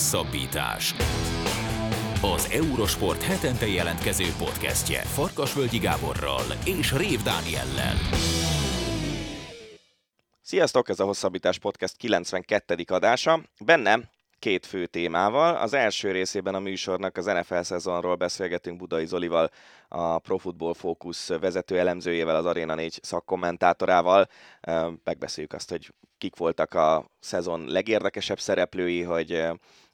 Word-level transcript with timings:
Hosszabbítás. 0.00 0.94
Az 2.22 2.50
Eurosport 2.52 3.22
hetente 3.22 3.66
jelentkező 3.66 4.24
podcastje 4.38 5.00
Farkasvölgyi 5.00 5.78
Gáborral 5.78 6.42
és 6.64 6.92
Rév 6.92 7.22
Dániellel. 7.22 7.94
Sziasztok, 10.42 10.88
ez 10.88 11.00
a 11.00 11.04
Hosszabbítás 11.04 11.58
Podcast 11.58 11.96
92. 11.96 12.84
adása. 12.86 13.40
Benne 13.64 14.10
két 14.40 14.66
fő 14.66 14.86
témával. 14.86 15.56
Az 15.56 15.72
első 15.72 16.10
részében 16.10 16.54
a 16.54 16.58
műsornak 16.58 17.16
az 17.16 17.24
NFL 17.24 17.60
szezonról 17.60 18.14
beszélgetünk 18.14 18.78
Budai 18.78 19.06
Zolival, 19.06 19.50
a 19.88 20.18
Pro 20.18 20.36
Football 20.36 20.74
Focus 20.74 21.26
vezető 21.26 21.78
elemzőjével, 21.78 22.36
az 22.36 22.46
Arena 22.46 22.74
4 22.74 22.98
szakkommentátorával. 23.02 24.28
Megbeszéljük 25.04 25.52
azt, 25.52 25.70
hogy 25.70 25.92
kik 26.18 26.36
voltak 26.36 26.74
a 26.74 27.10
szezon 27.18 27.64
legérdekesebb 27.66 28.40
szereplői, 28.40 29.02
hogy 29.02 29.46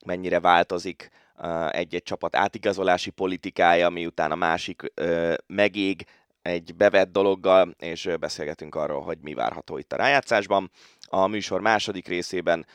mennyire 0.05 0.41
változik 0.41 1.10
egy-egy 1.70 2.02
csapat 2.02 2.36
átigazolási 2.36 3.10
politikája, 3.10 3.88
miután 3.88 4.30
a 4.33 4.36
másik 4.36 4.92
megég 5.47 6.05
egy 6.42 6.74
bevett 6.74 7.12
dologgal, 7.12 7.74
és 7.78 8.10
beszélgetünk 8.20 8.74
arról, 8.74 9.02
hogy 9.02 9.19
mi 9.20 9.34
várható 9.34 9.78
itt 9.78 9.92
a 9.92 9.97
rájátszásban. 9.97 10.70
A 11.08 11.27
műsor 11.27 11.60
második 11.60 12.08
részében 12.08 12.66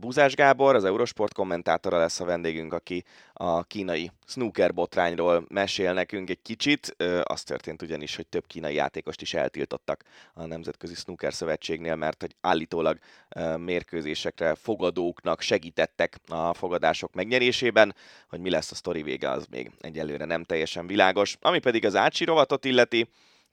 Búzás 0.00 0.34
Gábor, 0.34 0.74
az 0.74 0.84
Eurosport 0.84 1.34
kommentátora 1.34 1.98
lesz 1.98 2.20
a 2.20 2.24
vendégünk, 2.24 2.72
aki 2.72 3.04
a 3.32 3.62
kínai 3.62 4.10
snooker 4.26 4.74
botrányról 4.74 5.44
mesél 5.48 5.92
nekünk 5.92 6.30
egy 6.30 6.42
kicsit. 6.42 6.96
Az 7.22 7.42
történt 7.42 7.82
ugyanis, 7.82 8.16
hogy 8.16 8.26
több 8.26 8.46
kínai 8.46 8.74
játékost 8.74 9.20
is 9.20 9.34
eltiltottak 9.34 10.04
a 10.34 10.46
Nemzetközi 10.46 10.94
Snooker 10.94 11.34
Szövetségnél, 11.34 11.96
mert 11.96 12.20
hogy 12.20 12.34
állítólag 12.40 12.98
mérkőzésekre 13.56 14.54
fogadóknak 14.54 15.40
segítettek 15.40 16.16
a 16.28 16.54
fogadások 16.54 17.14
megnyerésében. 17.14 17.94
Hogy 18.28 18.40
mi 18.40 18.50
lesz 18.50 18.70
a 18.70 18.74
sztori 18.74 19.02
vége, 19.02 19.30
az 19.30 19.46
még 19.50 19.70
egyelőre 19.80 20.24
nem 20.24 20.44
teljesen 20.44 20.86
világos. 20.86 21.36
Ami 21.40 21.58
pedig 21.58 21.84
az 21.84 21.96
Ácsi 21.96 22.24
rovatot 22.24 22.64
illeti, 22.64 23.08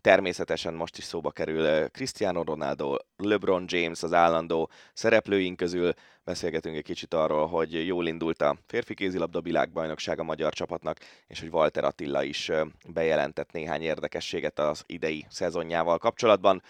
Természetesen 0.05 0.73
most 0.73 0.97
is 0.97 1.03
szóba 1.03 1.31
kerül 1.31 1.89
Cristiano 1.89 2.43
Ronaldo, 2.43 2.95
LeBron 3.17 3.65
James 3.67 4.03
az 4.03 4.13
állandó 4.13 4.69
szereplőink 4.93 5.57
közül. 5.57 5.93
Beszélgetünk 6.23 6.75
egy 6.75 6.83
kicsit 6.83 7.13
arról, 7.13 7.47
hogy 7.47 7.85
jól 7.85 8.07
indult 8.07 8.41
a 8.41 8.57
férfi 8.67 8.93
kézilabda 8.93 9.41
világbajnokság 9.41 10.19
a 10.19 10.23
magyar 10.23 10.53
csapatnak, 10.53 10.97
és 11.27 11.39
hogy 11.39 11.49
Walter 11.49 11.83
Attila 11.83 12.23
is 12.23 12.51
bejelentett 12.87 13.51
néhány 13.51 13.81
érdekességet 13.81 14.59
az 14.59 14.83
idei 14.85 15.25
szezonjával 15.29 15.97
kapcsolatban. 15.97 16.61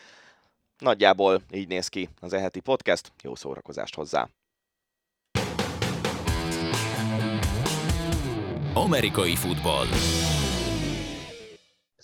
Nagyjából 0.78 1.42
így 1.52 1.68
néz 1.68 1.88
ki 1.88 2.10
az 2.20 2.34
eheti 2.34 2.60
podcast. 2.60 3.12
Jó 3.24 3.36
szórakozást 3.36 3.96
hozzá! 3.96 4.28
Amerikai 8.74 9.36
futball. 9.36 9.86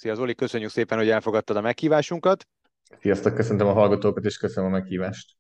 Szia 0.02 0.16
Zoli, 0.16 0.36
köszönjük 0.36 0.70
szépen, 0.70 0.98
hogy 0.98 1.10
elfogadtad 1.10 1.58
a 1.58 1.62
meghívásunkat. 1.62 2.48
Sziasztok, 3.00 3.34
köszöntöm 3.34 3.68
a 3.68 3.74
hallgatókat, 3.74 4.26
és 4.26 4.38
köszönöm 4.38 4.74
a 4.74 4.78
meghívást. 4.78 5.36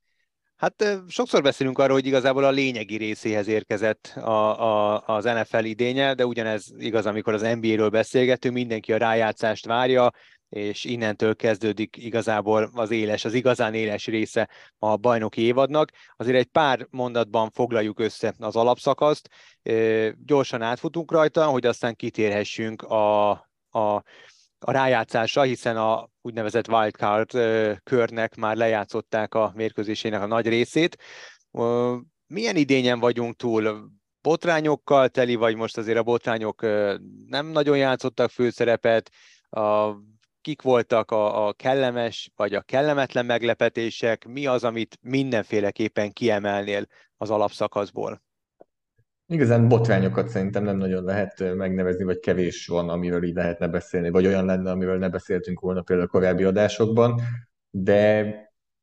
Hát 0.55 1.01
sokszor 1.07 1.41
beszélünk 1.41 1.77
arról, 1.77 1.95
hogy 1.95 2.05
igazából 2.05 2.43
a 2.43 2.49
lényegi 2.49 2.97
részéhez 2.97 3.47
érkezett 3.47 4.13
a, 4.15 4.61
a, 4.61 5.03
az 5.05 5.23
NFL 5.23 5.63
idénye, 5.63 6.13
de 6.13 6.25
ugyanez 6.25 6.73
igaz, 6.77 7.05
amikor 7.05 7.33
az 7.33 7.41
NBA-ről 7.41 7.89
beszélgetünk, 7.89 8.53
mindenki 8.53 8.93
a 8.93 8.97
rájátszást 8.97 9.65
várja, 9.65 10.11
és 10.49 10.83
innentől 10.83 11.35
kezdődik 11.35 11.97
igazából 11.97 12.69
az 12.73 12.91
éles, 12.91 13.25
az 13.25 13.33
igazán 13.33 13.73
éles 13.73 14.05
része 14.05 14.49
a 14.77 14.95
bajnoki 14.95 15.41
évadnak. 15.41 15.91
Azért 16.15 16.37
egy 16.37 16.49
pár 16.51 16.87
mondatban 16.89 17.49
foglaljuk 17.49 17.99
össze 17.99 18.33
az 18.39 18.55
alapszakaszt, 18.55 19.29
gyorsan 20.25 20.61
átfutunk 20.61 21.11
rajta, 21.11 21.45
hogy 21.45 21.65
aztán 21.65 21.95
kitérhessünk 21.95 22.81
a, 22.81 23.29
a 23.71 24.03
a 24.65 24.71
rájátszásra, 24.71 25.41
hiszen 25.41 25.77
a 25.77 26.09
úgynevezett 26.21 26.67
wildcard 26.67 27.31
körnek 27.83 28.35
már 28.35 28.55
lejátszották 28.55 29.33
a 29.33 29.51
mérkőzésének 29.55 30.21
a 30.21 30.25
nagy 30.25 30.47
részét. 30.47 30.97
Milyen 32.27 32.55
idényen 32.55 32.99
vagyunk 32.99 33.35
túl? 33.35 33.89
Botrányokkal 34.21 35.09
teli, 35.09 35.35
vagy 35.35 35.55
most 35.55 35.77
azért 35.77 35.97
a 35.97 36.03
botrányok 36.03 36.61
nem 37.27 37.45
nagyon 37.45 37.77
játszottak 37.77 38.29
főszerepet? 38.29 39.11
A, 39.49 39.91
kik 40.41 40.61
voltak 40.61 41.11
a, 41.11 41.47
a 41.47 41.53
kellemes 41.53 42.31
vagy 42.35 42.53
a 42.53 42.61
kellemetlen 42.61 43.25
meglepetések? 43.25 44.25
Mi 44.25 44.45
az, 44.45 44.63
amit 44.63 44.97
mindenféleképpen 45.01 46.11
kiemelnél 46.11 46.85
az 47.17 47.29
alapszakaszból? 47.29 48.21
Igazán 49.31 49.67
botrányokat 49.67 50.29
szerintem 50.29 50.63
nem 50.63 50.77
nagyon 50.77 51.03
lehet 51.03 51.55
megnevezni, 51.55 52.03
vagy 52.03 52.19
kevés 52.19 52.67
van, 52.67 52.89
amiről 52.89 53.23
így 53.23 53.35
lehetne 53.35 53.67
beszélni, 53.67 54.09
vagy 54.09 54.25
olyan 54.25 54.45
lenne, 54.45 54.71
amiről 54.71 54.97
ne 54.97 55.09
beszéltünk 55.09 55.59
volna 55.59 55.81
például 55.81 56.07
a 56.07 56.11
korábbi 56.11 56.43
adásokban, 56.43 57.21
de 57.69 58.33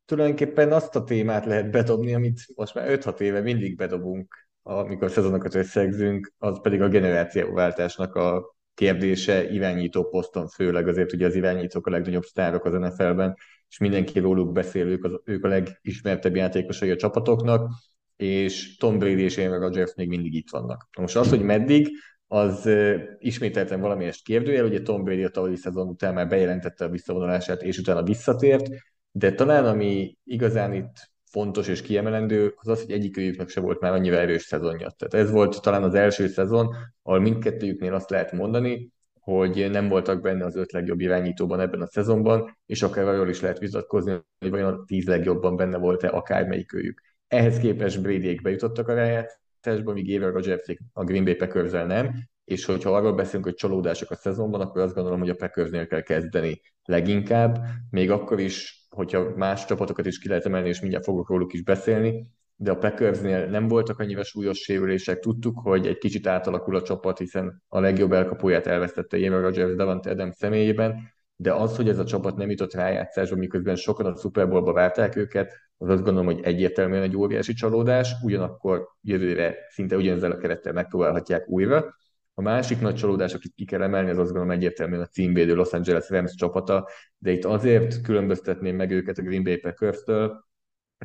tulajdonképpen 0.04 0.72
azt 0.72 0.96
a 0.96 1.04
témát 1.04 1.46
lehet 1.46 1.70
bedobni, 1.70 2.14
amit 2.14 2.40
most 2.54 2.74
már 2.74 2.98
5-6 2.98 3.20
éve 3.20 3.40
mindig 3.40 3.76
bedobunk, 3.76 4.48
amikor 4.62 5.10
szezonokat 5.10 5.54
összegzünk, 5.54 6.32
az 6.38 6.60
pedig 6.62 6.82
a 6.82 6.88
generációváltásnak 6.88 8.14
a 8.14 8.56
kérdése 8.74 9.50
irányító 9.50 10.08
poszton 10.08 10.48
főleg, 10.48 10.88
azért 10.88 11.12
ugye 11.12 11.26
az 11.26 11.34
irányítók 11.34 11.86
a 11.86 11.90
legnagyobb 11.90 12.24
sztárok 12.24 12.64
az 12.64 12.72
NFL-ben, 12.72 13.36
és 13.68 13.78
mindenki 13.78 14.18
róluk 14.18 14.52
beszél, 14.52 14.86
ők, 14.86 15.04
az, 15.04 15.20
ők 15.24 15.44
a 15.44 15.48
legismertebb 15.48 16.36
játékosai 16.36 16.90
a 16.90 16.96
csapatoknak, 16.96 17.70
és 18.18 18.76
Tom 18.76 18.98
Brady 18.98 19.22
és 19.22 19.38
Aaron 19.38 19.60
Rodgers 19.60 19.94
még 19.94 20.08
mindig 20.08 20.34
itt 20.34 20.50
vannak. 20.50 20.88
Most 20.98 21.16
az, 21.16 21.28
hogy 21.28 21.42
meddig, 21.42 21.88
az 22.26 22.70
ismételten 23.18 23.80
valamiért 23.80 24.22
kérdőjel, 24.22 24.64
ugye 24.64 24.82
Tom 24.82 25.04
Brady 25.04 25.24
a 25.24 25.28
tavalyi 25.28 25.56
szezon 25.56 25.88
után 25.88 26.14
már 26.14 26.28
bejelentette 26.28 26.84
a 26.84 26.88
visszavonulását, 26.88 27.62
és 27.62 27.78
utána 27.78 28.02
visszatért, 28.02 28.68
de 29.10 29.32
talán 29.32 29.64
ami 29.64 30.16
igazán 30.24 30.72
itt 30.72 31.10
fontos 31.30 31.68
és 31.68 31.82
kiemelendő, 31.82 32.52
az 32.56 32.68
az, 32.68 32.80
hogy 32.80 32.90
egyikőjüknek 32.90 33.48
se 33.48 33.60
volt 33.60 33.80
már 33.80 33.92
annyira 33.92 34.16
erős 34.16 34.42
szezonja. 34.42 34.90
Tehát 34.90 35.26
ez 35.26 35.32
volt 35.32 35.62
talán 35.62 35.82
az 35.82 35.94
első 35.94 36.28
szezon, 36.28 36.74
ahol 37.02 37.20
mindkettőjüknél 37.20 37.94
azt 37.94 38.10
lehet 38.10 38.32
mondani, 38.32 38.92
hogy 39.20 39.70
nem 39.70 39.88
voltak 39.88 40.20
benne 40.20 40.44
az 40.44 40.56
öt 40.56 40.72
legjobb 40.72 41.00
irányítóban 41.00 41.60
ebben 41.60 41.80
a 41.80 41.86
szezonban, 41.86 42.58
és 42.66 42.82
akár 42.82 43.08
arról 43.08 43.28
is 43.28 43.40
lehet 43.40 43.58
vitatkozni, 43.58 44.20
hogy 44.38 44.50
vajon 44.50 44.72
a 44.72 44.84
tíz 44.84 45.06
legjobban 45.06 45.56
benne 45.56 45.76
volt-e 45.76 46.08
akármelyikőjük. 46.08 47.07
Ehhez 47.28 47.58
képest 47.58 48.02
brady 48.02 48.34
bejutottak 48.42 48.88
a 48.88 48.94
rájátszásba, 48.94 49.92
míg 49.92 50.14
Aaron 50.14 50.32
rodgers 50.32 50.62
a 50.92 51.04
Green 51.04 51.24
Bay 51.24 51.34
packers 51.34 51.70
nem, 51.70 52.28
és 52.44 52.64
hogyha 52.64 52.96
arról 52.96 53.12
beszélünk, 53.12 53.44
hogy 53.44 53.54
csalódások 53.54 54.10
a 54.10 54.14
szezonban, 54.14 54.60
akkor 54.60 54.82
azt 54.82 54.94
gondolom, 54.94 55.18
hogy 55.18 55.28
a 55.28 55.34
Packersnél 55.34 55.86
kell 55.86 56.00
kezdeni 56.00 56.60
leginkább, 56.84 57.58
még 57.90 58.10
akkor 58.10 58.40
is, 58.40 58.86
hogyha 58.88 59.36
más 59.36 59.64
csapatokat 59.64 60.06
is 60.06 60.18
ki 60.18 60.28
lehet 60.28 60.46
emelni, 60.46 60.68
és 60.68 60.80
mindjárt 60.80 61.04
fogok 61.04 61.28
róluk 61.28 61.52
is 61.52 61.62
beszélni, 61.62 62.26
de 62.56 62.70
a 62.70 62.76
Packersnél 62.76 63.46
nem 63.46 63.68
voltak 63.68 63.98
annyira 63.98 64.24
súlyos 64.24 64.58
sérülések. 64.58 65.18
Tudtuk, 65.18 65.58
hogy 65.58 65.86
egy 65.86 65.98
kicsit 65.98 66.26
átalakul 66.26 66.76
a 66.76 66.82
csapat, 66.82 67.18
hiszen 67.18 67.62
a 67.68 67.80
legjobb 67.80 68.12
elkapóját 68.12 68.66
elvesztette 68.66 69.16
Aaron 69.16 69.40
Rodgers 69.40 69.74
Davante 69.74 70.10
Adams 70.10 70.36
személyében, 70.36 71.12
de 71.36 71.52
az, 71.52 71.76
hogy 71.76 71.88
ez 71.88 71.98
a 71.98 72.04
csapat 72.04 72.36
nem 72.36 72.50
jutott 72.50 72.74
rájátszásba, 72.74 73.36
miközben 73.36 73.76
sokan 73.76 74.06
a 74.06 74.16
Super 74.16 74.48
Bowl-ba 74.48 74.72
várták 74.72 75.16
őket, 75.16 75.67
az 75.78 75.88
azt 75.88 76.02
gondolom, 76.02 76.26
hogy 76.26 76.40
egyértelműen 76.42 77.02
egy 77.02 77.16
óriási 77.16 77.52
csalódás, 77.52 78.12
ugyanakkor 78.22 78.88
jövőre 79.02 79.56
szinte 79.68 79.96
ugyanezzel 79.96 80.30
a 80.30 80.36
kerettel 80.36 80.72
megpróbálhatják 80.72 81.48
újra. 81.48 81.94
A 82.34 82.42
másik 82.42 82.80
nagy 82.80 82.94
csalódás, 82.94 83.34
akit 83.34 83.52
ki 83.54 83.64
kell 83.64 83.82
emelni, 83.82 84.10
az 84.10 84.18
azt 84.18 84.32
gondolom 84.32 84.50
egyértelműen 84.50 85.00
a 85.00 85.06
címvédő 85.06 85.54
Los 85.54 85.72
Angeles 85.72 86.08
Rams 86.08 86.34
csapata, 86.34 86.88
de 87.18 87.30
itt 87.30 87.44
azért 87.44 88.00
különböztetném 88.00 88.76
meg 88.76 88.90
őket 88.90 89.18
a 89.18 89.22
Green 89.22 89.42
Bay 89.42 89.56
Packers-től, 89.56 90.46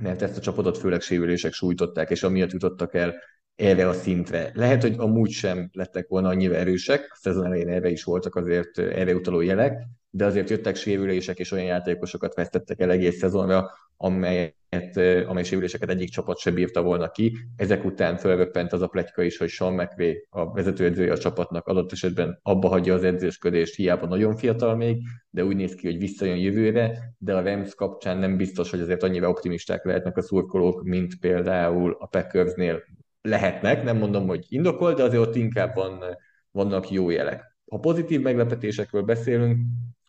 mert 0.01 0.21
ezt 0.21 0.37
a 0.37 0.41
csapatot 0.41 0.77
főleg 0.77 1.01
sérülések 1.01 1.53
sújtották, 1.53 2.09
és 2.09 2.23
amiatt 2.23 2.51
jutottak 2.51 2.93
el 2.93 3.15
erre 3.55 3.87
a 3.87 3.93
szintre. 3.93 4.51
Lehet, 4.53 4.81
hogy 4.81 4.95
amúgy 4.97 5.29
sem 5.29 5.69
lettek 5.71 6.07
volna 6.07 6.29
annyira 6.29 6.55
erősek, 6.55 7.07
a 7.11 7.17
szezon 7.19 7.45
elején 7.45 7.69
erre 7.69 7.89
is 7.89 8.03
voltak 8.03 8.35
azért 8.35 8.77
erre 8.77 9.15
utaló 9.15 9.41
jelek, 9.41 9.87
de 10.09 10.25
azért 10.25 10.49
jöttek 10.49 10.75
sérülések, 10.75 11.39
és 11.39 11.51
olyan 11.51 11.65
játékosokat 11.65 12.35
vesztettek 12.35 12.79
el 12.79 12.91
egész 12.91 13.17
szezonra, 13.17 13.69
amelyet, 14.03 14.97
amely 15.27 15.43
sérüléseket 15.43 15.89
egyik 15.89 16.09
csapat 16.09 16.37
se 16.37 16.51
bírta 16.51 16.81
volna 16.81 17.09
ki. 17.09 17.37
Ezek 17.55 17.85
után 17.85 18.17
felröppent 18.17 18.73
az 18.73 18.81
a 18.81 18.87
pletyka 18.87 19.23
is, 19.23 19.37
hogy 19.37 19.49
Sean 19.49 19.73
McVay, 19.73 20.27
a 20.29 20.51
vezetőedzője 20.51 21.11
a 21.11 21.17
csapatnak 21.17 21.67
adott 21.67 21.91
esetben 21.91 22.39
abba 22.41 22.67
hagyja 22.67 22.93
az 22.93 23.03
edzősködést, 23.03 23.75
hiába 23.75 24.07
nagyon 24.07 24.35
fiatal 24.35 24.75
még, 24.75 25.01
de 25.29 25.45
úgy 25.45 25.55
néz 25.55 25.75
ki, 25.75 25.87
hogy 25.87 25.97
visszajön 25.97 26.37
jövőre, 26.37 26.99
de 27.17 27.35
a 27.35 27.41
Rams 27.41 27.75
kapcsán 27.75 28.17
nem 28.17 28.37
biztos, 28.37 28.69
hogy 28.69 28.79
azért 28.79 29.03
annyira 29.03 29.29
optimisták 29.29 29.85
lehetnek 29.85 30.17
a 30.17 30.21
szurkolók, 30.21 30.83
mint 30.83 31.19
például 31.19 31.97
a 31.99 32.05
Packersnél 32.05 32.83
lehetnek, 33.21 33.83
nem 33.83 33.97
mondom, 33.97 34.27
hogy 34.27 34.45
indokol, 34.49 34.93
de 34.93 35.03
azért 35.03 35.27
ott 35.27 35.35
inkább 35.35 35.75
van, 35.75 36.03
vannak 36.51 36.91
jó 36.91 37.09
jelek. 37.09 37.43
Ha 37.69 37.77
pozitív 37.77 38.21
meglepetésekről 38.21 39.01
beszélünk, 39.01 39.57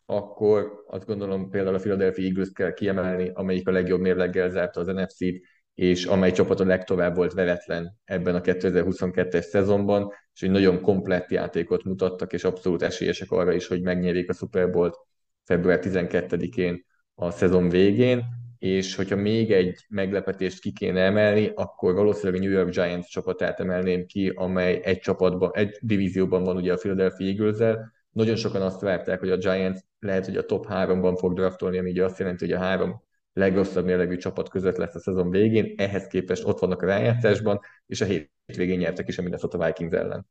akkor 0.06 0.83
azt 0.94 1.06
gondolom 1.06 1.50
például 1.50 1.74
a 1.74 1.78
Philadelphia 1.78 2.24
Eagles 2.24 2.50
kell 2.52 2.72
kiemelni, 2.72 3.30
amelyik 3.34 3.68
a 3.68 3.72
legjobb 3.72 4.00
mérleggel 4.00 4.50
zárta 4.50 4.80
az 4.80 4.86
NFC-t, 4.86 5.42
és 5.74 6.04
amely 6.04 6.32
csapat 6.32 6.60
a 6.60 6.64
legtovább 6.64 7.16
volt 7.16 7.32
veretlen 7.32 7.98
ebben 8.04 8.34
a 8.34 8.40
2022-es 8.40 9.40
szezonban, 9.40 10.12
és 10.34 10.42
egy 10.42 10.50
nagyon 10.50 10.80
komplett 10.80 11.30
játékot 11.30 11.84
mutattak, 11.84 12.32
és 12.32 12.44
abszolút 12.44 12.82
esélyesek 12.82 13.30
arra 13.30 13.52
is, 13.52 13.66
hogy 13.66 13.82
megnyerjék 13.82 14.30
a 14.30 14.32
Super 14.32 14.70
Bowl-t 14.70 14.96
február 15.44 15.78
12-én 15.82 16.84
a 17.14 17.30
szezon 17.30 17.68
végén, 17.68 18.24
és 18.58 18.94
hogyha 18.94 19.16
még 19.16 19.52
egy 19.52 19.84
meglepetést 19.88 20.60
ki 20.60 20.72
kéne 20.72 21.00
emelni, 21.00 21.50
akkor 21.54 21.94
valószínűleg 21.94 22.40
a 22.40 22.44
New 22.44 22.52
York 22.52 22.70
Giants 22.70 23.06
csapatát 23.06 23.60
emelném 23.60 24.06
ki, 24.06 24.32
amely 24.34 24.80
egy 24.84 24.98
csapatban, 24.98 25.50
egy 25.54 25.78
divízióban 25.80 26.42
van 26.42 26.56
ugye 26.56 26.72
a 26.72 26.76
Philadelphia 26.76 27.26
eagles 27.26 27.76
Nagyon 28.14 28.36
sokan 28.36 28.62
azt 28.62 28.80
várták, 28.80 29.18
hogy 29.18 29.30
a 29.30 29.36
Giants 29.36 29.78
lehet, 29.98 30.24
hogy 30.24 30.36
a 30.36 30.46
top 30.46 30.66
3-ban 30.68 31.16
fog 31.18 31.34
draftolni, 31.34 31.78
ami 31.78 31.90
ugye 31.90 32.04
azt 32.04 32.18
jelenti, 32.18 32.44
hogy 32.44 32.54
a 32.54 32.58
három 32.58 33.02
legrosszabb 33.32 33.84
mérlegű 33.84 34.16
csapat 34.16 34.48
között 34.48 34.76
lesz 34.76 34.94
a 34.94 34.98
szezon 34.98 35.30
végén, 35.30 35.74
ehhez 35.76 36.06
képest 36.06 36.44
ott 36.44 36.58
vannak 36.58 36.82
a 36.82 36.86
rájátszásban, 36.86 37.60
és 37.86 38.00
a 38.00 38.04
hétvégén 38.04 38.78
nyertek 38.78 39.08
is 39.08 39.18
a 39.18 39.22
Minnesota 39.22 39.64
Vikings 39.64 39.94
ellen. 39.94 40.26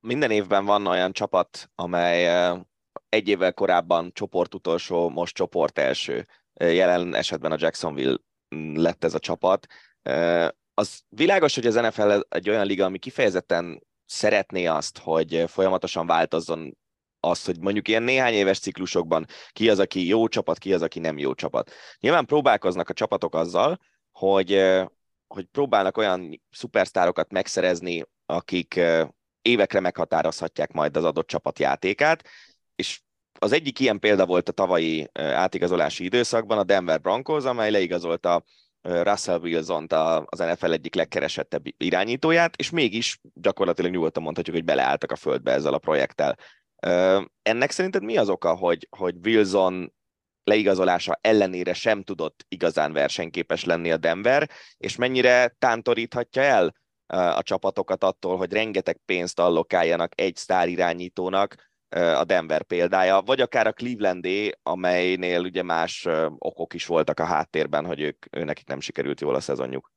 Minden 0.00 0.30
évben 0.30 0.64
van 0.64 0.86
olyan 0.86 1.12
csapat, 1.12 1.70
amely 1.74 2.50
egy 3.08 3.28
évvel 3.28 3.52
korábban 3.52 4.10
csoport 4.12 4.54
utolsó, 4.54 5.08
most 5.08 5.34
csoport 5.34 5.78
első. 5.78 6.26
Jelen 6.54 7.14
esetben 7.14 7.52
a 7.52 7.56
Jacksonville 7.58 8.16
lett 8.74 9.04
ez 9.04 9.14
a 9.14 9.18
csapat. 9.18 9.66
Az 10.74 11.02
világos, 11.08 11.54
hogy 11.54 11.66
az 11.66 11.74
NFL 11.74 12.20
egy 12.28 12.50
olyan 12.50 12.66
liga, 12.66 12.84
ami 12.84 12.98
kifejezetten 12.98 13.86
szeretné 14.04 14.66
azt, 14.66 14.98
hogy 14.98 15.44
folyamatosan 15.46 16.06
változzon 16.06 16.76
azt, 17.24 17.46
hogy 17.46 17.58
mondjuk 17.60 17.88
ilyen 17.88 18.02
néhány 18.02 18.32
éves 18.32 18.58
ciklusokban 18.58 19.26
ki 19.50 19.68
az, 19.68 19.78
aki 19.78 20.06
jó 20.06 20.28
csapat, 20.28 20.58
ki 20.58 20.72
az, 20.72 20.82
aki 20.82 20.98
nem 20.98 21.18
jó 21.18 21.34
csapat. 21.34 21.70
Nyilván 22.00 22.24
próbálkoznak 22.24 22.88
a 22.88 22.92
csapatok 22.92 23.34
azzal, 23.34 23.78
hogy, 24.12 24.62
hogy 25.26 25.44
próbálnak 25.44 25.96
olyan 25.96 26.42
szupersztárokat 26.50 27.32
megszerezni, 27.32 28.04
akik 28.26 28.80
évekre 29.42 29.80
meghatározhatják 29.80 30.72
majd 30.72 30.96
az 30.96 31.04
adott 31.04 31.26
csapat 31.26 31.58
játékát, 31.58 32.28
és 32.74 33.00
az 33.38 33.52
egyik 33.52 33.80
ilyen 33.80 33.98
példa 33.98 34.26
volt 34.26 34.48
a 34.48 34.52
tavalyi 34.52 35.08
átigazolási 35.12 36.04
időszakban 36.04 36.58
a 36.58 36.64
Denver 36.64 37.00
Broncos, 37.00 37.44
amely 37.44 37.70
leigazolta 37.70 38.44
Russell 38.82 39.38
Wilson-t 39.38 39.92
az 40.24 40.38
NFL 40.38 40.72
egyik 40.72 40.94
legkeresettebb 40.94 41.62
irányítóját, 41.76 42.56
és 42.56 42.70
mégis 42.70 43.20
gyakorlatilag 43.34 43.90
nyugodtan 43.90 44.22
mondhatjuk, 44.22 44.56
hogy 44.56 44.64
beleálltak 44.64 45.12
a 45.12 45.16
földbe 45.16 45.52
ezzel 45.52 45.74
a 45.74 45.78
projekttel. 45.78 46.38
Ennek 47.42 47.70
szerinted 47.70 48.02
mi 48.02 48.16
az 48.16 48.28
oka, 48.28 48.54
hogy, 48.54 48.88
hogy 48.96 49.14
Wilson 49.24 49.94
leigazolása 50.44 51.18
ellenére 51.20 51.74
sem 51.74 52.02
tudott 52.02 52.44
igazán 52.48 52.92
versenyképes 52.92 53.64
lenni 53.64 53.90
a 53.90 53.96
Denver, 53.96 54.50
és 54.76 54.96
mennyire 54.96 55.48
tántoríthatja 55.58 56.42
el 56.42 56.74
a 57.06 57.42
csapatokat 57.42 58.04
attól, 58.04 58.36
hogy 58.36 58.52
rengeteg 58.52 59.00
pénzt 59.04 59.40
allokáljanak 59.40 60.20
egy 60.20 60.36
sztár 60.36 60.68
irányítónak, 60.68 61.72
a 61.94 62.24
Denver 62.24 62.62
példája, 62.62 63.20
vagy 63.20 63.40
akár 63.40 63.66
a 63.66 63.72
Clevelandé, 63.72 64.52
amelynél 64.62 65.40
ugye 65.40 65.62
más 65.62 66.08
okok 66.38 66.74
is 66.74 66.86
voltak 66.86 67.20
a 67.20 67.24
háttérben, 67.24 67.86
hogy 67.86 68.00
ők, 68.00 68.30
nekik 68.30 68.66
nem 68.66 68.80
sikerült 68.80 69.20
jól 69.20 69.34
a 69.34 69.40
szezonjuk. 69.40 69.93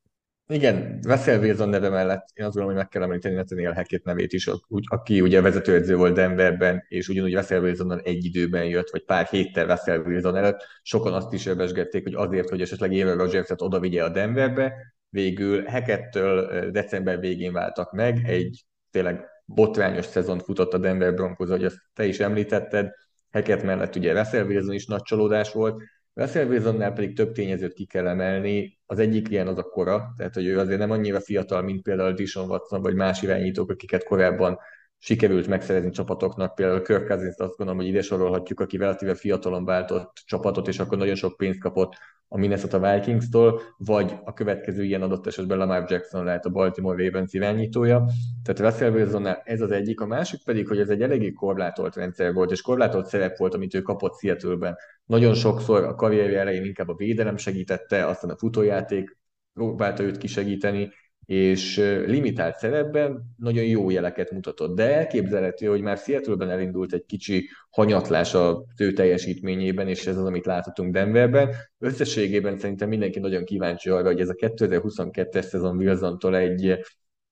Igen, 0.49 0.99
Russell 1.01 1.39
Wilson 1.39 1.69
neve 1.69 1.89
mellett 1.89 2.27
én 2.33 2.45
azt 2.45 2.55
gondolom, 2.55 2.67
hogy 2.67 2.75
meg 2.75 2.87
kell 2.87 3.01
említeni 3.01 3.35
Nathaniel 3.35 3.73
Hackett 3.73 4.03
nevét 4.03 4.33
is, 4.33 4.49
aki 4.85 5.21
ugye 5.21 5.41
vezetőedző 5.41 5.95
volt 5.95 6.13
Denverben, 6.13 6.83
és 6.87 7.07
ugyanúgy 7.07 7.33
Russell 7.33 7.61
Wilsonnal 7.61 7.99
egy 7.99 8.25
időben 8.25 8.65
jött, 8.65 8.89
vagy 8.89 9.03
pár 9.05 9.25
héttel 9.25 9.65
Russell 9.65 9.99
Wilson 9.99 10.35
előtt. 10.35 10.65
Sokan 10.81 11.13
azt 11.13 11.33
is 11.33 11.45
elbesgették, 11.45 12.03
hogy 12.03 12.13
azért, 12.13 12.49
hogy 12.49 12.61
esetleg 12.61 12.91
Aaron 12.91 13.17
Rodgers-et 13.17 13.61
oda 13.61 13.79
vigye 13.79 14.03
a 14.03 14.09
Denverbe, 14.09 14.73
végül 15.09 15.63
Hackettől 15.65 16.69
december 16.71 17.19
végén 17.19 17.53
váltak 17.53 17.91
meg, 17.91 18.21
egy 18.25 18.65
tényleg 18.91 19.25
botrányos 19.45 20.05
szezont 20.05 20.43
futott 20.43 20.73
a 20.73 20.77
Denver 20.77 21.13
Broncos, 21.13 21.49
hogy 21.49 21.65
azt 21.65 21.77
te 21.93 22.05
is 22.05 22.19
említetted, 22.19 22.91
Hackett 23.31 23.63
mellett 23.63 23.95
ugye 23.95 24.13
Russell 24.13 24.45
Wilson 24.45 24.73
is 24.73 24.85
nagy 24.85 25.01
csalódás 25.01 25.51
volt, 25.51 25.81
Russell 26.17 26.47
Wilsonnál 26.47 26.93
pedig 26.93 27.15
több 27.15 27.31
tényezőt 27.31 27.73
ki 27.73 27.85
kell 27.85 28.07
emelni. 28.07 28.77
Az 28.85 28.99
egyik 28.99 29.29
ilyen 29.29 29.47
az 29.47 29.57
a 29.57 29.63
kora, 29.63 30.13
tehát 30.15 30.33
hogy 30.33 30.45
ő 30.45 30.59
azért 30.59 30.79
nem 30.79 30.91
annyira 30.91 31.19
fiatal, 31.19 31.61
mint 31.61 31.81
például 31.81 32.13
Dishon 32.13 32.49
Watson 32.49 32.81
vagy 32.81 32.93
más 32.93 33.21
irányítók, 33.21 33.69
akiket 33.69 34.03
korábban 34.03 34.59
sikerült 34.99 35.47
megszerezni 35.47 35.89
csapatoknak, 35.89 36.55
például 36.55 36.81
Kirk 36.81 37.07
cousins 37.07 37.37
azt 37.37 37.57
gondolom, 37.57 37.81
hogy 37.81 37.89
ide 37.89 38.01
sorolhatjuk, 38.01 38.59
aki 38.59 38.77
relatíve 38.77 39.15
fiatalon 39.15 39.65
váltott 39.65 40.11
csapatot, 40.25 40.67
és 40.67 40.79
akkor 40.79 40.97
nagyon 40.97 41.15
sok 41.15 41.37
pénzt 41.37 41.59
kapott 41.59 41.93
a 42.29 42.37
Minnesota 42.37 42.79
Vikings-tól, 42.79 43.61
vagy 43.77 44.15
a 44.23 44.33
következő 44.33 44.83
ilyen 44.83 45.01
adott 45.01 45.27
esetben 45.27 45.57
Lamar 45.57 45.85
Jackson 45.91 46.23
lehet 46.23 46.45
a 46.45 46.49
Baltimore 46.49 47.03
Ravens 47.03 47.33
irányítója. 47.33 48.05
Tehát 48.43 48.71
Russell 48.71 48.91
Wilsonnál 48.91 49.41
ez 49.43 49.61
az 49.61 49.71
egyik, 49.71 49.99
a 49.99 50.05
másik 50.05 50.43
pedig, 50.43 50.67
hogy 50.67 50.79
ez 50.79 50.89
egy 50.89 51.01
eléggé 51.01 51.31
korlátolt 51.31 51.95
rendszer 51.95 52.33
volt, 52.33 52.51
és 52.51 52.61
korlátolt 52.61 53.05
szerep 53.05 53.37
volt, 53.37 53.53
amit 53.53 53.73
ő 53.73 53.81
kapott 53.81 54.19
Seattle-ben. 54.19 54.75
Nagyon 55.05 55.33
sokszor 55.33 55.83
a 55.83 55.95
karrierje 55.95 56.39
elején 56.39 56.65
inkább 56.65 56.87
a 56.89 56.95
védelem 56.95 57.37
segítette, 57.37 58.05
aztán 58.05 58.29
a 58.29 58.37
futójáték 58.37 59.17
próbálta 59.53 60.03
őt 60.03 60.17
kisegíteni, 60.17 60.91
és 61.25 61.77
limitált 62.05 62.57
szerepben 62.57 63.23
nagyon 63.37 63.63
jó 63.63 63.89
jeleket 63.89 64.31
mutatott. 64.31 64.75
De 64.75 64.95
elképzelhető, 64.95 65.67
hogy 65.67 65.81
már 65.81 65.97
Seattle-ben 65.97 66.49
elindult 66.49 66.93
egy 66.93 67.05
kicsi 67.05 67.49
hanyatlás 67.69 68.33
a 68.33 68.63
ő 68.77 68.93
teljesítményében, 68.93 69.87
és 69.87 70.07
ez 70.07 70.17
az, 70.17 70.25
amit 70.25 70.45
láthatunk 70.45 70.93
Denverben. 70.93 71.49
Összességében 71.79 72.57
szerintem 72.57 72.89
mindenki 72.89 73.19
nagyon 73.19 73.43
kíváncsi 73.43 73.89
arra, 73.89 74.07
hogy 74.07 74.19
ez 74.19 74.29
a 74.29 74.33
2022-es 74.33 75.41
szezon 75.41 75.77
Wilson-tól 75.77 76.35
egy 76.35 76.77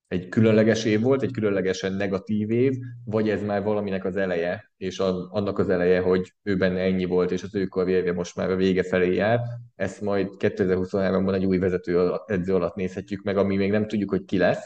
egy 0.07 0.29
különleges 0.29 0.85
év 0.85 1.01
volt, 1.01 1.21
egy 1.21 1.31
különlegesen 1.31 1.93
negatív 1.93 2.51
év, 2.51 2.73
vagy 3.05 3.29
ez 3.29 3.43
már 3.43 3.63
valaminek 3.63 4.05
az 4.05 4.15
eleje, 4.15 4.71
és 4.77 4.99
annak 4.99 5.59
az 5.59 5.69
eleje, 5.69 5.99
hogy 5.99 6.33
ő 6.43 6.57
benne 6.57 6.79
ennyi 6.79 7.05
volt, 7.05 7.31
és 7.31 7.43
az 7.43 7.55
ő 7.55 7.65
karrierje 7.65 8.13
most 8.13 8.35
már 8.35 8.49
a 8.49 8.55
vége 8.55 8.83
felé 8.83 9.13
jár. 9.13 9.39
Ezt 9.75 10.01
majd 10.01 10.27
2023-ban 10.37 11.33
egy 11.33 11.45
új 11.45 11.57
vezető 11.57 12.11
edző 12.25 12.55
alatt 12.55 12.75
nézhetjük 12.75 13.23
meg, 13.23 13.37
ami 13.37 13.55
még 13.55 13.71
nem 13.71 13.87
tudjuk, 13.87 14.09
hogy 14.09 14.25
ki 14.25 14.37
lesz 14.37 14.65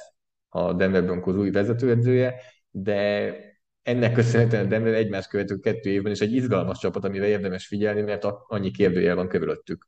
a 0.50 0.74
Denver 0.74 1.04
Broncos 1.04 1.36
új 1.36 1.52
vezetőedzője, 1.52 2.36
de 2.72 3.34
ennek 3.82 4.14
köszönhetően 4.14 4.66
a 4.66 4.68
Denver 4.68 4.94
egymás 4.94 5.28
követő 5.28 5.58
kettő 5.58 5.90
évben 5.90 6.12
is 6.12 6.20
egy 6.20 6.34
izgalmas 6.34 6.80
csapat, 6.80 7.04
amivel 7.04 7.28
érdemes 7.28 7.68
figyelni, 7.68 8.02
mert 8.02 8.26
annyi 8.48 8.72
kérdőjel 8.72 9.16
van 9.16 9.28
körülöttük. 9.28 9.88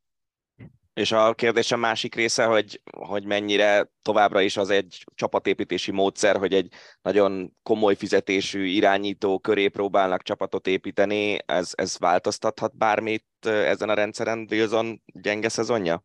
És 0.94 1.12
a 1.12 1.34
kérdésem 1.34 1.80
másik 1.80 2.16
része, 2.16 2.46
hogy, 2.46 2.82
hogy 2.98 3.26
mennyire 3.26 3.92
továbbra 4.02 4.42
is 4.42 4.58
az 4.58 4.70
egy 4.70 5.06
csapatépítési 5.16 5.92
módszer, 5.92 6.38
hogy 6.38 6.54
egy 6.54 6.74
nagyon 7.02 7.54
komoly 7.64 7.96
fizetésű 7.96 8.66
irányító 8.66 9.40
köré 9.40 9.68
próbálnak 9.68 10.24
csapatot 10.24 10.68
építeni, 10.68 11.38
ez, 11.46 11.72
ez 11.76 11.98
változtathat 11.98 12.78
bármit 12.78 13.26
ezen 13.46 13.90
a 13.90 13.94
rendszeren 13.94 14.48
Wilson 14.50 15.02
gyenge 15.06 15.50
szezonja? 15.50 16.04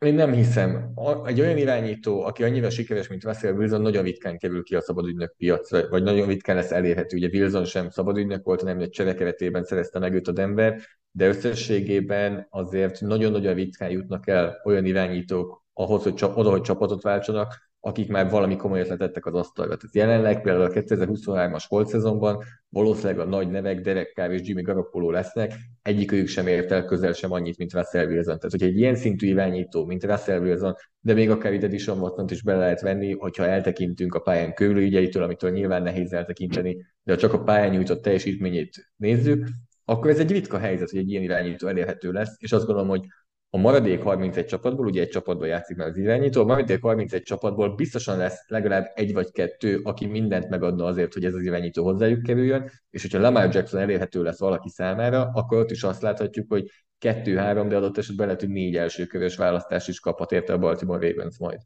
Én 0.00 0.14
nem 0.14 0.32
hiszem. 0.32 0.92
Egy 1.24 1.40
olyan 1.40 1.56
irányító, 1.56 2.22
aki 2.22 2.42
annyira 2.42 2.70
sikeres, 2.70 3.08
mint 3.08 3.24
Russell 3.24 3.52
Wilson, 3.52 3.80
nagyon 3.80 4.04
ritkán 4.04 4.38
kerül 4.38 4.62
ki 4.62 4.74
a 4.74 4.80
szabadügynök 4.80 5.34
piacra, 5.36 5.88
vagy 5.88 6.02
nagyon 6.02 6.26
ritkán 6.26 6.56
lesz 6.56 6.70
elérhető. 6.70 7.16
Ugye 7.16 7.28
Wilson 7.32 7.64
sem 7.64 7.90
szabadügynök 7.90 8.44
volt, 8.44 8.60
hanem 8.60 8.80
egy 8.80 8.90
cserekeretében 8.90 9.64
szerezte 9.64 9.98
meg 9.98 10.14
őt 10.14 10.28
a 10.28 10.32
Denver, 10.32 10.80
de 11.10 11.26
összességében 11.26 12.46
azért 12.50 13.00
nagyon-nagyon 13.00 13.54
ritkán 13.54 13.90
jutnak 13.90 14.28
el 14.28 14.60
olyan 14.64 14.84
irányítók 14.84 15.64
ahhoz, 15.72 16.02
hogy 16.02 16.24
oda, 16.34 16.50
hogy 16.50 16.60
csapatot 16.60 17.02
váltsanak, 17.02 17.72
akik 17.86 18.08
már 18.08 18.30
valami 18.30 18.56
komoly 18.56 18.80
ötletettek 18.80 19.26
az 19.26 19.34
asztalra. 19.34 19.76
Tehát 19.76 19.94
jelenleg 19.94 20.42
például 20.42 20.64
a 20.64 20.70
2023-as 20.70 21.64
volt 21.68 21.88
szezonban 21.88 22.42
valószínűleg 22.68 23.18
a 23.18 23.24
nagy 23.24 23.50
nevek 23.50 23.80
Derek 23.80 24.12
Carr 24.14 24.30
és 24.30 24.40
Jimmy 24.48 24.62
Garoppolo 24.62 25.10
lesznek, 25.10 25.52
egyikőjük 25.82 26.26
sem 26.26 26.46
ért 26.46 26.72
el 26.72 26.84
közel 26.84 27.12
sem 27.12 27.32
annyit, 27.32 27.58
mint 27.58 27.72
Russell 27.72 28.06
Wilson. 28.06 28.36
Tehát, 28.38 28.50
hogy 28.50 28.62
egy 28.62 28.76
ilyen 28.76 28.94
szintű 28.94 29.26
irányító, 29.26 29.84
mint 29.84 30.04
Russell 30.04 30.40
Wilson, 30.40 30.74
de 31.00 31.14
még 31.14 31.30
akár 31.30 31.52
ide 31.52 31.66
Dishon 31.66 32.00
watson 32.00 32.26
is 32.30 32.42
bele 32.42 32.58
lehet 32.58 32.80
venni, 32.80 33.12
hogyha 33.12 33.46
eltekintünk 33.46 34.14
a 34.14 34.20
pályán 34.20 34.54
körülügyeitől, 34.54 35.22
amitől 35.22 35.50
nyilván 35.50 35.82
nehéz 35.82 36.12
eltekinteni, 36.12 36.76
de 37.02 37.12
ha 37.12 37.18
csak 37.18 37.32
a 37.32 37.42
pályán 37.42 37.70
nyújtott 37.70 38.02
teljesítményét 38.02 38.90
nézzük, 38.96 39.46
akkor 39.84 40.10
ez 40.10 40.18
egy 40.18 40.30
ritka 40.30 40.58
helyzet, 40.58 40.90
hogy 40.90 40.98
egy 40.98 41.10
ilyen 41.10 41.22
irányító 41.22 41.68
elérhető 41.68 42.12
lesz, 42.12 42.34
és 42.38 42.52
azt 42.52 42.66
gondolom, 42.66 42.88
hogy 42.88 43.06
a 43.54 43.56
maradék 43.56 44.02
31 44.02 44.44
csapatból, 44.44 44.86
ugye 44.86 45.00
egy 45.00 45.08
csapatból 45.08 45.46
játszik 45.46 45.76
meg 45.76 45.86
az 45.86 45.96
irányító, 45.96 46.40
a 46.40 46.44
maradék 46.44 46.82
31 46.82 47.22
csapatból 47.22 47.74
biztosan 47.74 48.16
lesz 48.16 48.44
legalább 48.48 48.92
egy 48.94 49.12
vagy 49.12 49.30
kettő, 49.30 49.80
aki 49.82 50.06
mindent 50.06 50.48
megadna 50.48 50.84
azért, 50.84 51.12
hogy 51.12 51.24
ez 51.24 51.34
az 51.34 51.42
irányító 51.42 51.84
hozzájuk 51.84 52.22
kerüljön, 52.22 52.70
és 52.90 53.02
hogyha 53.02 53.18
Lamar 53.18 53.54
Jackson 53.54 53.80
elérhető 53.80 54.22
lesz 54.22 54.38
valaki 54.38 54.68
számára, 54.68 55.30
akkor 55.34 55.58
ott 55.58 55.70
is 55.70 55.82
azt 55.82 56.02
láthatjuk, 56.02 56.46
hogy 56.48 56.70
kettő-három, 56.98 57.68
de 57.68 57.76
adott 57.76 57.98
esetben 57.98 58.26
lehet, 58.26 58.40
hogy 58.40 58.50
négy 58.50 58.76
elsőkörös 58.76 59.36
választás 59.36 59.88
is 59.88 60.00
kaphat 60.00 60.32
érte 60.32 60.52
a 60.52 60.58
Baltimore 60.58 61.08
Ravens 61.08 61.38
majd. 61.38 61.58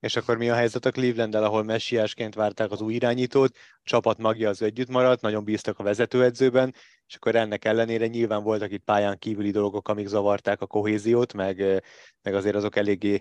És 0.00 0.16
akkor 0.16 0.36
mi 0.36 0.50
a 0.50 0.54
helyzet 0.54 0.84
a 0.84 0.90
cleveland 0.90 1.34
ahol 1.34 1.62
messiásként 1.62 2.34
várták 2.34 2.70
az 2.70 2.80
új 2.80 2.94
irányítót, 2.94 3.56
a 3.56 3.80
csapat 3.82 4.18
magja 4.18 4.48
az 4.48 4.62
együtt 4.62 4.88
maradt, 4.88 5.20
nagyon 5.20 5.44
bíztak 5.44 5.78
a 5.78 5.82
vezetőedzőben, 5.82 6.74
és 7.06 7.14
akkor 7.14 7.34
ennek 7.34 7.64
ellenére 7.64 8.06
nyilván 8.06 8.42
voltak 8.42 8.72
itt 8.72 8.84
pályán 8.84 9.18
kívüli 9.18 9.50
dolgok, 9.50 9.88
amik 9.88 10.06
zavarták 10.06 10.60
a 10.60 10.66
kohéziót, 10.66 11.32
meg, 11.32 11.82
meg 12.22 12.34
azért 12.34 12.54
azok 12.54 12.76
eléggé 12.76 13.20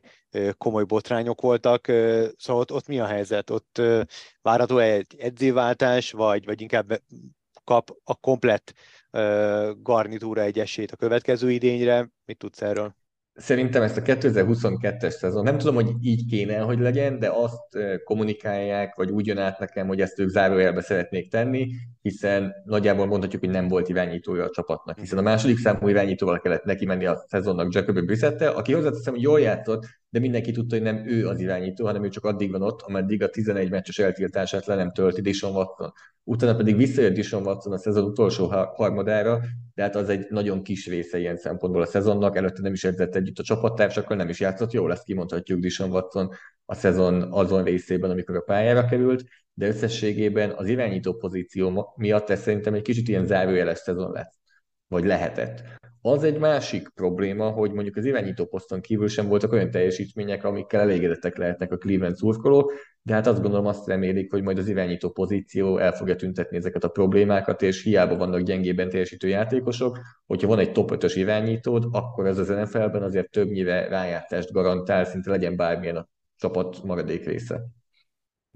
komoly 0.57 0.83
botrányok 0.83 1.41
voltak. 1.41 1.85
Szóval 2.37 2.61
ott, 2.61 2.71
ott 2.71 2.87
mi 2.87 2.99
a 2.99 3.05
helyzet? 3.05 3.49
Ott 3.49 3.81
várható 4.41 4.77
egy 4.77 5.15
edzéváltás, 5.17 6.11
vagy, 6.11 6.45
vagy 6.45 6.61
inkább 6.61 7.01
kap 7.63 7.89
a 8.03 8.15
komplett 8.15 8.73
garnitúra 9.81 10.41
egy 10.41 10.59
esélyt 10.59 10.91
a 10.91 10.95
következő 10.95 11.51
idényre? 11.51 12.09
Mit 12.25 12.37
tudsz 12.37 12.61
erről? 12.61 12.98
Szerintem 13.39 13.81
ezt 13.81 13.97
a 13.97 14.01
2022-es 14.01 15.09
szezon, 15.09 15.43
nem 15.43 15.57
tudom, 15.57 15.75
hogy 15.75 15.91
így 16.01 16.25
kéne, 16.25 16.57
hogy 16.57 16.79
legyen, 16.79 17.19
de 17.19 17.29
azt 17.29 17.77
kommunikálják, 18.03 18.95
vagy 18.95 19.11
úgy 19.11 19.27
jön 19.27 19.37
át 19.37 19.59
nekem, 19.59 19.87
hogy 19.87 20.01
ezt 20.01 20.19
ők 20.19 20.29
zárójelbe 20.29 20.81
szeretnék 20.81 21.29
tenni, 21.29 21.67
hiszen 22.01 22.53
nagyjából 22.63 23.05
mondhatjuk, 23.05 23.41
hogy 23.41 23.51
nem 23.51 23.67
volt 23.67 23.89
irányítója 23.89 24.43
a 24.43 24.49
csapatnak, 24.49 24.99
hiszen 24.99 25.17
a 25.17 25.21
második 25.21 25.57
számú 25.57 25.87
irányítóval 25.87 26.39
kellett 26.39 26.63
neki 26.63 26.85
menni 26.85 27.05
a 27.05 27.25
szezonnak 27.27 27.73
Jacobi 27.73 28.01
Brissettel, 28.01 28.53
aki 28.53 28.73
hozzáteszem, 28.73 29.13
hogy 29.13 29.23
jól 29.23 29.39
játszott, 29.39 29.85
de 30.09 30.19
mindenki 30.19 30.51
tudta, 30.51 30.75
hogy 30.75 30.83
nem 30.83 31.07
ő 31.07 31.27
az 31.27 31.39
irányító, 31.39 31.85
hanem 31.85 32.03
ő 32.03 32.09
csak 32.09 32.25
addig 32.25 32.51
van 32.51 32.61
ott, 32.61 32.81
ameddig 32.81 33.23
a 33.23 33.29
11 33.29 33.69
meccses 33.69 33.99
eltiltását 33.99 34.65
le 34.65 34.75
nem 34.75 34.91
tölti 34.91 35.21
Dishon 35.21 35.55
Watson. 35.55 35.91
Utána 36.23 36.55
pedig 36.55 36.75
visszajött 36.75 37.13
Dishon 37.13 37.45
Watson 37.45 37.73
a 37.73 37.77
szezon 37.77 38.03
utolsó 38.03 38.45
harmadára, 38.75 39.39
de 39.73 39.81
hát 39.81 39.95
az 39.95 40.09
egy 40.09 40.25
nagyon 40.29 40.63
kis 40.63 40.87
része 40.87 41.19
ilyen 41.19 41.37
szempontból 41.37 41.81
a 41.81 41.85
szezonnak, 41.85 42.35
előtte 42.35 42.61
nem 42.61 42.73
is 42.73 42.83
edzett 42.83 43.15
együtt 43.15 43.39
a 43.39 43.43
csapattársakkal, 43.43 44.17
nem 44.17 44.29
is 44.29 44.39
játszott 44.39 44.71
jól, 44.71 44.91
ezt 44.91 45.03
kimondhatjuk 45.03 45.59
Dishon 45.59 45.91
Watson 45.91 46.29
a 46.65 46.75
szezon 46.75 47.21
azon 47.31 47.63
részében, 47.63 48.09
amikor 48.11 48.35
a 48.35 48.41
pályára 48.41 48.85
került, 48.85 49.23
de 49.53 49.67
összességében 49.67 50.51
az 50.55 50.67
irányító 50.67 51.13
pozíció 51.13 51.93
miatt 51.95 52.29
ez 52.29 52.41
szerintem 52.41 52.73
egy 52.73 52.81
kicsit 52.81 53.07
ilyen 53.07 53.25
zárójeles 53.25 53.77
szezon 53.77 54.11
lett, 54.11 54.31
vagy 54.87 55.05
lehetett. 55.05 55.63
Az 56.01 56.23
egy 56.23 56.39
másik 56.39 56.89
probléma, 56.89 57.49
hogy 57.49 57.71
mondjuk 57.71 57.95
az 57.95 58.05
irányító 58.05 58.45
poszton 58.45 58.81
kívül 58.81 59.07
sem 59.07 59.27
voltak 59.27 59.51
olyan 59.51 59.71
teljesítmények, 59.71 60.43
amikkel 60.43 60.81
elégedettek 60.81 61.37
lehetnek 61.37 61.71
a 61.71 61.77
Cleveland 61.77 62.15
szurkolók, 62.15 62.73
de 63.01 63.13
hát 63.13 63.27
azt 63.27 63.41
gondolom 63.41 63.65
azt 63.65 63.87
remélik, 63.87 64.31
hogy 64.31 64.43
majd 64.43 64.57
az 64.57 64.67
irányító 64.67 65.09
pozíció 65.11 65.77
el 65.77 65.91
fogja 65.91 66.15
tüntetni 66.15 66.57
ezeket 66.57 66.83
a 66.83 66.87
problémákat, 66.87 67.61
és 67.61 67.83
hiába 67.83 68.15
vannak 68.15 68.41
gyengében 68.41 68.89
teljesítő 68.89 69.27
játékosok, 69.27 69.99
hogyha 70.25 70.47
van 70.47 70.59
egy 70.59 70.71
top 70.71 70.91
5-ös 70.93 71.13
irányítód, 71.15 71.85
akkor 71.91 72.25
ez 72.27 72.37
az 72.37 72.47
NFL-ben 72.47 73.03
azért 73.03 73.31
többnyire 73.31 73.87
rájártást 73.87 74.51
garantál, 74.51 75.05
szinte 75.05 75.29
legyen 75.29 75.55
bármilyen 75.55 75.95
a 75.95 76.09
csapat 76.35 76.83
maradék 76.83 77.25
része 77.25 77.78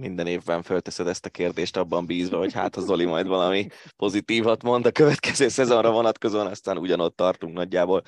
minden 0.04 0.28
évben 0.28 0.62
fölteszed 0.62 1.08
ezt 1.08 1.26
a 1.26 1.30
kérdést 1.30 1.78
abban 1.78 2.06
bízva, 2.06 2.38
hogy 2.38 2.54
hát 2.54 2.76
a 2.76 2.82
Zoli 2.82 3.06
majd 3.06 3.28
valami 3.28 3.68
pozitívat 3.98 4.64
mond 4.64 4.86
a 4.86 4.92
következő 4.92 5.48
szezonra 5.48 5.92
vonatkozóan, 5.92 6.48
aztán 6.48 6.78
ugyanott 6.78 7.16
tartunk 7.16 7.54
nagyjából. 7.54 8.02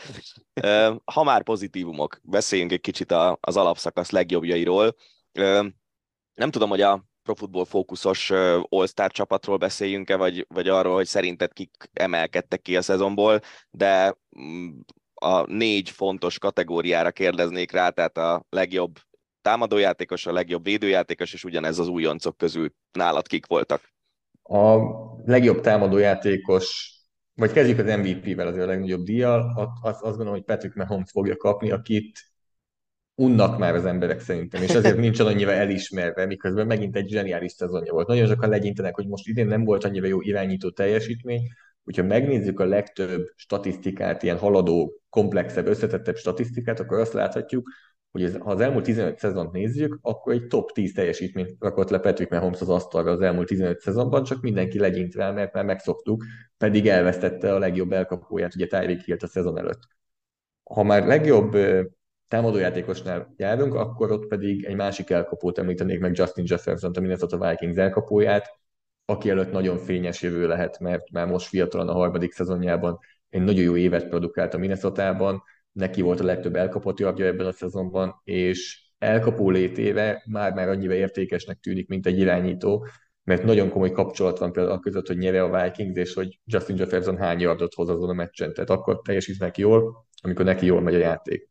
Ha 1.06 1.24
már 1.24 1.44
pozitívumok, 1.44 2.20
beszéljünk 2.24 2.72
egy 2.72 2.82
kicsit 2.82 3.12
az 3.40 3.58
alapszakasz 3.58 4.10
legjobbjairól. 4.10 4.96
Nem 6.34 6.52
tudom, 6.52 6.70
hogy 6.70 6.82
a 6.82 7.06
Pro 7.24 7.64
fókuszos 7.64 8.32
All-Star 8.70 9.12
csapatról 9.12 9.58
beszéljünk-e, 9.58 10.16
vagy, 10.16 10.46
vagy 10.50 10.68
arról, 10.68 10.96
hogy 10.96 11.06
szerinted 11.06 11.54
kik 11.54 11.90
emelkedtek 11.94 12.62
ki 12.62 12.78
a 12.78 12.82
szezonból, 12.82 13.40
de 13.70 14.18
mm, 14.40 14.80
a 15.14 15.52
négy 15.52 15.90
fontos 15.90 16.40
kategóriára 16.40 17.12
kérdeznék 17.12 17.72
rá, 17.72 17.90
tehát 17.90 18.18
a 18.18 18.46
legjobb 18.50 19.00
támadójátékos, 19.46 20.25
a 20.25 20.32
legjobb 20.32 20.64
védőjátékos, 20.64 21.34
és 21.34 21.44
ugyanez 21.44 21.80
az 21.80 21.88
újoncok 21.88 22.38
közül 22.38 22.70
nálad 22.92 23.28
kik 23.28 23.46
voltak? 23.46 23.82
A 24.44 24.78
legjobb 25.25 25.62
támadójátékos, 25.62 26.94
vagy 27.34 27.52
kezdjük 27.52 27.80
az 27.80 27.98
MVP-vel, 27.98 28.48
az 28.48 28.58
a 28.58 28.66
legnagyobb 28.66 29.04
díjjal, 29.04 29.72
azt, 29.82 30.02
azt 30.02 30.16
gondolom, 30.16 30.34
hogy 30.34 30.44
Patrick 30.44 30.75
Mahomes 30.75 31.12
fogja 31.12 31.36
kapni, 31.38 31.72
akit 31.72 32.20
unnak 33.16 33.58
már 33.58 33.75
az 33.75 33.86
emberek 33.86 34.20
szerintem, 34.20 34.62
és 34.62 34.75
azért 34.75 34.98
nincs 34.98 35.20
annyira 35.20 35.52
elismerve, 35.52 36.25
miközben 36.25 36.68
megint 36.68 36.96
egy 36.96 37.10
zseniális 37.10 37.52
szezonja 37.52 37.94
volt. 37.94 38.08
Nagyon 38.08 38.28
sokan 38.28 38.50
legyintenek, 38.50 38.96
hogy 38.96 39.08
most 39.08 39.28
idén 39.28 39.48
nem 39.48 39.64
volt 39.64 39.84
annyira 39.84 40.08
jó 40.08 40.22
irányító 40.22 40.70
teljesítmény, 40.70 41.42
hogyha 41.84 42.04
megnézzük 42.04 42.60
a 42.60 42.66
legtöbb 42.66 43.25
statisztikát, 43.36 44.24
ilyen 44.24 44.38
haladó, 44.38 45.02
komplexebb, 45.10 45.68
összetettebb 45.68 46.16
statisztikát, 46.16 46.80
akkor 46.80 47.00
azt 47.00 47.14
láthatjuk, 47.14 47.70
hogy 48.16 48.24
ez, 48.24 48.38
ha 48.38 48.52
az 48.52 48.62
elmúlt 48.62 48.84
15 48.84 49.18
szezont 49.18 49.52
nézzük, 49.52 50.00
akkor 50.02 50.34
egy 50.34 50.48
top 50.48 50.72
10 50.72 50.94
teljesítményt 50.94 51.56
rakott 51.60 51.90
le 51.90 52.00
Patrick 52.00 52.32
Mahomes 52.32 52.62
az 52.62 52.70
asztalra 52.70 53.12
az 53.12 53.22
elmúlt 53.22 53.48
15 53.48 53.80
szezonban, 53.80 54.24
csak 54.24 54.42
mindenki 54.42 54.80
legyint 54.80 55.16
rá, 55.16 55.32
mert 55.32 55.54
már 55.54 55.66
megszoktuk, 55.66 56.24
pedig 56.58 56.88
elvesztette 56.88 57.54
a 57.54 57.60
legjobb 57.60 57.92
elkapóját, 57.92 58.56
ugye 58.56 58.66
Tyreek 58.66 59.02
Hill 59.02 59.18
a 59.20 59.28
szezon 59.28 59.58
előtt. 59.58 59.80
Ha 60.64 60.84
már 60.84 61.06
legjobb 61.06 61.58
támadójátékosnál 62.28 63.34
járunk, 63.38 63.74
akkor 63.74 64.12
ott 64.12 64.28
pedig 64.28 64.66
egy 64.66 64.76
másik 64.76 65.10
elkapót 65.10 65.58
említenék 65.58 66.00
meg 66.00 66.18
Justin 66.18 66.46
Jefferson, 66.48 66.92
a 66.92 67.00
Minnesota 67.00 67.50
Vikings 67.50 67.78
elkapóját, 67.78 68.48
aki 69.06 69.30
előtt 69.30 69.52
nagyon 69.52 69.78
fényes 69.78 70.22
jövő 70.22 70.48
lehet, 70.48 70.80
mert 70.80 71.12
már 71.12 71.28
most 71.28 71.48
fiatalan 71.48 71.90
a 71.90 71.94
harmadik 71.94 72.32
szezonjában 72.32 73.00
egy 73.30 73.42
nagyon 73.42 73.64
jó 73.64 73.76
évet 73.76 74.08
produkált 74.08 74.54
a 74.54 74.58
Minnesota-ban, 74.58 75.44
neki 75.75 76.01
volt 76.01 76.20
a 76.20 76.24
legtöbb 76.24 76.55
elkapott 76.55 77.00
jobbja 77.00 77.25
ebben 77.25 77.46
a 77.46 77.51
szezonban, 77.51 78.22
és 78.24 78.89
elkapó 78.98 79.50
létéve 79.50 80.24
már-már 80.25 80.70
annyira 80.70 80.94
értékesnek 80.94 81.60
tűnik, 81.60 81.88
mint 81.88 82.05
egy 82.05 82.20
irányító, 82.20 82.88
mert 83.24 83.44
nagyon 83.44 83.70
komoly 83.70 83.91
kapcsolat 83.91 84.39
van 84.39 84.51
például 84.51 84.79
között, 84.79 85.08
hogy 85.08 85.17
nyere 85.17 85.44
a 85.44 85.63
Vikings, 85.63 85.98
és 85.98 86.13
hogy 86.13 86.39
Justin 86.46 86.77
Jefferson 86.77 87.17
hány 87.17 87.39
yardot 87.39 87.74
hoz 87.74 87.89
azon 87.89 88.10
a 88.10 88.13
meccsen. 88.13 88.53
Tehát 88.53 88.70
akkor 88.70 89.01
teljesítnek 89.01 89.58
jól, 89.58 90.05
amikor 90.22 90.46
neki 90.46 90.65
jól 90.65 90.82
megy 90.82 90.96
a 90.96 90.98
játék. 90.98 91.50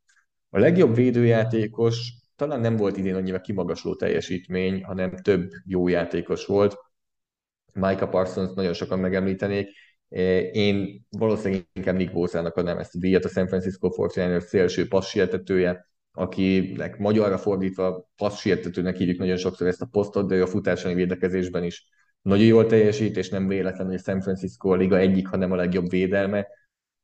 A 0.51 0.59
legjobb 0.59 0.95
védőjátékos 0.95 2.13
talán 2.37 2.61
nem 2.61 2.77
volt 2.77 2.97
idén 2.97 3.15
annyira 3.15 3.41
kimagasló 3.41 3.95
teljesítmény, 3.95 4.85
hanem 4.85 5.17
több 5.17 5.51
jó 5.65 5.89
játékos 5.89 6.47
volt. 6.47 6.77
Micah 7.73 8.09
Parsons 8.09 8.55
nagyon 8.55 8.73
sokan 8.73 8.99
megemlítenék, 8.99 9.69
én 10.53 11.07
valószínűleg 11.11 11.69
inkább 11.73 11.97
Nick 11.97 12.13
Bosa-nak 12.13 12.57
adnám 12.57 12.79
ezt 12.79 12.95
a 12.95 12.99
díjat, 12.99 13.25
a 13.25 13.29
San 13.29 13.47
Francisco 13.47 13.89
49ers 13.97 14.41
szélső 14.41 14.89
passzsietetője, 14.89 15.89
akinek 16.13 16.99
magyarra 16.99 17.39
fordítva 17.39 18.11
passzsietetőnek 18.17 18.97
hívjuk 18.97 19.19
nagyon 19.19 19.37
sokszor 19.37 19.67
ezt 19.67 19.83
a 19.83 19.89
posztot, 19.91 20.29
de 20.29 20.43
a 20.43 20.47
futásani 20.47 20.95
védekezésben 20.95 21.65
is 21.65 21.87
nagyon 22.23 22.47
jól 22.47 22.67
teljesít, 22.67 23.17
és 23.17 23.29
nem 23.29 23.49
véletlen, 23.49 23.87
hogy 23.87 23.95
a 23.95 23.99
San 23.99 24.21
Francisco 24.21 24.71
a 24.71 24.77
liga 24.77 24.99
egyik, 24.99 25.29
hanem 25.29 25.53
a 25.53 25.57
legjobb 25.57 25.91
védelme. 25.91 26.47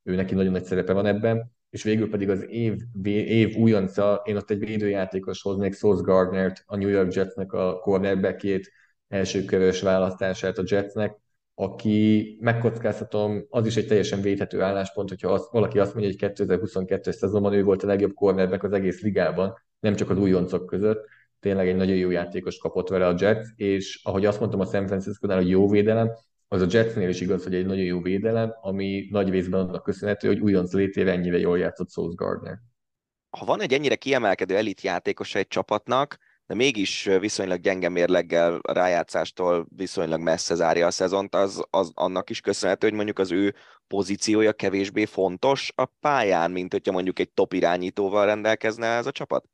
Ő 0.03 0.15
neki 0.15 0.35
nagyon 0.35 0.53
nagy 0.53 0.65
szerepe 0.65 0.93
van 0.93 1.07
ebben. 1.07 1.53
És 1.71 1.83
végül 1.83 2.11
pedig 2.11 2.31
az 2.31 2.47
év, 2.49 2.77
év 3.03 3.57
újonca, 3.57 4.23
én 4.25 4.37
ott 4.37 4.51
egy 4.51 4.59
védőjátékos 4.59 5.43
hoznék 5.43 5.75
Sauce 5.75 6.03
Gardner-t, 6.03 6.63
a 6.67 6.77
New 6.77 6.89
York 6.89 7.15
Jetsnek 7.15 7.53
a 7.53 7.79
cornerbackét, 7.79 8.73
első 9.09 9.45
körös 9.45 9.81
választását 9.81 10.59
a 10.59 10.63
Jetsnek, 10.67 11.17
aki 11.61 12.37
megkockáztatom, 12.41 13.47
az 13.49 13.67
is 13.67 13.77
egy 13.77 13.87
teljesen 13.87 14.21
védhető 14.21 14.61
álláspont, 14.61 15.09
hogyha 15.09 15.33
az, 15.33 15.49
valaki 15.51 15.79
azt 15.79 15.95
mondja, 15.95 16.13
hogy 16.19 16.33
2022-es 16.35 17.13
szezonban 17.13 17.53
ő 17.53 17.63
volt 17.63 17.83
a 17.83 17.87
legjobb 17.87 18.15
cornerback 18.15 18.63
az 18.63 18.73
egész 18.73 19.01
ligában, 19.01 19.55
nem 19.81 19.95
csak 19.95 20.11
az 20.11 20.19
újoncok 20.19 20.67
között, 20.67 21.07
tényleg 21.41 21.69
egy 21.69 21.77
nagyon 21.77 21.97
jó 21.97 22.11
játékos 22.11 22.59
kapott 22.59 22.89
vele 22.89 23.07
a 23.07 23.15
Jets, 23.19 23.47
és 23.57 24.01
ahogy 24.05 24.27
azt 24.27 24.41
mondtam 24.41 24.61
a 24.61 24.65
San 24.65 24.87
Francisco-nál, 24.87 25.37
hogy 25.37 25.49
jó 25.49 25.69
védelem, 25.69 26.11
az 26.49 26.63
a 26.63 26.67
Jetsnél 26.71 27.09
is 27.09 27.21
igaz, 27.21 27.45
hogy 27.45 27.55
egy 27.55 27.67
nagyon 27.67 27.85
jó 27.85 28.01
védelem, 28.01 28.55
ami 28.61 29.09
nagy 29.11 29.29
részben 29.29 29.61
annak 29.61 29.83
köszönhető, 29.83 30.29
hogy 30.29 30.41
újonc 30.41 30.73
létére 30.73 31.13
ennyire 31.13 31.39
jól 31.39 31.59
játszott 31.59 31.91
Sauce 31.91 32.15
Gardner. 32.17 32.59
Ha 33.39 33.45
van 33.45 33.61
egy 33.61 33.73
ennyire 33.73 33.95
kiemelkedő 33.95 34.57
elit 34.57 34.81
játékosa 34.81 35.39
egy 35.39 35.49
csapatnak, 35.49 36.19
de 36.51 36.57
mégis 36.57 37.05
viszonylag 37.05 37.61
gyenge 37.61 37.89
mérleggel 37.89 38.59
a 38.63 38.73
rájátszástól 38.73 39.67
viszonylag 39.77 40.21
messze 40.21 40.55
zárja 40.55 40.87
a 40.87 40.91
szezont, 40.91 41.35
az, 41.35 41.65
az 41.71 41.91
annak 41.95 42.31
is 42.31 42.41
köszönhető, 42.41 42.87
hogy 42.87 42.97
mondjuk 42.97 43.19
az 43.19 43.33
ő 43.33 43.55
pozíciója 43.87 44.53
kevésbé 44.53 45.05
fontos 45.05 45.73
a 45.75 45.85
pályán, 45.85 46.51
mint 46.51 46.73
hogyha 46.73 46.93
mondjuk 46.93 47.19
egy 47.19 47.31
top 47.31 47.53
irányítóval 47.53 48.27
rendelkezne 48.27 48.87
ez 48.87 49.07
a 49.07 49.11
csapat? 49.11 49.45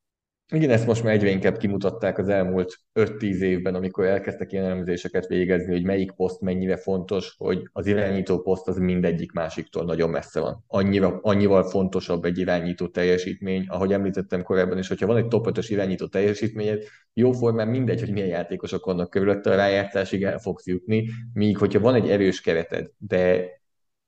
Igen, 0.53 0.71
ezt 0.71 0.87
most 0.87 1.03
már 1.03 1.13
egyre 1.13 1.31
inkább 1.31 1.57
kimutatták 1.57 2.19
az 2.19 2.29
elmúlt 2.29 2.81
5-10 2.95 3.39
évben, 3.39 3.75
amikor 3.75 4.05
elkezdtek 4.05 4.53
ilyen 4.53 4.65
elemzéseket 4.65 5.27
végezni, 5.27 5.73
hogy 5.73 5.85
melyik 5.85 6.13
poszt 6.13 6.41
mennyire 6.41 6.77
fontos, 6.77 7.35
hogy 7.39 7.69
az 7.73 7.87
irányító 7.87 8.41
poszt 8.41 8.69
az 8.69 8.77
mindegyik 8.77 9.33
másiktól 9.33 9.85
nagyon 9.85 10.11
messze 10.11 10.41
van. 10.41 10.65
Annyira, 10.67 11.19
annyival 11.23 11.65
fontosabb 11.65 12.25
egy 12.25 12.39
irányító 12.39 12.89
teljesítmény, 12.89 13.65
ahogy 13.69 13.93
említettem 13.93 14.43
korábban 14.43 14.79
is, 14.79 14.89
hogyha 14.89 15.07
van 15.07 15.17
egy 15.17 15.29
top 15.29 15.47
5-ös 15.51 15.67
irányító 15.69 16.07
teljesítményed, 16.07 16.83
jóformán 17.13 17.69
mindegy, 17.69 18.01
hogy 18.01 18.13
milyen 18.13 18.29
játékosok 18.29 18.85
vannak 18.85 19.11
körülötte, 19.11 19.51
a 19.51 19.57
rájátszásig 19.57 20.23
el 20.23 20.39
fogsz 20.39 20.67
jutni, 20.67 21.09
míg 21.33 21.57
hogyha 21.57 21.81
van 21.81 21.95
egy 21.95 22.11
erős 22.11 22.41
kereted, 22.41 22.91
de 22.99 23.49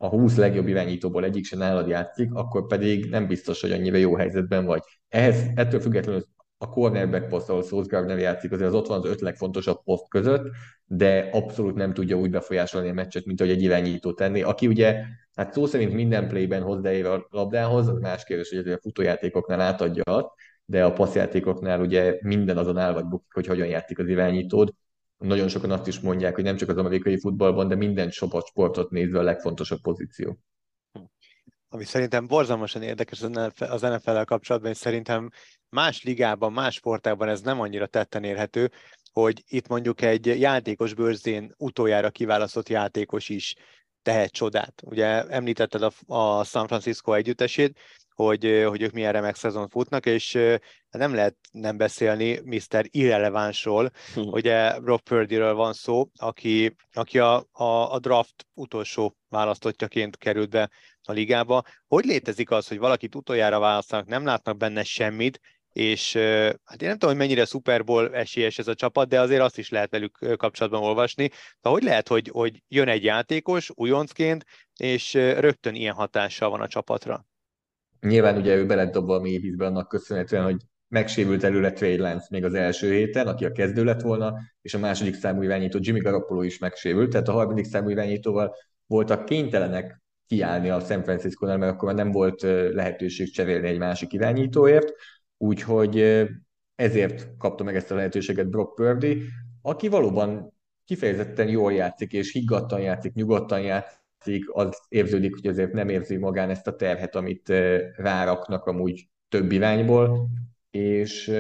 a 0.00 0.09
20 0.09 0.37
legjobb 0.37 0.69
irányítóból 0.69 1.25
egyik 1.25 1.45
se 1.45 1.57
nálad 1.57 1.88
játszik, 1.88 2.35
akkor 2.35 2.67
pedig 2.67 3.11
nem 3.11 3.26
biztos, 3.26 3.61
hogy 3.61 3.73
annyira 3.73 3.97
jó 3.97 4.17
helyzetben 4.17 4.64
vagy. 4.64 4.83
Ehhez 5.09 5.47
ettől 5.55 5.81
függetlenül 5.81 6.25
a 6.59 6.69
cornerback 6.69 7.28
poszt, 7.28 7.49
ahol 7.49 7.62
Sauce 7.62 7.97
Gardner 7.97 8.19
játszik, 8.19 8.52
azért 8.52 8.69
az 8.69 8.75
ott 8.75 8.87
van 8.87 8.99
az 8.99 9.05
öt 9.05 9.21
legfontosabb 9.21 9.83
poszt 9.83 10.09
között, 10.09 10.50
de 10.85 11.28
abszolút 11.33 11.75
nem 11.75 11.95
tudja 11.95 12.17
úgy 12.17 12.31
befolyásolni 12.31 12.88
a 12.88 12.93
meccset, 12.93 13.25
mint 13.25 13.40
ahogy 13.40 13.52
egy 13.52 13.62
irányító 13.62 14.12
tenni. 14.12 14.43
Aki 14.43 14.67
ugye, 14.67 15.02
hát 15.35 15.52
szó 15.52 15.67
szerint 15.67 15.93
minden 15.93 16.28
playben 16.28 16.62
hozzáér 16.62 17.07
a 17.07 17.26
labdához, 17.31 17.88
az 17.88 17.99
más 17.99 18.25
kérdés, 18.25 18.49
hogy 18.49 18.73
a 18.73 18.78
futójátékoknál 18.78 19.61
átadja 19.61 20.02
azt, 20.02 20.28
de 20.64 20.85
a 20.85 20.93
passzjátékoknál 20.93 21.81
ugye 21.81 22.19
minden 22.21 22.59
azon 22.59 22.78
áll 22.78 22.93
vagy 22.93 23.05
bukik, 23.05 23.33
hogy 23.33 23.47
hogyan 23.47 23.67
játszik 23.67 23.99
az 23.99 24.09
irányítód. 24.09 24.73
Nagyon 25.18 25.48
sokan 25.48 25.70
azt 25.70 25.87
is 25.87 26.00
mondják, 26.00 26.34
hogy 26.34 26.44
nem 26.44 26.56
csak 26.56 26.68
az 26.68 26.76
amerikai 26.76 27.18
futballban, 27.18 27.68
de 27.68 27.75
minden 27.75 28.10
sportot 28.10 28.90
nézve 28.90 29.18
a 29.18 29.22
legfontosabb 29.22 29.80
pozíció 29.80 30.38
ami 31.68 31.84
szerintem 31.84 32.26
borzalmasan 32.26 32.82
érdekes 32.82 33.22
az 33.58 33.80
NFL-el 33.80 34.25
kapcsolatban, 34.25 34.70
és 34.70 34.76
szerintem 34.76 35.30
más 35.68 36.02
ligában, 36.02 36.52
más 36.52 36.75
sportágban 36.75 37.28
ez 37.28 37.40
nem 37.40 37.60
annyira 37.60 37.87
tetten 37.87 38.25
érhető, 38.25 38.70
hogy 39.12 39.44
itt 39.48 39.68
mondjuk 39.68 40.00
egy 40.02 40.26
játékos 40.26 40.94
bőrzén 40.94 41.54
utoljára 41.56 42.10
kiválasztott 42.10 42.68
játékos 42.68 43.28
is 43.28 43.54
tehet 44.02 44.32
csodát. 44.32 44.82
Ugye 44.84 45.25
említetted 45.26 45.82
a, 45.82 45.92
a 46.06 46.44
San 46.44 46.66
Francisco 46.66 47.12
együttesét, 47.12 47.78
hogy, 48.25 48.64
hogy 48.68 48.82
ők 48.82 48.92
milyen 48.92 49.12
remek 49.12 49.37
szezon 49.37 49.68
futnak, 49.68 50.06
és 50.06 50.38
nem 50.90 51.14
lehet 51.14 51.37
nem 51.50 51.76
beszélni 51.76 52.40
Mr. 52.44 52.84
Irrelevánsról, 52.90 53.90
hm. 54.14 54.20
ugye 54.20 54.75
Rob 54.76 55.00
Purdy-ről 55.00 55.54
van 55.54 55.72
szó, 55.72 56.08
aki, 56.16 56.76
aki 56.92 57.18
a, 57.18 57.46
a, 57.52 57.92
a 57.92 57.98
draft 57.98 58.46
utolsó 58.54 59.16
választottjaként 59.28 60.16
került 60.16 60.50
be 60.50 60.70
a 61.02 61.12
ligába. 61.12 61.62
Hogy 61.87 62.04
létezik 62.04 62.50
az, 62.50 62.68
hogy 62.68 62.78
valakit 62.78 63.14
utoljára 63.14 63.58
választanak, 63.58 64.06
nem 64.06 64.25
látnak 64.25 64.56
benne 64.56 64.84
semmit, 64.84 65.40
és 65.72 66.12
hát 66.64 66.82
én 66.82 66.88
nem 66.88 66.98
tudom, 66.98 67.10
hogy 67.10 67.26
mennyire 67.26 67.44
Super 67.44 67.84
Bowl 67.84 68.14
esélyes 68.14 68.58
ez 68.58 68.68
a 68.68 68.75
csapat, 68.75 69.08
de 69.08 69.20
azért 69.20 69.42
azt 69.42 69.58
is 69.58 69.68
lehet 69.68 69.90
velük 69.90 70.37
kapcsolatban 70.37 70.82
olvasni. 70.82 71.30
De 71.60 71.68
hogy 71.68 71.82
lehet, 71.82 72.08
hogy, 72.08 72.28
hogy 72.32 72.62
jön 72.68 72.88
egy 72.88 73.04
játékos 73.04 73.70
újoncként, 73.75 74.44
és 74.76 75.14
rögtön 75.14 75.75
ilyen 75.75 75.94
hatással 75.94 76.50
van 76.50 76.60
a 76.60 76.68
csapatra? 76.68 77.27
Nyilván 78.00 78.37
ugye 78.37 78.57
ő 78.57 78.67
belett 78.67 78.93
dobva 78.93 79.14
a 79.14 79.21
mélyvízbe 79.21 79.67
annak 79.67 79.88
köszönhetően, 79.88 80.45
hogy 80.45 80.57
megsérült 80.88 81.45
előle 81.45 81.73
Trey 81.73 81.97
Lance 81.97 82.26
még 82.31 82.45
az 82.45 82.55
első 82.55 82.93
héten, 82.93 83.26
aki 83.26 83.45
a 83.45 83.52
kezdő 83.52 83.85
lett 83.85 84.00
volna, 84.00 84.35
és 84.62 84.75
a 84.75 84.78
második 84.78 85.14
számú 85.14 85.43
irányító 85.43 85.78
Jimmy 85.81 86.00
Garoppolo 86.00 86.43
is 86.43 86.59
megsérült, 86.59 87.11
tehát 87.11 87.28
a 87.28 87.33
harmadik 87.33 87.64
számú 87.64 87.88
irányítóval 87.88 88.55
voltak 88.87 89.25
kénytelenek 89.25 90.02
kiállni 90.26 90.69
a 90.69 90.81
San 90.81 91.02
Francisco-nál, 91.02 91.57
mert 91.57 91.73
akkor 91.73 91.88
már 91.88 92.05
nem 92.05 92.12
volt 92.12 92.43
lehetőség 92.73 93.33
cserélni 93.33 93.69
egy 93.69 93.78
másik 93.78 94.12
irányítóért, 94.12 94.93
úgyhogy 95.37 96.26
ezért 96.75 97.37
kapta 97.38 97.64
meg 97.64 97.76
ezt 97.76 97.90
a 97.90 97.95
lehetőséget 97.95 98.50
Brock 98.50 98.75
Purdy, 98.75 99.23
aki 99.62 99.88
valóban 99.88 100.52
kifejezetten 100.85 101.49
jól 101.49 101.73
játszik, 101.73 102.12
és 102.12 102.33
higgadtan 102.33 102.81
játszik, 102.81 103.12
nyugodtan 103.12 103.61
játszik, 103.61 103.98
az 104.52 104.78
érződik, 104.88 105.34
hogy 105.34 105.46
azért 105.46 105.72
nem 105.72 105.88
érzi 105.88 106.16
magán 106.16 106.50
ezt 106.50 106.66
a 106.66 106.76
terhet, 106.76 107.14
amit 107.14 107.48
ráraknak 107.96 108.64
amúgy 108.64 109.08
több 109.28 109.52
irányból, 109.52 110.28
és 110.70 111.32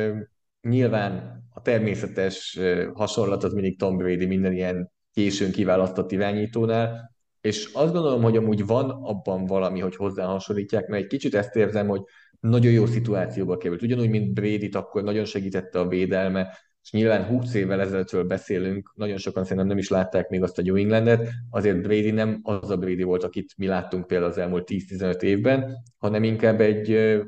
nyilván 0.60 1.42
a 1.50 1.62
természetes 1.62 2.58
hasonlat 2.94 3.44
az 3.44 3.52
mindig 3.52 3.78
Tom 3.78 3.96
Brady 3.96 4.26
minden 4.26 4.52
ilyen 4.52 4.92
későn 5.12 5.52
kiválasztott 5.52 6.12
irányítónál, 6.12 7.16
és 7.40 7.70
azt 7.72 7.92
gondolom, 7.92 8.22
hogy 8.22 8.36
amúgy 8.36 8.66
van 8.66 8.90
abban 8.90 9.44
valami, 9.44 9.80
hogy 9.80 9.96
hozzá 9.96 10.24
hasonlítják, 10.24 10.86
mert 10.86 11.02
egy 11.02 11.08
kicsit 11.08 11.34
ezt 11.34 11.56
érzem, 11.56 11.88
hogy 11.88 12.02
nagyon 12.40 12.72
jó 12.72 12.86
szituációba 12.86 13.56
került. 13.56 13.82
Ugyanúgy, 13.82 14.08
mint 14.10 14.32
brady 14.32 14.68
akkor 14.72 15.02
nagyon 15.02 15.24
segítette 15.24 15.78
a 15.78 15.88
védelme, 15.88 16.58
és 16.88 16.94
nyilván 16.94 17.24
20 17.24 17.54
évvel 17.54 17.80
ezelőttről 17.80 18.24
beszélünk, 18.24 18.92
nagyon 18.94 19.16
sokan 19.16 19.42
szerintem 19.42 19.66
nem 19.66 19.78
is 19.78 19.88
látták 19.88 20.28
még 20.28 20.42
azt 20.42 20.58
a 20.58 20.62
New 20.62 20.76
Englandet, 20.76 21.28
azért 21.50 21.82
Brady 21.82 22.10
nem 22.10 22.40
az 22.42 22.70
a 22.70 22.76
Brady 22.76 23.02
volt, 23.02 23.24
akit 23.24 23.52
mi 23.56 23.66
láttunk 23.66 24.06
például 24.06 24.30
az 24.30 24.38
elmúlt 24.38 24.68
10-15 24.70 25.20
évben, 25.22 25.76
hanem 25.98 26.22
inkább 26.22 26.60
egy 26.60 27.18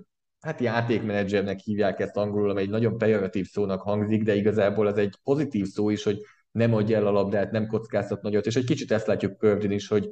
hát 0.40 0.60
játékmenedzsernek 0.60 1.58
hívják 1.58 2.00
ezt 2.00 2.16
angolul, 2.16 2.50
ami 2.50 2.60
egy 2.60 2.70
nagyon 2.70 2.98
pejoratív 2.98 3.46
szónak 3.46 3.80
hangzik, 3.80 4.22
de 4.22 4.34
igazából 4.34 4.88
ez 4.88 4.96
egy 4.96 5.18
pozitív 5.24 5.66
szó 5.66 5.90
is, 5.90 6.02
hogy 6.02 6.20
nem 6.50 6.74
adja 6.74 6.96
el 6.96 7.06
a 7.06 7.10
labdát, 7.10 7.50
nem 7.50 7.66
kockáztat 7.66 8.22
nagyot, 8.22 8.46
és 8.46 8.56
egy 8.56 8.64
kicsit 8.64 8.92
ezt 8.92 9.06
látjuk 9.06 9.38
Pördin 9.38 9.70
is, 9.70 9.88
hogy 9.88 10.08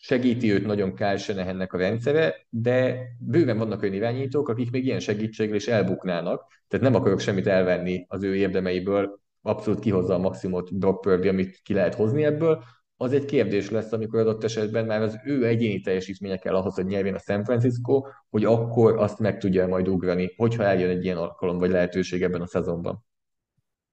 segíti 0.00 0.52
őt 0.52 0.66
nagyon 0.66 0.94
Kyle 0.94 1.16
Shanahannek 1.16 1.72
a 1.72 1.78
rendszere, 1.78 2.34
de 2.48 3.06
bőven 3.18 3.58
vannak 3.58 3.82
olyan 3.82 3.94
irányítók, 3.94 4.48
akik 4.48 4.70
még 4.70 4.84
ilyen 4.84 5.00
segítséggel 5.00 5.54
is 5.54 5.68
elbuknának, 5.68 6.44
tehát 6.68 6.84
nem 6.84 6.94
akarok 6.94 7.20
semmit 7.20 7.46
elvenni 7.46 8.04
az 8.08 8.22
ő 8.22 8.36
érdemeiből, 8.36 9.20
abszolút 9.42 9.80
kihozza 9.80 10.14
a 10.14 10.18
maximumot 10.18 10.78
Brock 10.78 11.00
Purdy, 11.00 11.28
amit 11.28 11.60
ki 11.62 11.74
lehet 11.74 11.94
hozni 11.94 12.24
ebből, 12.24 12.64
az 12.96 13.12
egy 13.12 13.24
kérdés 13.24 13.70
lesz, 13.70 13.92
amikor 13.92 14.20
adott 14.20 14.44
esetben 14.44 14.86
már 14.86 15.02
az 15.02 15.20
ő 15.24 15.46
egyéni 15.46 15.80
teljesítménye 15.80 16.36
kell 16.36 16.54
ahhoz, 16.54 16.74
hogy 16.74 16.86
nyerjen 16.86 17.14
a 17.14 17.18
San 17.18 17.44
Francisco, 17.44 18.02
hogy 18.30 18.44
akkor 18.44 18.96
azt 18.96 19.18
meg 19.18 19.38
tudja 19.38 19.66
majd 19.66 19.88
ugrani, 19.88 20.34
hogyha 20.36 20.62
eljön 20.62 20.90
egy 20.90 21.04
ilyen 21.04 21.16
alkalom 21.16 21.58
vagy 21.58 21.70
lehetőség 21.70 22.22
ebben 22.22 22.40
a 22.40 22.46
szezonban. 22.46 23.04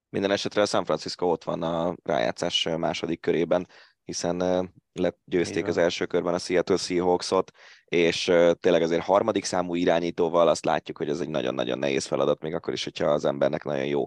Minden 0.09 0.31
esetre 0.31 0.61
a 0.61 0.65
San 0.65 0.85
Francisco 0.85 1.31
ott 1.31 1.43
van 1.43 1.63
a 1.63 1.95
rájátszás 2.03 2.67
második 2.77 3.19
körében, 3.19 3.67
hiszen 4.03 4.69
legyőzték 4.99 5.67
az 5.67 5.77
első 5.77 6.05
körben 6.05 6.33
a 6.33 6.37
Seattle 6.37 6.77
Seahawksot, 6.77 7.51
és 7.85 8.23
tényleg 8.59 8.81
azért 8.81 9.03
harmadik 9.03 9.43
számú 9.43 9.75
irányítóval 9.75 10.47
azt 10.47 10.65
látjuk, 10.65 10.97
hogy 10.97 11.09
ez 11.09 11.19
egy 11.19 11.29
nagyon-nagyon 11.29 11.79
nehéz 11.79 12.05
feladat, 12.05 12.41
még 12.41 12.53
akkor 12.53 12.73
is, 12.73 12.83
hogyha 12.83 13.05
az 13.05 13.25
embernek 13.25 13.63
nagyon 13.63 13.85
jó 13.85 14.05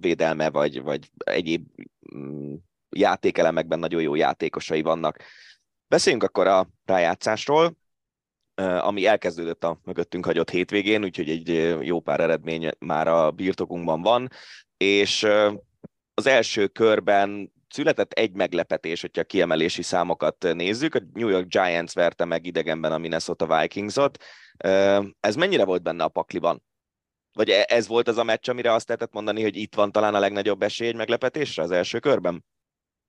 védelme, 0.00 0.50
vagy, 0.50 0.82
vagy 0.82 1.10
egyéb 1.24 1.68
mm, 2.16 2.54
játékelemekben 2.88 3.78
nagyon 3.78 4.02
jó 4.02 4.14
játékosai 4.14 4.82
vannak. 4.82 5.18
Beszéljünk 5.88 6.24
akkor 6.24 6.46
a 6.46 6.68
rájátszásról, 6.84 7.76
ami 8.60 9.06
elkezdődött 9.06 9.64
a 9.64 9.80
mögöttünk 9.84 10.24
hagyott 10.24 10.50
hétvégén, 10.50 11.04
úgyhogy 11.04 11.30
egy 11.30 11.76
jó 11.80 12.00
pár 12.00 12.20
eredmény 12.20 12.70
már 12.78 13.08
a 13.08 13.30
birtokunkban 13.30 14.02
van, 14.02 14.28
és 14.76 15.26
az 16.14 16.26
első 16.26 16.66
körben 16.66 17.52
született 17.72 18.12
egy 18.12 18.32
meglepetés, 18.32 19.00
hogyha 19.00 19.20
a 19.20 19.24
kiemelési 19.24 19.82
számokat 19.82 20.46
nézzük. 20.54 20.94
A 20.94 21.00
New 21.12 21.28
York 21.28 21.46
Giants 21.46 21.92
verte 21.92 22.24
meg 22.24 22.46
idegenben 22.46 22.92
a 22.92 22.98
Minnesota 22.98 23.60
Vikingsot. 23.60 24.24
Ez 25.20 25.34
mennyire 25.36 25.64
volt 25.64 25.82
benne 25.82 26.04
a 26.04 26.08
pakliban? 26.08 26.62
Vagy 27.32 27.48
e, 27.48 27.64
ez 27.68 27.86
volt 27.86 28.08
az 28.08 28.16
a 28.16 28.24
meccs, 28.24 28.48
amire 28.48 28.72
azt 28.72 28.88
lehetett 28.88 29.12
mondani, 29.12 29.42
hogy 29.42 29.56
itt 29.56 29.74
van 29.74 29.92
talán 29.92 30.14
a 30.14 30.18
legnagyobb 30.18 30.62
esély 30.62 30.88
egy 30.88 30.96
meglepetésre 30.96 31.62
az 31.62 31.70
első 31.70 31.98
körben? 31.98 32.44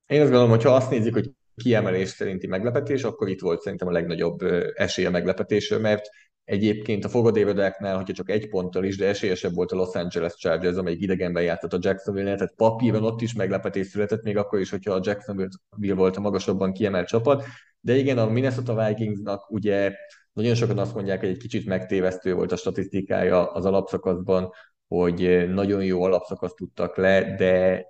Én 0.06 0.21
azt 0.21 0.30
gondolom, 0.30 0.50
hogy 0.50 0.63
ha 0.63 0.76
azt 0.76 0.89
nézzük, 0.89 1.13
hogy 1.13 1.30
kiemelés 1.56 2.10
szerinti 2.10 2.47
meglepetés, 2.47 3.04
akkor 3.04 3.30
itt 3.30 3.39
volt 3.39 3.62
szerintem 3.62 3.88
a 3.88 3.91
legnagyobb 3.91 4.41
esély 4.76 5.06
a 5.06 5.10
meglepetésre, 5.10 5.78
mert 5.78 6.10
egyébként 6.52 7.06
a 7.06 7.10
fogadévedáknál, 7.10 7.96
hogyha 7.96 8.14
csak 8.14 8.30
egy 8.30 8.50
ponttal 8.50 8.84
is, 8.84 8.98
de 8.98 9.08
esélyesebb 9.08 9.54
volt 9.54 9.72
a 9.72 9.76
Los 9.76 9.94
Angeles 9.94 10.36
Chargers, 10.36 10.78
amelyik 10.78 11.02
idegenben 11.02 11.44
játszott 11.44 11.74
a 11.74 11.78
Jacksonville-nél, 11.82 12.36
tehát 12.36 12.54
papíron 12.56 13.04
ott 13.04 13.22
is 13.22 13.34
meglepetés 13.34 13.88
született, 13.88 14.24
még 14.24 14.38
akkor 14.38 14.60
is, 14.60 14.70
hogyha 14.70 14.94
a 14.94 15.00
Jacksonville 15.04 15.96
volt 15.96 16.18
a 16.18 16.22
magasabban 16.22 16.74
kiemelt 16.74 17.08
csapat. 17.08 17.44
De 17.80 17.96
igen, 17.96 18.18
a 18.18 18.26
Minnesota 18.26 18.88
Vikingsnak 18.88 19.52
ugye 19.52 19.94
nagyon 20.34 20.56
sokan 20.56 20.78
azt 20.78 20.94
mondják, 20.94 21.20
hogy 21.20 21.30
egy 21.30 21.38
kicsit 21.38 21.66
megtévesztő 21.66 22.34
volt 22.34 22.52
a 22.52 22.56
statisztikája 22.56 23.52
az 23.52 23.66
alapszakaszban, 23.66 24.52
hogy 24.88 25.50
nagyon 25.54 25.84
jó 25.84 26.04
alapszakaszt 26.04 26.56
tudtak 26.56 26.98
le, 26.98 27.36
de 27.36 27.86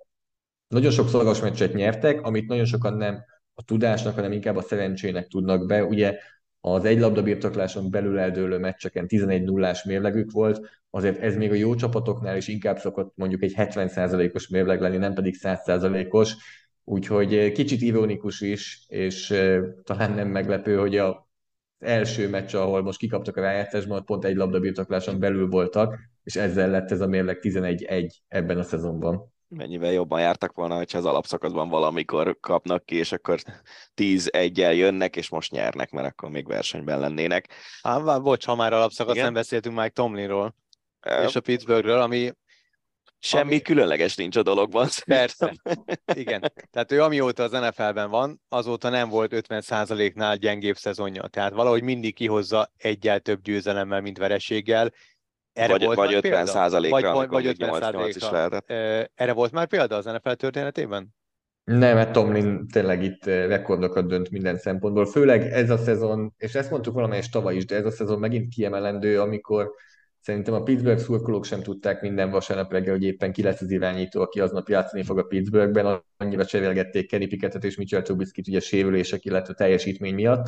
nagyon 0.67 0.91
sok 0.91 1.09
szoros 1.09 1.41
meccset 1.41 1.73
nyertek, 1.73 2.21
amit 2.21 2.47
nagyon 2.47 2.65
sokan 2.65 2.93
nem 2.93 3.23
a 3.53 3.63
tudásnak, 3.63 4.15
hanem 4.15 4.31
inkább 4.31 4.55
a 4.55 4.61
szerencsének 4.61 5.27
tudnak 5.27 5.65
be. 5.65 5.83
Ugye 5.83 6.17
az 6.61 6.85
egy 6.85 6.99
labda 6.99 7.23
birtokláson 7.23 7.91
belül 7.91 8.19
eldőlő 8.19 8.57
meccseken 8.57 9.07
11 9.07 9.43
0 9.43 9.75
mérlegük 9.85 10.31
volt, 10.31 10.81
azért 10.89 11.19
ez 11.19 11.35
még 11.35 11.51
a 11.51 11.55
jó 11.55 11.75
csapatoknál 11.75 12.37
is 12.37 12.47
inkább 12.47 12.77
szokott 12.77 13.13
mondjuk 13.15 13.43
egy 13.43 13.53
70%-os 13.57 14.47
mérleg 14.47 14.81
lenni, 14.81 14.97
nem 14.97 15.13
pedig 15.13 15.35
100%-os, 15.41 16.35
úgyhogy 16.83 17.51
kicsit 17.51 17.81
ironikus 17.81 18.41
is, 18.41 18.85
és 18.87 19.27
talán 19.83 20.13
nem 20.13 20.27
meglepő, 20.27 20.77
hogy 20.77 20.97
a 20.97 21.29
első 21.79 22.29
meccs, 22.29 22.55
ahol 22.55 22.81
most 22.81 22.99
kikaptak 22.99 23.37
a 23.37 23.41
rájátszásban, 23.41 24.05
pont 24.05 24.25
egy 24.25 24.35
labda 24.35 24.59
birtokláson 24.59 25.19
belül 25.19 25.47
voltak, 25.47 25.99
és 26.23 26.35
ezzel 26.35 26.69
lett 26.69 26.91
ez 26.91 27.01
a 27.01 27.07
mérleg 27.07 27.37
11-1 27.41 28.09
ebben 28.27 28.57
a 28.57 28.63
szezonban 28.63 29.30
mennyivel 29.55 29.91
jobban 29.91 30.19
jártak 30.19 30.53
volna, 30.53 30.75
hogyha 30.75 30.97
az 30.97 31.05
alapszakaszban 31.05 31.69
valamikor 31.69 32.37
kapnak 32.39 32.85
ki, 32.85 32.95
és 32.95 33.11
akkor 33.11 33.39
10-1-el 33.95 34.75
jönnek, 34.75 35.15
és 35.15 35.29
most 35.29 35.51
nyernek, 35.51 35.91
mert 35.91 36.07
akkor 36.07 36.29
még 36.29 36.47
versenyben 36.47 36.99
lennének. 36.99 37.53
Á, 37.81 38.17
bocs, 38.17 38.45
ha 38.45 38.55
már 38.55 38.73
alapszakasz, 38.73 39.13
Igen? 39.13 39.25
nem 39.25 39.33
beszéltünk 39.33 39.75
Mike 39.75 39.89
Tomlinról, 39.89 40.55
uh, 41.07 41.23
és 41.23 41.35
a 41.35 41.41
Pittsburghről, 41.41 42.01
ami 42.01 42.31
Semmi 43.23 43.43
ami... 43.43 43.61
különleges 43.61 44.15
nincs 44.15 44.35
a 44.35 44.43
dologban. 44.43 44.87
Persze. 45.05 45.53
Igen. 46.13 46.51
Tehát 46.71 46.91
ő 46.91 47.01
amióta 47.01 47.43
az 47.43 47.51
NFL-ben 47.51 48.09
van, 48.09 48.41
azóta 48.49 48.89
nem 48.89 49.09
volt 49.09 49.31
50%-nál 49.35 50.35
gyengébb 50.35 50.75
szezonja. 50.75 51.27
Tehát 51.27 51.53
valahogy 51.53 51.83
mindig 51.83 52.15
kihozza 52.15 52.71
egyel 52.77 53.19
több 53.19 53.41
győzelemmel, 53.41 54.01
mint 54.01 54.17
vereséggel, 54.17 54.91
Erre 55.53 55.71
vagy, 55.71 55.83
volt 55.83 55.97
vagy 55.97 56.07
már 56.07 56.15
50 56.15 56.31
példa? 56.31 56.51
százalékra, 56.51 57.13
vagy, 57.13 57.27
vagy 57.27 57.45
50 57.45 57.69
8, 57.69 57.91
8 57.91 58.15
is 58.15 58.29
lehetett. 58.29 58.69
Erre 59.15 59.33
volt 59.33 59.51
már 59.51 59.67
példa 59.67 59.95
az 59.95 60.05
NFL 60.05 60.31
történetében? 60.31 61.15
Nem, 61.63 61.95
mert 61.95 62.11
Tomlin 62.11 62.67
tényleg 62.67 63.03
itt 63.03 63.25
rekordokat 63.25 64.07
dönt 64.07 64.29
minden 64.29 64.57
szempontból, 64.57 65.05
főleg 65.05 65.41
ez 65.41 65.69
a 65.69 65.77
szezon, 65.77 66.33
és 66.37 66.55
ezt 66.55 66.69
mondtuk 66.69 66.93
valamelyest 66.93 67.31
tavaly 67.31 67.55
is, 67.55 67.65
de 67.65 67.75
ez 67.75 67.85
a 67.85 67.91
szezon 67.91 68.19
megint 68.19 68.53
kiemelendő, 68.53 69.19
amikor 69.21 69.71
szerintem 70.19 70.53
a 70.53 70.63
Pittsburgh 70.63 71.01
szurkolók 71.01 71.45
sem 71.45 71.61
tudták 71.61 72.01
minden 72.01 72.29
vasárnap 72.29 72.71
reggel, 72.71 72.93
hogy 72.93 73.03
éppen 73.03 73.31
ki 73.31 73.43
lesz 73.43 73.61
az 73.61 73.71
irányító, 73.71 74.21
aki 74.21 74.39
aznap 74.39 74.69
játszani 74.69 75.03
fog 75.03 75.17
a 75.17 75.23
Pittsburghben, 75.23 76.03
annyira 76.17 76.45
cserélgették 76.45 77.07
Kenny 77.07 77.27
Pickettet 77.27 77.63
és 77.63 77.77
Mitchell 77.77 78.01
Trubisky-t 78.01 78.47
ugye 78.47 78.59
sérülések, 78.59 79.25
illetve 79.25 79.53
teljesítmény 79.53 80.13
miatt, 80.13 80.47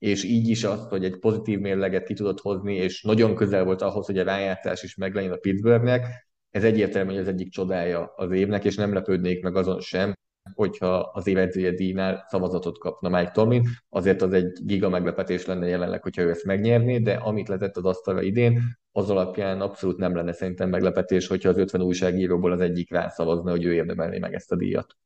és 0.00 0.24
így 0.24 0.48
is 0.48 0.64
azt, 0.64 0.88
hogy 0.88 1.04
egy 1.04 1.18
pozitív 1.18 1.58
mérleget 1.58 2.04
ki 2.04 2.14
tudott 2.14 2.40
hozni, 2.40 2.74
és 2.74 3.02
nagyon 3.02 3.34
közel 3.34 3.64
volt 3.64 3.82
ahhoz, 3.82 4.06
hogy 4.06 4.18
a 4.18 4.24
rájátszás 4.24 4.82
is 4.82 4.94
meglegyen 4.94 5.32
a 5.32 5.36
Pittsburghnek, 5.36 6.06
ez 6.50 6.64
egyértelmű, 6.64 7.10
hogy 7.10 7.20
az 7.20 7.28
egyik 7.28 7.50
csodája 7.50 8.12
az 8.16 8.30
évnek, 8.30 8.64
és 8.64 8.76
nem 8.76 8.92
lepődnék 8.92 9.42
meg 9.42 9.56
azon 9.56 9.80
sem, 9.80 10.14
hogyha 10.54 10.98
az 10.98 11.26
évedzője 11.26 11.70
díjnál 11.70 12.26
szavazatot 12.28 12.78
kapna 12.78 13.08
Mike 13.08 13.30
Tomlin, 13.30 13.62
azért 13.88 14.22
az 14.22 14.32
egy 14.32 14.58
giga 14.64 14.88
meglepetés 14.88 15.46
lenne 15.46 15.66
jelenleg, 15.66 16.02
hogyha 16.02 16.22
ő 16.22 16.30
ezt 16.30 16.44
megnyerné, 16.44 16.98
de 16.98 17.14
amit 17.14 17.48
letett 17.48 17.76
az 17.76 17.84
asztalra 17.84 18.22
idén, 18.22 18.60
az 18.92 19.10
alapján 19.10 19.60
abszolút 19.60 19.96
nem 19.96 20.14
lenne 20.14 20.32
szerintem 20.32 20.68
meglepetés, 20.68 21.26
hogyha 21.26 21.48
az 21.48 21.58
50 21.58 21.82
újságíróból 21.82 22.52
az 22.52 22.60
egyik 22.60 22.90
rászavazna, 22.90 23.50
hogy 23.50 23.64
ő 23.64 23.74
érdemelné 23.74 24.18
meg 24.18 24.34
ezt 24.34 24.52
a 24.52 24.56
díjat. 24.56 24.96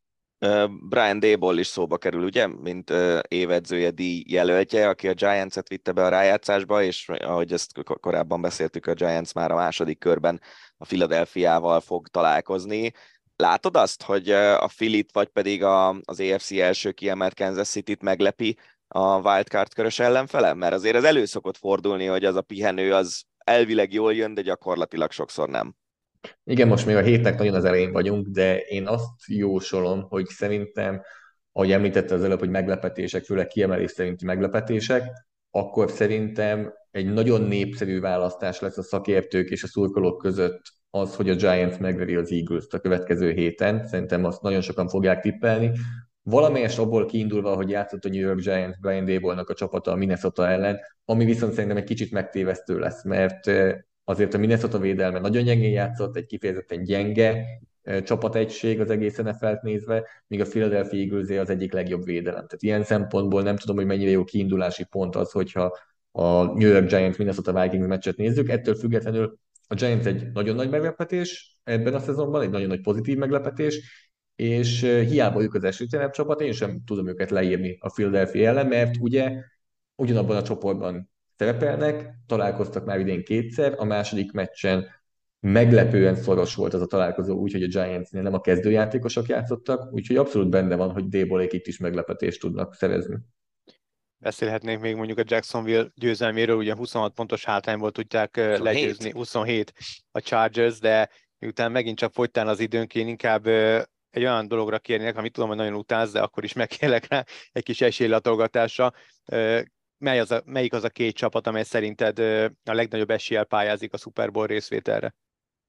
Brian 0.89 1.19
Dable 1.19 1.61
is 1.61 1.67
szóba 1.67 1.97
kerül, 1.97 2.25
ugye, 2.25 2.47
mint 2.47 2.93
évedzője 3.29 3.91
díj 3.91 4.25
jelöltje, 4.27 4.89
aki 4.89 5.09
a 5.09 5.15
Giants-et 5.15 5.69
vitte 5.69 5.93
be 5.93 6.05
a 6.05 6.09
rájátszásba, 6.09 6.83
és 6.83 7.09
ahogy 7.09 7.53
ezt 7.53 7.73
korábban 8.01 8.41
beszéltük, 8.41 8.87
a 8.87 8.95
Giants 8.95 9.33
már 9.33 9.51
a 9.51 9.55
második 9.55 9.99
körben 9.99 10.41
a 10.77 10.85
Philadelphia-val 10.85 11.81
fog 11.81 12.09
találkozni. 12.09 12.93
Látod 13.37 13.77
azt, 13.77 14.03
hogy 14.03 14.31
a 14.31 14.69
Filit, 14.69 15.13
vagy 15.13 15.29
pedig 15.29 15.63
a, 15.63 15.89
az 16.05 16.21
AFC 16.21 16.51
első 16.51 16.93
kiemelt 16.93 17.35
Kansas 17.35 17.69
City-t 17.69 18.03
meglepi 18.03 18.59
a 18.89 19.21
wildcard 19.21 19.75
körös 19.75 19.99
ellenfele? 19.99 20.55
Mert 20.55 20.75
azért 20.75 20.97
ez 20.97 21.05
elő 21.05 21.25
szokott 21.25 21.57
fordulni, 21.57 22.07
hogy 22.07 22.25
az 22.25 22.37
a 22.37 22.43
pihenő 22.43 22.95
az 22.95 23.25
elvileg 23.39 23.93
jól 23.93 24.15
jön, 24.15 24.35
de 24.35 24.43
gyakorlatilag 24.43 25.11
sokszor 25.11 25.49
nem. 25.49 25.75
Igen, 26.45 26.69
most 26.69 26.87
még 26.87 26.97
a 26.97 27.03
hétnek 27.03 27.39
nagyon 27.39 27.55
az 27.55 27.65
elején 27.65 27.93
vagyunk, 27.93 28.27
de 28.27 28.59
én 28.59 28.87
azt 28.87 29.27
jósolom, 29.27 30.03
hogy 30.03 30.27
szerintem, 30.27 31.03
ahogy 31.53 31.73
említette 31.73 32.15
az 32.15 32.25
előbb, 32.25 32.39
hogy 32.39 32.51
meglepetések, 32.51 33.25
főleg 33.25 33.47
kiemelés 33.47 33.91
szerinti 33.91 34.25
meglepetések, 34.25 35.03
akkor 35.51 35.91
szerintem 35.91 36.73
egy 36.91 37.13
nagyon 37.13 37.43
népszerű 37.43 38.01
választás 38.01 38.61
lesz 38.61 38.79
a 38.79 38.83
szakértők 38.83 39.51
és 39.51 39.63
a 39.63 39.67
szurkolók 39.67 40.19
között 40.19 40.63
az, 40.91 41.17
hogy 41.17 41.31
a 41.31 41.35
Giants 41.35 41.79
megveri 41.79 42.15
az 42.15 42.33
eagles 42.33 42.65
a 42.71 42.79
következő 42.79 43.31
héten. 43.31 43.87
Szerintem 43.87 44.25
azt 44.25 44.43
nagyon 44.43 44.61
sokan 44.61 44.89
fogják 44.89 45.21
tippelni. 45.21 45.71
Valamelyest 46.23 46.79
abból 46.79 47.07
kiindulva, 47.07 47.55
hogy 47.55 47.71
játszott 47.71 48.05
a 48.05 48.09
New 48.09 48.21
York 48.21 48.41
Giants 48.41 48.79
Brian 48.81 49.05
Dable-nak 49.05 49.49
a 49.49 49.55
csapata 49.55 49.91
a 49.91 49.97
Minnesota 49.97 50.49
ellen, 50.49 50.79
ami 51.05 51.25
viszont 51.25 51.53
szerintem 51.53 51.77
egy 51.77 51.85
kicsit 51.85 52.13
megtévesztő 52.13 52.79
lesz, 52.79 53.05
mert 53.05 53.51
azért 54.05 54.35
a 54.35 54.39
Minnesota 54.39 54.79
védelme 54.79 55.19
nagyon 55.19 55.45
gyengén 55.45 55.73
játszott, 55.73 56.17
egy 56.17 56.27
kifejezetten 56.27 56.83
gyenge 56.83 57.45
csapategység 58.05 58.81
az 58.81 58.91
egész 58.91 59.17
NFL-t 59.17 59.63
nézve, 59.63 60.09
míg 60.27 60.41
a 60.41 60.45
Philadelphia 60.45 61.01
Eagles 61.01 61.39
az 61.39 61.51
egyik 61.51 61.73
legjobb 61.73 62.05
védelem. 62.05 62.47
Tehát 62.47 62.63
ilyen 62.63 62.83
szempontból 62.83 63.43
nem 63.43 63.57
tudom, 63.57 63.77
hogy 63.77 63.87
mennyire 63.87 64.11
jó 64.11 64.25
kiindulási 64.25 64.85
pont 64.85 65.17
az, 65.17 65.31
hogyha 65.31 65.79
a 66.13 66.45
New 66.45 66.69
York 66.69 66.89
Giants 66.89 67.19
Minnesota 67.19 67.63
Vikings 67.63 67.87
meccset 67.87 68.17
nézzük. 68.17 68.49
Ettől 68.49 68.75
függetlenül 68.75 69.39
a 69.67 69.75
Giants 69.75 70.07
egy 70.07 70.33
nagyon 70.33 70.55
nagy 70.55 70.71
meglepetés 70.71 71.61
ebben 71.65 71.95
a 71.95 71.99
szezonban, 71.99 72.43
egy 72.43 72.51
nagyon 72.51 72.69
nagy 72.69 72.81
pozitív 72.81 73.17
meglepetés, 73.17 74.03
és 74.37 74.81
hiába 74.81 75.43
ők 75.43 75.55
az 75.55 75.65
esőtlenebb 75.65 76.11
csapat, 76.11 76.41
én 76.41 76.53
sem 76.53 76.83
tudom 76.87 77.09
őket 77.09 77.31
leírni 77.31 77.77
a 77.81 77.91
Philadelphia 77.91 78.49
ellen, 78.49 78.67
mert 78.67 78.97
ugye 79.01 79.33
ugyanabban 79.97 80.37
a 80.37 80.43
csoportban 80.43 81.11
szerepelnek, 81.37 82.15
találkoztak 82.27 82.85
már 82.85 82.99
idén 82.99 83.25
kétszer, 83.25 83.75
a 83.77 83.85
második 83.85 84.33
meccsen 84.33 84.87
meglepően 85.41 86.15
szoros 86.15 86.55
volt 86.55 86.75
az 86.75 86.81
a 86.81 86.87
találkozó, 86.87 87.37
úgyhogy 87.37 87.63
a 87.63 87.67
Giantsnél 87.67 88.23
nem 88.23 88.35
a 88.35 88.41
kezdőjátékosok 88.41 89.27
játszottak, 89.27 89.93
úgyhogy 89.93 90.17
abszolút 90.17 90.49
benne 90.49 90.77
van, 90.77 90.91
hogy 90.91 91.09
Débolék 91.09 91.53
itt 91.53 91.67
is 91.67 91.79
meglepetést 91.79 92.41
tudnak 92.41 92.75
szerezni. 92.75 93.17
Beszélhetnénk 94.17 94.81
még 94.81 94.97
mondjuk 94.97 95.19
a 95.19 95.25
Jacksonville 95.27 95.87
győzelméről, 95.95 96.57
ugye 96.57 96.75
26 96.75 97.15
pontos 97.15 97.45
hátrányból 97.45 97.91
tudják 97.91 98.37
27. 98.37 98.59
legyőzni, 98.59 99.11
27 99.11 99.73
a 100.11 100.21
Chargers, 100.21 100.79
de 100.79 101.09
miután 101.39 101.73
megint 101.73 101.99
csak 101.99 102.13
fogytán 102.13 102.49
az 102.49 102.61
időnk, 102.61 102.95
én 102.95 103.09
inkább 103.09 103.47
egy 103.47 104.23
olyan 104.23 104.49
dologra 104.49 104.79
kérnék, 104.79 105.17
amit 105.17 105.33
tudom, 105.33 105.49
hogy 105.49 105.59
nagyon 105.59 105.75
utálsz, 105.75 106.13
de 106.13 106.21
akkor 106.21 106.45
is 106.45 106.53
megkérlek 106.53 107.09
rá 107.09 107.25
egy 107.53 107.63
kis 107.63 107.81
esélylatolgatásra 107.81 108.93
mely 110.05 110.19
az 110.21 110.31
a, 110.31 110.43
melyik 110.45 110.73
az 110.73 110.85
a 110.85 110.89
két 110.89 111.15
csapat, 111.15 111.47
amely 111.47 111.63
szerinted 111.63 112.19
a 112.65 112.73
legnagyobb 112.73 113.11
eséllyel 113.11 113.45
pályázik 113.45 113.93
a 113.93 113.97
Super 113.97 114.31
Bowl 114.31 114.47
részvételre? 114.47 115.15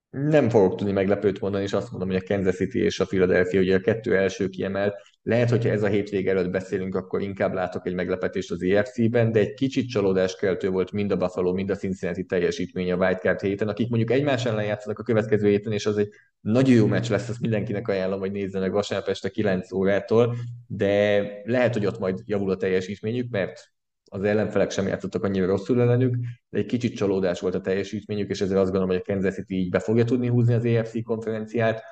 Nem 0.10 0.50
fogok 0.50 0.76
tudni 0.76 0.94
meglepőt 0.94 1.40
mondani, 1.40 1.64
és 1.64 1.74
azt 1.74 1.92
mondom, 1.92 2.10
hogy 2.10 2.22
a 2.26 2.34
Kansas 2.34 2.56
City 2.56 2.80
és 2.80 3.00
a 3.00 3.06
Philadelphia, 3.06 3.60
ugye 3.60 3.76
a 3.76 3.80
kettő 3.80 4.18
első 4.18 4.50
kiemelt. 4.50 4.96
Lehet, 5.22 5.50
hogyha 5.50 5.70
ez 5.70 5.84
a 5.84 5.88
hétvége 5.88 6.32
előtt 6.32 6.50
beszélünk, 6.50 6.96
akkor 6.96 7.22
inkább 7.22 7.54
látok 7.54 7.88
egy 7.88 7.94
meglepetést 7.94 8.52
az 8.52 8.64
EFC-ben, 8.64 9.32
de 9.32 9.40
egy 9.40 9.54
kicsit 9.54 9.90
csalódáskeltő 9.90 10.70
volt 10.70 10.92
mind 10.92 11.12
a 11.12 11.16
Buffalo, 11.16 11.54
mind 11.54 11.70
a 11.70 11.76
Cincinnati 11.76 12.26
teljesítmény 12.26 12.92
a 12.92 12.96
Wildcard 12.96 13.42
héten, 13.42 13.68
akik 13.68 13.90
mondjuk 13.90 14.12
egymás 14.12 14.46
ellen 14.46 14.66
játszanak 14.66 15.00
a 15.00 15.04
következő 15.04 15.50
héten, 15.50 15.72
és 15.72 15.86
az 15.86 15.98
egy 15.98 16.10
nagyon 16.40 16.76
jó 16.76 16.86
meccs 16.86 17.10
lesz, 17.10 17.30
azt 17.30 17.42
mindenkinek 17.42 17.88
ajánlom, 17.88 18.20
hogy 18.20 18.32
nézze 18.32 18.60
meg 18.60 18.72
vasárnap 18.72 19.08
este 19.08 19.30
9 19.30 19.72
órától, 19.72 20.36
de 20.68 21.24
lehet, 21.44 21.74
hogy 21.74 21.86
ott 21.86 22.00
majd 22.00 22.20
javul 22.26 22.52
a 22.52 22.58
teljesítményük, 22.58 23.30
mert 23.30 23.75
az 24.16 24.24
ellenfelek 24.24 24.72
sem 24.72 24.88
játszottak 24.88 25.24
annyira 25.24 25.46
rosszul 25.46 25.82
ellenük, 25.82 26.16
de 26.50 26.58
egy 26.58 26.66
kicsit 26.66 26.96
csalódás 26.96 27.40
volt 27.40 27.56
a 27.56 27.62
teljesítményük, 27.62 28.30
és 28.30 28.42
ezért 28.42 28.60
azt 28.60 28.72
gondolom, 28.72 28.96
hogy 28.96 29.04
a 29.06 29.12
Kansas 29.12 29.34
City 29.34 29.56
így 29.56 29.70
be 29.70 29.80
fogja 29.80 30.04
tudni 30.04 30.28
húzni 30.28 30.54
az 30.54 30.66
AFC 30.66 31.04
konferenciát. 31.04 31.84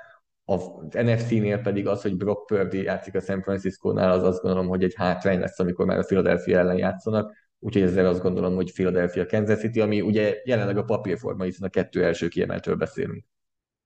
Az 0.46 0.70
NFC-nél 0.92 1.58
pedig 1.58 1.88
az, 1.88 2.02
hogy 2.02 2.18
Brock 2.18 2.46
Purdy 2.46 2.84
játszik 2.84 3.16
a 3.16 3.20
San 3.20 3.42
Francisco-nál, 3.42 4.12
az 4.12 4.24
azt 4.24 4.42
gondolom, 4.42 4.68
hogy 4.68 4.84
egy 4.84 4.94
hátrány 4.96 5.40
lesz, 5.40 5.60
amikor 5.60 5.86
már 5.86 5.98
a 5.98 6.04
Philadelphia 6.04 6.60
ellen 6.60 6.78
játszanak. 6.78 7.34
Úgyhogy 7.60 7.82
ezzel 7.82 8.06
azt 8.06 8.22
gondolom, 8.22 8.56
hogy 8.56 8.74
Philadelphia 8.74 9.26
Kansas 9.26 9.60
City, 9.60 9.80
ami 9.80 10.02
ugye 10.02 10.42
jelenleg 10.44 10.78
a 10.78 10.84
papírforma, 10.84 11.44
hiszen 11.44 11.68
a 11.68 11.72
kettő 11.72 12.04
első 12.04 12.28
kiemeltől 12.28 12.76
beszélünk. 12.76 13.26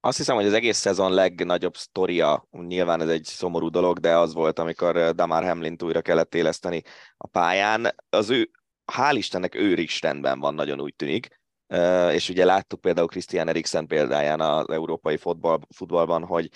Azt 0.08 0.18
hiszem, 0.18 0.36
hogy 0.36 0.46
az 0.46 0.54
egész 0.54 0.78
szezon 0.78 1.14
legnagyobb 1.14 1.76
sztoria, 1.76 2.48
nyilván 2.52 3.02
ez 3.02 3.10
egy 3.10 3.24
szomorú 3.24 3.70
dolog, 3.70 4.00
de 4.00 4.18
az 4.18 4.34
volt, 4.34 4.60
amikor 4.60 5.16
Damar 5.16 5.44
Hamlin 5.44 5.76
újra 5.84 6.02
kellett 6.02 6.36
éleszteni 6.36 6.82
a 7.18 7.28
pályán. 7.28 7.96
Az 8.10 8.30
ő, 8.30 8.50
hál' 8.94 9.14
Istennek 9.14 9.56
őristenben 9.56 10.40
van, 10.40 10.54
nagyon 10.54 10.82
úgy 10.82 10.96
tűnik. 10.96 11.42
Uh, 11.74 12.14
és 12.14 12.30
ugye 12.30 12.46
láttuk 12.46 12.82
például 12.82 13.08
Christian 13.08 13.48
Eriksen 13.48 13.88
példáján 13.88 14.40
az 14.40 14.70
európai 14.70 15.18
futball, 15.18 15.60
futballban, 15.76 16.26
hogy 16.26 16.50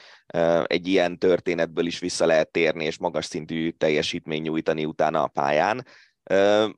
egy 0.64 0.88
ilyen 0.88 1.18
történetből 1.18 1.86
is 1.86 2.00
vissza 2.00 2.26
lehet 2.26 2.52
térni, 2.52 2.86
és 2.86 2.98
magas 2.98 3.26
szintű 3.26 3.70
teljesítmény 3.70 4.42
nyújtani 4.42 4.86
utána 4.86 5.24
a 5.24 5.28
pályán. 5.28 5.86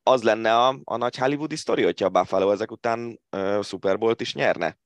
Az 0.04 0.24
lenne 0.24 0.58
a, 0.58 0.80
a 0.84 0.98
nagy 0.98 1.18
hollywoodi 1.18 1.56
sztori, 1.56 1.84
hogyha 1.84 2.06
a 2.06 2.10
Buffalo 2.10 2.52
ezek 2.52 2.72
után 2.72 3.22
Super 3.62 3.98
Bowl-t 3.98 4.22
is 4.22 4.34
nyerne? 4.34 4.78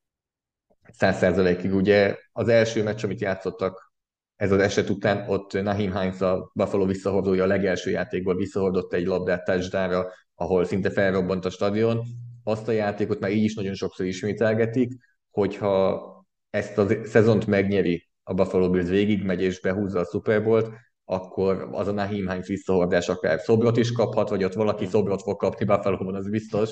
Száz. 0.93 1.38
Ugye 1.63 2.17
az 2.32 2.47
első 2.47 2.84
meccs, 2.84 3.04
amit 3.04 3.21
játszottak 3.21 3.88
ez 4.36 4.52
az 4.52 4.60
eset 4.60 4.89
után, 4.89 5.30
ott 5.30 5.54
Nahim 5.54 5.97
Hines 5.97 6.21
a 6.21 6.52
Buffalo 6.54 6.86
visszahordója 6.86 7.43
a 7.43 7.47
legelső 7.47 7.89
játékból 7.89 8.36
visszahordott 8.36 8.93
egy 8.93 9.06
labdát 9.06 9.43
touchdownra, 9.43 10.12
ahol 10.36 10.65
szinte 10.65 10.89
felrobbant 10.89 11.45
a 11.45 11.50
stadion. 11.50 12.02
Azt 12.43 12.67
a 12.67 12.71
játékot 12.71 13.19
már 13.19 13.32
így 13.32 13.43
is 13.43 13.56
nagyon 13.56 13.73
sokszor 13.73 14.06
ismételgetik, 14.06 14.91
hogyha 15.32 16.02
ezt 16.50 16.78
a 16.78 16.88
szezont 17.04 17.47
megnyeri 17.47 18.10
a 18.23 18.34
Buffalo 18.34 18.69
Bills 18.69 18.89
végigmegy 18.89 19.41
és 19.41 19.62
behúzza 19.62 20.00
a 20.00 20.06
Super 20.06 20.43
Bowl-t, 20.43 20.69
akkor 21.06 21.67
az 21.71 21.88
a 21.88 21.91
Nahim 21.91 22.30
Hines 22.30 22.47
visszahordás 22.47 23.10
akár 23.10 23.39
szobrot 23.39 23.78
is 23.78 23.91
kaphat, 23.91 24.30
vagy 24.30 24.43
ott 24.43 24.54
valaki 24.54 24.86
szobrot 24.86 25.21
fog 25.21 25.38
kapni 25.38 25.65
Buffalo-ban, 25.65 26.15
az 26.15 26.30
biztos, 26.30 26.71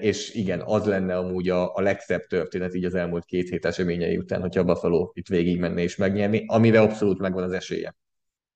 és 0.00 0.34
igen, 0.34 0.62
az 0.64 0.84
lenne 0.84 1.16
amúgy 1.16 1.48
a, 1.48 1.74
a 1.74 1.80
legszebb 1.80 2.26
történet 2.26 2.74
így 2.74 2.84
az 2.84 2.94
elmúlt 2.94 3.24
két 3.24 3.48
hét 3.48 3.64
eseményei 3.64 4.16
után, 4.16 4.40
hogyha 4.40 4.60
a 4.60 4.64
Buffalo 4.64 5.10
itt 5.12 5.28
végig 5.28 5.58
menne 5.58 5.80
és 5.82 5.96
megnyerni, 5.96 6.44
amire 6.46 6.80
abszolút 6.80 7.18
megvan 7.18 7.42
az 7.42 7.52
esélye. 7.52 7.94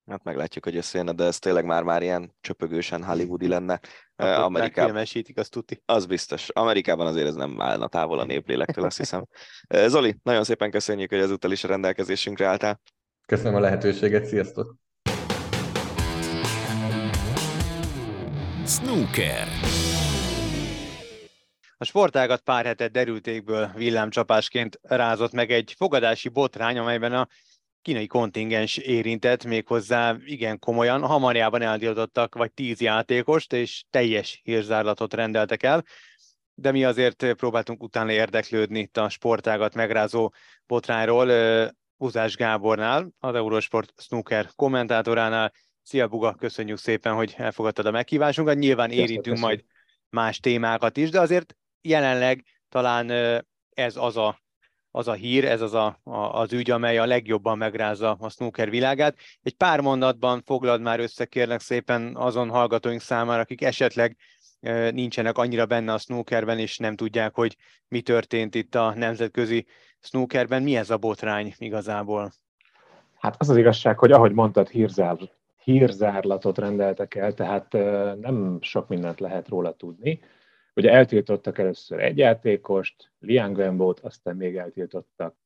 Hát 0.07 0.25
meglátjuk, 0.25 0.65
hogy 0.65 0.77
összejön, 0.77 1.17
de 1.17 1.25
ez 1.25 1.39
tényleg 1.39 1.65
már 1.65 1.83
már 1.83 2.03
ilyen 2.03 2.35
csöpögősen 2.41 3.05
hollywoodi 3.05 3.49
lenne. 3.49 3.81
E, 4.17 4.43
Amerikában 4.43 4.91
filmesítik, 4.91 5.39
azt 5.39 5.51
tuti. 5.51 5.83
Az 5.85 6.07
biztos. 6.07 6.49
Amerikában 6.49 7.07
azért 7.07 7.27
ez 7.27 7.35
nem 7.35 7.61
állna 7.61 7.89
távol 7.89 8.19
a 8.19 8.25
néplélektől, 8.25 8.85
azt 8.85 8.97
hiszem. 8.97 9.27
E, 9.67 9.89
Zoli, 9.89 10.17
nagyon 10.23 10.45
szépen 10.45 10.71
köszönjük, 10.71 11.11
hogy 11.11 11.21
ezúttal 11.21 11.53
is 11.53 11.65
a 11.65 11.69
rendelkezésünkre 11.69 12.47
álltál. 12.47 12.81
Köszönöm 13.27 13.55
a 13.55 13.61
lehetőséget, 13.61 14.27
sziasztok! 14.27 14.77
Snooker. 18.67 19.68
A 21.81 21.85
sportágat 21.85 22.41
pár 22.41 22.65
hetet 22.65 22.91
derültékből 22.91 23.71
villámcsapásként 23.75 24.79
rázott 24.83 25.33
meg 25.33 25.51
egy 25.51 25.75
fogadási 25.77 26.29
botrány, 26.29 26.79
amelyben 26.79 27.13
a 27.13 27.29
kínai 27.83 28.07
kontingens 28.07 28.77
érintett 28.77 29.45
méghozzá 29.45 30.17
igen 30.25 30.59
komolyan. 30.59 31.03
Hamarjában 31.03 31.63
eltiltottak 31.63 32.35
vagy 32.35 32.53
tíz 32.53 32.81
játékost, 32.81 33.53
és 33.53 33.85
teljes 33.91 34.41
hírzárlatot 34.45 35.15
rendeltek 35.15 35.63
el 35.63 35.85
de 36.61 36.73
mi 36.73 36.85
azért 36.85 37.33
próbáltunk 37.33 37.83
utána 37.83 38.13
érdeklődni 38.13 38.79
itt 38.79 38.97
a 38.97 39.09
sportágat 39.09 39.75
megrázó 39.75 40.33
botrányról. 40.67 41.31
Uzás 41.97 42.37
Gábornál, 42.37 43.09
az 43.19 43.35
Eurosport 43.35 43.93
Snooker 43.97 44.49
kommentátoránál. 44.57 45.53
Szia 45.83 46.09
Buga, 46.09 46.35
köszönjük 46.35 46.79
szépen, 46.79 47.15
hogy 47.15 47.35
elfogadtad 47.37 47.87
a 47.87 47.91
meghívásunkat. 47.91 48.57
Nyilván 48.57 48.91
érintünk 48.91 49.39
majd 49.39 49.65
más 50.11 50.41
témákat 50.41 50.97
is, 50.97 51.11
de 51.11 51.21
azért 51.21 51.57
jelenleg 51.89 52.45
talán 52.69 53.11
ez 53.75 53.97
az 53.97 54.17
a, 54.17 54.41
az 54.91 55.09
a 55.09 55.13
hír, 55.13 55.45
ez 55.45 55.61
az 55.61 55.75
a, 55.75 55.99
a, 56.03 56.17
az 56.17 56.53
ügy, 56.53 56.71
amely 56.71 56.99
a 56.99 57.07
legjobban 57.07 57.59
megrázza 57.59 58.17
a 58.21 58.29
snooker 58.29 58.71
világát. 58.71 59.17
Egy 59.43 59.55
pár 59.55 59.81
mondatban 59.81 60.43
foglald 60.45 60.81
már 60.81 61.01
össze, 61.01 61.25
kérlek 61.25 61.61
szépen 61.61 62.17
azon 62.17 62.49
hallgatóink 62.49 63.01
számára, 63.01 63.41
akik 63.41 63.63
esetleg 63.63 64.17
nincsenek 64.91 65.39
annyira 65.39 65.67
benne 65.67 65.93
a 65.93 65.99
snookerben, 65.99 66.59
és 66.59 66.79
nem 66.79 66.97
tudják, 66.97 67.35
hogy 67.35 67.57
mi 67.89 68.01
történt 68.01 68.55
itt 68.55 68.75
a 68.75 68.95
nemzetközi 68.95 69.67
snookerben. 70.01 70.63
Mi 70.63 70.77
ez 70.77 70.91
a 70.91 70.97
botrány 70.97 71.55
igazából? 71.59 72.33
Hát 73.19 73.35
az 73.39 73.49
az 73.49 73.57
igazság, 73.57 73.99
hogy 73.99 74.13
ahogy 74.13 74.33
mondtad, 74.33 74.69
hírzár, 74.69 75.17
hírzárlatot 75.65 76.59
rendeltek 76.59 77.15
el, 77.15 77.33
tehát 77.35 77.73
nem 78.21 78.59
sok 78.61 78.89
mindent 78.89 79.21
lehet 79.21 79.49
róla 79.49 79.73
tudni. 79.73 80.21
Ugye 80.79 80.91
eltiltottak 80.91 81.59
először 81.59 82.01
egy 82.01 82.19
játékost, 82.19 83.13
Liang 83.19 83.57
Wenbo-t, 83.57 84.01
aztán 84.01 84.37
még 84.37 84.57
eltiltottak 84.57 85.37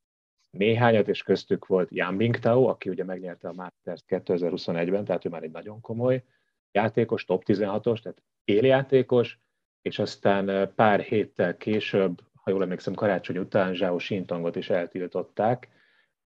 néhányat, 0.51 1.07
és 1.07 1.23
köztük 1.23 1.65
volt 1.65 1.89
Jan 1.91 2.17
Bingtao, 2.17 2.65
aki 2.67 2.89
ugye 2.89 3.03
megnyerte 3.03 3.47
a 3.47 3.53
Masters 3.53 4.01
2021-ben, 4.07 5.05
tehát 5.05 5.25
ő 5.25 5.29
már 5.29 5.43
egy 5.43 5.51
nagyon 5.51 5.81
komoly 5.81 6.23
játékos, 6.71 7.25
top 7.25 7.43
16-os, 7.45 8.01
tehát 8.01 8.23
éljátékos, 8.43 9.39
és 9.81 9.99
aztán 9.99 10.73
pár 10.75 10.99
héttel 10.99 11.57
később, 11.57 12.21
ha 12.35 12.51
jól 12.51 12.63
emlékszem, 12.63 12.93
karácsony 12.93 13.37
után 13.37 13.73
Zsáó 13.73 13.97
Sintongot 13.97 14.55
is 14.55 14.69
eltiltották, 14.69 15.69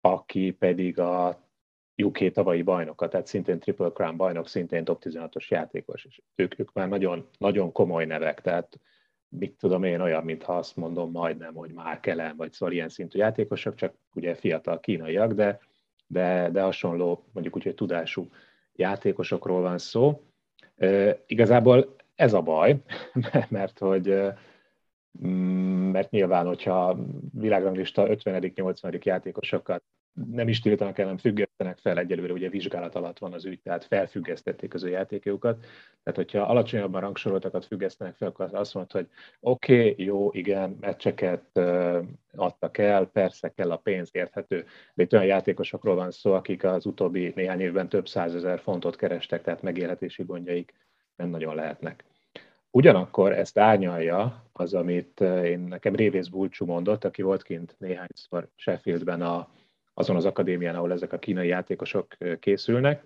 aki 0.02 0.52
pedig 0.52 1.00
a 1.00 1.43
UK 1.98 2.32
tavalyi 2.32 2.62
bajnoka, 2.62 3.08
tehát 3.08 3.28
szintén 3.28 3.60
Triple 3.60 3.90
Crown 3.90 4.18
bajnok, 4.18 4.48
szintén 4.48 4.84
top 4.84 5.04
16-os 5.06 5.48
játékos, 5.48 6.06
és 6.06 6.22
ők, 6.36 6.60
ők 6.60 6.74
már 6.74 6.90
nagyon, 6.90 7.28
nagyon 7.38 7.72
komoly 7.72 8.06
nevek, 8.06 8.42
tehát 8.42 8.80
mit 9.28 9.58
tudom 9.58 9.84
én, 9.84 10.00
olyan, 10.00 10.24
mintha 10.24 10.58
azt 10.58 10.76
mondom 10.76 11.12
majdnem, 11.12 11.54
hogy 11.54 11.72
már 11.72 12.00
Ellen, 12.02 12.36
vagy 12.36 12.52
szóval 12.52 12.74
ilyen 12.74 12.90
szintű 12.90 13.20
játékosok, 13.20 13.76
csak 13.76 13.94
ugye 14.14 14.36
fiatal 14.36 14.80
kínaiak, 14.80 15.34
de, 15.34 15.60
de, 16.08 16.50
de 16.52 16.62
hasonló, 16.62 17.26
mondjuk 17.32 17.56
úgy, 17.56 17.64
hogy 17.64 17.76
tudású 17.76 18.30
játékosokról 18.76 19.62
van 19.62 19.78
szó. 19.78 20.22
E, 20.76 21.18
igazából 21.26 21.96
ez 22.16 22.34
a 22.34 22.42
baj, 22.42 22.78
mert 23.50 23.80
hogy 23.80 24.16
mm, 25.26 25.92
mert 25.92 26.10
nyilván, 26.10 26.46
hogyha 26.46 26.98
világranglista 27.32 28.04
50.-80. 28.08 29.04
játékosokat 29.04 29.84
nem 30.14 30.48
is 30.48 30.60
tiltanak 30.60 30.98
el, 30.98 31.06
nem 31.06 31.18
függesztenek 31.18 31.78
fel 31.78 31.98
egyelőre, 31.98 32.34
ugye 32.34 32.50
vizsgálat 32.50 32.96
alatt 32.96 33.18
van 33.18 33.34
az 33.34 33.46
ügy, 33.46 33.60
tehát 33.62 33.86
felfüggesztették 33.86 34.74
az 34.74 34.84
ő 34.84 34.90
játékjukat. 34.90 35.60
Tehát, 36.04 36.20
hogyha 36.20 36.42
alacsonyabban 36.42 37.02
rangsoroltakat 37.02 37.66
függesztenek 37.66 38.16
fel, 38.16 38.28
akkor 38.28 38.50
azt 38.52 38.74
mondta, 38.74 38.98
hogy 38.98 39.08
oké, 39.40 39.90
okay, 39.90 40.06
jó, 40.06 40.30
igen, 40.32 40.78
meccseket 40.82 41.60
adtak 42.36 42.78
el, 42.78 43.06
persze 43.06 43.50
kell 43.50 43.72
a 43.72 43.78
pénz, 43.78 44.10
érthető, 44.12 44.66
de 44.94 45.04
itt 45.04 45.14
olyan 45.14 45.26
játékosokról 45.26 45.96
van 45.96 46.12
szó, 46.12 46.34
akik 46.34 46.64
az 46.64 46.86
utóbbi 46.86 47.32
néhány 47.36 47.60
évben 47.60 47.90
több 47.90 48.08
százezer 48.08 48.60
fontot 48.60 48.96
kerestek, 48.96 49.42
tehát 49.42 49.62
megélhetési 49.62 50.24
gondjaik 50.24 50.74
nem 51.16 51.30
nagyon 51.30 51.56
lehetnek. 51.56 52.04
Ugyanakkor 52.72 53.32
ezt 53.32 53.58
árnyalja 53.58 54.50
az, 54.52 54.74
amit 54.74 55.22
én 55.22 55.60
nekem 55.60 55.96
Révész 55.96 56.28
Bulcsú 56.28 56.66
mondott, 56.66 57.04
aki 57.04 57.22
volt 57.22 57.44
kint 57.44 57.76
néhányszor 57.78 58.48
Sheffieldben 58.56 59.22
a, 59.22 59.50
azon 59.94 60.16
az 60.16 60.26
akadémián, 60.26 60.76
ahol 60.76 60.92
ezek 60.92 61.14
a 61.14 61.20
kínai 61.20 61.48
játékosok 61.48 62.18
készülnek, 62.40 63.04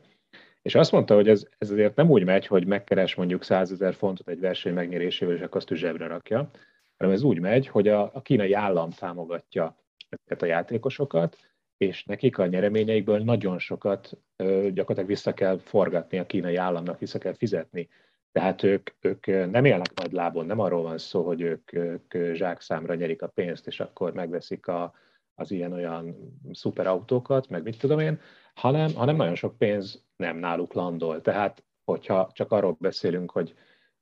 és 0.61 0.75
azt 0.75 0.91
mondta, 0.91 1.15
hogy 1.15 1.29
ez, 1.29 1.45
ez 1.57 1.71
azért 1.71 1.95
nem 1.95 2.09
úgy 2.09 2.23
megy, 2.23 2.47
hogy 2.47 2.65
megkeres 2.65 3.15
mondjuk 3.15 3.43
100 3.43 3.71
ezer 3.71 3.93
fontot 3.93 4.27
egy 4.27 4.39
verseny 4.39 4.73
megnyerésével, 4.73 5.35
és 5.35 5.41
akkor 5.41 5.57
azt 5.57 5.71
ő 5.71 5.75
zsebre 5.75 6.07
rakja, 6.07 6.49
hanem 6.97 7.13
ez 7.13 7.23
úgy 7.23 7.39
megy, 7.39 7.67
hogy 7.67 7.87
a, 7.87 8.11
a 8.13 8.21
kínai 8.21 8.53
állam 8.53 8.89
támogatja 8.89 9.77
ezeket 10.09 10.41
a 10.41 10.45
játékosokat, 10.45 11.37
és 11.77 12.03
nekik 12.03 12.37
a 12.37 12.45
nyereményeikből 12.45 13.19
nagyon 13.19 13.59
sokat 13.59 14.17
gyakorlatilag 14.37 15.07
vissza 15.07 15.33
kell 15.33 15.57
forgatni 15.57 16.17
a 16.17 16.25
kínai 16.25 16.55
államnak, 16.55 16.99
vissza 16.99 17.19
kell 17.19 17.33
fizetni. 17.33 17.89
Tehát 18.31 18.63
ők, 18.63 18.89
ők 19.01 19.25
nem 19.25 19.65
élnek 19.65 19.93
nagy 19.93 20.11
lábon, 20.11 20.45
nem 20.45 20.59
arról 20.59 20.81
van 20.81 20.97
szó, 20.97 21.25
hogy 21.25 21.41
ők, 21.41 21.73
ők 21.73 22.13
zsákszámra 22.33 22.95
nyerik 22.95 23.21
a 23.21 23.27
pénzt, 23.27 23.67
és 23.67 23.79
akkor 23.79 24.13
megveszik 24.13 24.67
a, 24.67 24.93
az 25.39 25.51
ilyen-olyan 25.51 26.15
szuperautókat, 26.51 27.49
meg 27.49 27.63
mit 27.63 27.77
tudom 27.77 27.99
én, 27.99 28.19
hanem, 28.53 28.93
hanem 28.93 29.15
nagyon 29.15 29.35
sok 29.35 29.57
pénz 29.57 30.03
nem 30.15 30.37
náluk 30.37 30.73
landol. 30.73 31.21
Tehát, 31.21 31.63
hogyha 31.83 32.29
csak 32.33 32.51
arról 32.51 32.77
beszélünk, 32.79 33.31
hogy 33.31 33.55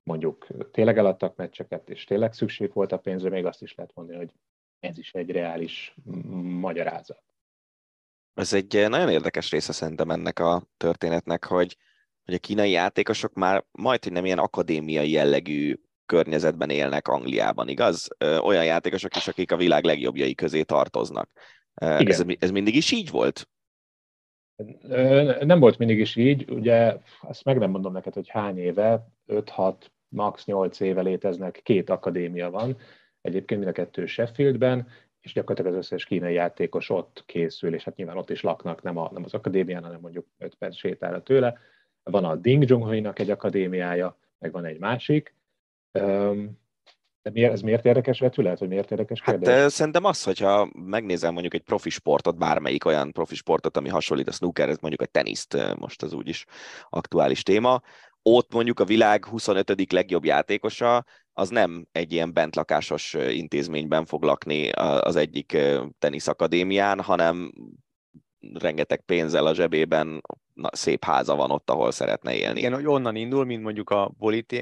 mondjuk 0.04 0.48
tényleg 0.71 0.98
eladtak 0.98 1.36
meccseket, 1.36 1.89
és 1.89 2.04
tényleg 2.04 2.34
szükség 2.34 2.74
volt 2.74 2.91
a 2.91 2.98
pénzre, 2.98 3.30
még 3.30 3.45
azt 3.45 3.62
is 3.62 3.76
lehet 3.76 3.91
mondani, 3.95 4.17
hogy 4.17 4.34
ez 4.80 4.98
is 4.98 5.13
egy 5.13 5.30
reális 5.30 5.95
magyarázat. 6.41 7.24
Ez 8.34 8.54
egy 8.54 8.86
nagyon 8.89 9.10
érdekes 9.10 9.52
része 9.52 9.71
szerintem 9.71 10.10
ennek 10.10 10.39
a 10.39 10.63
történetnek, 10.78 11.45
hogy, 11.45 11.78
hogy 12.26 12.34
a 12.34 12.39
kínai 12.39 12.71
játékosok 12.71 13.34
már 13.34 13.65
majd, 13.71 14.04
hogy 14.04 14.12
nem 14.12 14.26
ilyen 14.26 14.39
akadémiai 14.39 15.10
jellegű 15.10 15.80
környezetben 16.06 16.70
élnek 16.70 17.08
Angliában, 17.08 17.68
igaz? 17.68 18.08
Olyan 18.44 18.65
játékosok 18.65 19.15
is, 19.15 19.28
akik 19.28 19.52
a 19.52 19.58
világ 19.58 19.84
legjobbjai 19.84 20.36
közé 20.36 20.62
tartoznak. 20.63 21.30
Igen. 21.82 22.08
Ez, 22.08 22.24
ez 22.39 22.52
mindig 22.52 22.76
is 22.76 22.91
így 22.91 23.10
volt? 23.10 23.50
Nem 25.39 25.60
volt 25.60 25.78
mindig 25.78 26.00
is 26.00 26.15
így, 26.15 26.52
ugye 26.52 26.98
azt 27.22 27.44
meg 27.44 27.58
nem 27.58 27.70
mondom 27.70 27.94
neked, 27.94 28.13
hogy 28.13 28.30
hány 28.30 28.58
éve, 28.58 29.08
5-6, 29.28 29.76
max. 30.08 30.46
8 30.46 30.80
éve 30.80 31.02
léteznek, 31.02 31.60
két 31.63 31.89
akadémia 31.89 32.50
van, 32.50 32.78
egyébként 33.22 33.60
mind 33.60 33.72
a 33.72 33.76
kettő 33.82 34.06
Sheffieldben, 34.06 34.88
és 35.22 35.34
gyakorlatilag 35.34 35.78
az 35.78 35.86
összes 35.86 36.06
kínai 36.06 36.34
játékos 36.34 36.89
ott 36.89 37.24
készül, 37.26 37.74
és 37.74 37.84
hát 37.84 37.96
nyilván 37.96 38.18
ott 38.18 38.30
is 38.30 38.41
laknak, 38.41 38.82
nem, 38.82 38.98
a, 38.98 39.10
nem 39.13 39.24
az 39.24 39.34
akadémián, 39.34 39.84
hanem 39.84 40.00
mondjuk 40.00 40.26
5 40.38 40.56
perc 40.56 40.76
sétára 40.76 41.24
tőle. 41.24 41.58
Van 42.04 42.26
a 42.26 42.36
Ding 42.36 42.70
Junhui-nak 42.70 43.20
egy 43.20 43.30
akadémiája, 43.30 44.18
meg 44.39 44.52
van 44.52 44.65
egy 44.65 44.80
másik, 44.80 45.36
de 47.22 47.32
miért, 47.32 47.52
ez 47.52 47.62
miért 47.62 47.86
érdekes 47.86 48.20
vetület, 48.20 48.60
vagy 48.60 48.68
miért 48.68 48.92
érdekes 48.92 49.22
hát, 49.22 49.36
kérdés? 49.36 49.54
Hát 49.54 49.70
szerintem 49.70 50.04
az, 50.04 50.24
hogyha 50.24 50.70
megnézem 50.74 51.32
mondjuk 51.32 51.54
egy 51.54 51.62
profi 51.64 51.90
sportot, 51.90 52.38
bármelyik 52.38 52.86
olyan 52.86 53.12
profi 53.12 53.36
sportot, 53.36 53.78
ami 53.78 53.90
hasonlít 53.90 54.28
a 54.28 54.32
snookerhez, 54.32 54.80
mondjuk 54.80 55.02
a 55.02 55.06
teniszt, 55.06 55.76
most 55.78 56.04
az 56.04 56.14
úgyis 56.14 56.46
aktuális 56.90 57.44
téma, 57.44 57.82
ott 58.22 58.54
mondjuk 58.54 58.80
a 58.80 58.86
világ 58.86 59.26
25. 59.26 59.92
legjobb 59.92 60.26
játékosa, 60.26 61.06
az 61.34 61.50
nem 61.50 61.88
egy 61.92 62.12
ilyen 62.12 62.34
bentlakásos 62.34 63.14
intézményben 63.14 64.06
fog 64.06 64.24
lakni 64.24 64.70
az 64.70 65.16
egyik 65.16 65.58
teniszakadémián, 66.00 67.02
hanem 67.02 67.52
rengeteg 68.54 69.02
pénzzel 69.02 69.46
a 69.46 69.54
zsebében, 69.54 70.22
szép 70.72 71.04
háza 71.04 71.36
van 71.36 71.52
ott, 71.52 71.70
ahol 71.70 71.91
szeretne 71.91 72.36
élni. 72.36 72.60
Igen, 72.60 72.74
hogy 72.74 72.88
onnan 72.88 73.15
indul, 73.15 73.46
mint 73.46 73.63
mondjuk 73.63 73.89
a 73.89 74.12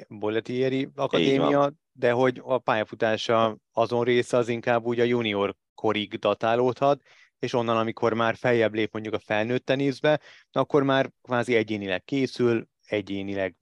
Boletieri 0.07 0.89
Akadémia, 0.95 1.73
de 1.91 2.11
hogy 2.11 2.41
a 2.43 2.57
pályafutása 2.57 3.57
azon 3.71 4.03
része 4.03 4.37
az 4.37 4.47
inkább 4.47 4.85
úgy 4.85 4.99
a 4.99 5.03
junior 5.03 5.55
korig 5.75 6.13
datálódhat, 6.19 7.01
és 7.39 7.53
onnan, 7.53 7.77
amikor 7.77 8.13
már 8.13 8.35
feljebb 8.35 8.73
lép 8.73 8.93
mondjuk 8.93 9.13
a 9.13 9.19
felnőtt 9.19 9.65
teniszbe, 9.65 10.19
akkor 10.51 10.83
már 10.83 11.11
kvázi 11.21 11.55
egyénileg 11.55 12.03
készül, 12.03 12.67
egyénileg 12.85 13.55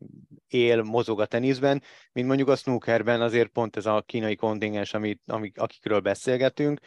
él, 0.47 0.81
mozog 0.81 1.21
a 1.21 1.25
teniszben, 1.25 1.83
mint 2.11 2.27
mondjuk 2.27 2.49
a 2.49 2.55
snookerben 2.55 3.21
azért 3.21 3.49
pont 3.49 3.77
ez 3.77 3.85
a 3.85 4.03
kínai 4.05 4.35
kontingens, 4.35 4.93
amit, 4.93 5.21
amik, 5.25 5.59
akikről 5.59 5.99
beszélgetünk, 5.99 6.79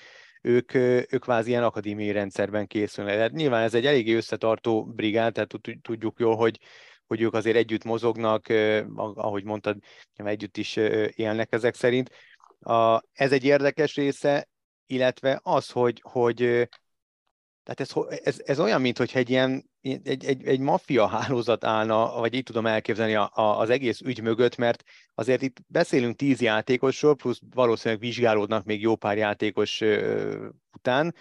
ők, 0.45 0.75
ők 0.75 1.21
kvázi 1.21 1.49
ilyen 1.49 1.63
akadémiai 1.63 2.13
rendszerben 2.13 2.67
készülnek. 2.67 3.15
Tehát 3.15 3.33
nyilván 3.33 3.63
ez 3.63 3.75
egy 3.75 3.87
eléggé 3.87 4.15
összetartó 4.15 4.85
brigád, 4.85 5.33
tehát 5.33 5.55
tudjuk 5.83 6.19
jól, 6.19 6.37
hogy, 6.37 6.59
hogy 7.07 7.21
ők 7.21 7.35
azért 7.35 7.57
együtt 7.57 7.85
mozognak, 7.85 8.47
ahogy 8.97 9.45
mondtad, 9.45 9.77
együtt 10.15 10.57
is 10.57 10.77
élnek 11.15 11.53
ezek 11.53 11.75
szerint. 11.75 12.11
A, 12.61 13.03
ez 13.13 13.33
egy 13.33 13.45
érdekes 13.45 13.95
része, 13.95 14.49
illetve 14.87 15.41
az, 15.43 15.71
hogy, 15.71 16.01
hogy 16.03 16.69
Tehát 17.65 17.81
ez, 17.81 18.21
ez, 18.25 18.43
ez 18.45 18.61
olyan, 18.61 18.81
mintha 18.81 19.19
egy 19.19 19.31
ilyen 19.31 19.71
egy, 19.81 20.25
egy, 20.25 20.47
egy 20.47 20.61
maffia 20.61 21.07
hálózat 21.07 21.65
állna, 21.65 22.13
vagy 22.21 22.35
így 22.35 22.43
tudom 22.43 22.67
elképzelni 22.67 23.15
a, 23.15 23.31
a, 23.35 23.59
az 23.59 23.71
egész 23.71 24.01
ügy 24.01 24.23
mögött, 24.23 24.57
mert 24.57 24.83
azért 25.15 25.43
itt 25.43 25.57
beszélünk 25.67 26.17
tíz 26.17 26.41
játékosról, 26.41 27.15
plusz 27.15 27.41
valószínűleg 27.55 28.03
vizsgálódnak 28.03 28.65
még 28.65 28.81
jó 28.81 28.97
pár 28.97 29.17
játékos 29.17 29.81
ö, 29.81 30.49
után, 30.73 31.15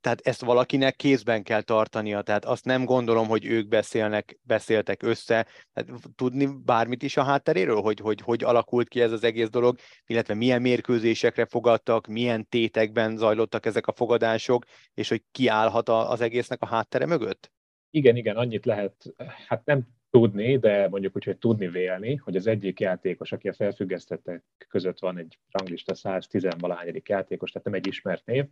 tehát 0.00 0.20
ezt 0.20 0.44
valakinek 0.44 0.96
kézben 0.96 1.42
kell 1.42 1.62
tartania, 1.62 2.22
tehát 2.22 2.44
azt 2.44 2.64
nem 2.64 2.84
gondolom, 2.84 3.28
hogy 3.28 3.46
ők 3.46 3.68
beszélnek, 3.68 4.38
beszéltek 4.42 5.02
össze, 5.02 5.46
tehát 5.72 5.90
tudni 6.14 6.48
bármit 6.64 7.02
is 7.02 7.16
a 7.16 7.22
hátteréről, 7.22 7.80
hogy, 7.80 8.00
hogy 8.00 8.20
hogy 8.20 8.44
alakult 8.44 8.88
ki 8.88 9.00
ez 9.00 9.12
az 9.12 9.24
egész 9.24 9.48
dolog, 9.48 9.78
illetve 10.06 10.34
milyen 10.34 10.60
mérkőzésekre 10.60 11.44
fogadtak, 11.44 12.06
milyen 12.06 12.48
tétekben 12.48 13.16
zajlottak 13.16 13.66
ezek 13.66 13.86
a 13.86 13.92
fogadások, 13.92 14.64
és 14.94 15.08
hogy 15.08 15.22
ki 15.30 15.48
állhat 15.48 15.88
az 15.88 16.20
egésznek 16.20 16.62
a 16.62 16.66
háttere 16.66 17.06
mögött? 17.06 17.50
Igen, 17.90 18.16
igen, 18.16 18.36
annyit 18.36 18.66
lehet, 18.66 19.14
hát 19.48 19.64
nem 19.64 19.86
tudni, 20.10 20.58
de 20.58 20.88
mondjuk 20.88 21.16
úgy, 21.16 21.24
hogy 21.24 21.38
tudni 21.38 21.68
vélni, 21.68 22.14
hogy 22.14 22.36
az 22.36 22.46
egyik 22.46 22.80
játékos, 22.80 23.32
aki 23.32 23.48
a 23.48 23.54
felfüggesztettek 23.54 24.44
között 24.68 24.98
van 24.98 25.18
egy 25.18 25.38
ranglista 25.50 25.94
110 25.94 26.46
valahányadik 26.58 27.08
játékos, 27.08 27.50
tehát 27.50 27.66
nem 27.66 27.76
egy 27.76 27.86
ismert 27.86 28.26
név, 28.26 28.44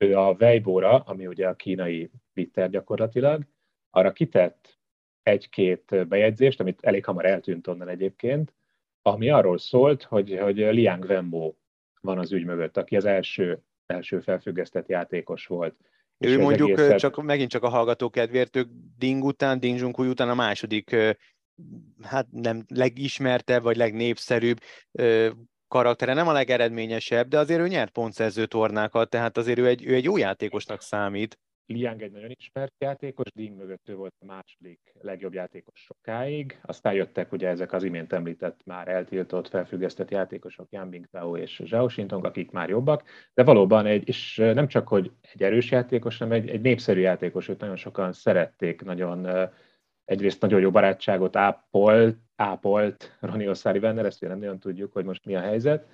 ő 0.00 0.16
a 0.16 0.36
Weibo-ra, 0.38 0.98
ami 0.98 1.26
ugye 1.26 1.48
a 1.48 1.54
kínai 1.54 2.10
Twitter 2.34 2.70
gyakorlatilag, 2.70 3.42
arra 3.90 4.12
kitett 4.12 4.78
egy-két 5.22 6.08
bejegyzést, 6.08 6.60
amit 6.60 6.84
elég 6.84 7.04
hamar 7.04 7.24
eltűnt 7.24 7.66
onnan 7.66 7.88
egyébként, 7.88 8.52
ami 9.02 9.30
arról 9.30 9.58
szólt, 9.58 10.02
hogy, 10.02 10.38
hogy 10.40 10.56
Liang 10.56 11.04
Wenbo 11.04 11.54
van 12.00 12.18
az 12.18 12.32
ügy 12.32 12.44
mögött, 12.44 12.76
aki 12.76 12.96
az 12.96 13.04
első, 13.04 13.62
első 13.86 14.20
felfüggesztett 14.20 14.88
játékos 14.88 15.46
volt. 15.46 15.74
Ő 16.18 16.38
mondjuk 16.38 16.70
egészet... 16.70 16.98
csak, 16.98 17.22
megint 17.22 17.50
csak 17.50 17.62
a 17.62 17.68
hallgató 17.68 18.10
kedvéért, 18.10 18.56
ők 18.56 18.68
Ding 18.98 19.24
után, 19.24 19.60
Ding 19.60 19.78
Junhui 19.78 20.08
után 20.08 20.28
a 20.28 20.34
második 20.34 20.96
hát 22.02 22.26
nem 22.30 22.64
legismertebb, 22.68 23.62
vagy 23.62 23.76
legnépszerűbb 23.76 24.58
karaktere 25.70 26.14
nem 26.14 26.28
a 26.28 26.32
legeredményesebb, 26.32 27.28
de 27.28 27.38
azért 27.38 27.60
ő 27.60 27.68
nyert 27.68 27.90
pontszerző 27.90 28.46
tornákat, 28.46 29.08
tehát 29.08 29.36
azért 29.36 29.58
ő 29.58 29.66
egy, 29.66 29.84
ő 29.84 29.94
egy 29.94 30.04
jó 30.04 30.16
játékosnak 30.16 30.82
számít. 30.82 31.38
Liang 31.66 32.02
egy 32.02 32.12
nagyon 32.12 32.30
ismert 32.38 32.72
játékos, 32.78 33.32
Ding 33.34 33.56
mögött 33.56 33.88
ő 33.88 33.94
volt 33.94 34.14
a 34.18 34.24
második 34.24 34.80
legjobb 35.00 35.34
játékos 35.34 35.80
sokáig. 35.80 36.60
Aztán 36.62 36.92
jöttek 36.92 37.32
ugye 37.32 37.48
ezek 37.48 37.72
az 37.72 37.82
imént 37.82 38.12
említett, 38.12 38.60
már 38.64 38.88
eltiltott, 38.88 39.48
felfüggesztett 39.48 40.10
játékosok, 40.10 40.66
Yan 40.70 40.90
Bingtao 40.90 41.36
és 41.36 41.62
Zhao 41.64 41.86
Xintong, 41.86 42.24
akik 42.24 42.50
már 42.50 42.68
jobbak, 42.68 43.02
de 43.34 43.44
valóban 43.44 43.86
egy, 43.86 44.08
és 44.08 44.36
nem 44.36 44.68
csak, 44.68 44.88
hogy 44.88 45.10
egy 45.32 45.42
erős 45.42 45.70
játékos, 45.70 46.18
hanem 46.18 46.42
egy, 46.42 46.48
egy 46.48 46.60
népszerű 46.60 47.00
játékos, 47.00 47.48
őt 47.48 47.60
nagyon 47.60 47.76
sokan 47.76 48.12
szerették, 48.12 48.82
nagyon 48.82 49.50
egyrészt 50.10 50.40
nagyon 50.40 50.60
jó 50.60 50.70
barátságot 50.70 51.36
ápolt, 51.36 52.16
ápolt 52.36 53.16
Ronnie 53.20 53.50
O'Sullivan, 53.50 54.04
ezt 54.04 54.20
nem 54.20 54.38
nagyon 54.38 54.58
tudjuk, 54.58 54.92
hogy 54.92 55.04
most 55.04 55.24
mi 55.24 55.34
a 55.34 55.40
helyzet. 55.40 55.86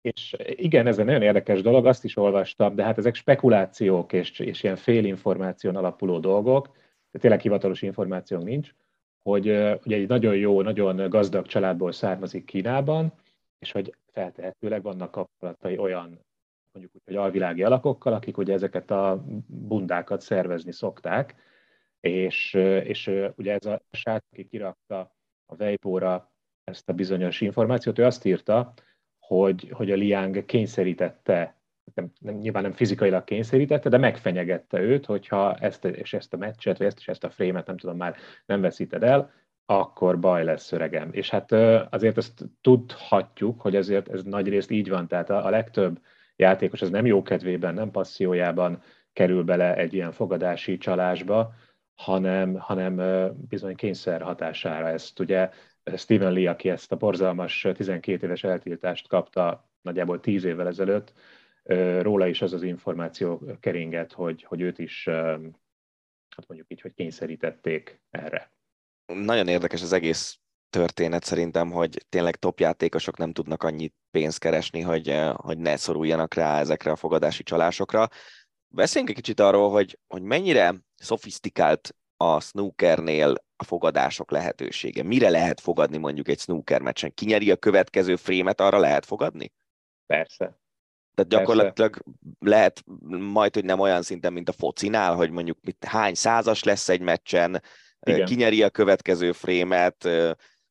És 0.00 0.36
igen, 0.38 0.86
ez 0.86 0.98
egy 0.98 1.04
nagyon 1.04 1.22
érdekes 1.22 1.62
dolog, 1.62 1.86
azt 1.86 2.04
is 2.04 2.16
olvastam, 2.16 2.74
de 2.74 2.84
hát 2.84 2.98
ezek 2.98 3.14
spekulációk 3.14 4.12
és, 4.12 4.38
és 4.38 4.62
ilyen 4.62 4.76
félinformáción 4.76 5.76
alapuló 5.76 6.18
dolgok, 6.18 6.76
de 7.10 7.18
tényleg 7.18 7.40
hivatalos 7.40 7.82
információnk 7.82 8.44
nincs, 8.44 8.74
hogy 9.22 9.46
ugye 9.84 9.96
egy 9.96 10.08
nagyon 10.08 10.36
jó, 10.36 10.62
nagyon 10.62 11.08
gazdag 11.08 11.46
családból 11.46 11.92
származik 11.92 12.44
Kínában, 12.44 13.12
és 13.58 13.72
hogy 13.72 13.94
feltehetőleg 14.12 14.82
vannak 14.82 15.10
kapcsolatai 15.10 15.78
olyan 15.78 16.26
mondjuk 16.72 16.94
úgy, 16.94 17.02
hogy 17.04 17.16
alvilági 17.16 17.62
alakokkal, 17.62 18.12
akik 18.12 18.38
ugye 18.38 18.52
ezeket 18.52 18.90
a 18.90 19.24
bundákat 19.46 20.20
szervezni 20.20 20.72
szokták, 20.72 21.34
és, 22.00 22.54
és 22.84 23.10
ugye 23.36 23.52
ez 23.52 23.66
a 23.66 23.82
srác, 23.90 24.24
aki 24.32 24.44
kirakta 24.44 25.16
a 25.46 25.54
Weibo-ra 25.58 26.32
ezt 26.64 26.88
a 26.88 26.92
bizonyos 26.92 27.40
információt, 27.40 27.98
ő 27.98 28.04
azt 28.04 28.24
írta, 28.24 28.74
hogy, 29.18 29.70
hogy 29.72 29.90
a 29.90 29.94
Liang 29.94 30.44
kényszerítette, 30.44 31.60
nem, 31.94 32.12
nem, 32.20 32.34
nyilván 32.34 32.62
nem 32.62 32.72
fizikailag 32.72 33.24
kényszerítette, 33.24 33.88
de 33.88 33.96
megfenyegette 33.96 34.80
őt, 34.80 35.06
hogyha 35.06 35.54
ezt, 35.54 35.84
és 35.84 36.12
ezt 36.12 36.34
a 36.34 36.36
meccset, 36.36 36.78
vagy 36.78 36.86
ezt 36.86 36.98
és 36.98 37.08
ezt 37.08 37.24
a 37.24 37.30
frémet, 37.30 37.66
nem 37.66 37.76
tudom 37.76 37.96
már, 37.96 38.16
nem 38.46 38.60
veszíted 38.60 39.02
el, 39.02 39.32
akkor 39.66 40.20
baj 40.20 40.44
lesz 40.44 40.72
öregem. 40.72 41.08
És 41.12 41.30
hát 41.30 41.52
azért 41.92 42.16
ezt 42.16 42.44
tudhatjuk, 42.60 43.60
hogy 43.60 43.76
ezért 43.76 44.08
ez 44.08 44.22
nagy 44.22 44.48
részt 44.48 44.70
így 44.70 44.88
van, 44.88 45.08
tehát 45.08 45.30
a, 45.30 45.46
a 45.46 45.50
legtöbb 45.50 46.00
játékos 46.36 46.82
az 46.82 46.90
nem 46.90 47.06
jó 47.06 47.22
kedvében, 47.22 47.74
nem 47.74 47.90
passziójában 47.90 48.82
kerül 49.12 49.44
bele 49.44 49.76
egy 49.76 49.94
ilyen 49.94 50.12
fogadási 50.12 50.78
csalásba, 50.78 51.54
hanem, 51.98 52.54
hanem 52.54 52.96
bizony 53.48 53.74
kényszer 53.74 54.22
hatására. 54.22 54.88
Ezt 54.88 55.18
ugye 55.18 55.50
Stephen 55.96 56.32
Lee, 56.32 56.50
aki 56.50 56.68
ezt 56.68 56.92
a 56.92 56.96
borzalmas 56.96 57.66
12 57.74 58.26
éves 58.26 58.44
eltiltást 58.44 59.08
kapta 59.08 59.70
nagyjából 59.80 60.20
10 60.20 60.44
évvel 60.44 60.66
ezelőtt, 60.66 61.12
róla 62.00 62.26
is 62.26 62.42
az 62.42 62.52
az 62.52 62.62
információ 62.62 63.42
keringett, 63.60 64.12
hogy, 64.12 64.42
hogy 64.42 64.60
őt 64.60 64.78
is, 64.78 65.04
hát 65.08 66.46
mondjuk 66.46 66.70
így, 66.70 66.80
hogy 66.80 66.94
kényszerítették 66.94 68.00
erre. 68.10 68.52
Nagyon 69.06 69.48
érdekes 69.48 69.82
az 69.82 69.92
egész 69.92 70.38
történet 70.70 71.24
szerintem, 71.24 71.70
hogy 71.70 72.04
tényleg 72.08 72.36
top 72.36 72.60
játékosok 72.60 73.16
nem 73.16 73.32
tudnak 73.32 73.62
annyit 73.62 73.94
pénzt 74.10 74.38
keresni, 74.38 74.80
hogy, 74.80 75.20
hogy 75.34 75.58
ne 75.58 75.76
szoruljanak 75.76 76.34
rá 76.34 76.58
ezekre 76.58 76.90
a 76.90 76.96
fogadási 76.96 77.42
csalásokra. 77.42 78.08
Beszéljünk 78.68 79.16
egy 79.16 79.22
kicsit 79.22 79.40
arról, 79.40 79.70
hogy, 79.70 79.98
hogy 80.06 80.22
mennyire 80.22 80.74
szofisztikált 80.98 81.96
a 82.16 82.40
snookernél 82.40 83.34
a 83.56 83.64
fogadások 83.64 84.30
lehetősége. 84.30 85.02
Mire 85.02 85.30
lehet 85.30 85.60
fogadni 85.60 85.96
mondjuk 85.96 86.28
egy 86.28 86.38
snooker 86.38 86.80
meccsen? 86.80 87.14
Kinyeri 87.14 87.50
a 87.50 87.56
következő 87.56 88.16
frémet, 88.16 88.60
arra 88.60 88.78
lehet 88.78 89.04
fogadni? 89.04 89.52
Persze. 90.06 90.58
Tehát 91.14 91.30
gyakorlatilag 91.30 91.90
Persze. 91.90 92.10
lehet 92.38 92.84
majd, 93.32 93.54
hogy 93.54 93.64
nem 93.64 93.80
olyan 93.80 94.02
szinten, 94.02 94.32
mint 94.32 94.48
a 94.48 94.52
focinál, 94.52 95.14
hogy 95.14 95.30
mondjuk 95.30 95.58
mit, 95.60 95.84
hány 95.84 96.14
százas 96.14 96.62
lesz 96.62 96.88
egy 96.88 97.00
meccsen, 97.00 97.62
Igen. 98.00 98.26
kinyeri 98.26 98.62
a 98.62 98.70
következő 98.70 99.32
frémet, 99.32 100.08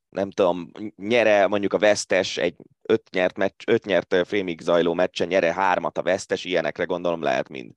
nem 0.09 0.31
tudom, 0.31 0.71
nyere 0.95 1.47
mondjuk 1.47 1.73
a 1.73 1.77
vesztes 1.77 2.37
egy 2.37 2.55
öt 2.81 3.09
nyert, 3.11 3.37
meccs, 3.37 3.63
öt 3.65 3.85
nyert 3.85 4.15
frémig 4.27 4.61
zajló 4.61 4.93
meccsen, 4.93 5.27
nyere 5.27 5.53
hármat 5.53 5.97
a 5.97 6.01
vesztes, 6.01 6.45
ilyenekre 6.45 6.83
gondolom 6.83 7.21
lehet 7.21 7.49
mind. 7.49 7.73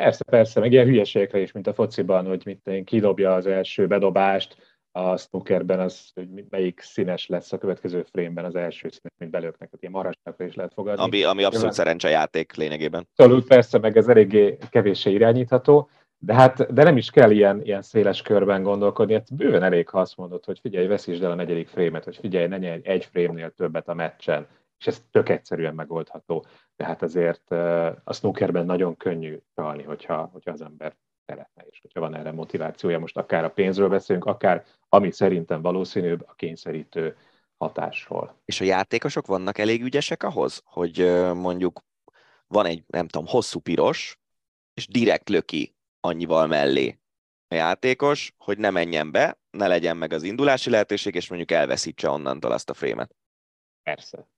Persze, 0.00 0.24
persze, 0.24 0.60
meg 0.60 0.72
ilyen 0.72 0.86
hülyeségekre 0.86 1.40
is, 1.40 1.52
mint 1.52 1.66
a 1.66 1.74
fociban, 1.74 2.26
hogy 2.26 2.42
mit 2.44 2.66
én, 2.66 2.84
kidobja 2.84 3.34
az 3.34 3.46
első 3.46 3.86
bedobást, 3.86 4.56
a 4.92 5.16
snookerben 5.16 5.80
az, 5.80 6.10
hogy 6.14 6.28
melyik 6.50 6.80
színes 6.80 7.26
lesz 7.26 7.52
a 7.52 7.58
következő 7.58 8.02
frémben 8.02 8.44
az 8.44 8.54
első 8.54 8.88
színes, 8.88 9.12
mint 9.18 9.30
belőknek, 9.30 9.68
tehát 9.70 9.80
ilyen 9.80 9.92
marasnakra 9.92 10.44
is 10.44 10.54
lehet 10.54 10.72
fogadni. 10.72 11.02
Ami, 11.02 11.22
ami 11.22 11.44
abszolút 11.44 11.72
szerencsejáték 11.72 12.54
lényegében. 12.54 13.08
Abszolút, 13.14 13.46
persze, 13.46 13.78
meg 13.78 13.96
ez 13.96 14.08
eléggé 14.08 14.56
kevéssé 14.70 15.12
irányítható, 15.12 15.88
de 16.18 16.34
hát 16.34 16.72
de 16.72 16.82
nem 16.82 16.96
is 16.96 17.10
kell 17.10 17.30
ilyen, 17.30 17.60
ilyen 17.64 17.82
széles 17.82 18.22
körben 18.22 18.62
gondolkodni, 18.62 19.12
hát 19.12 19.36
bőven 19.36 19.62
elég, 19.62 19.88
ha 19.88 20.00
azt 20.00 20.16
mondod, 20.16 20.44
hogy 20.44 20.58
figyelj, 20.58 20.86
veszítsd 20.86 21.22
el 21.22 21.30
a 21.30 21.34
negyedik 21.34 21.68
frémet, 21.68 22.04
hogy 22.04 22.16
figyelj, 22.16 22.46
ne 22.46 22.58
nyerj 22.58 22.80
egy 22.88 23.04
frémnél 23.04 23.50
többet 23.50 23.88
a 23.88 23.94
meccsen, 23.94 24.46
és 24.78 24.86
ez 24.86 25.02
tök 25.10 25.28
egyszerűen 25.28 25.74
megoldható. 25.74 26.46
Tehát 26.76 27.02
azért 27.02 27.50
a 28.04 28.12
snookerben 28.12 28.66
nagyon 28.66 28.96
könnyű 28.96 29.38
csalni, 29.54 29.82
hogyha, 29.82 30.28
hogyha 30.32 30.50
az 30.50 30.60
ember 30.60 30.96
szeretne, 31.26 31.64
és 31.70 31.80
hogyha 31.80 32.00
van 32.00 32.14
erre 32.14 32.32
motivációja, 32.32 32.98
most 32.98 33.16
akár 33.16 33.44
a 33.44 33.50
pénzről 33.50 33.88
beszélünk, 33.88 34.24
akár 34.24 34.64
ami 34.88 35.10
szerintem 35.10 35.62
valószínűbb, 35.62 36.24
a 36.26 36.34
kényszerítő 36.34 37.16
hatásról. 37.56 38.40
És 38.44 38.60
a 38.60 38.64
játékosok 38.64 39.26
vannak 39.26 39.58
elég 39.58 39.82
ügyesek 39.82 40.22
ahhoz, 40.22 40.62
hogy 40.64 40.98
mondjuk 41.34 41.80
van 42.46 42.66
egy, 42.66 42.84
nem 42.86 43.08
tudom, 43.08 43.26
hosszú 43.26 43.60
piros, 43.60 44.18
és 44.74 44.86
direkt 44.86 45.28
löki 45.28 45.74
annyival 46.00 46.46
mellé 46.46 46.98
a 47.48 47.54
játékos, 47.54 48.34
hogy 48.38 48.58
ne 48.58 48.70
menjen 48.70 49.10
be, 49.10 49.38
ne 49.50 49.66
legyen 49.66 49.96
meg 49.96 50.12
az 50.12 50.22
indulási 50.22 50.70
lehetőség, 50.70 51.14
és 51.14 51.28
mondjuk 51.28 51.50
elveszítse 51.50 52.08
onnantól 52.08 52.52
azt 52.52 52.70
a 52.70 52.74
frémet. 52.74 53.14
Persze. 53.82 54.28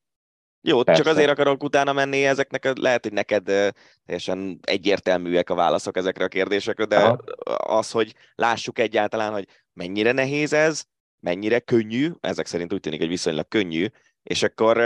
Jó, 0.67 0.83
Persze. 0.83 1.03
csak 1.03 1.13
azért 1.13 1.31
akarok 1.31 1.63
utána 1.63 1.93
menni 1.93 2.25
ezeknek, 2.25 2.79
lehet, 2.79 3.03
hogy 3.03 3.13
neked 3.13 3.45
teljesen 4.07 4.59
egyértelműek 4.63 5.51
a 5.51 5.55
válaszok 5.55 5.97
ezekre 5.97 6.25
a 6.25 6.29
kérdésekre, 6.29 6.85
de 6.85 6.97
Aha. 6.97 7.19
az, 7.57 7.91
hogy 7.91 8.15
lássuk 8.35 8.79
egyáltalán, 8.79 9.33
hogy 9.33 9.47
mennyire 9.73 10.13
nehéz 10.13 10.53
ez, 10.53 10.85
mennyire 11.21 11.59
könnyű, 11.59 12.11
ezek 12.21 12.47
szerint 12.47 12.73
úgy 12.73 12.81
tűnik, 12.81 13.01
hogy 13.01 13.09
viszonylag 13.09 13.49
könnyű, 13.49 13.87
és 14.23 14.43
akkor 14.43 14.79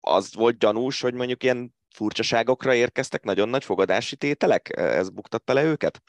az 0.00 0.34
volt 0.34 0.58
gyanús, 0.58 1.00
hogy 1.00 1.14
mondjuk 1.14 1.42
ilyen 1.42 1.74
furcsaságokra 1.94 2.74
érkeztek 2.74 3.24
nagyon 3.24 3.48
nagy 3.48 3.64
fogadási 3.64 4.16
tételek? 4.16 4.76
Ez 4.76 5.10
buktatta 5.10 5.52
le 5.52 5.64
őket? 5.64 6.02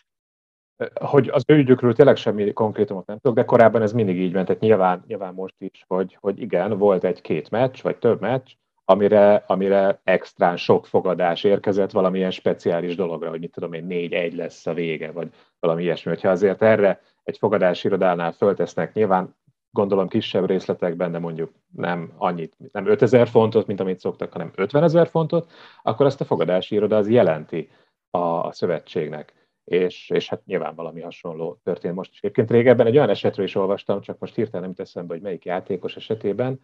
Hogy 0.94 1.28
az 1.28 1.44
ő 1.48 1.56
ügyükről 1.58 1.94
tényleg 1.94 2.16
semmi 2.16 2.54
konkrétumot 2.54 3.06
nem 3.06 3.20
tudok, 3.20 3.38
de 3.38 3.46
korábban 3.46 3.82
ez 3.82 3.92
mindig 3.92 4.20
így 4.20 4.34
ment, 4.34 4.48
tehát 4.48 4.62
nyilván, 4.62 5.04
nyilván 5.08 5.34
most 5.34 5.56
is, 5.58 5.84
hogy, 5.88 6.18
hogy 6.20 6.42
igen, 6.42 6.78
volt 6.78 7.04
egy-két 7.04 7.50
meccs, 7.50 7.82
vagy 7.82 7.98
több 7.98 8.22
meccs, 8.22 8.52
amire, 8.90 9.44
amire 9.48 10.00
extrán 10.04 10.58
sok 10.58 10.86
fogadás 10.86 11.44
érkezett 11.44 11.92
valamilyen 11.92 12.32
speciális 12.32 12.96
dologra, 12.96 13.30
hogy 13.30 13.40
mit 13.40 13.52
tudom 13.52 13.74
én, 13.74 13.86
négy-egy 13.86 14.36
lesz 14.36 14.66
a 14.66 14.74
vége, 14.74 15.12
vagy 15.12 15.30
valami 15.60 15.84
ilyesmi. 15.84 16.12
Hogyha 16.12 16.30
azért 16.30 16.62
erre 16.62 17.02
egy 17.24 17.38
fogadási 17.38 17.88
irodánál 17.88 18.32
föltesznek, 18.32 18.94
nyilván 18.94 19.36
gondolom 19.72 20.08
kisebb 20.08 20.48
részletekben, 20.48 21.12
de 21.12 21.20
mondjuk 21.20 21.52
nem 21.76 22.14
annyit, 22.18 22.56
nem 22.72 22.88
5000 22.88 23.28
fontot, 23.28 23.68
mint 23.68 23.80
amit 23.80 24.00
szoktak, 24.00 24.32
hanem 24.32 24.52
50 24.56 24.84
ezer 24.84 25.08
fontot, 25.08 25.52
akkor 25.84 26.06
ezt 26.06 26.22
a 26.22 26.26
fogadási 26.26 26.76
iroda 26.76 26.98
az 26.98 27.10
jelenti 27.10 27.70
a, 28.10 28.18
a 28.18 28.52
szövetségnek. 28.52 29.34
És, 29.64 30.10
és 30.10 30.30
hát 30.30 30.46
nyilván 30.46 30.76
valami 30.76 31.02
hasonló 31.02 31.60
történt 31.64 31.96
most 31.96 32.12
is. 32.12 32.20
Egyébként 32.20 32.52
régebben 32.52 32.88
egy 32.88 32.98
olyan 32.98 33.10
esetről 33.10 33.46
is 33.46 33.56
olvastam, 33.56 34.02
csak 34.02 34.20
most 34.20 34.36
hirtelen 34.36 34.66
nem 34.66 34.76
teszem 34.76 35.08
be, 35.08 35.14
hogy 35.14 35.24
melyik 35.24 35.46
játékos 35.46 35.96
esetében, 35.96 36.60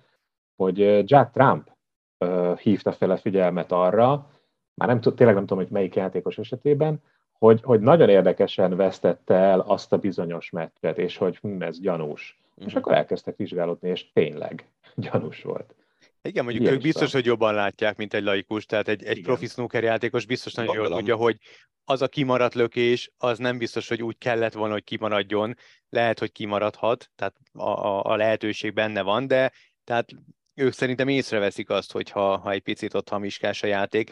hogy 0.55 1.09
Jack 1.09 1.31
Trump 1.31 1.71
uh, 2.19 2.57
hívta 2.57 2.91
fel 2.91 3.11
a 3.11 3.17
figyelmet 3.17 3.71
arra, 3.71 4.31
már 4.73 4.87
nem 4.87 5.01
tud, 5.01 5.15
tényleg 5.15 5.35
nem 5.35 5.45
tudom, 5.45 5.63
hogy 5.63 5.73
melyik 5.73 5.95
játékos 5.95 6.37
esetében, 6.37 7.01
hogy, 7.33 7.61
hogy 7.63 7.79
nagyon 7.79 8.09
érdekesen 8.09 8.75
vesztette 8.75 9.35
el 9.35 9.59
azt 9.59 9.93
a 9.93 9.97
bizonyos 9.97 10.49
meccset, 10.49 10.97
és 10.97 11.17
hogy 11.17 11.37
hm, 11.37 11.61
ez 11.61 11.79
gyanús. 11.79 12.37
Uh-huh. 12.39 12.65
És 12.65 12.73
mhm. 12.73 12.77
akkor 12.77 12.93
elkezdtek 12.93 13.35
vizsgálódni, 13.35 13.89
és 13.89 14.11
tényleg 14.11 14.65
gyanús 14.95 15.41
volt. 15.41 15.75
Igen, 16.21 16.43
mondjuk 16.43 16.63
Ilyen 16.63 16.75
ők 16.75 16.81
biztos, 16.81 17.11
van. 17.11 17.21
hogy 17.21 17.25
jobban 17.25 17.53
látják, 17.53 17.97
mint 17.97 18.13
egy 18.13 18.23
laikus, 18.23 18.65
tehát 18.65 18.87
egy, 18.87 19.03
egy 19.03 19.21
profi 19.21 19.47
snooker 19.47 19.83
játékos 19.83 20.25
biztos 20.25 20.53
nagyon 20.53 20.75
jól 20.75 20.89
tudja, 20.89 21.15
hogy 21.15 21.37
az 21.85 22.01
a 22.01 22.07
kimaradt 22.07 22.53
lökés, 22.53 23.11
az 23.17 23.37
nem 23.37 23.57
biztos, 23.57 23.87
hogy 23.87 24.03
úgy 24.03 24.17
kellett 24.17 24.53
volna, 24.53 24.73
hogy 24.73 24.83
kimaradjon. 24.83 25.55
Lehet, 25.89 26.19
hogy 26.19 26.31
kimaradhat, 26.31 27.09
tehát 27.15 27.35
a, 27.53 27.69
a, 27.69 28.03
a 28.03 28.15
lehetőség 28.15 28.73
benne 28.73 29.01
van, 29.01 29.27
de 29.27 29.51
tehát 29.83 30.09
ők 30.55 30.73
szerintem 30.73 31.07
észreveszik 31.07 31.69
azt, 31.69 31.91
hogyha 31.91 32.37
ha 32.37 32.51
egy 32.51 32.61
picit 32.61 32.93
ott 32.93 33.09
hamiskás 33.09 33.63
a 33.63 33.67
játék. 33.67 34.11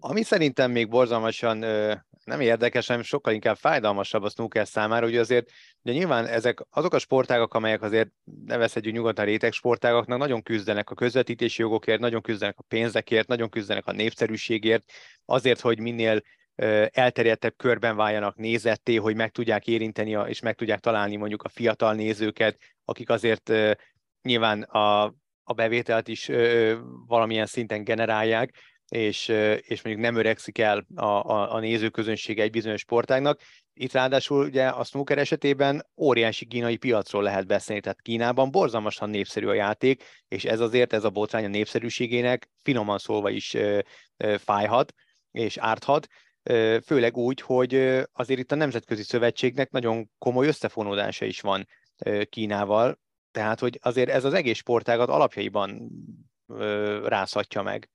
Ami 0.00 0.22
szerintem 0.22 0.70
még 0.70 0.88
borzalmasan 0.88 1.58
nem 2.24 2.40
érdekes, 2.40 2.86
hanem 2.86 3.02
sokkal 3.02 3.32
inkább 3.32 3.56
fájdalmasabb 3.56 4.22
a 4.22 4.28
snooker 4.28 4.66
számára, 4.66 5.04
hogy 5.04 5.16
azért 5.16 5.50
ugye 5.82 5.94
nyilván 5.94 6.26
ezek 6.26 6.60
azok 6.70 6.94
a 6.94 6.98
sportágak, 6.98 7.54
amelyek 7.54 7.82
azért 7.82 8.08
nevezhetjük 8.44 8.94
nyugodtan 8.94 9.24
réteg 9.24 9.52
sportágaknak, 9.52 10.18
nagyon 10.18 10.42
küzdenek 10.42 10.90
a 10.90 10.94
közvetítési 10.94 11.62
jogokért, 11.62 12.00
nagyon 12.00 12.20
küzdenek 12.20 12.58
a 12.58 12.64
pénzekért, 12.68 13.28
nagyon 13.28 13.48
küzdenek 13.48 13.86
a 13.86 13.92
népszerűségért, 13.92 14.84
azért, 15.24 15.60
hogy 15.60 15.80
minél 15.80 16.20
elterjedtebb 16.90 17.54
körben 17.56 17.96
váljanak 17.96 18.36
nézetté, 18.36 18.96
hogy 18.96 19.16
meg 19.16 19.30
tudják 19.30 19.66
érinteni 19.66 20.18
és 20.26 20.40
meg 20.40 20.54
tudják 20.54 20.80
találni 20.80 21.16
mondjuk 21.16 21.42
a 21.42 21.48
fiatal 21.48 21.94
nézőket, 21.94 22.58
akik 22.84 23.10
azért 23.10 23.52
nyilván 24.22 24.62
a, 24.62 25.14
a 25.48 25.52
bevételt 25.52 26.08
is 26.08 26.30
valamilyen 27.06 27.46
szinten 27.46 27.84
generálják, 27.84 28.54
és, 28.88 29.28
és 29.60 29.82
mondjuk 29.82 30.04
nem 30.04 30.16
öregszik 30.16 30.58
el 30.58 30.86
a, 30.94 31.04
a, 31.04 31.54
a 31.54 31.58
nézőközönsége 31.60 32.42
egy 32.42 32.50
bizonyos 32.50 32.80
sportágnak. 32.80 33.40
Itt 33.74 33.92
ráadásul 33.92 34.44
ugye 34.44 34.66
a 34.66 34.84
snooker 34.84 35.18
esetében 35.18 35.86
óriási 35.96 36.46
kínai 36.46 36.76
piacról 36.76 37.22
lehet 37.22 37.46
beszélni, 37.46 37.82
tehát 37.82 38.02
Kínában 38.02 38.50
borzalmasan 38.50 39.10
népszerű 39.10 39.46
a 39.46 39.54
játék, 39.54 40.04
és 40.28 40.44
ez 40.44 40.60
azért, 40.60 40.92
ez 40.92 41.04
a 41.04 41.10
botrány 41.10 41.44
a 41.44 41.48
népszerűségének 41.48 42.48
finoman 42.62 42.98
szólva 42.98 43.30
is 43.30 43.54
ö, 43.54 43.78
ö, 44.16 44.34
fájhat 44.38 44.92
és 45.30 45.56
árthat, 45.56 46.06
ö, 46.42 46.78
főleg 46.86 47.16
úgy, 47.16 47.40
hogy 47.40 47.74
azért 48.12 48.40
itt 48.40 48.52
a 48.52 48.54
Nemzetközi 48.54 49.02
Szövetségnek 49.02 49.70
nagyon 49.70 50.10
komoly 50.18 50.46
összefonódása 50.46 51.24
is 51.24 51.40
van 51.40 51.66
Kínával, 52.28 52.98
tehát 53.36 53.60
hogy 53.60 53.78
azért 53.82 54.10
ez 54.10 54.24
az 54.24 54.34
egész 54.34 54.56
sportágat 54.56 55.08
alapjaiban 55.08 55.90
rázhatja 57.04 57.62
meg. 57.62 57.90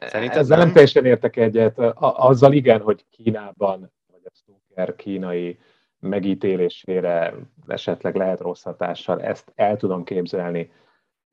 Szerinted 0.00 0.38
Ezzel 0.38 0.56
nem? 0.56 0.64
nem 0.64 0.72
teljesen 0.72 1.04
értek 1.04 1.36
egyet. 1.36 1.78
Azzal 1.98 2.52
igen, 2.52 2.80
hogy 2.80 3.04
Kínában, 3.10 3.92
vagy 4.12 4.20
a 4.24 4.30
snooker 4.34 4.96
kínai 4.96 5.58
megítélésére 5.98 7.34
esetleg 7.66 8.14
lehet 8.14 8.40
rossz 8.40 8.62
hatással, 8.62 9.22
ezt 9.22 9.52
el 9.54 9.76
tudom 9.76 10.04
képzelni. 10.04 10.72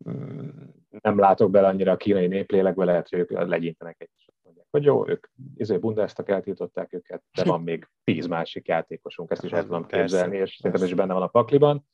Mm, 0.09 0.49
nem 1.01 1.19
látok 1.19 1.51
bele 1.51 1.67
annyira 1.67 1.91
a 1.91 1.97
kínai 1.97 2.27
néplélekbe, 2.27 2.85
lehet, 2.85 3.09
hogy 3.09 3.19
ők 3.19 3.31
legyintenek 3.31 3.95
egy 3.99 4.09
mondják, 4.43 4.67
hogy 4.69 4.83
jó, 4.83 5.07
ők 5.07 5.27
izé 5.55 5.77
bundáztak, 5.77 6.29
eltiltották 6.29 6.93
őket, 6.93 7.23
de 7.31 7.43
van 7.43 7.61
még 7.61 7.87
tíz 8.03 8.27
másik 8.27 8.67
játékosunk, 8.67 9.31
ezt 9.31 9.43
is 9.43 9.51
el 9.51 9.63
tudom 9.63 9.85
képzelni, 9.85 10.37
és 10.37 10.55
szerintem 10.55 10.87
is 10.87 10.93
benne 10.93 11.13
van 11.13 11.21
a 11.21 11.27
pakliban. 11.27 11.85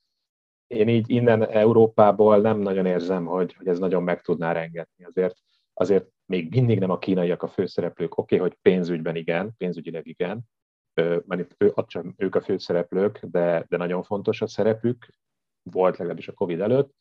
Én 0.69 0.87
így 0.87 1.09
innen 1.09 1.47
Európából 1.47 2.37
nem 2.37 2.59
nagyon 2.59 2.85
érzem, 2.85 3.25
hogy, 3.25 3.53
hogy 3.53 3.67
ez 3.67 3.79
nagyon 3.79 4.03
meg 4.03 4.21
tudná 4.21 4.51
rengetni. 4.51 5.05
Azért 5.05 5.35
azért 5.79 6.07
még 6.25 6.49
mindig 6.49 6.79
nem 6.79 6.89
a 6.89 6.97
kínaiak 6.97 7.43
a 7.43 7.47
főszereplők. 7.47 8.17
Oké, 8.17 8.35
okay, 8.35 8.47
hogy 8.47 8.57
pénzügyben 8.61 9.15
igen, 9.15 9.53
pénzügyileg 9.57 10.07
igen, 10.07 10.41
mert 11.25 11.55
ő, 11.57 11.73
ők 12.17 12.35
a 12.35 12.41
főszereplők, 12.41 13.19
de, 13.21 13.65
de 13.67 13.77
nagyon 13.77 14.03
fontos 14.03 14.41
a 14.41 14.47
szerepük, 14.47 15.07
volt 15.63 15.97
legalábbis 15.97 16.27
a 16.27 16.33
Covid 16.33 16.59
előtt, 16.59 16.93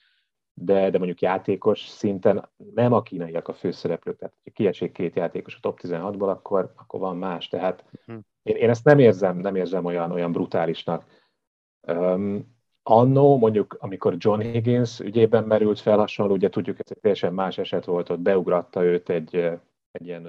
de, 0.55 0.91
de 0.91 0.99
mondjuk 0.99 1.21
játékos 1.21 1.87
szinten 1.87 2.51
nem 2.75 2.93
a 2.93 3.03
kínaiak 3.03 3.49
a 3.49 3.53
főszereplők, 3.53 4.19
tehát 4.19 4.35
ha 4.45 4.51
kiesik 4.51 4.93
két 4.93 5.17
játékos 5.17 5.55
a 5.55 5.59
top 5.61 5.81
16-ból, 5.83 6.29
akkor, 6.29 6.73
akkor 6.77 7.01
van 7.01 7.17
más. 7.17 7.49
Tehát 7.49 7.85
hm. 8.05 8.17
én, 8.43 8.57
én 8.57 8.71
ezt 8.71 8.85
nem 8.85 8.99
érzem, 8.99 9.37
nem 9.37 9.57
érzem 9.57 9.85
olyan, 9.85 10.13
olyan 10.13 10.33
brutálisnak. 10.33 11.05
Um, 11.81 12.57
annó, 12.91 13.39
mondjuk 13.39 13.77
amikor 13.81 14.15
John 14.19 14.41
Higgins 14.41 15.01
ügyében 15.01 15.45
merült 15.45 15.81
fel 15.81 15.99
hasonló, 15.99 16.33
ugye 16.33 16.49
tudjuk, 16.49 16.79
ez 16.79 16.87
egy 16.89 17.01
teljesen 17.01 17.35
más 17.35 17.59
eset 17.59 17.85
volt, 17.85 18.11
ott 18.11 18.21
beugratta 18.21 18.85
őt 18.85 19.09
egy, 19.09 19.35
egy 19.91 20.07
ilyen, 20.07 20.25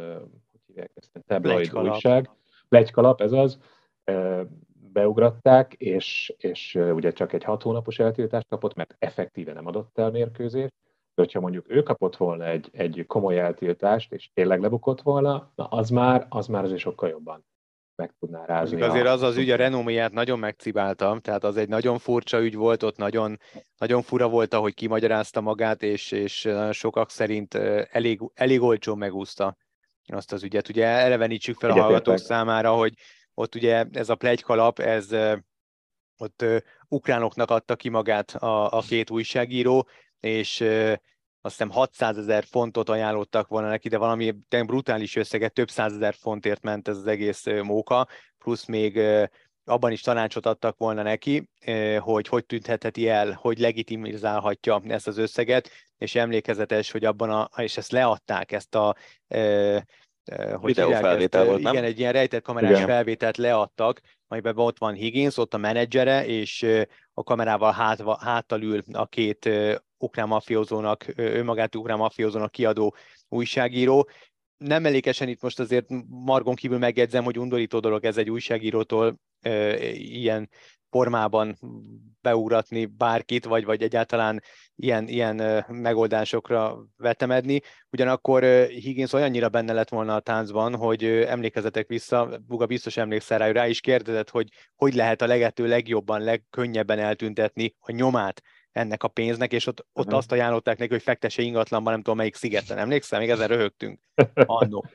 hogy 0.51 0.59
hívják 0.67 0.91
ezt, 0.93 1.11
tabloid 1.27 1.75
újság. 1.75 2.29
Legykalap, 2.69 3.21
ez 3.21 3.31
az. 3.31 3.59
Beugratták, 4.93 5.73
és, 5.73 6.33
és 6.37 6.75
ugye 6.75 7.11
csak 7.11 7.33
egy 7.33 7.43
hat 7.43 7.61
hónapos 7.61 7.99
eltiltást 7.99 8.47
kapott, 8.47 8.75
mert 8.75 8.95
effektíve 8.99 9.53
nem 9.53 9.67
adott 9.67 9.97
el 9.97 10.11
mérkőzést. 10.11 10.73
De 11.15 11.21
hogyha 11.21 11.39
mondjuk 11.39 11.65
ő 11.69 11.83
kapott 11.83 12.17
volna 12.17 12.45
egy, 12.45 12.69
egy 12.71 13.05
komoly 13.07 13.39
eltiltást, 13.39 14.13
és 14.13 14.29
tényleg 14.33 14.61
lebukott 14.61 15.01
volna, 15.01 15.51
na 15.55 15.65
az 15.65 15.89
már, 15.89 16.25
az 16.29 16.47
már 16.47 16.63
azért 16.63 16.79
sokkal 16.79 17.09
jobban 17.09 17.43
meg 17.99 18.13
tudná 18.19 18.45
rázni. 18.45 18.81
Azért 18.81 19.07
az 19.07 19.21
az 19.21 19.37
ügy 19.37 19.49
a 19.49 19.55
renoméját 19.55 20.11
nagyon 20.11 20.39
megcibáltam, 20.39 21.19
tehát 21.19 21.43
az 21.43 21.57
egy 21.57 21.67
nagyon 21.67 21.97
furcsa 21.97 22.41
ügy 22.41 22.55
volt, 22.55 22.83
ott 22.83 22.97
nagyon, 22.97 23.39
nagyon 23.77 24.01
fura 24.01 24.29
volt, 24.29 24.53
ahogy 24.53 24.73
kimagyarázta 24.73 25.41
magát, 25.41 25.83
és, 25.83 26.11
és 26.11 26.49
sokak 26.71 27.09
szerint 27.09 27.53
elég, 27.91 28.19
elég 28.33 28.61
olcsón 28.61 28.97
megúszta 28.97 29.57
azt 30.05 30.31
az 30.31 30.43
ügyet. 30.43 30.69
Ugye 30.69 30.85
elevenítsük 30.85 31.57
fel 31.57 31.69
a 31.69 31.81
hallgatók 31.81 32.17
számára, 32.17 32.73
hogy 32.73 32.93
ott 33.33 33.55
ugye 33.55 33.85
ez 33.91 34.09
a 34.09 34.15
plegykalap, 34.15 34.79
ez 34.79 35.09
ott 36.17 36.45
ukránoknak 36.87 37.51
adta 37.51 37.75
ki 37.75 37.89
magát 37.89 38.31
a, 38.31 38.71
a 38.71 38.81
két 38.81 39.09
újságíró, 39.09 39.87
és 40.19 40.63
azt 41.41 41.57
hiszem 41.57 41.69
600 41.69 42.17
ezer 42.17 42.43
fontot 42.43 42.89
ajánlottak 42.89 43.47
volna 43.47 43.67
neki, 43.67 43.89
de 43.89 43.97
valami 43.97 44.35
brutális 44.49 45.15
összeget, 45.15 45.53
több 45.53 45.69
százezer 45.69 46.13
fontért 46.13 46.61
ment 46.61 46.87
ez 46.87 46.97
az 46.97 47.07
egész 47.07 47.45
móka, 47.63 48.07
plusz 48.37 48.65
még 48.65 48.99
abban 49.65 49.91
is 49.91 50.01
tanácsot 50.01 50.45
adtak 50.45 50.77
volna 50.77 51.01
neki, 51.01 51.49
hogy 51.99 52.27
hogy 52.27 52.45
tüntetheti 52.45 53.07
el, 53.07 53.31
hogy 53.31 53.59
legitimizálhatja 53.59 54.81
ezt 54.87 55.07
az 55.07 55.17
összeget, 55.17 55.69
és 55.97 56.15
emlékezetes, 56.15 56.91
hogy 56.91 57.05
abban 57.05 57.29
a, 57.29 57.49
és 57.57 57.77
ezt 57.77 57.91
leadták, 57.91 58.51
ezt 58.51 58.75
a 58.75 58.95
hogy 60.53 60.75
Videófelvétel 60.75 61.45
volt, 61.45 61.61
nem? 61.61 61.73
Igen, 61.73 61.83
egy 61.83 61.99
ilyen 61.99 62.11
rejtett 62.11 62.43
kamerás 62.43 62.71
igen. 62.71 62.87
felvételt 62.87 63.37
leadtak, 63.37 64.01
amiben 64.27 64.57
ott 64.57 64.77
van 64.77 64.93
Higgins, 64.93 65.37
ott 65.37 65.53
a 65.53 65.57
menedzsere, 65.57 66.25
és 66.25 66.65
a 67.13 67.23
kamerával 67.23 67.71
hátva, 67.71 68.17
háttal 68.17 68.61
ül 68.61 68.83
a 68.91 69.05
két 69.05 69.49
ukrán 69.99 70.27
mafiózónak, 70.27 71.05
önmagát 71.15 71.75
ukrán 71.75 71.97
mafiózónak 71.97 72.51
kiadó 72.51 72.95
újságíró. 73.27 74.09
Nem 74.57 74.81
mellékesen 74.81 75.27
itt 75.27 75.41
most 75.41 75.59
azért 75.59 75.85
Margon 76.07 76.55
kívül 76.55 76.77
megjegyzem, 76.77 77.23
hogy 77.23 77.39
undorító 77.39 77.79
dolog 77.79 78.05
ez 78.05 78.17
egy 78.17 78.29
újságírótól 78.29 79.19
e, 79.41 79.77
ilyen 79.91 80.49
formában 80.89 81.57
beugratni 82.21 82.85
bárkit, 82.85 83.45
vagy, 83.45 83.65
vagy 83.65 83.81
egyáltalán 83.81 84.41
ilyen, 84.75 85.07
ilyen 85.07 85.65
megoldásokra 85.67 86.85
vetemedni. 86.97 87.61
Ugyanakkor 87.89 88.43
Higgins 88.67 89.13
olyannyira 89.13 89.49
benne 89.49 89.73
lett 89.73 89.89
volna 89.89 90.15
a 90.15 90.19
táncban, 90.19 90.75
hogy 90.75 91.03
emlékezetek 91.05 91.87
vissza, 91.87 92.39
Buga 92.47 92.65
biztos 92.65 92.97
emlékszel 92.97 93.37
rá, 93.37 93.51
rá 93.51 93.67
is 93.67 93.81
kérdezett, 93.81 94.29
hogy 94.29 94.47
hogy 94.75 94.93
lehet 94.93 95.21
a 95.21 95.27
legető 95.27 95.67
legjobban, 95.67 96.21
legkönnyebben 96.21 96.99
eltüntetni 96.99 97.75
a 97.79 97.91
nyomát 97.91 98.41
ennek 98.71 99.03
a 99.03 99.07
pénznek, 99.07 99.53
és 99.53 99.67
ott, 99.67 99.85
ott 99.93 100.11
azt 100.11 100.31
ajánlották 100.31 100.77
neki, 100.77 100.91
hogy 100.91 101.01
fektesse 101.01 101.41
ingatlanban, 101.41 101.91
nem 101.93 102.01
tudom 102.01 102.17
melyik 102.17 102.35
szigeten, 102.35 102.77
emlékszel? 102.77 103.19
Még 103.19 103.29
ezen 103.29 103.47
röhögtünk 103.47 103.99
annó. 104.33 104.85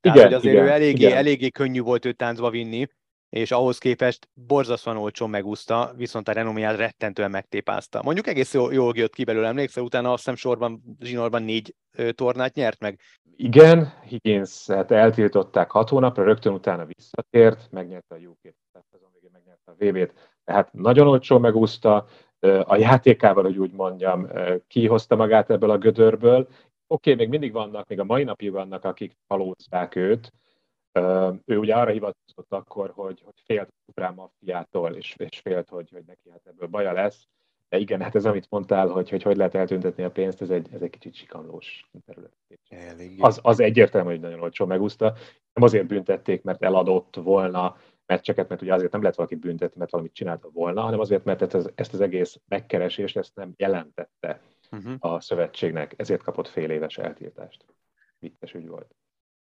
Tehát, 0.00 0.18
igen, 0.18 0.28
hogy 0.28 0.34
azért 0.34 0.54
igen, 0.54 0.66
ő 0.66 0.70
eléggé, 0.70 1.04
igen. 1.04 1.16
eléggé 1.16 1.48
könnyű 1.48 1.80
volt 1.80 2.04
őt 2.04 2.16
táncba 2.16 2.50
vinni, 2.50 2.86
és 3.28 3.50
ahhoz 3.50 3.78
képest 3.78 4.28
borzasztóan 4.34 4.96
olcsón 4.96 5.30
megúszta, 5.30 5.92
viszont 5.96 6.28
a 6.28 6.32
renoméját 6.32 6.76
rettentően 6.76 7.30
megtépázta. 7.30 8.02
Mondjuk 8.02 8.26
egész 8.26 8.54
jól, 8.54 8.72
jól 8.72 8.92
jött 8.96 9.14
ki 9.14 9.24
belőle, 9.24 9.48
emlékszel, 9.48 9.82
utána 9.82 10.08
azt 10.12 10.18
hiszem 10.18 10.34
sorban, 10.34 10.82
zsinórban 11.00 11.42
négy 11.42 11.74
ö, 11.96 12.12
tornát 12.12 12.54
nyert 12.54 12.80
meg. 12.80 13.00
Igen, 13.36 13.92
Higgins 14.08 14.66
hát 14.66 14.90
eltiltották 14.90 15.70
hat 15.70 15.88
hónapra, 15.88 16.24
rögtön 16.24 16.52
utána 16.52 16.84
visszatért, 16.84 17.70
megnyerte 17.70 18.14
a 18.14 18.18
UK-t, 18.18 18.56
szezon 18.90 19.10
végén 19.12 19.30
megnyerte 19.32 19.70
a 19.70 19.74
VB-t, 19.78 20.30
tehát 20.44 20.72
nagyon 20.72 21.06
olcsó 21.06 21.38
megúszta, 21.38 22.06
a 22.66 22.76
játékával, 22.76 23.42
hogy 23.42 23.58
úgy 23.58 23.72
mondjam, 23.72 24.28
kihozta 24.66 25.16
magát 25.16 25.50
ebből 25.50 25.70
a 25.70 25.78
gödörből. 25.78 26.48
Oké, 26.86 27.12
okay, 27.12 27.14
még 27.14 27.28
mindig 27.28 27.52
vannak, 27.52 27.88
még 27.88 28.00
a 28.00 28.04
mai 28.04 28.24
napig 28.24 28.52
vannak, 28.52 28.84
akik 28.84 29.16
halózták 29.26 29.94
őt, 29.94 30.32
ő 31.44 31.58
ugye 31.58 31.74
arra 31.74 31.90
hivatkozott 31.90 32.52
akkor, 32.52 32.90
hogy, 32.94 33.22
hogy 33.24 33.42
félt 33.44 33.68
a 33.68 33.90
Ukrán 33.90 34.14
maffiától, 34.14 34.94
és, 34.94 35.14
és 35.16 35.38
félt, 35.38 35.68
hogy, 35.68 35.90
hogy 35.90 36.04
neki 36.06 36.30
hát 36.30 36.46
ebből 36.46 36.68
baja 36.68 36.92
lesz. 36.92 37.26
De 37.68 37.78
igen, 37.78 38.00
hát 38.00 38.14
ez 38.14 38.26
amit 38.26 38.50
mondtál, 38.50 38.88
hogy 38.88 39.10
hogy, 39.10 39.22
hogy 39.22 39.36
lehet 39.36 39.54
eltüntetni 39.54 40.02
a 40.02 40.10
pénzt, 40.10 40.42
ez 40.42 40.50
egy, 40.50 40.68
ez 40.72 40.82
egy 40.82 40.90
kicsit 40.90 41.14
sikamlós 41.14 41.90
terület. 42.04 42.36
Az, 43.18 43.40
az 43.42 43.60
egyértelmű, 43.60 44.10
hogy 44.10 44.20
nagyon 44.20 44.40
olcsó 44.40 44.66
megúszta. 44.66 45.14
Nem 45.52 45.64
azért 45.64 45.86
büntették, 45.86 46.42
mert 46.42 46.62
eladott 46.62 47.16
volna 47.16 47.76
meccseket, 48.06 48.48
mert 48.48 48.62
ugye 48.62 48.74
azért 48.74 48.92
nem 48.92 49.00
lehet 49.00 49.16
valakit 49.16 49.38
büntetni, 49.38 49.78
mert 49.78 49.90
valamit 49.90 50.14
csinálta 50.14 50.48
volna, 50.52 50.80
hanem 50.80 51.00
azért, 51.00 51.24
mert 51.24 51.54
ez, 51.54 51.68
ezt 51.74 51.94
az 51.94 52.00
egész 52.00 52.40
megkeresést 52.48 53.16
ezt 53.16 53.34
nem 53.34 53.52
jelentette 53.56 54.40
uh-huh. 54.70 54.94
a 54.98 55.20
szövetségnek, 55.20 55.94
ezért 55.96 56.22
kapott 56.22 56.48
fél 56.48 56.70
éves 56.70 56.98
eltiltást. 56.98 57.64
Vittes 58.18 58.54
ügy 58.54 58.68
volt 58.68 58.94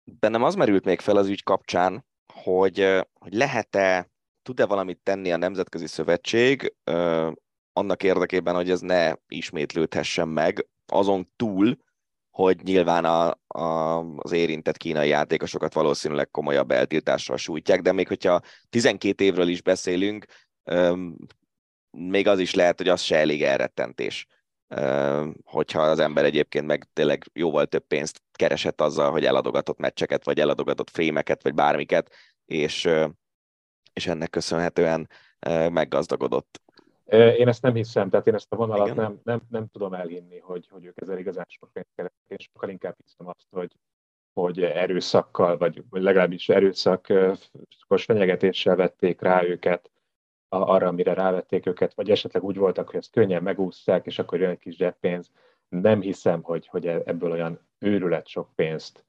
bennem 0.04 0.42
az 0.42 0.54
merült 0.54 0.84
még 0.84 1.00
fel 1.00 1.16
az 1.16 1.28
ügy 1.28 1.42
kapcsán, 1.42 2.06
hogy, 2.32 3.00
hogy 3.12 3.32
lehet-e, 3.32 4.10
tud-e 4.42 4.66
valamit 4.66 5.00
tenni 5.02 5.32
a 5.32 5.36
Nemzetközi 5.36 5.86
Szövetség 5.86 6.74
annak 7.72 8.02
érdekében, 8.02 8.54
hogy 8.54 8.70
ez 8.70 8.80
ne 8.80 9.12
ismétlődhessen 9.28 10.28
meg, 10.28 10.68
azon 10.86 11.30
túl, 11.36 11.76
hogy 12.34 12.62
nyilván 12.62 13.04
a, 13.04 13.38
a, 13.46 13.98
az 14.16 14.32
érintett 14.32 14.76
kínai 14.76 15.08
játékosokat 15.08 15.74
valószínűleg 15.74 16.30
komolyabb 16.30 16.70
eltiltással 16.70 17.36
sújtják, 17.36 17.80
de 17.80 17.92
még 17.92 18.08
hogyha 18.08 18.40
12 18.70 19.24
évről 19.24 19.48
is 19.48 19.62
beszélünk, 19.62 20.24
még 21.90 22.28
az 22.28 22.38
is 22.38 22.54
lehet, 22.54 22.78
hogy 22.78 22.88
az 22.88 23.00
se 23.00 23.16
elég 23.16 23.42
elrettentés 23.42 24.26
hogyha 25.44 25.82
az 25.82 25.98
ember 25.98 26.24
egyébként 26.24 26.66
meg 26.66 26.88
tényleg 26.92 27.24
jóval 27.32 27.66
több 27.66 27.86
pénzt 27.86 28.22
keresett 28.32 28.80
azzal, 28.80 29.10
hogy 29.10 29.24
eladogatott 29.24 29.78
meccseket, 29.78 30.24
vagy 30.24 30.40
eladogatott 30.40 30.90
fémeket, 30.90 31.42
vagy 31.42 31.54
bármiket, 31.54 32.14
és, 32.44 32.88
és 33.92 34.06
ennek 34.06 34.30
köszönhetően 34.30 35.08
meggazdagodott. 35.68 36.62
Én 37.12 37.48
ezt 37.48 37.62
nem 37.62 37.74
hiszem, 37.74 38.10
tehát 38.10 38.26
én 38.26 38.34
ezt 38.34 38.52
a 38.52 38.56
vonalat 38.56 38.94
nem, 38.94 39.20
nem, 39.24 39.40
nem 39.48 39.66
tudom 39.66 39.94
elhinni, 39.94 40.38
hogy, 40.38 40.68
hogy 40.68 40.84
ők 40.84 41.00
ezzel 41.00 41.18
igazán 41.18 41.46
sok 41.48 41.72
pénzt 41.72 41.90
keresnek, 41.94 42.38
és 42.38 42.48
sokkal 42.52 42.68
inkább 42.68 42.96
hiszem 43.02 43.26
azt, 43.26 43.46
hogy, 43.50 43.72
hogy 44.32 44.62
erőszakkal, 44.62 45.56
vagy, 45.56 45.82
vagy 45.90 46.02
legalábbis 46.02 46.48
erőszakos 46.48 48.04
fenyegetéssel 48.04 48.76
vették 48.76 49.20
rá 49.20 49.44
őket 49.44 49.90
arra, 50.48 50.86
amire 50.86 51.14
rávették 51.14 51.66
őket, 51.66 51.94
vagy 51.94 52.10
esetleg 52.10 52.42
úgy 52.44 52.56
voltak, 52.56 52.86
hogy 52.86 52.98
ezt 52.98 53.12
könnyen 53.12 53.42
megúszták, 53.42 54.06
és 54.06 54.18
akkor 54.18 54.40
jön 54.40 54.50
egy 54.50 54.58
kis 54.58 54.76
zseppénz. 54.76 55.30
Nem 55.68 56.00
hiszem, 56.00 56.42
hogy, 56.42 56.66
hogy 56.66 56.86
e-, 56.86 57.02
ebből 57.04 57.30
olyan 57.30 57.60
őrület 57.78 58.26
sok 58.26 58.50
pénzt 58.54 59.04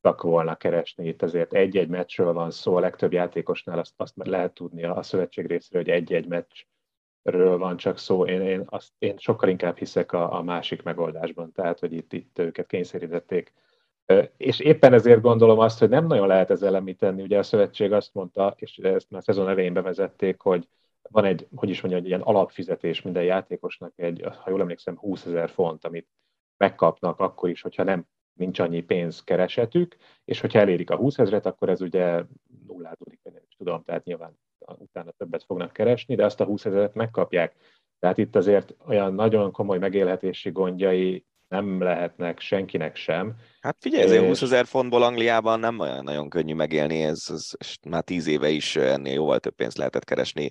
tudtak 0.00 0.22
volna 0.22 0.54
keresni. 0.54 1.06
Itt 1.06 1.22
azért 1.22 1.52
egy-egy 1.52 1.88
meccsről 1.88 2.32
van 2.32 2.50
szó, 2.50 2.76
a 2.76 2.80
legtöbb 2.80 3.12
játékosnál 3.12 3.78
azt, 3.78 3.92
azt 3.96 4.14
lehet 4.16 4.54
tudni 4.54 4.84
a, 4.84 5.02
szövetség 5.02 5.46
részéről, 5.46 5.82
hogy 5.82 5.92
egy-egy 5.92 6.26
meccsről 6.26 7.58
van 7.58 7.76
csak 7.76 7.98
szó. 7.98 8.26
Én, 8.26 8.40
én, 8.40 8.62
azt, 8.66 8.92
én 8.98 9.18
sokkal 9.18 9.48
inkább 9.48 9.76
hiszek 9.76 10.12
a, 10.12 10.38
a 10.38 10.42
másik 10.42 10.82
megoldásban, 10.82 11.52
tehát 11.52 11.78
hogy 11.78 11.92
itt, 11.92 12.12
itt 12.12 12.38
őket 12.38 12.66
kényszerítették 12.66 13.52
és 14.36 14.60
éppen 14.60 14.92
ezért 14.92 15.20
gondolom 15.20 15.58
azt, 15.58 15.78
hogy 15.78 15.88
nem 15.88 16.06
nagyon 16.06 16.26
lehet 16.26 16.50
ezzel 16.50 16.80
mit 16.80 16.98
tenni. 16.98 17.22
Ugye 17.22 17.38
a 17.38 17.42
szövetség 17.42 17.92
azt 17.92 18.14
mondta, 18.14 18.54
és 18.58 18.78
ezt 18.78 19.10
már 19.10 19.22
szezon 19.22 19.48
elején 19.48 19.72
bevezették, 19.72 20.40
hogy 20.40 20.68
van 21.10 21.24
egy, 21.24 21.48
hogy 21.54 21.68
is 21.68 21.80
mondja, 21.80 22.00
egy 22.00 22.06
ilyen 22.06 22.20
alapfizetés 22.20 23.02
minden 23.02 23.22
játékosnak, 23.22 23.92
egy, 23.96 24.20
ha 24.22 24.50
jól 24.50 24.60
emlékszem, 24.60 24.96
20 24.96 25.24
ezer 25.24 25.50
font, 25.50 25.84
amit 25.84 26.08
megkapnak 26.56 27.20
akkor 27.20 27.48
is, 27.48 27.62
hogyha 27.62 27.82
nem 27.82 28.06
nincs 28.40 28.58
annyi 28.58 28.80
pénz 28.80 29.24
keresetük, 29.24 29.96
és 30.24 30.40
hogyha 30.40 30.58
elérik 30.58 30.90
a 30.90 30.96
20 30.96 31.18
ezeret, 31.18 31.46
akkor 31.46 31.68
ez 31.68 31.80
ugye 31.80 32.22
nullázódik, 32.66 33.20
nem 33.22 33.42
is 33.48 33.56
tudom, 33.56 33.82
tehát 33.84 34.04
nyilván 34.04 34.38
utána 34.58 35.10
többet 35.10 35.44
fognak 35.44 35.72
keresni, 35.72 36.14
de 36.14 36.24
azt 36.24 36.40
a 36.40 36.44
20 36.44 36.64
ezeret 36.64 36.94
megkapják. 36.94 37.54
Tehát 37.98 38.18
itt 38.18 38.36
azért 38.36 38.74
olyan 38.86 39.14
nagyon 39.14 39.52
komoly 39.52 39.78
megélhetési 39.78 40.50
gondjai 40.50 41.24
nem 41.48 41.82
lehetnek 41.82 42.40
senkinek 42.40 42.96
sem. 42.96 43.36
Hát 43.60 43.76
figyelj, 43.80 44.02
ezért 44.02 44.22
és... 44.22 44.28
20 44.28 44.42
ezer 44.42 44.66
fontból 44.66 45.02
Angliában 45.02 45.60
nem 45.60 45.78
olyan 45.78 46.04
nagyon 46.04 46.28
könnyű 46.28 46.54
megélni, 46.54 47.02
ez, 47.02 47.22
ez, 47.28 47.48
ez 47.58 47.74
már 47.88 48.02
tíz 48.02 48.26
éve 48.26 48.48
is 48.48 48.76
ennél 48.76 49.12
jóval 49.12 49.38
több 49.38 49.54
pénzt 49.54 49.76
lehetett 49.76 50.04
keresni 50.04 50.50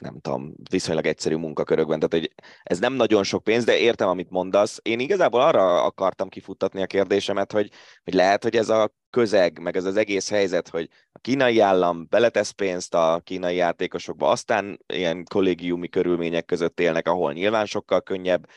nem 0.00 0.18
tudom, 0.20 0.54
viszonylag 0.70 1.06
egyszerű 1.06 1.36
munkakörökben, 1.36 1.98
tehát 1.98 2.24
hogy 2.24 2.34
ez 2.62 2.78
nem 2.78 2.92
nagyon 2.92 3.22
sok 3.22 3.42
pénz, 3.42 3.64
de 3.64 3.78
értem, 3.78 4.08
amit 4.08 4.30
mondasz. 4.30 4.78
Én 4.82 5.00
igazából 5.00 5.40
arra 5.40 5.82
akartam 5.82 6.28
kifuttatni 6.28 6.82
a 6.82 6.86
kérdésemet, 6.86 7.52
hogy, 7.52 7.70
hogy 8.04 8.14
lehet, 8.14 8.42
hogy 8.42 8.56
ez 8.56 8.68
a 8.68 8.92
közeg, 9.10 9.58
meg 9.58 9.76
ez 9.76 9.84
az 9.84 9.96
egész 9.96 10.30
helyzet, 10.30 10.68
hogy 10.68 10.88
a 11.12 11.18
kínai 11.18 11.60
állam 11.60 12.06
beletesz 12.08 12.50
pénzt 12.50 12.94
a 12.94 13.20
kínai 13.24 13.56
játékosokba, 13.56 14.28
aztán 14.28 14.78
ilyen 14.86 15.24
kollégiumi 15.24 15.88
körülmények 15.88 16.44
között 16.44 16.80
élnek, 16.80 17.08
ahol 17.08 17.32
nyilván 17.32 17.66
sokkal 17.66 18.02
könnyebb 18.02 18.48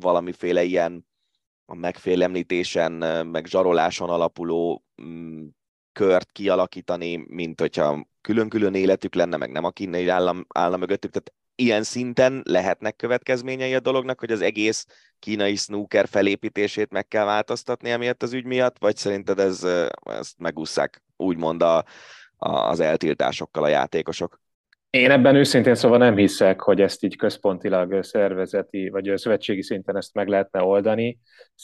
valamiféle 0.00 0.62
ilyen 0.62 1.06
a 1.66 1.74
megfélemlítésen, 1.74 2.92
meg 3.26 3.46
zsaroláson 3.46 4.08
alapuló 4.08 4.84
mm, 5.02 5.46
kört 5.92 6.32
kialakítani, 6.32 7.24
mint 7.28 7.60
hogyha 7.60 8.06
külön-külön 8.20 8.74
életük 8.74 9.14
lenne, 9.14 9.36
meg 9.36 9.50
nem 9.50 9.64
a 9.64 9.70
kínai 9.70 10.08
állam, 10.08 10.46
állam 10.54 10.80
mögöttük. 10.80 11.10
Tehát 11.10 11.32
ilyen 11.54 11.82
szinten 11.82 12.42
lehetnek 12.44 12.96
következményei 12.96 13.74
a 13.74 13.80
dolognak, 13.80 14.20
hogy 14.20 14.30
az 14.30 14.40
egész 14.40 14.86
kínai 15.18 15.54
snooker 15.54 16.08
felépítését 16.08 16.90
meg 16.90 17.08
kell 17.08 17.24
változtatni 17.24 17.90
emiatt 17.90 18.22
az 18.22 18.32
ügy 18.32 18.44
miatt, 18.44 18.76
vagy 18.78 18.96
szerinted 18.96 19.38
ez, 19.38 19.66
ezt 20.02 20.38
megúszszák 20.38 21.02
úgymond 21.16 21.62
a, 21.62 21.84
a, 22.36 22.50
az 22.50 22.80
eltiltásokkal 22.80 23.64
a 23.64 23.68
játékosok? 23.68 24.40
Én 24.90 25.10
ebben 25.10 25.34
őszintén 25.34 25.74
szóval 25.74 25.98
nem 25.98 26.16
hiszek, 26.16 26.60
hogy 26.60 26.80
ezt 26.80 27.04
így 27.04 27.16
központilag 27.16 28.02
szervezeti 28.02 28.88
vagy 28.88 29.12
szövetségi 29.14 29.62
szinten 29.62 29.96
ezt 29.96 30.14
meg 30.14 30.28
lehetne 30.28 30.62
oldani. 30.62 31.18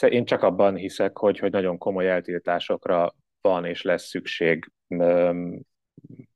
Én 0.09 0.24
csak 0.24 0.43
abban 0.43 0.76
hiszek, 0.76 1.18
hogy, 1.18 1.39
hogy 1.39 1.51
nagyon 1.51 1.79
komoly 1.79 2.11
eltiltásokra 2.11 3.14
van 3.49 3.64
és 3.64 3.82
lesz 3.82 4.07
szükség 4.07 4.72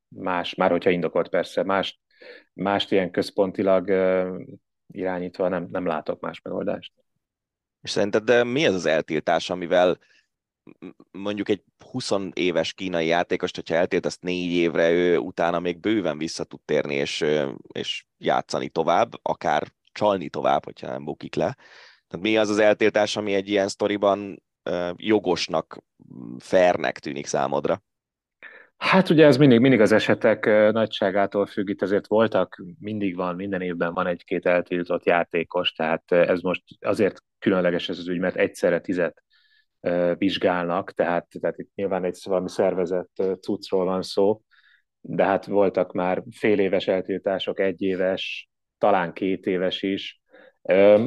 más, 0.07 0.55
már 0.55 0.71
hogyha 0.71 0.89
indokolt 0.89 1.29
persze, 1.29 1.63
más, 1.63 2.01
mást 2.53 2.91
ilyen 2.91 3.11
központilag 3.11 3.89
irányítva 4.87 5.47
nem, 5.47 5.67
nem 5.71 5.85
látok 5.85 6.19
más 6.19 6.41
megoldást. 6.41 6.93
És 7.81 7.89
szerinted 7.89 8.23
de 8.23 8.43
mi 8.43 8.65
ez 8.65 8.73
az 8.73 8.85
eltiltás, 8.85 9.49
amivel 9.49 9.97
mondjuk 11.11 11.49
egy 11.49 11.63
20 11.91 12.11
éves 12.33 12.73
kínai 12.73 13.05
játékost, 13.05 13.55
hogyha 13.55 13.75
eltiltasz 13.75 14.19
négy 14.19 14.51
évre, 14.51 14.91
ő 14.91 15.17
utána 15.17 15.59
még 15.59 15.79
bőven 15.79 16.17
vissza 16.17 16.43
tud 16.43 16.59
térni 16.65 16.95
és, 16.95 17.25
és 17.71 18.05
játszani 18.17 18.69
tovább, 18.69 19.11
akár 19.21 19.73
csalni 19.91 20.29
tovább, 20.29 20.65
hogyha 20.65 20.87
nem 20.87 21.05
bukik 21.05 21.35
le. 21.35 21.57
Tehát 22.07 22.25
mi 22.25 22.37
az 22.37 22.49
az 22.49 22.57
eltiltás, 22.57 23.15
ami 23.15 23.33
egy 23.33 23.49
ilyen 23.49 23.67
sztoriban 23.67 24.43
jogosnak, 24.95 25.77
fairnek 26.37 26.99
tűnik 26.99 27.25
számodra? 27.25 27.83
Hát 28.77 29.09
ugye 29.09 29.25
ez 29.25 29.37
mindig, 29.37 29.59
mindig 29.59 29.81
az 29.81 29.91
esetek 29.91 30.45
nagyságától 30.71 31.45
függ, 31.45 31.69
itt 31.69 31.81
azért 31.81 32.07
voltak, 32.07 32.63
mindig 32.79 33.15
van, 33.15 33.35
minden 33.35 33.61
évben 33.61 33.93
van 33.93 34.07
egy-két 34.07 34.45
eltiltott 34.45 35.05
játékos, 35.05 35.71
tehát 35.71 36.11
ez 36.11 36.41
most 36.41 36.63
azért 36.79 37.23
különleges 37.39 37.89
ez 37.89 37.97
az 37.97 38.07
ügy, 38.07 38.19
mert 38.19 38.35
egyszerre 38.35 38.79
tizet 38.79 39.23
vizsgálnak, 40.17 40.91
tehát, 40.91 41.27
tehát 41.39 41.57
itt 41.57 41.71
nyilván 41.75 42.03
egy 42.03 42.17
valami 42.23 42.49
szervezett 42.49 43.23
cuccról 43.41 43.85
van 43.85 44.01
szó, 44.01 44.41
de 45.01 45.23
hát 45.23 45.45
voltak 45.45 45.93
már 45.93 46.23
fél 46.31 46.59
éves 46.59 46.87
eltiltások, 46.87 47.59
egy 47.59 47.81
éves, 47.81 48.49
talán 48.77 49.13
két 49.13 49.45
éves 49.45 49.81
is. 49.81 50.21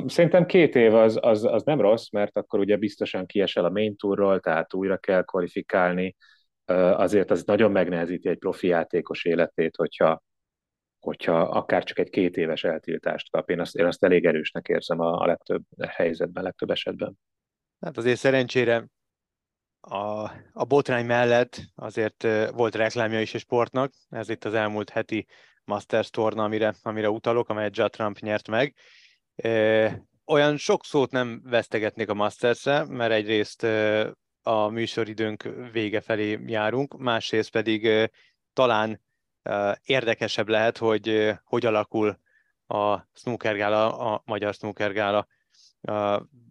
Szerintem 0.07 0.47
két 0.47 0.75
év 0.75 0.95
az, 0.95 1.19
az, 1.21 1.45
az 1.45 1.63
nem 1.63 1.81
rossz, 1.81 2.11
mert 2.11 2.37
akkor 2.37 2.59
ugye 2.59 2.77
biztosan 2.77 3.27
kiesel 3.27 3.65
a 3.65 3.71
main 3.71 3.97
tourról, 3.97 4.41
tehát 4.41 4.75
újra 4.75 4.97
kell 4.97 5.25
kvalifikálni, 5.25 6.17
azért 6.65 7.31
az 7.31 7.45
nagyon 7.45 7.71
megnehezíti 7.71 8.29
egy 8.29 8.39
profi 8.39 8.67
játékos 8.67 9.25
életét, 9.25 9.77
hogyha, 9.77 10.23
hogyha 10.99 11.41
akár 11.41 11.85
csak 11.85 11.99
egy 11.99 12.11
két 12.11 12.37
éves 12.37 12.65
eltiltást 12.65 13.31
kap. 13.31 13.51
Én 13.51 13.61
azt, 13.61 13.77
én 13.77 13.87
azt 13.87 14.05
elég 14.05 14.25
erősnek 14.25 14.69
érzem 14.69 15.01
a, 15.01 15.21
a 15.21 15.27
legtöbb 15.27 15.63
helyzetben, 15.89 16.43
legtöbb 16.43 16.71
esetben. 16.71 17.19
Hát 17.81 17.97
azért 17.97 18.19
szerencsére 18.19 18.87
a, 19.81 20.31
a 20.53 20.65
botrány 20.65 21.07
mellett 21.07 21.61
azért 21.75 22.27
volt 22.53 22.75
reklámja 22.75 23.21
is 23.21 23.35
a 23.35 23.39
sportnak, 23.39 23.93
ez 24.09 24.29
itt 24.29 24.45
az 24.45 24.55
elmúlt 24.55 24.91
heti 24.91 25.27
Masters 25.65 26.11
torna, 26.11 26.45
amire, 26.45 26.75
amire 26.83 27.11
utalok, 27.11 27.49
amelyet 27.49 27.77
Judd 27.77 27.91
Trump 27.91 28.19
nyert 28.19 28.49
meg. 28.49 28.75
Olyan 30.25 30.57
sok 30.57 30.85
szót 30.85 31.11
nem 31.11 31.41
vesztegetnék 31.45 32.09
a 32.09 32.15
Masters-re, 32.15 32.85
mert 32.85 33.13
egyrészt 33.13 33.67
a 34.43 34.69
műsoridőnk 34.69 35.49
vége 35.73 36.01
felé 36.01 36.41
járunk, 36.47 36.99
másrészt 36.99 37.51
pedig 37.51 38.11
talán 38.53 39.03
érdekesebb 39.83 40.49
lehet, 40.49 40.79
hogy 40.79 41.35
hogy 41.45 41.67
alakul 41.67 42.19
a 42.67 42.99
snookergála, 43.15 43.99
a 43.99 44.23
magyar 44.25 44.55
snookergála 44.55 45.27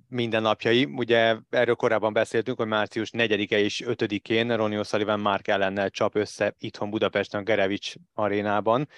mindennapjai. 0.08 0.84
Ugye 0.84 1.38
erről 1.50 1.76
korábban 1.76 2.14
beszéltünk, 2.14 2.58
hogy 2.58 2.68
március 2.68 3.10
4-e 3.14 3.58
és 3.58 3.84
5-én 3.86 4.56
Ronnie 4.56 4.80
O'Sullivan 4.84 5.22
Mark 5.22 5.48
ellennel 5.48 5.90
csap 5.90 6.16
össze 6.16 6.56
itthon 6.58 6.90
Budapesten 6.90 7.40
a 7.40 7.44
Gerevics 7.44 7.94
arénában. 8.14 8.90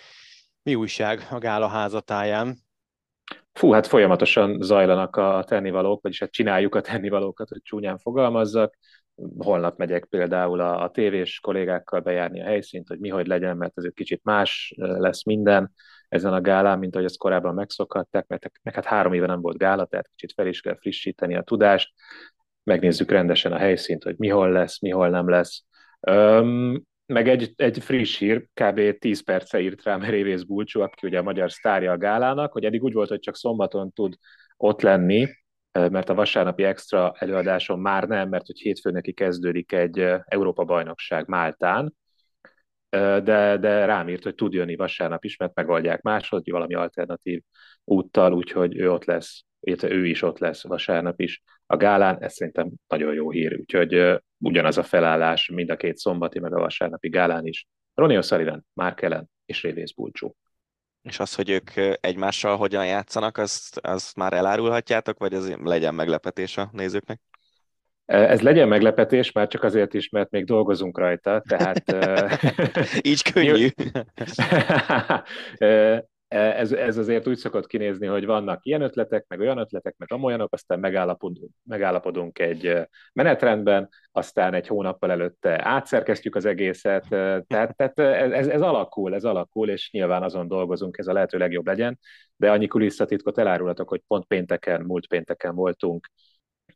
Mi 0.64 0.76
újság 0.76 1.28
a 1.30 1.38
gála 1.38 1.68
házatáján? 1.68 2.66
Fú, 3.54 3.72
hát 3.72 3.88
folyamatosan 3.88 4.62
zajlanak 4.62 5.16
a 5.16 5.44
tennivalók, 5.48 6.02
vagyis 6.02 6.20
hát 6.20 6.32
csináljuk 6.32 6.76
a 6.76 6.82
tennivalókat, 6.82 7.50
hogy 7.50 7.62
csúnyán 7.62 7.98
fogalmazzak. 7.98 8.78
Holnap 9.38 9.78
megyek 9.78 10.06
például 10.06 10.60
a, 10.60 10.84
a 10.84 10.90
tévés 10.90 11.40
kollégákkal 11.40 12.00
bejárni 12.00 12.42
a 12.42 12.46
helyszínt, 12.46 12.88
hogy 12.88 13.00
mi 13.00 13.10
hogy 13.10 13.28
legyen, 13.28 13.58
mert 13.58 13.78
ez 13.78 13.84
egy 13.84 13.94
kicsit 13.94 14.24
más 14.24 14.74
lesz 14.78 15.24
minden 15.24 15.72
ezen 16.10 16.34
a 16.34 16.42
gálán, 16.42 16.80
mint 16.80 16.94
ahogy 16.96 17.08
ezt 17.08 17.18
korábban 17.18 17.54
megszokhatták, 17.54 18.28
mert 18.28 18.52
meg 18.64 18.74
hát 18.74 18.86
három 18.86 19.14
éve 19.14 19.26
nem 19.26 19.42
volt 19.42 19.58
gála, 19.58 19.86
tehát 19.86 20.10
kicsit 20.16 20.34
fel 20.34 20.48
is 20.48 20.62
kell 20.62 20.78
frissíteni 20.78 21.36
a 21.36 21.42
tudást, 21.42 21.94
megnézzük 22.64 23.12
rendesen 23.12 23.52
a 23.52 23.58
helyszínt, 23.58 24.04
hogy 24.04 24.16
mihol 24.18 24.52
lesz, 24.52 24.82
mihol 24.82 25.10
nem 25.10 25.30
lesz. 25.30 25.64
Öm, 26.00 26.84
meg 27.08 27.28
egy, 27.28 27.53
egy 27.55 27.80
friss 27.80 28.18
hír, 28.18 28.47
kb. 28.53 28.97
10 28.99 29.24
perce 29.24 29.60
írt 29.60 29.84
rám 29.84 30.03
Révész 30.03 30.43
Bulcsú, 30.43 30.82
aki 30.82 31.08
ugye 31.08 31.20
a 31.20 31.24
magyar 31.24 31.51
sztárja 31.51 31.91
a 31.91 31.97
gálának, 31.97 32.51
hogy 32.51 32.66
eddig 32.66 32.84
úgy 32.84 32.93
volt, 32.93 33.10
hogy 33.10 33.20
csak 33.20 33.36
szombaton 33.36 33.91
tud 33.91 34.16
ott 34.58 34.82
lenni, 34.82 35.28
mert 35.72 36.10
a 36.10 36.14
vasárnapi 36.14 36.64
extra 36.64 37.14
előadáson 37.18 37.80
már 37.80 38.08
nem, 38.08 38.30
mert 38.30 38.45
hogy 38.45 38.60
hétfőn 38.60 38.93
neki 38.93 39.14
kezdődik 39.14 39.72
egy 39.72 39.99
Európa-bajnokság 40.26 41.28
Máltán, 41.28 41.93
de, 42.89 43.58
de 43.58 43.86
rám 43.86 44.10
írt, 44.10 44.24
hogy 44.24 44.36
tud 44.36 44.53
jönni 44.53 44.76
vasárnap 44.76 45.24
is, 45.24 45.38
mert 45.38 45.55
megoldják 45.55 46.01
máshogy 46.01 46.51
valami 46.51 46.74
alternatív 46.74 47.41
úttal, 47.84 48.34
úgyhogy 48.34 48.78
ő 48.78 48.91
ott 48.91 49.05
lesz, 49.05 49.43
illetve 49.60 49.89
ő 49.89 50.05
is 50.05 50.22
ott 50.22 50.39
lesz 50.39 50.64
vasárnap 50.64 51.20
is 51.20 51.43
a 51.68 51.78
gálán, 51.78 52.18
ez 52.22 52.34
szerintem 52.34 52.70
nagyon 52.88 53.13
jó 53.13 53.32
hír, 53.32 53.57
úgyhogy 53.59 54.22
ugyanaz 54.38 54.78
a 54.78 54.84
felállás 54.84 55.49
mind 55.53 55.70
a 55.70 55.76
két 55.76 55.97
szombati, 55.97 56.39
meg 56.39 56.53
a 56.53 56.59
vasárnapi 56.59 57.09
gálán 57.09 57.45
is. 57.45 57.68
Ronnie 57.93 58.20
O'Sullivan, 58.22 58.59
Mark 58.74 59.01
Ellen 59.01 59.30
és 59.45 59.61
Révész 59.61 59.91
Bulcsú. 59.91 60.36
És 61.01 61.20
az, 61.20 61.36
hogy 61.36 61.49
ők 61.49 61.70
egymással 61.99 62.57
hogyan 62.57 62.86
játszanak, 62.86 63.38
azt, 63.38 63.78
azt 63.78 64.15
már 64.15 64.34
elárulhatjátok, 64.34 65.20
vagy 65.20 65.34
ez 65.34 65.53
legyen 65.63 65.93
meglepetés 65.93 66.57
a 66.57 66.70
nézőknek? 66.72 67.20
Ez 68.05 68.41
legyen 68.41 68.68
meglepetés, 68.68 69.32
már 69.32 69.47
csak 69.47 69.63
azért 69.63 69.93
is, 69.93 70.09
mert 70.09 70.32
még 70.32 70.45
dolgozunk 70.45 70.97
rajta, 70.97 71.43
tehát... 71.47 71.95
Így 73.07 73.32
könnyű. 73.32 73.68
ez, 76.28 76.72
ez 76.72 76.98
azért 76.98 77.28
úgy 77.28 77.38
szokott 77.38 77.68
kinézni, 77.68 78.06
hogy 78.06 78.26
vannak 78.26 78.66
ilyen 78.66 78.82
ötletek, 78.82 79.26
meg 79.28 79.40
olyan 79.40 79.58
ötletek, 79.58 79.96
meg 79.98 80.12
amolyanok, 80.12 80.54
aztán 80.54 80.80
megállapodunk, 80.80 81.52
megállapodunk 81.64 82.40
egy 82.40 82.88
menetrendben, 83.14 83.90
aztán 84.12 84.54
egy 84.54 84.68
hónappal 84.68 85.12
előtte 85.12 85.66
átszerkeztjük 85.66 86.36
az 86.36 86.46
egészet, 86.46 87.06
tehát, 87.48 87.76
tehát 87.76 88.00
ez, 88.00 88.48
ez 88.48 88.62
alakul, 88.62 89.14
ez 89.14 89.24
alakul, 89.24 89.70
és 89.70 89.92
nyilván 89.92 90.24
azon 90.24 90.48
dolgozunk, 90.48 90.98
ez 90.98 91.08
a 91.08 91.14
lehető 91.14 91.38
legjobb 91.38 91.66
legyen, 91.66 92.00
de 92.36 92.52
annyi 92.52 92.68
kulisszatitkot 92.68 93.38
elárulhatok, 93.38 93.90
hogy 93.90 94.02
pont 94.08 94.26
pénteken, 94.26 94.82
múlt 94.82 95.08
pénteken 95.08 95.56
voltunk. 95.56 96.08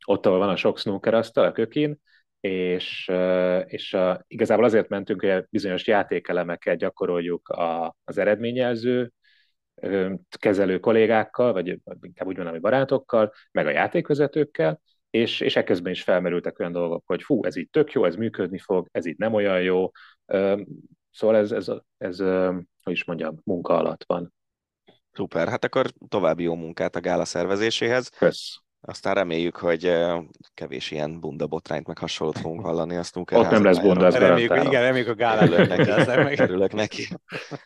Ott, 0.06 0.26
ahol 0.26 0.38
van 0.38 0.50
a 0.50 0.56
sok 0.56 0.78
snooker 0.78 1.14
asztal, 1.14 1.46
a 1.46 1.52
kökin, 1.52 2.00
és, 2.40 3.12
és 3.66 3.94
a, 3.94 4.24
igazából 4.28 4.66
azért 4.66 4.90
mentünk, 4.90 5.22
hogy 5.22 5.46
bizonyos 5.50 5.88
játékelemeket 5.88 6.78
gyakoroljuk 6.78 7.50
a, 7.50 7.96
az 8.04 8.18
eredményjelző 8.18 9.12
kezelő 10.40 10.80
kollégákkal, 10.80 11.54
vagy 11.54 11.68
inkább 12.02 12.28
úgy 12.28 12.36
mondom, 12.36 12.54
hogy 12.54 12.62
barátokkal, 12.62 13.34
meg 13.52 13.66
a 13.66 13.70
játékvezetőkkel, 13.70 14.82
és, 15.10 15.40
és 15.40 15.56
ekközben 15.56 15.92
is 15.92 16.04
felmerültek 16.04 16.60
olyan 16.60 16.72
dolgok, 16.72 17.04
hogy 17.06 17.22
fú, 17.22 17.46
ez 17.46 17.56
így 17.56 17.70
tök 17.70 17.92
jó, 17.92 18.06
ez 18.06 18.16
működni 18.16 18.58
fog, 18.58 18.88
ez 18.92 19.06
így 19.06 19.18
nem 19.18 19.34
olyan 19.34 19.62
jó. 19.62 19.92
Szóval 21.12 21.36
ez, 21.36 21.52
ez, 21.52 21.68
ez, 21.98 22.20
ez 22.20 22.20
hogy 22.84 22.94
is 22.94 23.04
mondjam, 23.04 23.42
munka 23.44 23.78
alatt 23.78 24.04
van. 24.08 24.34
Szuper, 25.12 25.48
hát 25.48 25.64
akkor 25.64 25.86
további 26.08 26.44
jó 26.44 26.56
munkát 26.56 26.96
a 26.96 27.00
gála 27.00 27.26
szervezéséhez. 27.26 28.10
Kösz. 28.10 28.62
Aztán 28.84 29.14
reméljük, 29.14 29.56
hogy 29.56 29.94
kevés 30.54 30.92
ilyen 30.92 31.20
bunda 31.20 31.48
botrányt 31.48 31.88
meg 31.88 31.98
hasonlót 31.98 32.38
fogunk 32.38 32.62
hallani 32.62 32.96
a 32.96 33.04
snooker 33.04 33.40
Ott 33.40 33.50
nem 33.50 33.64
lesz 33.64 33.78
bunda, 33.78 34.06
ez 34.06 34.16
reméljük, 34.16 34.56
Igen, 34.64 34.82
reméljük 34.82 35.10
a 35.10 35.16
gálán 35.16 35.68
neki. 35.68 36.42
Örülök 36.42 36.74
neki. 36.74 37.08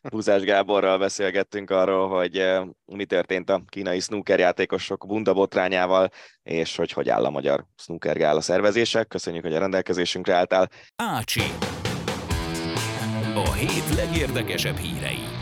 Búzás 0.10 0.42
Gáborral 0.42 0.98
beszélgettünk 0.98 1.70
arról, 1.70 2.08
hogy 2.08 2.46
mi 2.86 3.06
történt 3.06 3.50
a 3.50 3.62
kínai 3.68 4.00
snooker 4.00 4.40
játékosok 4.40 5.06
bunda 5.08 5.34
botrányával, 5.34 6.10
és 6.44 6.76
hogy 6.76 6.92
hogy 6.92 7.10
áll 7.10 7.26
a 7.26 7.30
magyar 7.30 7.66
snooker 7.76 8.18
gála 8.18 8.42
szervezése. 8.42 9.04
Köszönjük, 9.04 9.44
hogy 9.44 9.56
a 9.56 9.60
rendelkezésünkre 9.60 10.34
álltál. 10.34 10.70
Ácsi. 10.96 11.42
A 13.36 13.52
hét 13.54 13.96
legérdekesebb 13.96 14.78
hírei. 14.78 15.35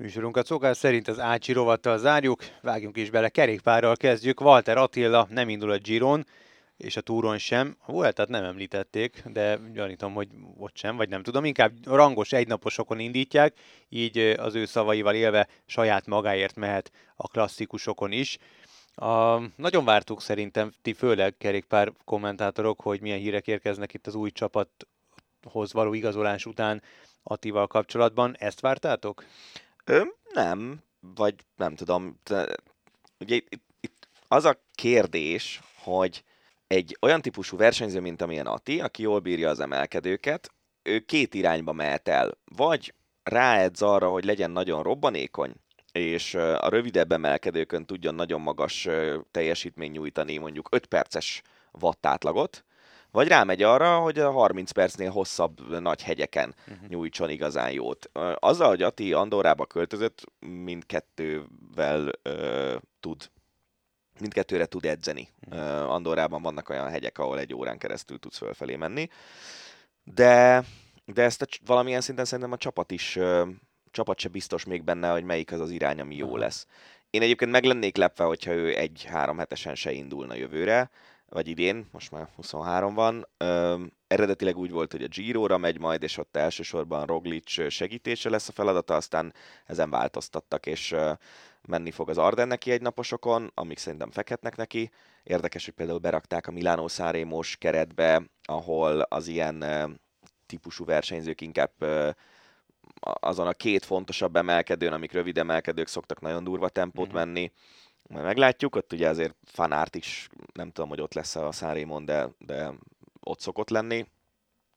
Műsorunkat 0.00 0.46
szokás 0.46 0.76
szerint 0.76 1.08
az 1.08 1.18
Ácsi 1.18 1.52
rovattal 1.52 1.98
zárjuk, 1.98 2.40
vágjunk 2.62 2.96
is 2.96 3.10
bele, 3.10 3.28
kerékpárral 3.28 3.96
kezdjük. 3.96 4.40
Walter 4.40 4.76
Attila 4.76 5.26
nem 5.30 5.48
indul 5.48 5.70
a 5.70 5.78
Giron, 5.78 6.26
és 6.76 6.96
a 6.96 7.00
túron 7.00 7.38
sem. 7.38 7.76
A 7.86 7.92
Vueltát 7.92 8.28
nem 8.28 8.44
említették, 8.44 9.22
de 9.26 9.58
gyanítom, 9.72 10.14
hogy 10.14 10.28
ott 10.56 10.76
sem, 10.76 10.96
vagy 10.96 11.08
nem 11.08 11.22
tudom. 11.22 11.44
Inkább 11.44 11.72
rangos 11.84 12.32
egynaposokon 12.32 12.98
indítják, 12.98 13.54
így 13.88 14.18
az 14.18 14.54
ő 14.54 14.64
szavaival 14.64 15.14
élve 15.14 15.48
saját 15.66 16.06
magáért 16.06 16.56
mehet 16.56 16.90
a 17.16 17.28
klasszikusokon 17.28 18.12
is. 18.12 18.38
A, 18.94 19.38
nagyon 19.56 19.84
vártuk 19.84 20.22
szerintem, 20.22 20.72
ti 20.82 20.92
főleg 20.92 21.34
kerékpár 21.38 21.92
kommentátorok, 22.04 22.80
hogy 22.80 23.00
milyen 23.00 23.18
hírek 23.18 23.46
érkeznek 23.46 23.94
itt 23.94 24.06
az 24.06 24.14
új 24.14 24.30
csapathoz 24.30 25.72
való 25.72 25.94
igazolás 25.94 26.46
után 26.46 26.82
Attival 27.22 27.66
kapcsolatban. 27.66 28.36
Ezt 28.38 28.60
vártátok? 28.60 29.24
Ö, 29.88 30.02
nem, 30.32 30.82
vagy 31.00 31.34
nem 31.56 31.74
tudom. 31.74 32.20
Ugye 33.18 33.34
itt, 33.34 33.62
itt 33.80 34.08
az 34.28 34.44
a 34.44 34.60
kérdés, 34.74 35.60
hogy 35.82 36.24
egy 36.66 36.96
olyan 37.00 37.22
típusú 37.22 37.56
versenyző, 37.56 38.00
mint 38.00 38.22
amilyen 38.22 38.46
Ati, 38.46 38.80
aki 38.80 39.02
jól 39.02 39.20
bírja 39.20 39.48
az 39.48 39.60
emelkedőket, 39.60 40.50
ő 40.82 40.98
két 40.98 41.34
irányba 41.34 41.72
mehet 41.72 42.08
el. 42.08 42.38
Vagy 42.56 42.94
ráedz 43.22 43.82
arra, 43.82 44.08
hogy 44.10 44.24
legyen 44.24 44.50
nagyon 44.50 44.82
robbanékony, 44.82 45.52
és 45.92 46.34
a 46.34 46.68
rövidebb 46.68 47.12
emelkedőkön 47.12 47.86
tudjon 47.86 48.14
nagyon 48.14 48.40
magas 48.40 48.88
teljesítmény 49.30 49.90
nyújtani, 49.90 50.36
mondjuk 50.36 50.68
5 50.70 50.86
perces 50.86 51.42
wattátlagot, 51.72 52.64
vagy 53.10 53.28
rámegy 53.28 53.62
arra, 53.62 53.98
hogy 53.98 54.18
a 54.18 54.30
30 54.30 54.70
percnél 54.70 55.10
hosszabb 55.10 55.80
nagy 55.80 56.02
hegyeken 56.02 56.54
uh-huh. 56.68 56.88
nyújtson 56.88 57.30
igazán 57.30 57.70
jót. 57.70 58.10
Azzal, 58.34 58.68
hogy 58.68 58.82
Ati 58.82 59.12
Andorrába 59.12 59.66
költözött, 59.66 60.24
mindkettővel 60.38 62.10
uh, 62.24 62.74
tud 63.00 63.30
mindkettőre 64.20 64.66
tud 64.66 64.84
edzeni. 64.84 65.28
Uh, 65.50 65.90
Andorrában 65.90 66.42
vannak 66.42 66.68
olyan 66.68 66.88
hegyek, 66.88 67.18
ahol 67.18 67.38
egy 67.38 67.54
órán 67.54 67.78
keresztül 67.78 68.18
tudsz 68.18 68.38
fölfelé 68.38 68.76
menni. 68.76 69.08
De, 70.04 70.64
de 71.04 71.22
ezt 71.22 71.42
a, 71.42 71.46
valamilyen 71.66 72.00
szinten 72.00 72.24
szerintem 72.24 72.52
a 72.52 72.56
csapat 72.56 72.90
is, 72.90 73.16
uh, 73.16 73.48
csapat 73.90 74.18
se 74.18 74.28
biztos 74.28 74.64
még 74.64 74.84
benne, 74.84 75.10
hogy 75.10 75.24
melyik 75.24 75.52
az 75.52 75.60
az 75.60 75.70
irány, 75.70 76.00
ami 76.00 76.16
jó 76.16 76.36
lesz. 76.36 76.66
Én 77.10 77.22
egyébként 77.22 77.50
meg 77.50 77.64
lennék 77.64 77.96
lepve, 77.96 78.24
hogyha 78.24 78.52
ő 78.52 78.76
egy-három 78.76 79.38
hetesen 79.38 79.74
se 79.74 79.92
indulna 79.92 80.34
jövőre, 80.34 80.90
vagy 81.28 81.48
idén, 81.48 81.86
most 81.92 82.10
már 82.10 82.28
23 82.36 82.94
van. 82.94 83.28
Ö, 83.36 83.82
eredetileg 84.06 84.56
úgy 84.56 84.70
volt, 84.70 84.92
hogy 84.92 85.02
a 85.02 85.08
Giro-ra 85.08 85.58
megy 85.58 85.78
majd, 85.78 86.02
és 86.02 86.16
ott 86.16 86.36
elsősorban 86.36 87.06
Roglic 87.06 87.70
segítése 87.70 88.30
lesz 88.30 88.48
a 88.48 88.52
feladata, 88.52 88.94
aztán 88.94 89.34
ezen 89.66 89.90
változtattak, 89.90 90.66
és 90.66 90.92
ö, 90.92 91.12
menni 91.62 91.90
fog 91.90 92.08
az 92.08 92.18
Ardenneki 92.18 92.70
egynaposokon, 92.70 93.50
amik 93.54 93.78
szerintem 93.78 94.10
feketnek 94.10 94.56
neki. 94.56 94.90
Érdekes, 95.22 95.64
hogy 95.64 95.74
például 95.74 95.98
berakták 95.98 96.46
a 96.46 96.50
Milánó 96.50 96.88
Szárémos 96.88 97.56
keretbe, 97.56 98.22
ahol 98.42 99.00
az 99.00 99.26
ilyen 99.26 99.62
ö, 99.62 99.84
típusú 100.46 100.84
versenyzők 100.84 101.40
inkább 101.40 101.72
ö, 101.78 102.10
azon 103.00 103.46
a 103.46 103.52
két 103.52 103.84
fontosabb 103.84 104.36
emelkedőn, 104.36 104.92
amik 104.92 105.12
rövid 105.12 105.38
emelkedők 105.38 105.86
szoktak 105.86 106.20
nagyon 106.20 106.44
durva 106.44 106.68
tempót 106.68 107.10
mm. 107.10 107.14
menni, 107.14 107.52
majd 108.08 108.24
meglátjuk, 108.24 108.76
ott 108.76 108.92
ugye 108.92 109.08
azért 109.08 109.34
fanárt 109.44 109.96
is, 109.96 110.28
nem 110.52 110.70
tudom, 110.70 110.88
hogy 110.88 111.00
ott 111.00 111.14
lesz 111.14 111.36
a 111.36 111.52
Szárémon, 111.52 112.04
de, 112.04 112.28
de 112.38 112.72
ott 113.20 113.40
szokott 113.40 113.70
lenni. 113.70 114.06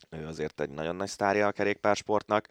Ő 0.09 0.27
azért 0.27 0.61
egy 0.61 0.69
nagyon 0.69 0.95
nagy 0.95 1.07
sztárja 1.07 1.47
a 1.47 1.51
kerékpársportnak. 1.51 2.47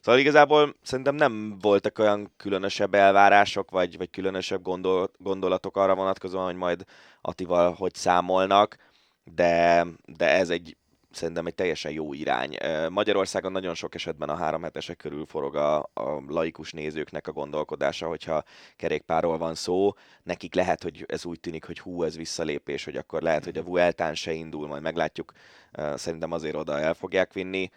Szóval 0.00 0.20
igazából 0.20 0.74
szerintem 0.82 1.14
nem 1.14 1.58
voltak 1.58 1.98
olyan 1.98 2.32
különösebb 2.36 2.94
elvárások, 2.94 3.70
vagy, 3.70 3.96
vagy 3.96 4.10
különösebb 4.10 4.62
gondol, 4.62 5.10
gondolatok 5.18 5.76
arra 5.76 5.94
vonatkozóan, 5.94 6.44
hogy 6.44 6.54
majd 6.54 6.84
Atival 7.20 7.72
hogy 7.72 7.94
számolnak, 7.94 8.76
de, 9.24 9.86
de 10.04 10.28
ez 10.30 10.50
egy 10.50 10.76
szerintem 11.16 11.46
egy 11.46 11.54
teljesen 11.54 11.92
jó 11.92 12.12
irány. 12.12 12.56
Magyarországon 12.90 13.52
nagyon 13.52 13.74
sok 13.74 13.94
esetben 13.94 14.28
a 14.28 14.36
három 14.36 14.62
hetesek 14.62 14.96
körül 14.96 15.26
forog 15.26 15.56
a, 15.56 15.78
a 15.78 16.22
laikus 16.28 16.72
nézőknek 16.72 17.26
a 17.26 17.32
gondolkodása, 17.32 18.06
hogyha 18.06 18.42
kerékpárról 18.76 19.38
van 19.38 19.54
szó, 19.54 19.92
nekik 20.22 20.54
lehet, 20.54 20.82
hogy 20.82 21.04
ez 21.08 21.24
úgy 21.24 21.40
tűnik, 21.40 21.64
hogy 21.64 21.78
hú, 21.78 22.02
ez 22.02 22.16
visszalépés, 22.16 22.84
hogy 22.84 22.96
akkor 22.96 23.22
lehet, 23.22 23.44
hogy 23.44 23.58
a 23.58 23.62
Vueltán 23.62 24.14
se 24.14 24.32
indul, 24.32 24.66
majd 24.66 24.82
meglátjuk, 24.82 25.32
szerintem 25.94 26.32
azért 26.32 26.56
oda 26.56 26.78
el 26.78 26.94
fogják 26.94 27.32
vinni. 27.32 27.70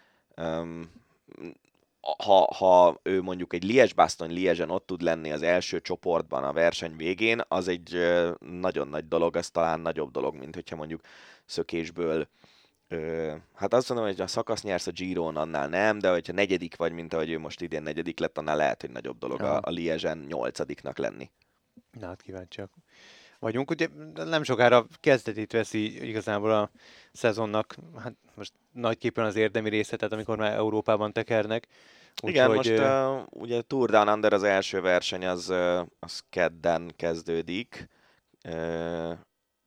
Ha, 2.24 2.54
ha 2.54 3.00
ő 3.02 3.22
mondjuk 3.22 3.54
egy 3.54 3.64
Liège-Bastogne 3.64 4.32
Liège-en 4.32 4.70
ott 4.70 4.86
tud 4.86 5.02
lenni 5.02 5.30
az 5.32 5.42
első 5.42 5.80
csoportban 5.80 6.44
a 6.44 6.52
verseny 6.52 6.96
végén, 6.96 7.40
az 7.48 7.68
egy 7.68 7.96
nagyon 8.38 8.88
nagy 8.88 9.08
dolog, 9.08 9.36
az 9.36 9.50
talán 9.50 9.80
nagyobb 9.80 10.10
dolog, 10.10 10.34
mint 10.34 10.54
hogyha 10.54 10.76
mondjuk 10.76 11.00
szökésből 11.44 12.28
Ö, 12.92 13.32
hát 13.54 13.74
azt 13.74 13.88
mondom, 13.88 14.06
hogy 14.06 14.20
a 14.20 14.26
szakasz 14.26 14.62
nyersz 14.62 14.86
a 14.86 14.90
Giron, 14.90 15.36
annál 15.36 15.68
nem, 15.68 15.98
de 15.98 16.10
hogyha 16.10 16.32
negyedik 16.32 16.76
vagy, 16.76 16.92
mint 16.92 17.14
ahogy 17.14 17.30
ő 17.30 17.38
most 17.38 17.60
idén 17.60 17.82
negyedik 17.82 18.18
lett, 18.18 18.38
annál 18.38 18.56
lehet, 18.56 18.80
hogy 18.80 18.90
nagyobb 18.90 19.18
dolog 19.18 19.42
a, 19.42 19.60
a 19.62 19.70
Liezsen 19.70 20.18
nyolcadiknak 20.28 20.98
lenni. 20.98 21.30
Na 21.90 22.06
hát 22.06 22.22
kíváncsiak 22.22 22.72
vagyunk. 23.38 23.70
Ugye 23.70 23.88
nem 24.14 24.42
sokára 24.42 24.86
kezdetét 25.00 25.52
veszi 25.52 26.08
igazából 26.08 26.52
a 26.52 26.70
szezonnak, 27.12 27.74
hát 27.98 28.14
most 28.34 28.52
nagyképpen 28.72 29.24
az 29.24 29.36
érdemi 29.36 29.68
részletet, 29.68 30.12
amikor 30.12 30.36
már 30.36 30.52
Európában 30.52 31.12
tekernek. 31.12 31.66
Úgy, 32.22 32.30
Igen, 32.30 32.46
hogy, 32.46 32.56
most 32.56 32.78
uh, 32.78 33.42
ugye 33.42 33.60
Tour 33.60 33.90
Down 33.90 34.08
Under 34.08 34.32
az 34.32 34.42
első 34.42 34.80
verseny 34.80 35.26
az, 35.26 35.52
az 35.98 36.22
kedden 36.30 36.92
kezdődik, 36.96 37.88
uh, 38.44 39.12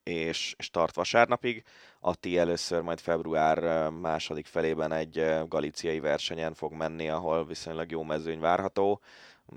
és, 0.03 0.55
és 0.57 0.69
tart 0.69 0.95
vasárnapig. 0.95 1.63
Ati 1.99 2.37
először 2.37 2.81
majd 2.81 2.99
február 2.99 3.89
második 3.89 4.45
felében 4.45 4.91
egy 4.91 5.25
galiciai 5.47 5.99
versenyen 5.99 6.53
fog 6.53 6.73
menni, 6.73 7.09
ahol 7.09 7.45
viszonylag 7.45 7.91
jó 7.91 8.03
mezőny 8.03 8.39
várható. 8.39 9.01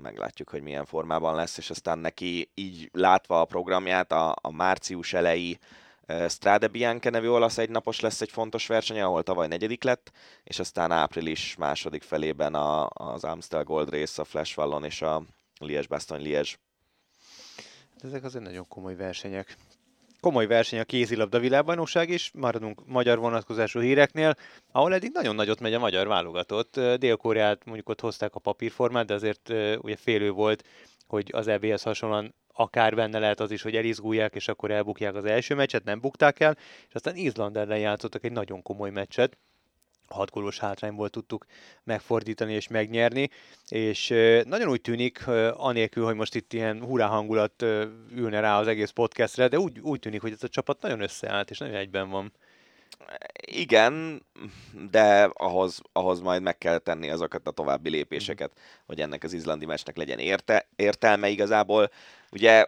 Meglátjuk, 0.01 0.49
hogy 0.49 0.61
milyen 0.61 0.85
formában 0.85 1.35
lesz, 1.35 1.57
és 1.57 1.69
aztán 1.69 1.99
neki 1.99 2.49
így 2.53 2.89
látva 2.93 3.41
a 3.41 3.45
programját, 3.45 4.11
a, 4.11 4.35
a 4.41 4.51
március 4.51 5.13
elejé 5.13 5.57
Strade 6.27 6.67
Bianca 6.67 7.09
nevű 7.09 7.27
olasz 7.27 7.57
egynapos 7.57 7.99
lesz 7.99 8.21
egy 8.21 8.31
fontos 8.31 8.67
verseny, 8.67 8.99
ahol 8.99 9.23
tavaly 9.23 9.47
negyedik 9.47 9.83
lett, 9.83 10.11
és 10.43 10.59
aztán 10.59 10.91
április 10.91 11.55
második 11.55 12.03
felében 12.03 12.53
a, 12.53 12.87
az 12.93 13.23
Amstel 13.23 13.63
Gold 13.63 13.89
Race, 13.89 14.21
a 14.21 14.25
Flash 14.25 14.57
Wallon 14.57 14.83
és 14.83 15.01
a 15.01 15.23
Liège-Bastogne 15.59 16.23
Liège. 16.23 16.51
Ezek 18.01 18.23
azért 18.23 18.43
nagyon 18.43 18.67
komoly 18.67 18.95
versenyek 18.95 19.57
komoly 20.19 20.47
verseny 20.47 20.79
a 20.79 20.83
kézilabda 20.83 21.39
világbajnokság 21.39 22.09
is, 22.09 22.31
maradunk 22.33 22.85
magyar 22.85 23.17
vonatkozású 23.17 23.79
híreknél, 23.79 24.35
ahol 24.71 24.93
eddig 24.93 25.11
nagyon 25.13 25.35
nagyot 25.35 25.59
megy 25.59 25.73
a 25.73 25.79
magyar 25.79 26.07
válogatott. 26.07 26.79
Dél-Koreát 26.79 27.65
mondjuk 27.65 27.89
ott 27.89 28.01
hozták 28.01 28.35
a 28.35 28.39
papírformát, 28.39 29.05
de 29.05 29.13
azért 29.13 29.53
ugye 29.81 29.95
félő 29.95 30.31
volt, 30.31 30.63
hogy 31.07 31.29
az 31.33 31.47
EB-hez 31.47 31.83
hasonlóan 31.83 32.35
akár 32.53 32.95
benne 32.95 33.19
lehet 33.19 33.39
az 33.39 33.51
is, 33.51 33.61
hogy 33.61 33.75
elizgulják, 33.75 34.35
és 34.35 34.47
akkor 34.47 34.71
elbukják 34.71 35.15
az 35.15 35.25
első 35.25 35.55
meccset, 35.55 35.83
nem 35.83 35.99
bukták 35.99 36.39
el, 36.39 36.57
és 36.87 36.93
aztán 36.93 37.15
Izland 37.15 37.57
ellen 37.57 37.79
játszottak 37.79 38.23
egy 38.23 38.31
nagyon 38.31 38.61
komoly 38.61 38.89
meccset, 38.89 39.37
hat 40.09 40.31
gólos 40.31 40.59
hátrányból 40.59 41.09
tudtuk 41.09 41.45
megfordítani 41.83 42.53
és 42.53 42.67
megnyerni, 42.67 43.29
és 43.69 44.07
nagyon 44.43 44.69
úgy 44.69 44.81
tűnik, 44.81 45.27
anélkül, 45.53 46.05
hogy 46.05 46.15
most 46.15 46.35
itt 46.35 46.53
ilyen 46.53 46.81
hurrá 46.81 47.05
hangulat 47.05 47.61
ülne 48.15 48.39
rá 48.39 48.59
az 48.59 48.67
egész 48.67 48.89
podcastre, 48.89 49.47
de 49.47 49.59
úgy, 49.59 49.79
úgy 49.79 49.99
tűnik, 49.99 50.21
hogy 50.21 50.31
ez 50.31 50.43
a 50.43 50.47
csapat 50.47 50.81
nagyon 50.81 51.01
összeállt, 51.01 51.49
és 51.49 51.57
nagyon 51.57 51.75
egyben 51.75 52.09
van. 52.09 52.33
Igen, 53.41 54.25
de 54.91 55.29
ahhoz, 55.33 55.81
ahhoz 55.91 56.19
majd 56.19 56.41
meg 56.41 56.57
kell 56.57 56.77
tenni 56.77 57.09
azokat 57.09 57.47
a 57.47 57.51
további 57.51 57.89
lépéseket, 57.89 58.51
hogy 58.85 59.01
ennek 59.01 59.23
az 59.23 59.33
izlandi 59.33 59.65
meccsnek 59.65 59.97
legyen 59.97 60.19
érte, 60.19 60.67
értelme 60.75 61.29
igazából. 61.29 61.91
Ugye 62.31 62.65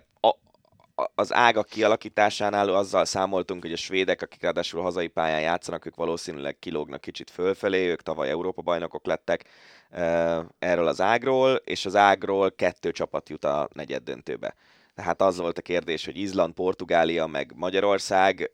az 1.15 1.33
ágak 1.33 1.67
kialakításánál 1.67 2.69
azzal 2.69 3.05
számoltunk, 3.05 3.61
hogy 3.61 3.71
a 3.71 3.77
svédek, 3.77 4.21
akik 4.21 4.41
ráadásul 4.41 4.81
hazai 4.81 5.07
pályán 5.07 5.41
játszanak, 5.41 5.85
ők 5.85 5.95
valószínűleg 5.95 6.59
kilógnak 6.59 7.01
kicsit 7.01 7.29
fölfelé, 7.29 7.87
ők 7.87 8.01
tavaly 8.01 8.29
Európa 8.29 8.61
bajnokok 8.61 9.05
lettek 9.05 9.43
erről 10.59 10.87
az 10.87 11.01
ágról, 11.01 11.55
és 11.55 11.85
az 11.85 11.95
ágról 11.95 12.51
kettő 12.51 12.91
csapat 12.91 13.29
jut 13.29 13.45
a 13.45 13.69
negyed 13.73 14.03
döntőbe. 14.03 14.55
Tehát 14.95 15.21
az 15.21 15.37
volt 15.37 15.57
a 15.57 15.61
kérdés, 15.61 16.05
hogy 16.05 16.17
Izland, 16.17 16.53
Portugália, 16.53 17.25
meg 17.25 17.51
Magyarország 17.55 18.51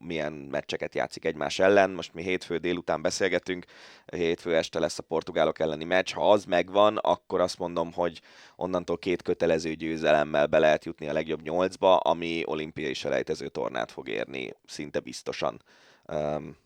milyen 0.00 0.32
meccseket 0.32 0.94
játszik 0.94 1.24
egymás 1.24 1.58
ellen. 1.58 1.90
Most 1.90 2.14
mi 2.14 2.22
hétfő 2.22 2.56
délután 2.56 3.02
beszélgetünk, 3.02 3.64
hétfő 4.06 4.56
este 4.56 4.78
lesz 4.78 4.98
a 4.98 5.02
portugálok 5.02 5.58
elleni 5.58 5.84
meccs. 5.84 6.12
Ha 6.12 6.30
az 6.30 6.44
megvan, 6.44 6.96
akkor 6.96 7.40
azt 7.40 7.58
mondom, 7.58 7.92
hogy 7.92 8.20
onnantól 8.56 8.98
két 8.98 9.22
kötelező 9.22 9.74
győzelemmel 9.74 10.46
be 10.46 10.58
lehet 10.58 10.84
jutni 10.84 11.08
a 11.08 11.12
legjobb 11.12 11.42
nyolcba, 11.42 11.96
ami 11.96 12.42
olimpiai 12.44 12.94
selejtező 12.94 13.48
tornát 13.48 13.90
fog 13.90 14.08
érni, 14.08 14.54
szinte 14.66 15.00
biztosan. 15.00 15.62
Um, 16.06 16.56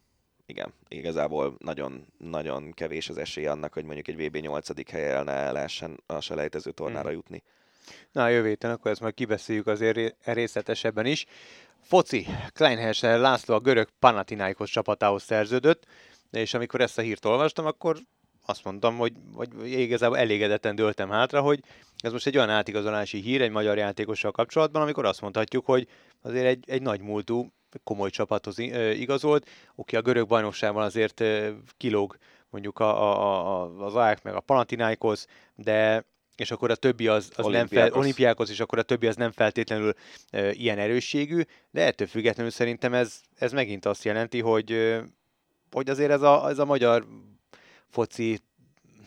igen, 0.46 0.72
igazából 0.88 1.56
nagyon, 1.58 2.06
nagyon 2.18 2.72
kevés 2.72 3.08
az 3.08 3.18
esély 3.18 3.46
annak, 3.46 3.72
hogy 3.72 3.84
mondjuk 3.84 4.08
egy 4.08 4.26
VB 4.26 4.36
8. 4.36 4.90
helyen 4.90 5.24
lehessen 5.24 6.02
a 6.06 6.20
selejtező 6.20 6.70
tornára 6.70 7.08
hmm. 7.08 7.16
jutni. 7.16 7.42
Na, 8.12 8.28
jövő 8.28 8.48
héten 8.48 8.70
akkor 8.70 8.90
ezt 8.90 9.00
majd 9.00 9.14
kibeszéljük 9.14 9.66
azért 9.66 10.14
részletesebben 10.24 11.06
is. 11.06 11.26
Foci, 11.83 12.26
Kleinhesser 12.53 13.18
László 13.18 13.55
a 13.55 13.61
görög 13.61 13.89
Panathinaikos 13.99 14.70
csapatához 14.70 15.22
szerződött, 15.22 15.87
és 16.30 16.55
amikor 16.55 16.80
ezt 16.80 16.99
a 16.99 17.03
hírt 17.03 17.24
olvastam, 17.24 17.66
akkor 17.66 17.97
azt 18.47 18.64
mondtam, 18.64 18.97
hogy 18.97 19.12
vagy 19.33 19.70
igazából 19.70 20.18
elégedetten 20.18 20.74
döltem 20.74 21.11
hátra, 21.11 21.41
hogy 21.41 21.61
ez 21.97 22.12
most 22.12 22.26
egy 22.26 22.37
olyan 22.37 22.51
átigazolási 22.51 23.20
hír 23.20 23.43
egy 23.43 23.51
magyar 23.51 23.76
játékossal 23.76 24.30
kapcsolatban, 24.30 24.83
amikor 24.83 25.05
azt 25.05 25.20
mondhatjuk, 25.20 25.66
hogy 25.66 25.89
azért 26.22 26.47
egy, 26.47 26.64
egy 26.66 26.83
nagy 26.83 27.01
múltú, 27.01 27.53
komoly 27.85 28.11
csapathoz 28.11 28.59
igazolt, 28.59 29.49
oké, 29.74 29.97
a 29.97 30.03
görög 30.03 30.26
bajnokságban 30.26 30.83
azért 30.83 31.24
kilóg 31.76 32.16
mondjuk 32.51 32.78
a, 32.78 33.03
a, 33.03 33.62
a, 33.62 33.85
az 33.85 33.95
AEK 33.95 34.22
meg 34.22 34.35
a 34.35 34.41
Panathinaikos, 34.41 35.24
de 35.55 36.05
és 36.37 36.51
akkor 36.51 36.70
a 36.70 36.74
többi 36.74 37.07
az, 37.07 37.30
az 37.37 37.47
nem 37.47 37.66
fel, 37.66 37.93
olimpiákhoz, 37.93 38.51
és 38.51 38.61
akkor 38.61 38.78
a 38.78 38.83
többi 38.83 39.07
az 39.07 39.16
nem 39.16 39.30
feltétlenül 39.30 39.95
e, 40.30 40.51
ilyen 40.53 40.78
erősségű, 40.78 41.43
de 41.70 41.85
ettől 41.85 42.07
függetlenül 42.07 42.51
szerintem 42.51 42.95
ez, 42.95 43.20
ez 43.39 43.53
megint 43.53 43.87
azt 43.87 44.05
jelenti, 44.05 44.41
hogy, 44.41 44.99
hogy 45.70 45.91
azért 45.91 46.11
ez 46.11 46.22
a, 46.22 46.49
ez 46.49 46.59
a 46.59 46.64
magyar 46.64 47.07
foci 47.91 48.39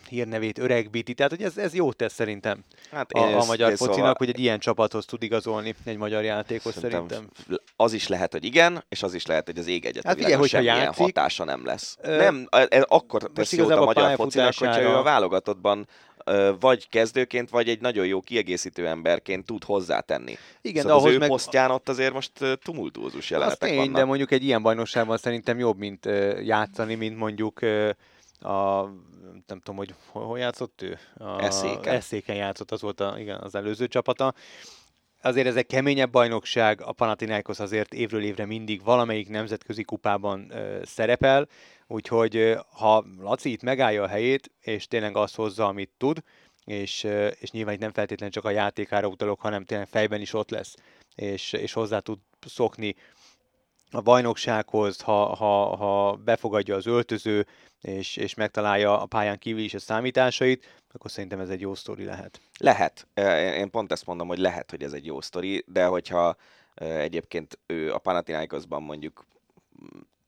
hírnevét 0.10 0.58
öregbíti, 0.58 1.14
tehát 1.14 1.32
hogy 1.32 1.44
ez, 1.44 1.58
ez 1.58 1.74
jó 1.74 1.92
tesz 1.92 2.14
szerintem 2.14 2.64
hát 2.92 3.12
a, 3.12 3.40
a 3.40 3.46
magyar 3.46 3.70
focinak, 3.70 3.96
szóval... 3.96 4.16
hogy 4.18 4.30
egy 4.30 4.40
ilyen 4.40 4.60
csapathoz 4.60 5.06
tud 5.06 5.24
igazolni 5.24 5.76
egy 5.84 5.98
magyar 5.98 6.24
játékos 6.24 6.74
szerintem. 6.74 7.08
szerintem. 7.08 7.60
Az 7.76 7.94
is 7.94 8.08
lehet, 8.08 8.32
hogy 8.32 8.44
igen, 8.44 8.84
és 8.90 9.04
az 9.04 9.14
is 9.14 9.26
lehet, 9.26 9.46
hogy 9.46 9.58
az 9.58 9.68
ég 9.68 9.86
egyet 9.86 10.06
hát 10.06 10.16
figyelj, 10.16 10.34
hogyha 10.34 10.60
játszik, 10.60 11.04
hatása 11.04 11.44
nem 11.44 11.66
lesz. 11.66 11.98
Ö... 12.02 12.18
Nem, 12.18 12.48
ez 12.50 12.84
akkor 12.88 13.32
tesz 13.34 13.54
jót 13.54 13.72
a 13.72 13.86
magyar 13.86 14.16
focinak, 14.16 14.54
hogyha 14.58 14.82
ő 14.82 14.88
a 14.88 15.04
válogatottban 15.04 15.88
vagy 16.60 16.90
kezdőként, 16.90 17.50
vagy 17.50 17.70
egy 17.70 17.82
nagyon 17.82 18.06
jó 18.06 18.22
kiegészítő 18.22 18.88
emberként 18.88 19.46
tud 19.46 19.64
hozzátenni. 19.64 20.38
Igen, 20.62 20.82
szóval 20.82 20.98
de 20.98 21.02
ahhoz 21.02 21.10
az 21.10 21.16
ő 21.16 21.20
meg... 21.20 21.30
posztján 21.30 21.72
ott 21.72 21.90
azért 21.90 22.14
most 22.14 22.32
tumultuózus 22.64 23.30
jelenetek 23.30 23.70
tény, 23.70 23.78
vannak. 23.78 23.96
de 23.96 24.06
mondjuk 24.06 24.32
egy 24.32 24.44
ilyen 24.44 24.62
bajnokságban 24.62 25.18
szerintem 25.18 25.60
jobb, 25.60 25.78
mint 25.78 26.06
játszani, 26.44 26.96
mint 26.96 27.18
mondjuk 27.18 27.60
a 28.40 28.84
nem 29.48 29.60
tudom, 29.60 29.76
hogy 29.76 29.94
hol 30.12 30.40
játszott 30.40 30.82
ő? 30.82 31.00
A 31.18 31.44
Eszéken. 31.44 31.94
Eszéken 31.94 32.36
játszott, 32.36 32.72
az 32.72 32.82
volt 32.82 33.00
a, 33.00 33.16
igen, 33.20 33.40
az 33.40 33.56
előző 33.56 33.88
csapata. 33.88 34.34
Azért 35.26 35.48
ez 35.48 35.56
egy 35.56 35.66
keményebb 35.66 36.12
bajnokság, 36.12 36.82
a 36.82 36.92
Panathinaikos 36.92 37.60
azért 37.60 37.94
évről 37.94 38.24
évre 38.24 38.46
mindig 38.46 38.84
valamelyik 38.84 39.30
nemzetközi 39.30 39.84
kupában 39.84 40.52
ö, 40.52 40.82
szerepel, 40.84 41.48
Úgyhogy 41.88 42.58
ha 42.72 43.06
Laci 43.20 43.52
itt 43.52 43.62
megállja 43.62 44.04
a 44.04 44.08
helyét, 44.08 44.52
és 44.62 44.88
tényleg 44.88 45.16
azt 45.16 45.36
hozza, 45.36 45.66
amit 45.66 45.92
tud, 45.98 46.24
és, 46.64 47.04
és 47.40 47.52
nyilván 47.52 47.74
itt 47.74 47.80
nem 47.80 47.92
feltétlenül 47.92 48.34
csak 48.34 48.46
a 48.46 48.50
játékára 48.50 49.08
utalok, 49.08 49.40
hanem 49.42 49.66
tényleg 49.66 49.88
fejben 49.88 50.22
is 50.22 50.34
ott 50.34 50.50
lesz, 50.50 50.76
és, 51.16 51.54
és 51.54 51.74
hozzá 51.74 52.00
tud 52.00 52.20
szokni 52.46 52.96
a 53.96 54.02
bajnoksághoz, 54.02 55.02
ha, 55.02 55.36
ha, 55.36 55.76
ha 55.76 56.16
befogadja 56.16 56.76
az 56.76 56.86
öltöző, 56.86 57.46
és, 57.82 58.18
és 58.18 58.34
megtalálja 58.34 59.02
a 59.02 59.06
pályán 59.06 59.38
kívül 59.38 59.62
is 59.62 59.74
a 59.74 59.80
számításait, 59.80 60.84
akkor 60.94 61.12
szerintem 61.12 61.40
ez 61.40 61.50
egy 61.50 61.62
jó 61.62 61.76
sztori 61.76 62.04
lehet. 62.04 62.42
Lehet. 62.60 63.08
Én 63.58 63.70
pont 63.70 63.92
ezt 63.92 64.06
mondom, 64.06 64.28
hogy 64.28 64.38
lehet, 64.38 64.72
hogy 64.72 64.84
ez 64.84 64.94
egy 64.94 65.06
jó 65.06 65.22
sztori, 65.22 65.64
de 65.68 65.86
hogyha 65.86 66.36
egyébként 66.76 67.60
ő 67.66 67.94
a 67.94 67.98
Panathinaikosban 67.98 68.84
mondjuk 68.84 69.26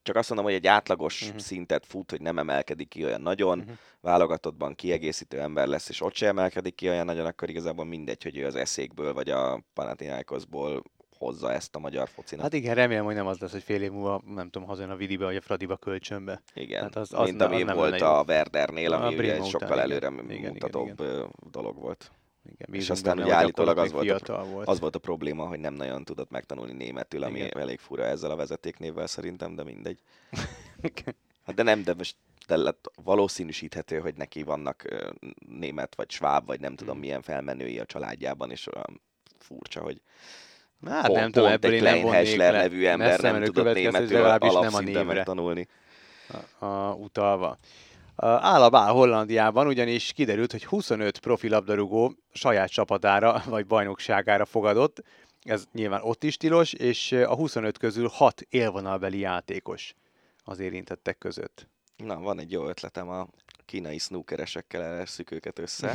csak 0.08 0.16
azt 0.16 0.30
mondom, 0.30 0.48
hogy 0.48 0.56
egy 0.56 0.68
átlagos 0.68 1.22
uh-huh. 1.22 1.40
szintet 1.40 1.86
fut, 1.86 2.12
hogy 2.12 2.22
nem 2.22 2.38
emelkedik 2.38 2.88
ki 2.88 3.04
olyan 3.04 3.22
nagyon, 3.22 3.60
uh-huh. 3.60 3.76
válogatottban 4.02 4.76
kiegészítő 4.76 5.40
ember 5.40 5.68
lesz, 5.68 5.90
és 5.90 6.02
ott 6.02 6.16
sem 6.16 6.38
emelkedik 6.38 6.76
ki 6.76 6.90
olyan 6.90 7.06
nagyon, 7.06 7.26
akkor 7.26 7.50
igazából 7.50 7.86
mindegy, 7.86 8.24
hogy 8.24 8.38
ő 8.38 8.46
az 8.46 8.56
eszékből, 8.56 9.14
vagy 9.14 9.30
a 9.30 9.64
Panathinaikosból 9.74 10.84
hozza 11.18 11.52
ezt 11.52 11.76
a 11.76 11.80
magyar 11.80 12.10
focinak. 12.10 12.44
Hát 12.44 12.54
igen, 12.54 12.76
remélem, 12.76 13.06
hogy 13.06 13.16
nem 13.16 13.28
az 13.28 13.38
lesz, 13.38 13.52
hogy 13.52 13.64
fél 13.64 13.82
év 13.82 13.92
múlva, 13.92 14.22
nem 14.26 14.50
tudom, 14.50 14.68
hazajön 14.68 14.92
a 14.92 14.96
Vidibe, 14.96 15.26
vagy 15.26 15.36
a 15.36 15.42
Fradiba 15.42 15.78
kölcsönbe. 15.78 16.42
Igen, 16.54 16.82
hát 16.82 16.96
az, 16.96 17.14
az 17.14 17.30
mint 17.30 17.42
ami 17.42 17.64
az 17.64 17.76
volt 17.76 18.02
a 18.02 18.24
Werdernél, 18.28 18.94
ami 18.94 19.16
a 19.16 19.18
ugye 19.18 19.36
egy 19.36 19.46
sokkal 19.46 19.68
után, 19.68 19.80
előre 19.80 20.12
igen, 20.30 20.52
mutatóbb 20.52 21.00
igen, 21.00 21.10
igen. 21.10 21.32
dolog 21.52 21.80
volt. 21.80 22.12
Igen, 22.52 22.74
és 22.82 22.90
aztán 22.90 23.20
ugye 23.20 23.34
állítólag 23.34 23.78
az 23.78 23.92
volt, 23.92 24.30
a, 24.30 24.46
volt. 24.46 24.68
az 24.68 24.80
volt 24.80 24.96
a 24.96 25.00
probléma, 25.00 25.48
hogy 25.48 25.60
nem 25.60 25.74
nagyon 25.74 26.04
tudott 26.04 26.30
megtanulni 26.30 26.74
németül, 26.74 27.24
ami 27.24 27.40
Igen. 27.40 27.58
elég 27.58 27.80
fura 27.80 28.04
ezzel 28.04 28.32
a 28.32 28.36
vezetéknévvel 28.36 29.08
szerintem, 29.08 29.56
de 29.56 29.64
mindegy. 29.64 30.00
hát 31.46 31.56
de 31.56 31.64
nem, 31.64 31.84
de 31.84 31.94
most 31.94 32.16
de 32.48 32.58
lett 32.58 32.92
valószínűsíthető, 33.04 34.00
hogy 34.00 34.16
neki 34.16 34.44
vannak 34.44 34.86
német 35.48 35.96
vagy 35.96 36.12
sváb, 36.12 36.46
vagy 36.46 36.60
nem 36.60 36.76
tudom 36.76 36.94
hmm. 36.94 37.02
milyen 37.02 37.22
felmenői 37.22 37.80
a 37.80 37.86
családjában, 37.86 38.52
és 38.52 38.68
olyan 38.76 39.02
furcsa, 39.38 39.82
hogy 39.82 40.02
Hát 40.86 41.06
pont, 41.06 41.20
nem 41.20 41.32
tudom, 41.32 41.50
ebből 41.50 41.74
egy 41.74 41.82
nem 41.82 42.08
Hessler 42.08 42.54
nevű 42.54 42.86
ember 42.86 43.20
nem 43.20 43.44
tudott 43.44 43.74
németül 43.74 44.24
alapszinten 44.26 45.06
megtanulni. 45.06 45.68
A, 46.60 46.66
a, 46.66 46.94
utalva 46.94 47.58
áll 48.26 48.62
a 48.62 48.70
bál 48.70 48.92
Hollandiában, 48.92 49.68
ugyanis 49.68 50.14
kiderült, 50.14 50.52
hogy 50.52 50.66
25 50.66 51.20
profi 51.20 51.50
labdarúgó 51.50 52.14
saját 52.34 52.70
csapatára 52.70 53.44
vagy 53.46 53.66
bajnokságára 53.66 54.46
fogadott. 54.46 55.04
Ez 55.44 55.64
nyilván 55.74 56.02
ott 56.04 56.24
is 56.24 56.38
tilos, 56.38 56.74
és 56.74 57.12
a 57.12 57.36
25 57.36 57.78
közül 57.78 58.08
6 58.08 58.42
élvonalbeli 58.50 59.20
játékos 59.20 59.96
az 60.44 60.60
érintettek 60.60 61.18
között. 61.18 61.68
Na, 61.98 62.20
van 62.20 62.40
egy 62.40 62.52
jó 62.52 62.68
ötletem, 62.68 63.10
a 63.10 63.28
kínai 63.68 63.98
snookeresekkel 63.98 64.84
elesszük 64.84 65.32
őket 65.32 65.60
össze. 65.60 65.94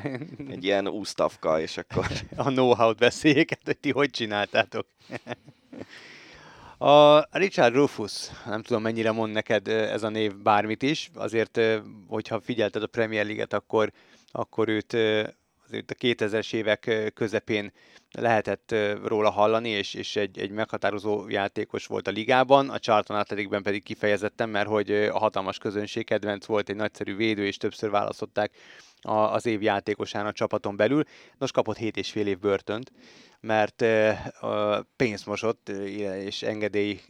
Egy 0.54 0.64
ilyen 0.64 0.88
úsztavka, 0.88 1.60
és 1.60 1.76
akkor... 1.76 2.06
A 2.36 2.50
know-how-t 2.50 2.98
beszéljék, 2.98 3.58
hogy 3.64 3.78
ti 3.78 3.90
hogy 3.90 4.10
csináltátok. 4.10 4.86
A 6.78 7.26
Richard 7.38 7.74
Rufus, 7.74 8.28
nem 8.46 8.62
tudom 8.62 8.82
mennyire 8.82 9.12
mond 9.12 9.32
neked 9.32 9.68
ez 9.68 10.02
a 10.02 10.08
név 10.08 10.36
bármit 10.36 10.82
is, 10.82 11.10
azért, 11.14 11.60
hogyha 12.08 12.40
figyelted 12.40 12.82
a 12.82 12.86
Premier 12.86 13.24
League-et, 13.24 13.52
akkor, 13.52 13.92
akkor 14.32 14.68
őt 14.68 14.96
a 15.72 15.94
2000-es 15.94 16.52
évek 16.52 17.10
közepén 17.14 17.72
lehetett 18.10 18.74
róla 19.04 19.30
hallani, 19.30 19.68
és, 19.68 19.94
és 19.94 20.16
egy, 20.16 20.38
egy 20.38 20.50
meghatározó 20.50 21.28
játékos 21.28 21.86
volt 21.86 22.08
a 22.08 22.10
ligában, 22.10 22.70
a 22.70 22.78
Charlton 22.78 23.16
Athleticben 23.16 23.62
pedig 23.62 23.82
kifejezetten, 23.82 24.48
mert 24.48 24.68
hogy 24.68 24.90
a 24.92 25.18
hatalmas 25.18 25.58
közönség 25.58 26.04
kedvenc 26.04 26.46
volt, 26.46 26.68
egy 26.68 26.76
nagyszerű 26.76 27.16
védő, 27.16 27.46
és 27.46 27.56
többször 27.56 27.90
választották 27.90 28.52
az 29.02 29.46
év 29.46 29.62
játékosán 29.62 30.26
a 30.26 30.32
csapaton 30.32 30.76
belül. 30.76 31.02
Nos, 31.38 31.50
kapott 31.50 31.76
7,5 31.78 32.14
év 32.14 32.38
börtönt, 32.38 32.92
mert 33.46 33.84
pénzt 34.96 35.26
mosott 35.26 35.68
és 36.24 36.42
engedély 36.42 37.00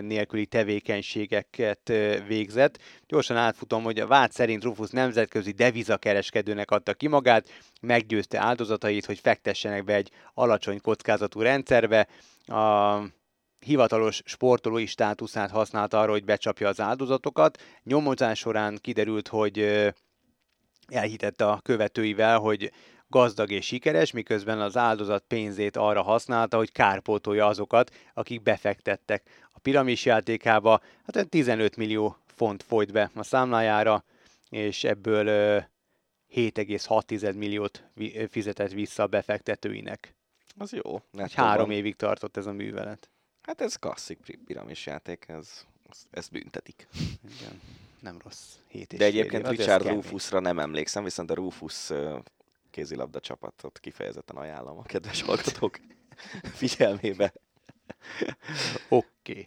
nélküli 0.00 0.46
tevékenységeket 0.46 1.92
végzett. 2.26 2.78
Gyorsan 3.06 3.36
átfutom, 3.36 3.82
hogy 3.82 4.00
a 4.00 4.06
vád 4.06 4.32
szerint 4.32 4.64
Rufus 4.64 4.90
nemzetközi 4.90 5.50
devizakereskedőnek 5.50 6.70
adta 6.70 6.94
ki 6.94 7.06
magát, 7.06 7.48
meggyőzte 7.80 8.38
áldozatait, 8.38 9.04
hogy 9.04 9.18
fektessenek 9.18 9.84
be 9.84 9.94
egy 9.94 10.10
alacsony 10.34 10.80
kockázatú 10.80 11.40
rendszerbe. 11.40 12.08
A 12.46 12.98
hivatalos 13.58 14.22
sportolói 14.24 14.86
státuszát 14.86 15.50
használta 15.50 16.00
arra, 16.00 16.10
hogy 16.10 16.24
becsapja 16.24 16.68
az 16.68 16.80
áldozatokat. 16.80 17.62
Nyomozás 17.82 18.38
során 18.38 18.78
kiderült, 18.80 19.28
hogy 19.28 19.84
elhitette 20.86 21.46
a 21.46 21.60
követőivel, 21.60 22.38
hogy 22.38 22.72
gazdag 23.08 23.50
és 23.50 23.66
sikeres, 23.66 24.10
miközben 24.10 24.60
az 24.60 24.76
áldozat 24.76 25.24
pénzét 25.28 25.76
arra 25.76 26.02
használta, 26.02 26.56
hogy 26.56 26.72
kárpótolja 26.72 27.46
azokat, 27.46 27.94
akik 28.14 28.42
befektettek 28.42 29.22
a 29.52 29.58
piramis 29.58 30.04
játékába. 30.04 30.80
Hát 31.06 31.28
15 31.28 31.76
millió 31.76 32.16
font 32.26 32.62
folyt 32.62 32.92
be 32.92 33.10
a 33.14 33.22
számlájára, 33.22 34.04
és 34.50 34.84
ebből 34.84 35.26
7,6 36.34 37.36
milliót 37.36 37.84
fizetett 38.30 38.72
vissza 38.72 39.02
a 39.02 39.06
befektetőinek. 39.06 40.14
Az 40.58 40.72
jó. 40.72 41.00
Egy 41.12 41.34
három 41.34 41.70
évig 41.70 41.96
tartott 41.96 42.36
ez 42.36 42.46
a 42.46 42.52
művelet. 42.52 43.10
Hát 43.42 43.60
ez 43.60 43.76
klasszik 43.76 44.18
piramis 44.44 44.86
játék, 44.86 45.24
ez, 45.28 45.64
ez 46.10 46.28
büntetik. 46.28 46.88
Igen, 47.38 47.60
nem 48.00 48.18
rossz. 48.24 48.54
Hét 48.68 48.96
De 48.96 49.04
egyébként 49.04 49.48
Richard 49.48 49.86
Rufusra 49.86 50.40
nem 50.40 50.58
emlékszem, 50.58 51.04
viszont 51.04 51.30
a 51.30 51.34
Rufus 51.34 51.90
kézilabda 52.76 53.20
csapatot 53.20 53.78
kifejezetten 53.78 54.36
ajánlom 54.36 54.78
a 54.78 54.82
kedves 54.82 55.22
hallgatók 55.22 55.78
figyelmébe. 56.60 57.32
Oké. 58.88 59.06
Okay. 59.30 59.44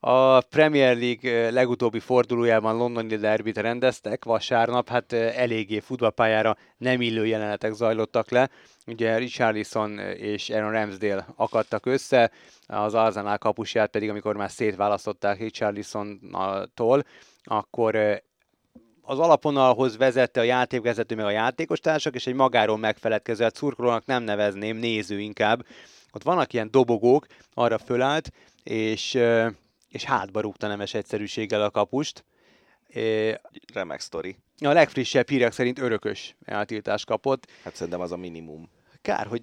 A 0.00 0.40
Premier 0.40 0.96
League 0.96 1.50
legutóbbi 1.50 2.00
fordulójában 2.00 2.76
londoni 2.76 3.16
derbit 3.16 3.56
rendeztek 3.56 4.24
vasárnap, 4.24 4.88
hát 4.88 5.12
eléggé 5.12 5.78
futballpályára 5.78 6.56
nem 6.76 7.00
illő 7.00 7.26
jelenetek 7.26 7.72
zajlottak 7.72 8.30
le. 8.30 8.50
Ugye 8.86 9.16
Richarlison 9.16 9.98
és 9.98 10.50
Aaron 10.50 10.72
Ramsdale 10.72 11.26
akadtak 11.36 11.86
össze, 11.86 12.30
az 12.66 12.94
Arsenal 12.94 13.38
kapusját 13.38 13.90
pedig, 13.90 14.08
amikor 14.08 14.36
már 14.36 14.50
szétválasztották 14.50 15.38
Richarlison-tól, 15.38 17.04
akkor 17.44 18.22
az 19.10 19.18
alaponalhoz 19.18 19.96
vezette 19.96 20.40
a 20.40 20.42
játékvezető 20.42 21.14
meg 21.14 21.24
a 21.24 21.30
játékostársak, 21.30 22.14
és 22.14 22.26
egy 22.26 22.34
magáról 22.34 22.78
megfeledkező, 22.78 23.42
hát 23.42 23.56
szurkolónak 23.56 24.06
nem 24.06 24.22
nevezném, 24.22 24.76
néző 24.76 25.20
inkább. 25.20 25.66
Ott 26.12 26.22
vannak 26.22 26.52
ilyen 26.52 26.70
dobogók, 26.70 27.26
arra 27.54 27.78
fölállt, 27.78 28.30
és, 28.62 29.18
és 29.88 30.04
hátba 30.04 30.40
rúgta 30.40 30.66
nemes 30.66 30.94
egyszerűséggel 30.94 31.62
a 31.62 31.70
kapust. 31.70 32.24
Remek 33.74 34.00
sztori. 34.00 34.36
A 34.58 34.72
legfrissebb 34.72 35.28
hírek 35.28 35.52
szerint 35.52 35.78
örökös 35.78 36.36
eltiltást 36.44 37.06
kapott. 37.06 37.50
Hát 37.64 37.74
szerintem 37.74 38.00
az 38.00 38.12
a 38.12 38.16
minimum. 38.16 38.70
Kár, 39.02 39.26
hogy 39.26 39.42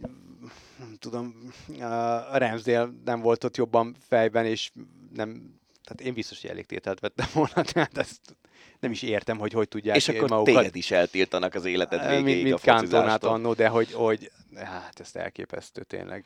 nem 0.80 0.96
tudom, 1.00 1.54
a 1.80 2.38
Ramsdale 2.38 2.90
nem 3.06 3.22
volt 3.22 3.44
ott 3.44 3.58
jobban 3.58 3.96
fejben, 4.08 4.46
és 4.46 4.72
nem, 5.14 5.60
tehát 5.88 6.02
én 6.02 6.14
biztos, 6.14 6.42
hogy 6.42 6.50
elég 6.50 6.66
tételt 6.66 7.00
vettem 7.00 7.28
volna, 7.34 7.62
tehát 7.62 7.98
ezt 7.98 8.38
nem 8.80 8.92
is 8.92 9.02
értem, 9.02 9.38
hogy 9.38 9.54
hogy 9.54 9.68
tudják 9.68 9.96
És 9.96 10.10
akkor 10.10 10.30
magukat... 10.30 10.56
téged 10.56 10.76
is 10.76 10.92
eltiltanak 10.92 11.54
az 11.54 11.66
életed 11.66 12.08
végéig 12.08 12.24
mint, 12.24 12.44
mint 12.44 12.56
a 12.56 12.72
Kantonát 12.72 13.24
annó, 13.24 13.54
de 13.54 13.68
hogy, 13.68 13.92
hogy 13.92 14.32
hát 14.56 15.00
ezt 15.00 15.16
elképesztő 15.16 15.84
tényleg. 15.84 16.26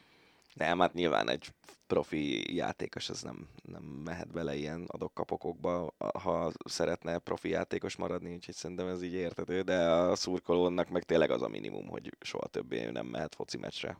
Nem, 0.54 0.80
hát 0.80 0.94
nyilván 0.94 1.30
egy 1.30 1.48
profi 1.88 2.56
játékos 2.56 3.10
az 3.10 3.22
nem, 3.22 3.48
nem 3.64 3.84
mehet 3.84 4.32
bele 4.32 4.56
ilyen 4.56 4.86
adokkapokokba, 4.88 5.94
ha 5.98 6.52
szeretne 6.66 7.18
profi 7.18 7.50
játékos 7.50 7.96
maradni, 7.96 8.34
úgyhogy 8.34 8.56
szerintem 8.56 8.88
ez 8.88 9.04
így 9.04 9.14
értető, 9.14 9.62
de 9.62 9.90
a 9.90 10.16
szurkolónak 10.16 10.90
meg 10.90 11.04
tényleg 11.04 11.32
az 11.32 11.42
a 11.42 11.48
minimum, 11.48 11.88
hogy 11.88 12.18
soha 12.20 12.48
többé 12.48 12.90
nem 12.90 13.06
mehet 13.06 13.36
foci 13.36 13.58
meccsre 13.58 13.98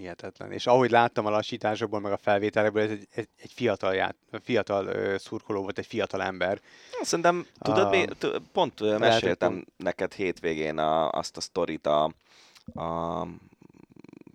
hihetetlen. 0.00 0.52
És 0.52 0.66
ahogy 0.66 0.90
láttam 0.90 1.26
a 1.26 1.30
lassításokból, 1.30 2.00
meg 2.00 2.12
a 2.12 2.16
felvételekből, 2.16 2.82
ez 2.82 2.90
egy, 2.90 3.06
egy, 3.14 3.28
egy 3.42 3.52
fiatal, 3.52 3.94
ját, 3.94 4.16
fiatal 4.42 4.86
uh, 4.86 5.16
szurkoló 5.16 5.62
volt, 5.62 5.78
egy 5.78 5.86
fiatal 5.86 6.22
ember. 6.22 6.60
Szerintem, 7.02 7.46
tudod, 7.58 7.86
a... 7.86 7.90
mi, 7.90 8.04
pont 8.52 8.80
uh, 8.80 8.98
meséltem 8.98 9.52
pont... 9.52 9.66
neked 9.76 10.12
hétvégén 10.12 10.78
a, 10.78 11.10
azt 11.10 11.36
a 11.36 11.40
sztorit 11.40 11.86
a, 11.86 12.04
a 12.74 13.26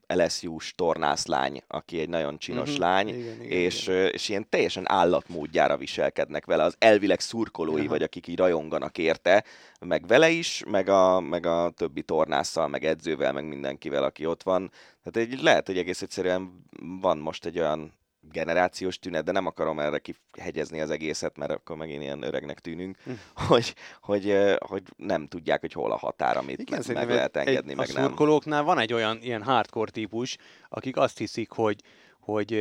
LSU-s 0.08 0.74
tornászlány, 0.76 1.64
aki 1.68 2.00
egy 2.00 2.10
nagyon 2.10 2.38
csinos 2.38 2.70
uh-huh. 2.70 2.78
lány, 2.78 3.08
igen, 3.08 3.20
igen, 3.20 3.58
és, 3.58 3.88
igen. 3.88 4.08
és 4.08 4.30
ilyen 4.30 4.50
teljesen 4.50 4.84
állatmódjára 4.92 5.78
viselkednek 5.78 6.46
vele, 6.46 6.64
az 6.64 6.76
elvileg 6.80 7.20
szurkolói, 7.20 7.74
uh-huh. 7.74 7.90
vagy 7.90 8.04
akik 8.04 8.28
így 8.28 8.38
rajonganak 8.38 8.98
érte, 8.98 9.44
meg 9.80 10.08
vele 10.08 10.30
is, 10.30 10.64
meg 10.68 10.90
a, 10.90 11.20
meg 11.20 11.46
a 11.46 11.70
többi 11.70 12.02
tornásszal, 12.02 12.68
meg 12.68 12.86
edzővel, 12.86 13.34
meg 13.34 13.48
mindenkivel, 13.48 14.04
aki 14.04 14.26
ott 14.26 14.44
van. 14.44 14.72
Tehát 15.04 15.30
egy, 15.30 15.42
lehet, 15.42 15.68
hogy 15.68 15.78
egész 15.78 16.02
egyszerűen 16.02 16.66
van 17.02 17.18
most 17.18 17.46
egy 17.46 17.60
olyan 17.60 17.94
generációs 18.32 19.00
tünet, 19.00 19.24
de 19.24 19.32
nem 19.32 19.46
akarom 19.46 19.80
erre 19.80 20.02
kihegyezni 20.32 20.82
az 20.82 20.90
egészet, 20.90 21.38
mert 21.38 21.52
akkor 21.52 21.76
megint 21.76 22.02
ilyen 22.02 22.24
öregnek 22.24 22.60
tűnünk, 22.60 22.98
hm. 23.04 23.12
hogy, 23.48 23.76
hogy, 24.02 24.38
hogy 24.60 24.84
nem 24.98 25.28
tudják, 25.28 25.60
hogy 25.60 25.74
hol 25.74 25.92
a 25.92 25.98
határ, 25.98 26.38
amit 26.38 26.60
Igen, 26.60 26.84
meg, 26.88 26.96
meg 26.96 27.10
lehet 27.10 27.38
engedni, 27.38 27.72
egy, 27.72 27.78
meg 27.78 27.90
a 27.96 28.42
nem. 28.46 28.66
van 28.66 28.80
egy 28.80 28.94
olyan 28.94 29.18
ilyen 29.22 29.44
hardcore 29.44 29.92
típus, 29.92 30.38
akik 30.70 30.98
azt 30.98 31.18
hiszik, 31.18 31.52
hogy, 31.52 31.82
hogy 32.20 32.54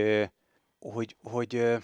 hogy, 0.91 1.17
hogy 1.23 1.55
ö, 1.55 1.77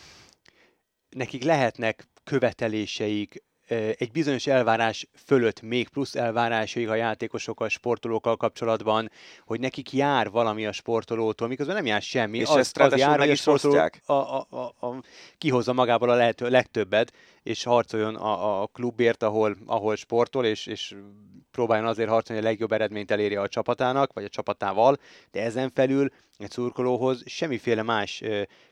nekik 1.09 1.45
lehetnek 1.45 2.05
követeléseik, 2.24 3.43
egy 3.71 4.11
bizonyos 4.12 4.47
elvárás 4.47 5.09
fölött 5.27 5.62
még 5.62 5.89
plusz 5.89 6.14
elvárásaik 6.14 6.89
a 6.89 6.95
játékosokkal, 6.95 7.68
sportolókkal 7.68 8.37
kapcsolatban, 8.37 9.11
hogy 9.45 9.61
nekik 9.61 9.93
jár 9.93 10.31
valami 10.31 10.66
a 10.66 10.73
sportolótól, 10.73 11.49
miközben 11.49 11.75
nem 11.75 11.87
jár 11.87 12.03
semmi. 12.03 12.39
És 12.39 12.49
az, 12.49 12.57
ezt 12.57 12.79
az 12.79 12.97
jár, 12.97 13.18
meg 13.18 13.31
is 13.31 13.47
a, 13.47 13.91
a, 14.07 14.12
a, 14.12 14.87
a, 14.87 15.03
kihozza 15.39 15.73
magából 15.73 16.11
a 16.11 16.14
lehető 16.14 16.49
legtöbbet, 16.49 17.12
és 17.43 17.62
harcoljon 17.62 18.14
a, 18.14 18.62
a 18.62 18.66
klubért, 18.66 19.22
ahol, 19.22 19.57
ahol 19.66 19.97
sportol, 19.97 20.45
és, 20.45 20.66
és 20.66 20.95
próbáljon 21.51 21.86
azért 21.86 22.09
harcolni, 22.09 22.41
hogy 22.41 22.51
a 22.51 22.53
legjobb 22.53 22.72
eredményt 22.72 23.11
elérje 23.11 23.41
a 23.41 23.49
csapatának, 23.49 24.12
vagy 24.12 24.24
a 24.24 24.28
csapatával, 24.28 24.97
de 25.30 25.43
ezen 25.43 25.70
felül 25.70 26.09
egy 26.38 26.51
szurkolóhoz 26.51 27.22
semmiféle 27.26 27.82
más 27.82 28.22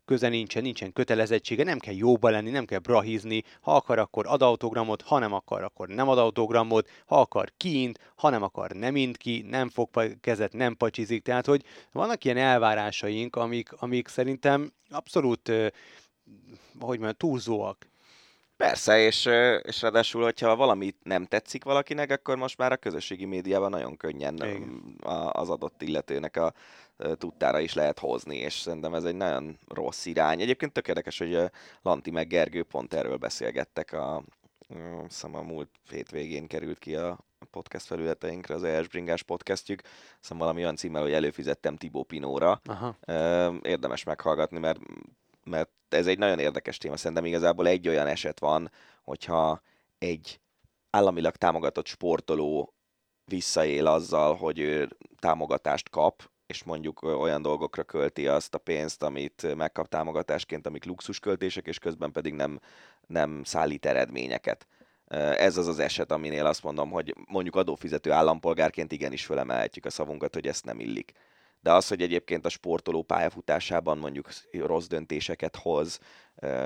köze 0.05 0.29
nincsen, 0.29 0.63
nincsen 0.63 0.93
kötelezettsége, 0.93 1.65
nem 1.65 1.79
kell 1.79 1.95
jóba 1.95 2.29
lenni, 2.31 2.51
nem 2.51 2.65
kell 2.65 2.79
brahizni, 2.79 3.43
ha 3.61 3.75
akar, 3.75 3.99
akkor 3.99 4.27
ad 4.27 4.43
autogramot, 4.43 5.03
ha 5.03 5.19
nem 5.19 5.33
akar, 5.33 5.63
akkor 5.63 5.89
nem 5.89 6.09
ad 6.09 6.19
autogramot, 6.19 6.89
ha 7.07 7.21
akar, 7.21 7.53
kiint, 7.57 7.99
ha 8.17 8.31
nem 8.31 8.43
akar, 8.43 8.71
nem 8.71 8.97
int 8.97 9.17
ki, 9.17 9.45
nem 9.49 9.69
fog 9.69 9.89
kezet, 10.21 10.53
nem 10.53 10.77
pacsizik, 10.77 11.23
tehát 11.23 11.47
hogy 11.47 11.63
vannak 11.93 12.25
ilyen 12.25 12.37
elvárásaink, 12.37 13.37
amik, 13.37 13.73
amik 13.73 14.09
szerintem 14.09 14.73
abszolút, 14.91 15.49
hogy 16.79 16.99
mondjam, 16.99 17.13
túlzóak. 17.13 17.87
Persze, 18.59 18.99
és, 18.99 19.29
és 19.63 19.83
ráadásul, 19.83 20.23
hogyha 20.23 20.57
valamit 20.57 20.97
nem 21.03 21.25
tetszik 21.25 21.65
valakinek, 21.65 22.11
akkor 22.11 22.37
most 22.37 22.59
már 22.59 22.73
a 22.73 22.77
közösségi 22.77 23.25
médiában 23.25 23.71
nagyon 23.71 23.97
könnyen 23.97 24.35
Igen. 24.35 24.95
a- 25.03 25.31
az 25.33 25.51
adott 25.51 25.83
illetőnek 25.83 26.37
a 26.37 26.53
tudtára 27.15 27.61
is 27.61 27.75
lehet 27.75 27.99
hozni, 27.99 28.37
és 28.37 28.53
szerintem 28.55 28.95
ez 28.95 29.05
egy 29.05 29.15
nagyon 29.15 29.59
rossz 29.69 30.07
irány. 30.07 30.41
Egyébként 30.41 30.73
tök 30.73 30.89
érdekes, 30.89 31.19
hogy 31.19 31.51
Lanti 31.83 32.11
meg 32.11 32.27
Gergő 32.27 32.63
pont 32.63 32.95
erről 32.95 33.17
beszélgettek 33.17 33.93
a, 33.93 34.23
hiszem 35.09 35.35
a 35.35 35.43
múlt 35.43 35.71
hétvégén 35.91 36.47
került 36.47 36.79
ki 36.79 36.95
a 36.95 37.19
podcast 37.51 37.87
felületeinkre 37.87 38.55
az 38.55 38.65
ES 38.65 38.89
Bringás 38.89 39.23
podcastjük, 39.23 39.83
szóval 40.21 40.39
valami 40.47 40.63
olyan 40.63 40.77
címmel, 40.77 41.03
hogy 41.03 41.13
előfizettem 41.13 41.77
Tibó 41.77 42.03
Pinóra, 42.03 42.61
Aha. 42.65 42.97
Érdemes 43.63 44.05
meghallgatni, 44.05 44.59
mert, 44.59 44.81
mert 45.45 45.71
ez 45.95 46.07
egy 46.07 46.19
nagyon 46.19 46.39
érdekes 46.39 46.79
téma. 46.79 46.97
Szerintem 46.97 47.25
igazából 47.25 47.67
egy 47.67 47.89
olyan 47.89 48.07
eset 48.07 48.39
van, 48.39 48.71
hogyha 49.03 49.63
egy 49.99 50.41
államilag 50.91 51.37
támogatott 51.37 51.87
sportoló 51.87 52.75
visszaél 53.25 53.87
azzal, 53.87 54.37
hogy 54.37 54.59
ő 54.59 54.89
támogatást 55.19 55.89
kap, 55.89 56.31
és 56.47 56.63
mondjuk 56.65 57.03
olyan 57.03 57.43
dolgokra 57.43 57.83
költi 57.83 58.27
azt 58.27 58.55
a 58.55 58.59
pénzt, 58.59 59.03
amit 59.03 59.55
megkap 59.57 59.89
támogatásként, 59.89 60.67
amik 60.67 60.85
luxusköltések, 60.85 61.67
és 61.67 61.79
közben 61.79 62.13
pedig 62.13 62.35
nem, 62.35 62.61
nem 63.07 63.43
szállít 63.45 63.87
eredményeket. 63.87 64.67
Ez 65.37 65.57
az 65.57 65.67
az 65.67 65.79
eset, 65.79 66.13
aminél 66.13 66.47
azt 66.47 66.63
mondom, 66.63 66.91
hogy 66.91 67.15
mondjuk 67.27 67.57
adófizető 67.57 68.11
állampolgárként 68.11 68.93
igenis 68.93 69.25
fölemelhetjük 69.25 69.85
a 69.85 69.91
szavunkat, 69.91 70.35
hogy 70.35 70.47
ezt 70.47 70.65
nem 70.65 70.81
illik. 70.81 71.13
De 71.61 71.73
az, 71.73 71.89
hogy 71.89 72.03
egyébként 72.03 72.45
a 72.45 72.49
sportoló 72.49 73.03
pályafutásában 73.03 73.99
mondjuk 73.99 74.29
rossz 74.53 74.87
döntéseket 74.87 75.57
hoz, 75.57 75.99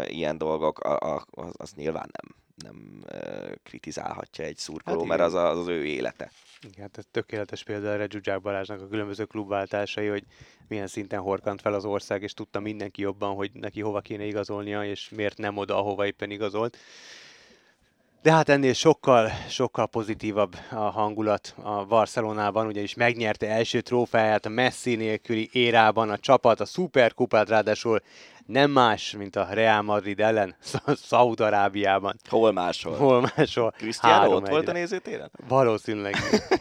ilyen 0.07 0.38
dolgok, 0.38 0.78
a, 0.80 1.14
a, 1.14 1.24
az, 1.30 1.53
az 1.57 1.72
nyilván 1.72 2.11
nem, 2.12 2.34
nem 2.72 3.05
kritizálhatja 3.62 4.45
egy 4.45 4.57
szurkoló, 4.57 4.99
Hát 4.99 5.09
mert 5.09 5.20
az, 5.20 5.34
a- 5.34 5.49
az 5.51 5.59
az 5.59 5.66
ő 5.68 5.84
élete. 5.84 6.30
Igen, 6.62 6.80
hát 6.80 6.99
ez 6.99 7.05
tökéletes 7.11 7.62
példa 7.62 7.88
erre 7.88 8.07
Zsuzsák 8.11 8.40
Balázsnak 8.40 8.80
a 8.80 8.88
különböző 8.88 9.24
klubváltásai, 9.24 10.07
hogy 10.07 10.24
milyen 10.68 10.86
szinten 10.86 11.20
horkant 11.20 11.61
fel 11.61 11.74
az 11.74 11.84
ország, 11.84 12.22
és 12.22 12.32
tudta 12.34 12.61
mindenki 12.61 13.01
jobban, 13.03 13.34
hogy 13.34 13.51
neki 13.53 13.80
hova 13.80 14.01
kéne 14.01 14.24
igazolnia, 14.24 14.84
és 14.84 15.09
miért 15.09 15.38
nem 15.38 15.57
oda, 15.57 15.76
ahova 15.76 16.07
éppen 16.07 16.30
igazolt. 16.30 16.76
De 18.23 18.33
hát 18.33 18.49
ennél 18.49 18.73
sokkal, 18.73 19.31
sokkal 19.49 19.87
pozitívabb 19.87 20.57
a 20.70 20.75
hangulat 20.75 21.55
a 21.62 21.85
Barcelonában, 21.85 22.66
ugyanis 22.66 22.95
megnyerte 22.95 23.49
első 23.49 23.81
trófeáját 23.81 24.47
a 24.47 24.49
Messi 24.49 24.95
nélküli 24.95 25.49
érában 25.53 26.11
a 26.11 26.18
csapat, 26.18 26.61
a 26.61 26.64
Superkupát 26.64 27.49
ráadásul 27.49 28.01
nem 28.53 28.70
más, 28.70 29.14
mint 29.18 29.36
a 29.36 29.46
Real 29.50 29.82
Madrid 29.82 30.20
ellen, 30.20 30.55
Szaúd-Arábiában. 31.09 32.16
Hol 32.28 32.53
máshol? 32.53 32.96
Hol 32.96 33.30
máshol? 33.36 33.70
Cristiano 33.76 34.34
ott 34.34 34.48
volt 34.48 34.68
a 34.68 34.72
nézőtéren? 34.72 35.30
Valószínűleg. 35.48 36.14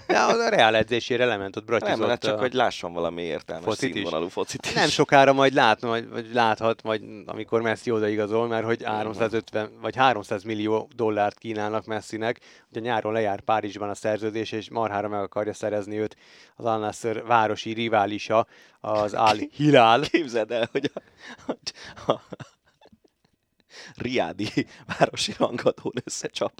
De 0.08 0.20
az 0.20 0.38
a 0.40 0.50
Real 0.50 0.76
edzésére 0.76 1.26
lement 1.26 1.56
ott 1.56 1.68
Nem, 1.70 1.80
bratyuzott. 1.80 2.08
mert 2.08 2.22
csak 2.24 2.38
a- 2.38 2.40
hogy 2.40 2.54
lásson 2.54 2.94
valami 2.94 3.22
értelmes 3.22 3.64
focit 3.66 3.94
színvonalú 3.94 4.28
focit 4.28 4.66
is. 4.66 4.74
Nem 4.74 4.88
sokára 4.88 5.34
majd 5.34 5.54
látna, 5.54 5.88
vagy, 5.88 6.10
vagy 6.10 6.30
láthat, 6.34 6.82
vagy 6.82 7.02
amikor 7.26 7.62
Messi 7.62 7.92
odaigazol, 7.92 8.48
mert 8.48 8.66
hogy 8.66 8.84
350 8.84 9.70
vagy 9.82 9.96
300 9.96 10.44
millió 10.44 10.90
dollárt 10.96 11.38
kínálnak 11.38 11.86
Messinek, 11.86 12.40
ugye 12.72 12.80
nyáron 12.80 13.14
lejár 13.14 13.40
Párizsban 13.42 13.90
a 13.90 13.96
szerződés, 13.96 14.52
és 14.52 14.70
marhára 14.70 15.08
meg 15.08 15.22
akarja 15.22 15.54
szerezni 15.54 15.98
őt 16.00 16.16
az 16.56 16.66
Al 16.66 16.78
Nassr 16.80 17.24
városi 17.26 17.74
riválisa, 17.74 18.48
az 18.82 19.14
Al 19.14 19.36
Hilal. 19.56 20.02
Képzeld 20.02 20.52
el, 20.52 20.70
hogy 20.72 20.92
a, 20.94 21.52
a, 21.52 22.12
a 22.12 22.22
Riádi 23.96 24.48
városi 24.98 25.34
rangadón 25.38 25.92
összecsap 26.04 26.52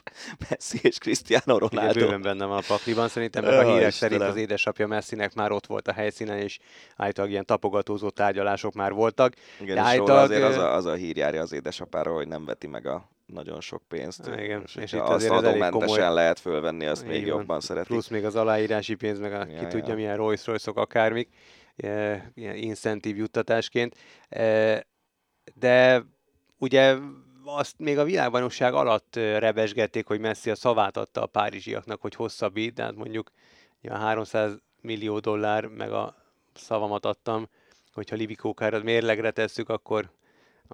Messi 0.50 0.80
és 0.82 0.98
Cristiano 0.98 1.56
Igen, 1.56 1.68
Ronaldo. 1.70 2.00
bőven 2.00 2.22
benne 2.22 2.46
van 2.46 2.58
a 2.58 2.64
pakliban, 2.68 3.08
szerintem 3.08 3.44
meg 3.44 3.54
a 3.54 3.74
hírek 3.74 3.88
Istenem. 3.88 3.92
szerint 3.92 4.22
az 4.22 4.36
édesapja 4.36 4.88
Messinek 4.88 5.34
már 5.34 5.52
ott 5.52 5.66
volt 5.66 5.88
a 5.88 5.94
helyszínen, 5.94 6.38
és 6.38 6.60
állítólag 6.96 7.32
ilyen 7.32 7.46
tapogatózó 7.46 8.10
tárgyalások 8.10 8.74
már 8.74 8.92
voltak. 8.94 9.34
Igen, 9.60 9.76
De 9.76 9.82
állítólag, 9.82 10.18
azért 10.24 10.44
az 10.44 10.58
a, 10.58 10.74
az 10.74 10.86
a 10.86 10.94
hír 10.94 11.18
járja 11.18 11.42
az 11.42 11.52
édesapáról, 11.52 12.16
hogy 12.16 12.28
nem 12.28 12.46
veti 12.46 12.68
meg 12.68 12.86
a 12.86 13.10
nagyon 13.26 13.62
sok 13.62 13.82
pénzt. 13.88 14.28
Igen, 14.38 14.62
és, 14.66 14.76
és 14.76 14.94
itt 14.94 15.00
azt 15.00 15.30
adómentesen 15.30 15.72
komoly. 15.72 16.14
lehet 16.14 16.40
fölvenni, 16.40 16.86
azt 16.86 17.06
még 17.06 17.22
Így 17.22 17.30
van. 17.30 17.38
jobban 17.40 17.60
szeretik. 17.60 17.92
Plusz 17.92 18.08
még 18.08 18.26
az 18.26 18.36
aláírási 18.36 18.96
pénz, 18.96 19.20
meg 19.20 19.34
a, 19.34 19.38
Ja, 19.38 19.46
ki 19.46 19.54
ja. 19.64 19.68
tudja 19.68 19.96
milyen 19.96 20.16
Rolls 20.18 20.46
royce 20.46 20.72
akármik, 20.74 21.30
e, 21.76 22.32
ilyen 22.36 22.56
incentív 22.56 23.18
juttatásként. 23.18 23.98
E, 24.30 24.86
De 25.54 26.04
ugye 26.58 26.98
azt 27.44 27.80
még 27.80 27.98
a 27.98 28.04
világbajnokság 28.04 28.74
alatt 28.74 29.16
ö, 29.16 29.40
rebesgették, 29.40 30.08
hogy 30.08 30.20
Messi 30.20 30.50
a 30.50 30.56
szavát 30.56 30.98
adta 30.98 31.22
a 31.22 31.26
párizsiaknak, 31.26 32.02
hogy 32.02 32.16
hosszabbít, 32.16 32.74
de 32.74 32.84
hát 32.84 32.96
mondjuk 32.96 33.32
ja, 33.82 33.98
300 33.98 34.58
millió 34.82 35.20
dollár, 35.20 35.66
meg 35.66 35.92
a 35.92 36.16
szavamat 36.54 37.06
adtam, 37.06 37.50
hogyha 37.94 38.16
Livikókára 38.16 38.84
mérlegre 38.84 39.32
tesszük, 39.32 39.70
akkor 39.70 40.12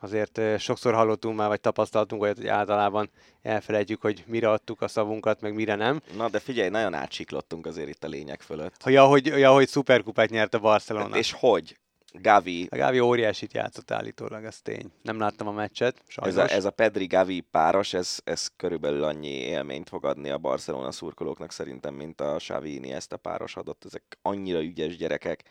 azért 0.02 0.60
sokszor 0.60 0.94
hallottunk 0.94 1.38
már, 1.38 1.48
vagy 1.48 1.62
tapasztaltunk 1.62 2.22
olyat, 2.22 2.38
hogy 2.38 2.48
általában 2.48 3.10
elfelejtjük, 3.42 4.02
hogy 4.02 4.24
mire 4.28 4.50
adtuk 4.50 4.82
a 4.82 4.88
szavunkat, 4.88 5.42
meg 5.42 5.54
mire 5.54 5.76
nem. 5.76 6.02
Na, 6.16 6.30
de 6.30 6.40
figyelj, 6.40 6.70
nagyon 6.70 6.94
átsiklottunk 6.94 7.66
azért 7.66 7.90
itt 7.90 8.04
a 8.04 8.08
lényeg 8.08 8.42
fölött. 8.42 8.84
Hogy, 8.84 9.26
ja, 9.26 9.52
hogy 9.52 9.68
szuperkupát 9.68 10.30
nyert 10.30 10.54
a 10.54 10.60
Barcelona. 10.60 11.10
Hát 11.10 11.18
és 11.18 11.32
hogy? 11.32 11.78
Gavi, 12.22 12.68
A 12.70 12.76
Gávi 12.76 13.00
óriásit 13.00 13.54
játszott 13.54 13.92
állítólag, 13.92 14.44
ez 14.44 14.62
tény. 14.62 14.92
Nem 15.02 15.20
láttam 15.20 15.48
a 15.48 15.52
meccset, 15.52 16.02
sajnos. 16.08 16.38
ez 16.38 16.50
a, 16.50 16.54
ez 16.54 16.66
a 16.66 16.70
Pedri-Gavi 16.70 17.40
páros, 17.40 17.94
ez, 17.94 18.20
ez 18.24 18.48
körülbelül 18.56 19.04
annyi 19.04 19.28
élményt 19.28 19.90
fog 19.90 20.06
adni 20.06 20.30
a 20.30 20.38
Barcelona 20.38 20.92
szurkolóknak 20.92 21.52
szerintem, 21.52 21.94
mint 21.94 22.22
a 22.22 22.36
Xavi 22.38 22.92
ezt 22.92 23.14
a 23.14 23.18
páros 23.18 23.56
adott. 23.56 23.86
Ezek 23.86 24.18
annyira 24.22 24.62
ügyes 24.62 24.98
gyerekek. 24.98 25.44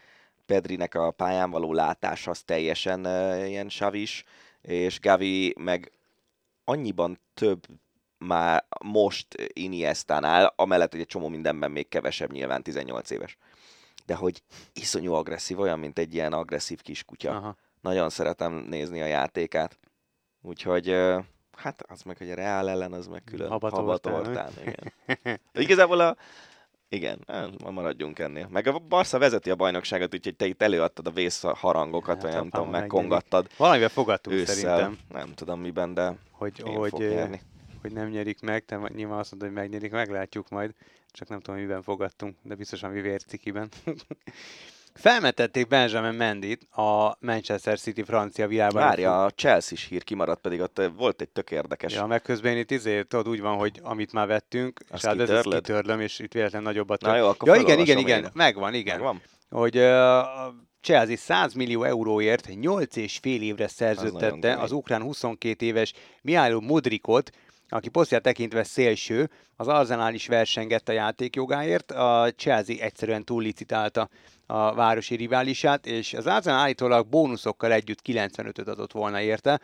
Pedrinek 0.46 0.94
a 0.94 1.10
pályán 1.10 1.50
való 1.50 1.72
látás 1.72 2.26
az 2.26 2.42
teljesen 2.42 3.06
uh, 3.06 3.48
ilyen 3.48 3.68
Xavis, 3.68 4.24
és 4.60 5.00
Gavi 5.00 5.54
meg 5.58 5.92
annyiban 6.64 7.20
több 7.34 7.66
már 8.18 8.66
most 8.84 9.26
Iniestánál, 9.52 10.52
amellett, 10.56 10.90
hogy 10.90 11.00
egy 11.00 11.06
csomó 11.06 11.28
mindenben 11.28 11.70
még 11.70 11.88
kevesebb, 11.88 12.32
nyilván 12.32 12.62
18 12.62 13.10
éves. 13.10 13.36
De 14.06 14.14
hogy 14.14 14.42
iszonyú 14.72 15.12
agresszív, 15.12 15.58
olyan, 15.58 15.78
mint 15.78 15.98
egy 15.98 16.14
ilyen 16.14 16.32
agresszív 16.32 16.80
kiskutya. 16.82 17.30
Aha. 17.30 17.56
Nagyon 17.80 18.10
szeretem 18.10 18.52
nézni 18.52 19.00
a 19.00 19.06
játékát. 19.06 19.78
Úgyhogy, 20.42 20.90
hát 21.52 21.82
az 21.88 22.02
meg, 22.02 22.16
hogy 22.16 22.30
a 22.30 22.34
Real 22.34 22.68
ellen, 22.68 22.92
az 22.92 23.06
meg 23.06 23.22
külön 23.24 23.48
Habatortán, 23.48 24.12
habatortán. 24.12 24.52
igen. 24.66 25.40
Igazából 25.52 26.00
a, 26.00 26.16
igen, 26.88 27.18
hát, 27.26 27.62
ma 27.62 27.70
maradjunk 27.70 28.18
ennél. 28.18 28.48
Meg 28.50 28.66
a 28.66 28.78
Barca 28.78 29.18
vezeti 29.18 29.50
a 29.50 29.54
bajnokságot, 29.54 30.14
úgyhogy 30.14 30.36
te 30.36 30.46
itt 30.46 30.62
előadtad 30.62 31.06
a 31.06 31.10
vész 31.10 31.42
harangokat, 31.42 32.14
Hát, 32.14 32.22
vagy 32.22 32.32
nem 32.32 32.42
ha 32.50 32.50
tudom, 32.58 32.70
megkongattad 32.70 33.48
Valamivel 33.56 33.88
fogadtunk 33.88 34.36
ősszel. 34.36 34.54
szerintem, 34.54 34.98
Nem 35.08 35.34
tudom 35.34 35.60
miben, 35.60 35.94
de 35.94 36.16
hogy, 36.30 36.60
hogy, 36.60 36.92
nyerni. 36.92 37.40
hogy 37.82 37.92
nem 37.92 38.08
nyerik 38.08 38.40
meg, 38.40 38.64
te 38.64 38.76
majd 38.76 38.94
nyilván 38.94 39.18
azt 39.18 39.30
mondod, 39.30 39.48
hogy 39.48 39.58
megnyerik, 39.58 39.90
meglátjuk 39.90 40.48
majd, 40.48 40.74
csak 41.10 41.28
nem 41.28 41.40
tudom, 41.40 41.60
miben 41.60 41.82
fogadtunk, 41.82 42.36
de 42.42 42.54
biztosan 42.54 42.90
mi 42.90 43.00
vércikiben. 43.00 43.68
Felmetették 44.96 45.66
Benjamin 45.66 46.12
Mendit, 46.12 46.62
a 46.70 47.16
Manchester 47.20 47.78
City 47.78 48.02
francia 48.02 48.46
világban. 48.46 48.82
Várja, 48.82 49.24
a 49.24 49.30
Chelsea-s 49.30 49.86
hír 49.88 50.04
kimaradt, 50.04 50.40
pedig 50.40 50.60
ott 50.60 50.78
ö, 50.78 50.88
volt 50.96 51.20
egy 51.20 51.28
tök 51.28 51.50
érdekes. 51.50 51.92
Ja, 51.92 52.06
meg 52.06 52.22
közben 52.22 52.56
itt 52.56 52.70
izé, 52.70 53.02
tudod, 53.02 53.28
úgy 53.28 53.40
van, 53.40 53.56
hogy 53.56 53.80
amit 53.82 54.12
már 54.12 54.26
vettünk, 54.26 54.80
Azt 54.90 55.02
és 55.02 55.08
hát 55.08 55.30
ez, 55.30 55.42
kitörlöm, 55.42 56.00
és 56.00 56.18
itt 56.18 56.32
véletlen 56.32 56.62
nagyobbat. 56.62 57.00
Na 57.00 57.16
jó, 57.16 57.26
akkor 57.26 57.48
ja, 57.48 57.54
igen, 57.54 57.78
igen, 57.78 57.98
igen, 57.98 58.22
én. 58.22 58.30
megvan, 58.32 58.74
igen. 58.74 58.96
Megvan? 58.96 59.22
hogy 59.50 59.76
uh, 59.76 59.84
Chelsea 60.80 61.16
100 61.16 61.54
millió 61.54 61.82
euróért 61.82 62.48
8 62.60 62.96
és 62.96 63.18
fél 63.18 63.42
évre 63.42 63.68
szerződtette 63.68 64.54
az, 64.54 64.72
ukrán 64.72 65.02
22 65.02 65.66
éves 65.66 65.92
Mihailo 66.22 66.60
Modrikot, 66.60 67.30
aki 67.68 67.88
posztját 67.88 68.22
tekintve 68.22 68.62
szélső, 68.62 69.30
az 69.56 69.68
Arsenal 69.68 70.14
is 70.14 70.26
versengett 70.26 70.88
a 70.88 70.92
játékjogáért, 70.92 71.90
a 71.90 72.30
Chelsea 72.36 72.76
egyszerűen 72.78 73.24
túllicitálta 73.24 74.08
a 74.46 74.74
városi 74.74 75.14
riválisát, 75.14 75.86
és 75.86 76.14
az 76.14 76.26
Arsenal 76.26 76.58
állítólag 76.58 77.06
bónuszokkal 77.06 77.72
együtt 77.72 78.00
95-öt 78.04 78.68
adott 78.68 78.92
volna 78.92 79.20
érte. 79.20 79.60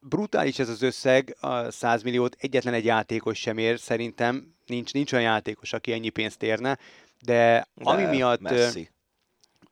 Brutális 0.00 0.58
ez 0.58 0.68
az 0.68 0.82
összeg, 0.82 1.36
a 1.40 1.70
100 1.70 2.02
milliót 2.02 2.36
egyetlen 2.40 2.74
egy 2.74 2.84
játékos 2.84 3.38
sem 3.38 3.58
ér, 3.58 3.78
szerintem 3.78 4.54
nincs, 4.66 4.92
nincs 4.92 5.12
olyan 5.12 5.24
játékos, 5.24 5.72
aki 5.72 5.92
ennyi 5.92 6.08
pénzt 6.08 6.42
érne, 6.42 6.78
de, 7.20 7.66
de 7.74 7.90
ami 7.90 8.04
miatt... 8.04 8.40
Messi. 8.40 8.90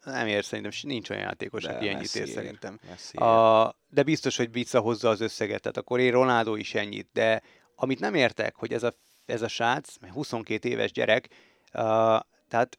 Nem 0.04 0.26
ér, 0.26 0.44
szerintem 0.44 0.72
nincs 0.82 1.10
olyan 1.10 1.22
játékos, 1.22 1.62
De 1.62 1.72
aki 1.72 1.88
ennyit 1.88 2.14
ér 2.14 2.26
ér. 2.26 2.34
szerintem. 2.34 2.78
Messi 2.88 3.16
A, 3.16 3.76
de 3.88 4.02
biztos, 4.02 4.36
hogy 4.36 4.52
visszahozza 4.52 5.08
az 5.08 5.20
összeget, 5.20 5.60
tehát 5.60 5.76
akkor 5.76 6.00
ér 6.00 6.12
Ronaldo 6.12 6.54
is 6.54 6.74
ennyit, 6.74 7.08
de 7.12 7.42
amit 7.74 8.00
nem 8.00 8.14
értek, 8.14 8.54
hogy 8.56 8.72
ez 8.72 8.82
a, 8.82 8.94
ez 9.26 9.42
a 9.42 9.48
srác, 9.48 9.94
22 10.12 10.68
éves 10.68 10.92
gyerek, 10.92 11.28
uh, 11.72 12.20
tehát 12.48 12.78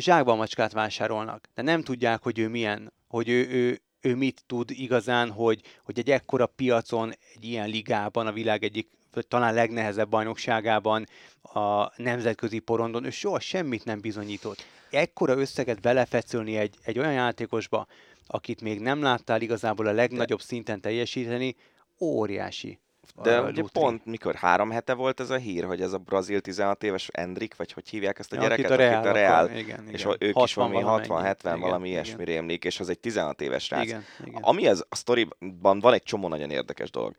zsákban 0.00 0.36
macskát 0.36 0.72
vásárolnak, 0.72 1.48
de 1.54 1.62
nem 1.62 1.82
tudják, 1.82 2.22
hogy 2.22 2.38
ő 2.38 2.48
milyen, 2.48 2.92
hogy 3.08 3.28
ő, 3.28 3.48
ő, 3.48 3.80
ő 4.00 4.14
mit 4.14 4.42
tud 4.46 4.70
igazán, 4.70 5.30
hogy, 5.30 5.60
hogy 5.84 5.98
egy 5.98 6.10
ekkora 6.10 6.46
piacon, 6.46 7.12
egy 7.34 7.44
ilyen 7.44 7.68
ligában, 7.68 8.26
a 8.26 8.32
világ 8.32 8.64
egyik 8.64 8.88
talán 9.28 9.54
legnehezebb 9.54 10.08
bajnokságában, 10.08 11.06
a 11.42 11.92
nemzetközi 12.02 12.58
porondon, 12.58 13.04
ő 13.04 13.10
soha 13.10 13.40
semmit 13.40 13.84
nem 13.84 14.00
bizonyított. 14.00 14.64
Ekkora 14.90 15.36
összeget 15.36 15.80
belefetszölni 15.80 16.56
egy, 16.56 16.74
egy 16.82 16.98
olyan 16.98 17.12
játékosba, 17.12 17.86
akit 18.26 18.60
még 18.60 18.80
nem 18.80 19.02
láttál 19.02 19.40
igazából 19.40 19.86
a 19.86 19.92
legnagyobb 19.92 20.40
szinten 20.40 20.80
teljesíteni, 20.80 21.56
óriási. 22.00 22.78
De 23.22 23.40
ugye 23.40 23.60
lutri. 23.60 23.80
pont 23.80 24.04
mikor 24.04 24.34
három 24.34 24.70
hete 24.70 24.94
volt 24.94 25.20
ez 25.20 25.30
a 25.30 25.36
hír, 25.36 25.64
hogy 25.64 25.80
ez 25.80 25.92
a 25.92 25.98
brazil 25.98 26.40
16 26.40 26.82
éves 26.82 27.08
Endrik, 27.12 27.56
vagy 27.56 27.72
hogy 27.72 27.88
hívják 27.88 28.18
ezt 28.18 28.32
a 28.32 28.34
Ja, 28.34 28.42
gyereket, 28.42 28.70
akit 28.70 28.86
a 28.86 28.96
akit 28.96 29.06
a 29.06 29.12
Real 29.12 29.50
igen, 29.50 29.88
és 29.88 30.00
igen. 30.00 30.16
ők 30.18 30.28
is 30.28 30.54
60 30.54 30.70
valami 30.70 30.84
valamennyi. 30.84 31.34
60-70 31.34 31.38
Igen, 31.44 31.60
valami 31.60 31.88
ilyesmi 31.88 32.24
rémlik, 32.24 32.64
és 32.64 32.80
az 32.80 32.88
egy 32.88 32.98
16 32.98 33.40
éves 33.40 33.64
srác. 33.64 33.82
Igen, 33.82 34.04
igen. 34.24 34.42
Ami 34.42 34.66
ez 34.66 34.84
a 34.88 34.96
sztoriban 34.96 35.80
van 35.80 35.92
egy 35.92 36.02
csomó 36.02 36.28
nagyon 36.28 36.50
érdekes 36.50 36.90
dolog. 36.90 37.14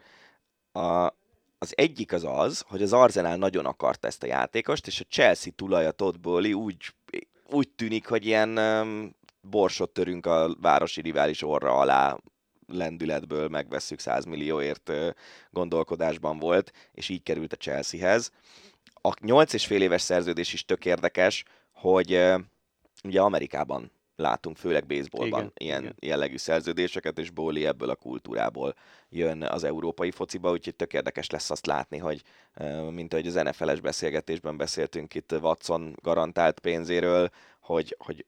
A, 0.71 1.13
az 1.57 1.73
egyik 1.75 2.13
az 2.13 2.23
az, 2.23 2.63
hogy 2.67 2.81
az 2.81 2.93
Arsenal 2.93 3.35
nagyon 3.35 3.65
akart 3.65 4.05
ezt 4.05 4.23
a 4.23 4.27
játékost, 4.27 4.87
és 4.87 4.99
a 4.99 5.05
Chelsea 5.09 5.53
tulaja 5.55 5.91
Todd 5.91 6.21
Bowley 6.21 6.53
úgy, 6.53 6.93
úgy 7.49 7.69
tűnik, 7.69 8.07
hogy 8.07 8.25
ilyen 8.25 8.57
um, 8.57 9.15
borsot 9.41 9.89
törünk 9.89 10.25
a 10.25 10.55
városi 10.61 11.01
rivális 11.01 11.43
orra 11.43 11.77
alá 11.77 12.17
lendületből 12.71 13.47
megvesszük 13.47 13.99
100 13.99 14.25
millióért 14.25 14.91
gondolkodásban 15.51 16.39
volt, 16.39 16.71
és 16.91 17.09
így 17.09 17.23
került 17.23 17.53
a 17.53 17.57
Chelseahez. 17.57 18.31
A 18.93 19.13
8 19.21 19.53
és 19.53 19.65
fél 19.65 19.81
éves 19.81 20.01
szerződés 20.01 20.53
is 20.53 20.65
tök 20.65 20.85
érdekes, 20.85 21.43
hogy 21.71 22.19
ugye 23.03 23.21
Amerikában 23.21 23.91
látunk, 24.19 24.57
főleg 24.57 24.85
baseballban 24.85 25.39
Igen, 25.39 25.51
ilyen 25.53 25.81
igen. 25.81 25.95
jellegű 25.99 26.37
szerződéseket, 26.37 27.19
és 27.19 27.29
Bowley 27.29 27.65
ebből 27.65 27.89
a 27.89 27.95
kultúrából 27.95 28.75
jön 29.09 29.43
az 29.43 29.63
európai 29.63 30.11
fociba, 30.11 30.51
úgyhogy 30.51 30.75
tök 30.75 30.93
érdekes 30.93 31.29
lesz 31.29 31.49
azt 31.49 31.65
látni, 31.65 31.97
hogy 31.97 32.21
mint 32.89 33.13
ahogy 33.13 33.27
az 33.27 33.33
NFL-es 33.33 33.79
beszélgetésben 33.79 34.57
beszéltünk 34.57 35.13
itt 35.13 35.31
Watson 35.31 35.95
garantált 36.01 36.59
pénzéről, 36.59 37.29
hogy, 37.59 37.95
hogy 37.99 38.25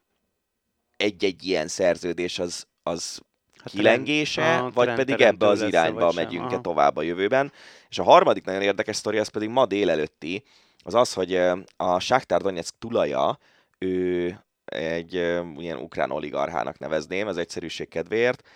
egy-egy 0.98 1.44
ilyen 1.44 1.68
szerződés 1.68 2.40
az, 2.40 2.68
az 2.84 3.22
Hát 3.64 3.74
kilengése, 3.74 4.58
aha, 4.58 4.70
vagy 4.74 4.94
pedig 4.94 5.22
ebbe 5.22 5.48
az 5.48 5.62
irányba 5.62 6.12
megyünk-e 6.12 6.58
tovább 6.58 6.98
a 6.98 7.02
jövőben. 7.02 7.52
És 7.90 8.00
a 8.00 8.04
harmadik 8.04 8.46
nagyon 8.46 8.62
érdekes 8.62 8.96
sztori, 8.96 9.18
az 9.18 9.28
pedig 9.28 9.50
ma 9.50 9.66
délelőtti, 9.66 10.44
az 10.84 10.94
az, 10.94 11.14
hogy 11.14 11.36
a 11.78 12.00
Shakhtar 12.00 12.42
Donetsk 12.42 12.76
tulaja, 12.80 13.40
ő 13.78 14.40
egy 14.66 15.14
ilyen 15.58 15.78
ukrán 15.78 16.12
oligarchának 16.12 16.80
nevezném, 16.80 17.28
az 17.28 17.38
egyszerűség 17.38 17.88
kedvéért, 17.88 18.48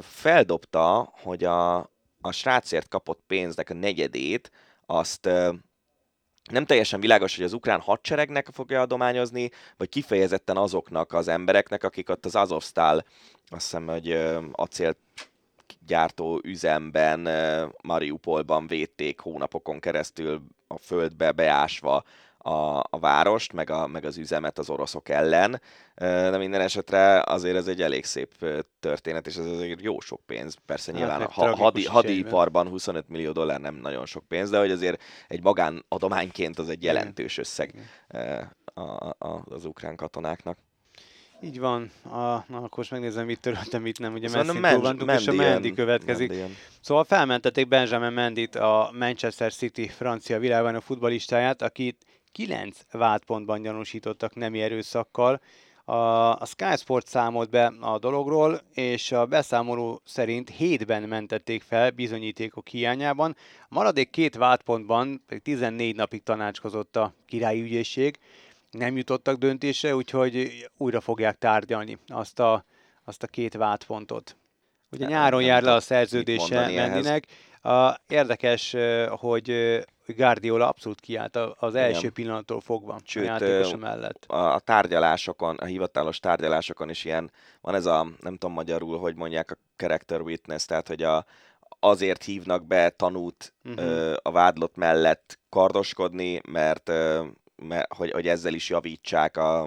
feldobta, 0.00 1.12
hogy 1.22 1.44
a, 1.44 1.76
a 2.20 2.32
srácért 2.32 2.88
kapott 2.88 3.20
pénznek 3.26 3.70
a 3.70 3.74
negyedét, 3.74 4.50
azt 4.86 5.28
nem 6.50 6.64
teljesen 6.66 7.00
világos, 7.00 7.36
hogy 7.36 7.44
az 7.44 7.52
ukrán 7.52 7.80
hadseregnek 7.80 8.48
fogja 8.52 8.80
adományozni, 8.80 9.50
vagy 9.76 9.88
kifejezetten 9.88 10.56
azoknak 10.56 11.12
az 11.12 11.28
embereknek, 11.28 11.84
akik 11.84 12.10
ott 12.10 12.24
az 12.24 12.34
Azovstal, 12.34 13.04
azt 13.48 13.62
hiszem, 13.62 13.86
hogy 13.86 14.12
acél 14.52 14.96
gyártó 15.86 16.40
üzemben, 16.44 17.28
Mariupolban 17.82 18.66
védték 18.66 19.20
hónapokon 19.20 19.80
keresztül 19.80 20.42
a 20.66 20.78
földbe 20.78 21.32
beásva 21.32 22.04
a, 22.38 22.78
a 22.78 22.98
várost, 23.00 23.52
meg, 23.52 23.70
a, 23.70 23.86
meg 23.86 24.04
az 24.04 24.16
üzemet 24.16 24.58
az 24.58 24.70
oroszok 24.70 25.08
ellen. 25.08 25.60
De 25.94 26.36
minden 26.36 26.60
esetre 26.60 27.22
azért 27.22 27.56
ez 27.56 27.66
egy 27.66 27.82
elég 27.82 28.04
szép 28.04 28.34
történet, 28.80 29.26
és 29.26 29.36
ez 29.36 29.46
azért 29.46 29.82
jó 29.82 30.00
sok 30.00 30.20
pénz. 30.26 30.56
Persze 30.66 30.90
Hát, 30.92 31.00
nyilván 31.00 31.22
ha- 31.22 31.56
hadi, 31.56 31.84
hadiiparban 31.84 32.68
25 32.68 33.08
millió 33.08 33.32
dollár 33.32 33.60
nem 33.60 33.74
nagyon 33.74 34.06
sok 34.06 34.24
pénz, 34.28 34.50
de 34.50 34.58
hogy 34.58 34.70
azért 34.70 35.02
egy 35.28 35.42
magánadományként 35.42 36.58
az 36.58 36.68
egy 36.68 36.82
jelentős 36.82 37.38
összeg 37.38 37.74
a, 38.64 38.80
a, 38.80 39.44
az 39.44 39.64
ukrán 39.64 39.96
katonáknak. 39.96 40.58
Így 41.44 41.58
van. 41.58 41.90
A, 42.04 42.16
na, 42.16 42.56
akkor 42.56 42.68
most 42.76 42.90
megnézem, 42.90 43.26
mit 43.26 43.40
töröltem, 43.40 43.82
mit 43.82 43.98
nem. 43.98 44.12
Ugye 44.12 44.28
Szerintem 44.28 44.60
Messi 44.60 44.96
túl 44.96 45.10
és 45.10 45.26
a 45.26 45.32
Mendy 45.32 45.72
következik. 45.72 46.28
Mendy 46.28 46.42
jön. 46.42 46.54
Szóval 46.80 47.04
felmentették 47.04 47.68
Benjamin 47.68 48.12
Mendit, 48.12 48.54
a 48.56 48.90
Manchester 48.98 49.52
City 49.52 49.88
francia 49.88 50.38
világbajnok 50.38 50.82
futballistáját, 50.82 51.62
akit 51.62 52.04
kilenc 52.32 52.78
vádpontban 52.92 53.62
gyanúsítottak 53.62 54.34
nemi 54.34 54.60
erőszakkal. 54.60 55.40
A, 55.84 55.94
a 56.40 56.44
Sky 56.44 56.76
Sport 56.76 57.06
számolt 57.06 57.50
be 57.50 57.72
a 57.80 57.98
dologról, 57.98 58.60
és 58.74 59.12
a 59.12 59.26
beszámoló 59.26 60.00
szerint 60.04 60.50
hétben 60.50 61.02
mentették 61.02 61.62
fel 61.62 61.90
bizonyítékok 61.90 62.68
hiányában. 62.68 63.36
A 63.62 63.66
maradék 63.68 64.10
két 64.10 64.36
vádpontban 64.36 65.22
pedig 65.26 65.42
14 65.42 65.96
napig 65.96 66.22
tanácskozott 66.22 66.96
a 66.96 67.14
királyi 67.26 67.62
ügyészség, 67.62 68.18
nem 68.78 68.96
jutottak 68.96 69.36
döntésre, 69.36 69.94
úgyhogy 69.94 70.66
újra 70.76 71.00
fogják 71.00 71.38
tárgyalni 71.38 71.98
azt 72.06 72.40
a, 72.40 72.64
azt 73.04 73.22
a 73.22 73.26
két 73.26 73.54
vádpontot. 73.54 74.36
Ugye 74.90 75.06
nyáron 75.06 75.42
jár 75.42 75.62
le 75.62 75.72
a 75.72 75.80
szerződése. 75.80 76.70
Mendinek. 76.70 77.26
A, 77.62 77.96
érdekes, 78.08 78.76
hogy 79.08 79.80
Guardiola 80.06 80.68
abszolút 80.68 81.00
kiállt 81.00 81.36
az 81.36 81.74
első 81.74 81.98
Igen. 81.98 82.12
pillanattól 82.12 82.60
fogva 82.60 82.98
Sőt, 83.04 83.22
a 83.22 83.26
játékosa 83.26 83.76
mellett. 83.76 84.24
a, 84.26 84.54
a 84.54 84.58
tárgyalásokon, 84.58 85.56
a 85.56 85.64
hivatalos 85.64 86.18
tárgyalásokon 86.18 86.90
is 86.90 87.04
ilyen, 87.04 87.30
van 87.60 87.74
ez 87.74 87.86
a, 87.86 88.06
nem 88.20 88.36
tudom 88.36 88.54
magyarul, 88.54 88.98
hogy 88.98 89.16
mondják, 89.16 89.50
a 89.50 89.56
character 89.76 90.20
witness, 90.20 90.64
tehát 90.64 90.88
hogy 90.88 91.02
a, 91.02 91.24
azért 91.80 92.24
hívnak 92.24 92.66
be 92.66 92.88
tanút 92.90 93.54
ö, 93.76 94.14
a 94.22 94.30
vádlott 94.30 94.76
mellett 94.76 95.38
kardoskodni, 95.48 96.40
mert, 96.48 96.88
ö, 96.88 97.24
mert 97.56 97.94
hogy, 97.94 98.10
hogy 98.10 98.28
ezzel 98.28 98.54
is 98.54 98.68
javítsák 98.68 99.36
a, 99.36 99.62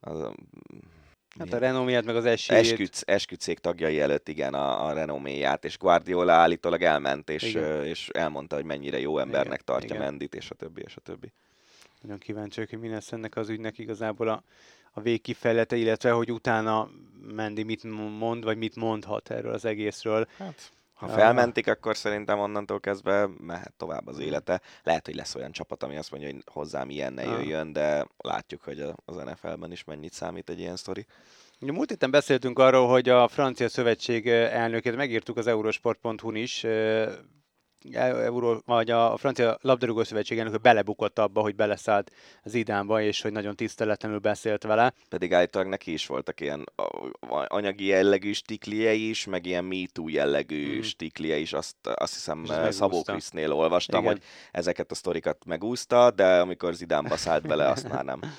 a 0.00 0.32
Hát 1.38 1.52
a 1.52 1.58
renoméját, 1.58 2.04
meg 2.04 2.16
az 2.16 2.24
esélyét. 2.24 2.64
esküc, 2.64 3.00
esküdszék 3.04 3.58
tagjai 3.58 4.00
előtt 4.00 4.28
igen 4.28 4.54
a, 4.54 4.86
a 4.86 4.92
renoméját, 4.92 5.64
és 5.64 5.78
Guardiola 5.78 6.32
állítólag 6.32 6.82
elment, 6.82 7.30
és, 7.30 7.42
Igen. 7.42 7.84
és 7.84 8.08
elmondta, 8.08 8.54
hogy 8.54 8.64
mennyire 8.64 9.00
jó 9.00 9.18
embernek 9.18 9.46
Igen, 9.46 9.64
tartja 9.64 9.94
igen. 9.94 10.06
Mendit, 10.06 10.34
és 10.34 10.50
a 10.50 10.54
többi, 10.54 10.82
és 10.84 10.96
a 10.96 11.00
többi. 11.00 11.32
Nagyon 12.02 12.18
kíváncsi 12.18 12.66
hogy 12.70 12.78
mi 12.78 12.88
lesz 12.88 13.12
ennek 13.12 13.36
az 13.36 13.48
ügynek 13.48 13.78
igazából 13.78 14.28
a, 14.28 14.42
a 14.92 15.00
végkifejlete, 15.00 15.76
illetve 15.76 16.10
hogy 16.10 16.32
utána 16.32 16.90
Mendi 17.34 17.62
mit 17.62 17.82
mond, 18.18 18.44
vagy 18.44 18.56
mit 18.56 18.76
mondhat 18.76 19.30
erről 19.30 19.52
az 19.52 19.64
egészről. 19.64 20.28
Hát, 20.38 20.72
ha 20.98 21.08
felmentik, 21.08 21.66
akkor 21.66 21.96
szerintem 21.96 22.38
onnantól 22.38 22.80
kezdve 22.80 23.28
mehet 23.40 23.72
tovább 23.76 24.06
az 24.06 24.18
élete. 24.18 24.60
Lehet, 24.82 25.06
hogy 25.06 25.14
lesz 25.14 25.34
olyan 25.34 25.52
csapat, 25.52 25.82
ami 25.82 25.96
azt 25.96 26.10
mondja, 26.10 26.30
hogy 26.30 26.42
hozzám 26.46 26.90
ilyen 26.90 27.12
ne 27.12 27.24
jöjjön, 27.24 27.72
de 27.72 28.06
látjuk, 28.16 28.62
hogy 28.62 28.80
az 29.04 29.16
NFL-ben 29.16 29.72
is 29.72 29.84
mennyit 29.84 30.12
számít 30.12 30.50
egy 30.50 30.58
ilyen 30.58 30.76
sztori. 30.76 31.06
Múlt 31.60 31.90
héten 31.90 32.10
beszéltünk 32.10 32.58
arról, 32.58 32.88
hogy 32.88 33.08
a 33.08 33.28
francia 33.28 33.68
szövetség 33.68 34.28
elnökét 34.28 34.96
megírtuk 34.96 35.36
az 35.36 35.46
eurosport.hu-n 35.46 36.36
is, 36.36 36.66
Euró, 37.94 38.62
vagy 38.66 38.90
a 38.90 39.16
francia 39.16 39.58
labdarúgó 39.60 40.04
szövetség 40.04 40.38
elnöke 40.38 40.56
belebukott 40.56 41.18
abba, 41.18 41.40
hogy 41.40 41.54
beleszállt 41.54 42.12
Zidánba, 42.44 43.02
és 43.02 43.20
hogy 43.22 43.32
nagyon 43.32 43.56
tiszteletlenül 43.56 44.18
beszélt 44.18 44.62
vele. 44.62 44.92
Pedig 45.08 45.34
állítólag 45.34 45.68
neki 45.68 45.92
is 45.92 46.06
voltak 46.06 46.40
ilyen 46.40 46.64
anyagi 47.46 47.84
jellegű 47.84 48.32
stikliei 48.32 49.08
is, 49.08 49.26
meg 49.26 49.46
ilyen 49.46 49.64
MeToo 49.64 50.08
jellegű 50.08 50.72
Mhm. 50.72 50.82
stiklie 50.82 51.36
is. 51.36 51.52
Azt, 51.52 51.76
azt 51.94 52.12
hiszem 52.14 52.44
És 52.68 52.74
Szabó. 52.74 53.02
Krisznél 53.02 53.52
olvastam, 53.52 54.00
Igen. 54.00 54.12
hogy 54.12 54.22
ezeket 54.52 54.90
a 54.90 54.94
sztorikat 54.94 55.44
megúszta, 55.46 56.10
de 56.10 56.40
amikor 56.40 56.74
Zidánba 56.74 57.16
szállt 57.16 57.46
bele, 57.46 57.68
azt 57.68 57.88
már 57.88 58.04
nem. 58.04 58.20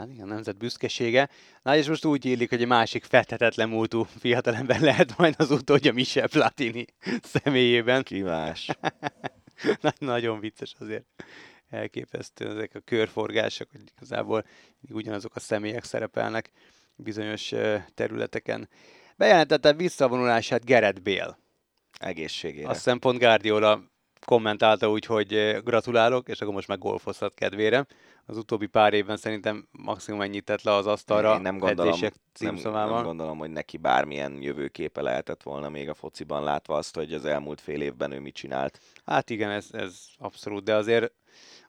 Hát 0.00 0.10
igen, 0.10 0.26
nemzet 0.26 0.56
büszkesége. 0.56 1.28
Na 1.62 1.76
és 1.76 1.88
most 1.88 2.04
úgy 2.04 2.24
illik, 2.24 2.48
hogy 2.48 2.60
egy 2.60 2.66
másik 2.66 3.04
fethetetlen 3.04 3.68
múltú 3.68 4.02
fiatalember 4.02 4.80
lehet 4.80 5.16
majd 5.16 5.34
az 5.38 5.50
utódja 5.50 5.92
Michel 5.92 6.28
Platini 6.28 6.84
személyében. 7.22 8.02
Kívás. 8.02 8.68
Nagyon 9.98 10.40
vicces 10.40 10.74
azért. 10.78 11.04
Elképesztő 11.70 12.48
ezek 12.48 12.74
a 12.74 12.80
körforgások, 12.80 13.70
hogy 13.70 13.80
igazából 13.96 14.44
ugyanazok 14.88 15.36
a 15.36 15.40
személyek 15.40 15.84
szerepelnek 15.84 16.50
bizonyos 16.96 17.52
területeken. 17.94 18.68
Bejelentette 19.16 19.72
visszavonulását 19.72 20.64
Gerett 20.64 21.02
Bél. 21.02 21.38
Egészségére. 21.98 22.68
Azt 22.68 22.76
hiszem 22.76 22.98
pont 22.98 23.18
Guardiola 23.18 23.89
kommentálta 24.26 24.90
úgy, 24.90 25.04
hogy 25.04 25.60
gratulálok, 25.64 26.28
és 26.28 26.40
akkor 26.40 26.54
most 26.54 26.68
meg 26.68 26.78
golfozhat 26.78 27.34
kedvére. 27.34 27.86
Az 28.26 28.36
utóbbi 28.36 28.66
pár 28.66 28.92
évben 28.92 29.16
szerintem 29.16 29.68
maximum 29.70 30.20
ennyit 30.20 30.44
tett 30.44 30.62
le 30.62 30.72
az 30.72 30.86
asztalra 30.86 31.34
Én 31.34 31.40
nem 31.40 31.58
gondolom, 31.58 31.98
nem, 32.38 32.54
nem 32.72 33.02
gondolom, 33.02 33.38
hogy 33.38 33.50
neki 33.50 33.76
bármilyen 33.76 34.42
jövőképe 34.42 35.02
lehetett 35.02 35.42
volna 35.42 35.68
még 35.68 35.88
a 35.88 35.94
fociban 35.94 36.42
látva 36.42 36.76
azt, 36.76 36.96
hogy 36.96 37.14
az 37.14 37.24
elmúlt 37.24 37.60
fél 37.60 37.80
évben 37.80 38.12
ő 38.12 38.20
mit 38.20 38.34
csinált. 38.34 38.80
Hát 39.04 39.30
igen, 39.30 39.50
ez, 39.50 39.66
ez 39.72 40.00
abszolút, 40.18 40.64
de 40.64 40.74
azért 40.74 41.12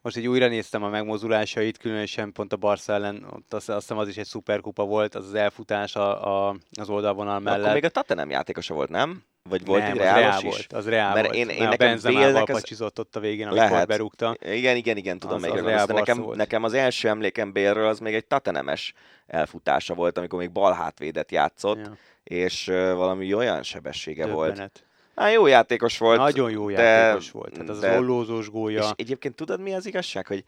most 0.01 0.17
így 0.17 0.27
újra 0.27 0.47
néztem 0.47 0.83
a 0.83 0.89
megmozulásait, 0.89 1.77
különösen 1.77 2.31
pont 2.31 2.53
a 2.53 2.57
Barca 2.57 2.93
ellen, 2.93 3.23
ott 3.23 3.53
azt, 3.53 3.69
azt 3.69 3.79
hiszem 3.79 3.97
az 3.97 4.07
is 4.07 4.17
egy 4.17 4.25
szuperkupa 4.25 4.85
volt, 4.85 5.15
az 5.15 5.25
az 5.25 5.33
elfutás 5.33 5.95
a, 5.95 6.47
a, 6.47 6.55
az 6.79 6.89
oldalvonal 6.89 7.39
mellett. 7.39 7.61
Akkor 7.61 7.73
még 7.73 7.83
a 7.83 7.89
Tottenham 7.89 8.29
játékosa 8.29 8.73
volt, 8.73 8.89
nem? 8.89 9.23
Vagy 9.49 9.65
volt 9.65 9.81
nem, 9.81 9.91
egy 9.91 9.97
reálos 9.97 10.43
is? 10.43 10.49
Volt, 10.49 10.73
az 10.73 10.89
reál 10.89 11.13
Mert 11.13 11.25
volt. 11.25 11.37
Én, 11.37 11.49
én 11.49 11.63
nekem 11.63 11.87
Benzemával 11.87 12.41
ez... 12.41 12.51
pacsizott 12.51 12.99
ott 12.99 13.15
a 13.15 13.19
végén, 13.19 13.47
amikor 13.47 13.69
lehet. 13.69 13.87
berúgta. 13.87 14.35
Igen, 14.41 14.75
igen, 14.75 14.97
igen, 14.97 15.19
tudom 15.19 15.35
az, 15.35 15.41
még 15.41 15.51
az, 15.51 15.81
az 15.81 15.87
de 15.87 15.93
nekem, 15.93 16.25
nekem, 16.33 16.63
az 16.63 16.73
első 16.73 17.07
emlékem 17.07 17.51
Bélről 17.51 17.87
az 17.87 17.99
még 17.99 18.13
egy 18.13 18.25
Tatenemes 18.25 18.93
elfutása 19.27 19.93
volt, 19.93 20.17
amikor 20.17 20.39
még 20.39 20.51
bal 20.51 20.73
hátvédet 20.73 21.31
játszott, 21.31 21.77
ja. 21.77 21.97
és 22.23 22.67
uh, 22.67 22.93
valami 22.93 23.33
olyan 23.33 23.63
sebessége 23.63 24.25
Döbbenet. 24.25 24.57
volt. 24.57 24.83
Hát 25.15 25.33
jó 25.33 25.47
játékos 25.47 25.97
volt. 25.97 26.17
Nagyon 26.17 26.51
jó 26.51 26.71
de, 26.71 26.81
játékos 26.81 27.31
volt. 27.31 27.51
Tehát 27.51 27.69
az 27.69 27.79
de, 27.79 27.91
az 27.91 27.97
ollózós 27.97 28.49
gólya. 28.49 28.79
És 28.79 28.89
egyébként 28.95 29.35
tudod 29.35 29.61
mi 29.61 29.73
az 29.73 29.85
igazság, 29.85 30.27
hogy, 30.27 30.43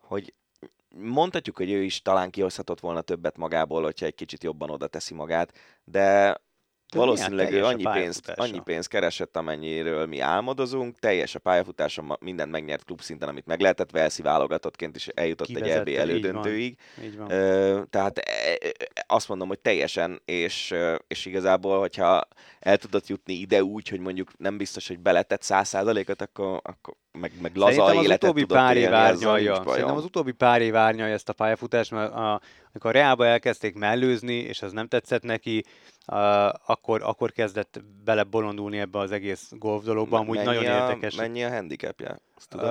hogy 0.00 0.34
mondhatjuk, 0.88 1.56
hogy 1.56 1.70
ő 1.70 1.82
is 1.82 2.02
talán 2.02 2.30
kihozhatott 2.30 2.80
volna 2.80 3.00
többet 3.00 3.36
magából, 3.36 3.82
hogyha 3.82 4.06
egy 4.06 4.14
kicsit 4.14 4.42
jobban 4.42 4.70
oda 4.70 4.86
teszi 4.86 5.14
magát, 5.14 5.52
de 5.84 6.36
Valószínűleg 6.94 7.52
ő 7.52 7.64
annyi 7.64 7.82
pénzt, 7.92 8.28
annyi 8.28 8.60
pénzt 8.64 8.88
keresett, 8.88 9.36
amennyiről 9.36 10.06
mi 10.06 10.20
álmodozunk, 10.20 10.98
teljes 10.98 11.34
a 11.34 11.38
pályafutása, 11.38 12.18
mindent 12.20 12.50
megnyert 12.50 12.84
klub 12.84 13.00
szinten, 13.00 13.28
amit 13.28 13.46
meg 13.46 13.60
lehetett, 13.60 13.90
Velszi 13.90 14.22
válogatottként 14.22 14.96
is 14.96 15.06
eljutott 15.08 15.46
Kivezette, 15.46 15.90
egy 15.90 15.96
EB 15.96 16.00
elődöntőig. 16.00 16.78
Így 17.04 17.16
van. 17.16 17.30
Így 17.30 17.36
van. 17.36 17.86
Tehát 17.90 18.18
e, 18.18 18.22
e, 18.60 19.04
azt 19.06 19.28
mondom, 19.28 19.48
hogy 19.48 19.58
teljesen, 19.58 20.22
és, 20.24 20.74
és 21.06 21.26
igazából, 21.26 21.78
hogyha 21.78 22.28
el 22.60 22.76
tudott 22.76 23.06
jutni 23.06 23.34
ide 23.34 23.62
úgy, 23.62 23.88
hogy 23.88 24.00
mondjuk 24.00 24.38
nem 24.38 24.56
biztos, 24.56 24.88
hogy 24.88 24.98
beletett 24.98 25.42
száz 25.42 25.68
százalékot, 25.68 26.22
akkor, 26.22 26.60
akkor 26.62 26.94
meg, 27.20 27.32
meg 27.42 27.56
laza 27.56 27.72
Szerintem 27.72 27.98
az 27.98 28.04
életet 28.04 28.22
utóbbi 28.22 28.44
pár 28.44 28.76
év 28.76 28.92
árnyalja. 28.92 29.62
Szerintem 29.66 29.96
az 29.96 30.04
utóbbi 30.04 30.32
pár 30.32 30.62
év 30.62 30.76
árnyalja 30.76 31.14
ezt 31.14 31.28
a 31.28 31.32
pályafutást, 31.32 31.90
mert 31.90 32.12
a, 32.12 32.40
amikor 32.72 32.90
a 32.90 32.98
Reálba 32.98 33.26
elkezdték 33.26 33.74
mellőzni, 33.74 34.34
és 34.34 34.62
az 34.62 34.72
nem 34.72 34.88
tetszett 34.88 35.22
neki, 35.22 35.64
akkor, 36.66 37.02
akkor 37.02 37.32
kezdett 37.32 37.80
bele 38.04 38.22
bolondulni 38.22 38.78
ebbe 38.78 38.98
az 38.98 39.10
egész 39.10 39.52
golf 39.56 39.84
dologba, 39.84 40.18
amúgy 40.18 40.36
mennyi 40.36 40.46
nagyon 40.46 40.72
a, 40.72 40.76
érdekes. 40.76 41.14
Mennyi 41.14 41.44
a 41.44 41.50
handicapja? 41.50 42.18
Uh, 42.54 42.62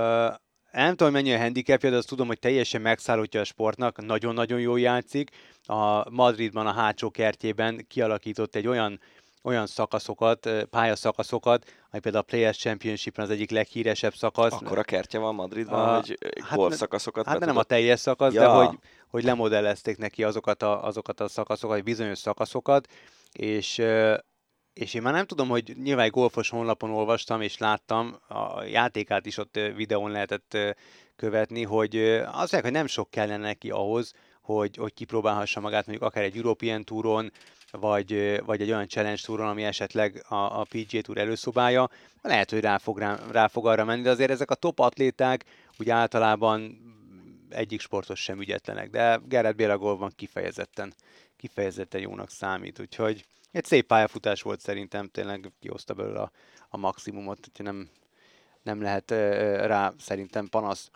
nem 0.72 0.95
tudom, 0.95 1.14
mennyi 1.14 1.34
a 1.34 1.38
handicapja, 1.38 1.89
de 1.89 1.95
azt 1.95 2.07
tudom, 2.07 2.27
hogy 2.27 2.39
teljesen 2.39 2.81
megszállottja 2.81 3.39
a 3.39 3.43
sportnak, 3.43 4.05
nagyon-nagyon 4.05 4.60
jól 4.60 4.80
játszik. 4.80 5.30
A 5.65 6.10
Madridban, 6.10 6.68
a 6.68 6.72
hátsó 6.72 7.10
kertjében 7.11 7.85
kialakított 7.88 8.55
egy 8.55 8.68
olyan 8.68 8.99
olyan 9.43 9.68
szakaszokat, 9.68 10.49
pályaszakaszokat, 10.69 11.65
ami 11.91 12.01
például 12.01 12.23
a 12.23 12.27
Players 12.27 12.57
championship 12.57 13.18
az 13.18 13.30
egyik 13.30 13.51
leghíresebb 13.51 14.14
szakasz. 14.14 14.53
Akkor 14.53 14.77
a 14.77 14.84
kertje 14.84 15.19
van 15.19 15.35
Madridban, 15.35 15.89
a, 15.89 15.95
hogy 15.95 16.18
hát 16.43 16.57
golf 16.57 16.76
szakaszokat 16.76 17.26
Hát 17.26 17.39
nem 17.39 17.57
a 17.57 17.64
teljes 17.64 17.99
szakasz, 17.99 18.34
ja. 18.34 18.39
de 18.39 18.47
hogy, 18.47 18.77
hogy 19.07 19.23
lemodellezték 19.23 19.97
neki 19.97 20.23
azokat 20.23 20.64
a, 20.64 20.85
azokat 20.85 21.19
a 21.19 21.27
szakaszokat, 21.27 21.84
bizonyos 21.84 22.18
szakaszokat, 22.18 22.88
és 23.34 23.81
és 24.73 24.93
én 24.93 25.01
már 25.01 25.14
nem 25.14 25.26
tudom, 25.26 25.49
hogy 25.49 25.73
nyilván 25.84 26.10
golfos 26.10 26.49
honlapon 26.49 26.89
olvastam, 26.89 27.41
és 27.41 27.57
láttam, 27.57 28.15
a 28.27 28.64
játékát 28.64 29.26
is 29.26 29.38
ott 29.38 29.60
videón 29.76 30.11
lehetett 30.11 30.57
követni, 31.15 31.64
hogy 31.64 31.97
azt 31.97 32.35
mondják, 32.35 32.64
hogy 32.64 32.72
nem 32.72 32.88
sok 32.88 33.10
kellene 33.10 33.43
neki 33.43 33.69
ahhoz, 33.69 34.14
hogy, 34.41 34.76
hogy 34.77 34.93
kipróbálhassa 34.93 35.60
magát 35.60 35.85
mondjuk 35.88 36.07
akár 36.07 36.23
egy 36.23 36.38
European 36.38 36.84
túron, 36.84 37.31
vagy, 37.72 38.41
vagy 38.45 38.61
egy 38.61 38.72
olyan 38.72 38.88
challenge 38.88 39.22
túron, 39.26 39.47
ami 39.47 39.64
esetleg 39.64 40.26
a, 40.27 40.60
a 40.60 40.65
PGA 40.69 41.01
Tour 41.01 41.18
előszobája, 41.18 41.89
lehet, 42.22 42.49
hogy 42.49 42.60
rá 42.60 42.77
fog, 42.77 42.97
rá, 42.97 43.19
rá 43.31 43.47
fog 43.47 43.68
arra 43.68 43.85
menni, 43.85 44.01
de 44.01 44.10
azért 44.10 44.31
ezek 44.31 44.51
a 44.51 44.55
top 44.55 44.80
atléták 44.80 45.45
úgy 45.77 45.89
általában 45.89 46.77
egyik 47.54 47.82
sportos 47.82 48.20
sem 48.20 48.40
ügyetlenek, 48.42 48.90
de 48.90 49.20
Gerard 49.26 49.56
Bélagolban 49.56 50.12
kifejezetten, 50.16 50.94
kifejezetten 51.38 52.02
jónak 52.02 52.30
számít, 52.30 52.80
úgyhogy 52.80 53.26
egy 53.52 53.66
szép 53.66 53.88
pályafutás 53.88 54.42
volt 54.42 54.60
szerintem, 54.60 55.08
tényleg 55.08 55.52
kihozta 55.60 55.94
belőle 55.94 56.20
a, 56.20 56.32
a 56.70 56.78
maximumot, 56.78 57.48
úgyhogy 57.48 57.66
nem, 57.66 57.90
nem 58.62 58.82
lehet 58.82 59.12
rá 59.66 59.94
szerintem 60.00 60.48
panasz. 60.48 60.92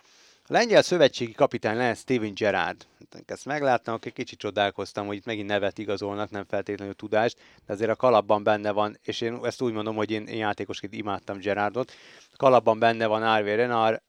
A 0.50 0.54
lengyel 0.54 0.82
szövetségi 0.82 1.32
kapitány 1.32 1.78
lesz 1.78 2.00
Steven 2.00 2.34
Gerrard. 2.34 2.86
Ezt 3.26 3.46
megláttam, 3.46 3.94
akkor 3.94 4.12
kicsit 4.12 4.40
csodálkoztam, 4.40 5.08
hogy 5.08 5.16
itt 5.16 5.26
megint 5.26 5.48
nevet 5.48 5.78
igazolnak, 5.78 6.30
nem 6.30 6.46
feltétlenül 6.48 6.94
tudást, 6.94 7.38
de 7.66 7.74
azért 7.74 7.90
a 7.90 7.96
kalapban 7.96 8.44
benne 8.44 8.72
van, 8.72 8.98
és 9.04 9.22
én 9.22 9.40
ezt 9.44 9.62
úgy 9.62 9.74
mondom, 9.74 9.96
hogy 9.96 10.12
én, 10.12 10.26
én 10.26 10.38
játékosként 10.38 10.94
imádtam 10.94 11.38
Gerardot. 11.38 11.92
A 12.32 12.36
kalapban 12.38 12.80
benne 12.80 13.08
van 13.08 13.24
Arvé 13.24 13.54
Renard, 13.54 14.02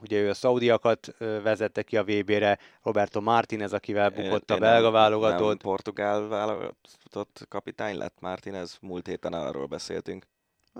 ugye 0.00 0.20
ő 0.20 0.28
a 0.28 0.34
szaudiakat 0.34 1.14
vezette 1.18 1.82
ki 1.82 1.96
a 1.96 2.04
VB-re, 2.04 2.58
Roberto 2.82 3.20
Martinez, 3.20 3.72
akivel 3.72 4.10
bukott 4.10 4.50
a 4.50 4.58
belga 4.58 4.90
válogatott. 4.90 5.62
Portugál 5.62 6.28
válogatott 6.28 7.46
kapitány 7.48 7.96
lett 7.96 8.16
Martinez, 8.20 8.78
múlt 8.80 9.06
héten 9.06 9.32
arról 9.32 9.66
beszéltünk. 9.66 10.26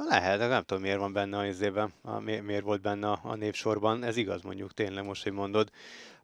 Lehet, 0.05 0.39
de 0.39 0.47
nem 0.47 0.63
tudom, 0.63 0.83
miért 0.83 0.99
van 0.99 1.13
benne 1.13 1.39
a 1.39 1.47
izében, 1.47 1.93
a, 2.03 2.19
miért 2.21 2.63
volt 2.63 2.81
benne 2.81 3.11
a, 3.11 3.21
a. 3.23 4.05
Ez 4.05 4.17
igaz 4.17 4.43
mondjuk 4.43 4.75
tényleg 4.75 5.05
most, 5.05 5.23
hogy 5.23 5.33
mondod. 5.33 5.71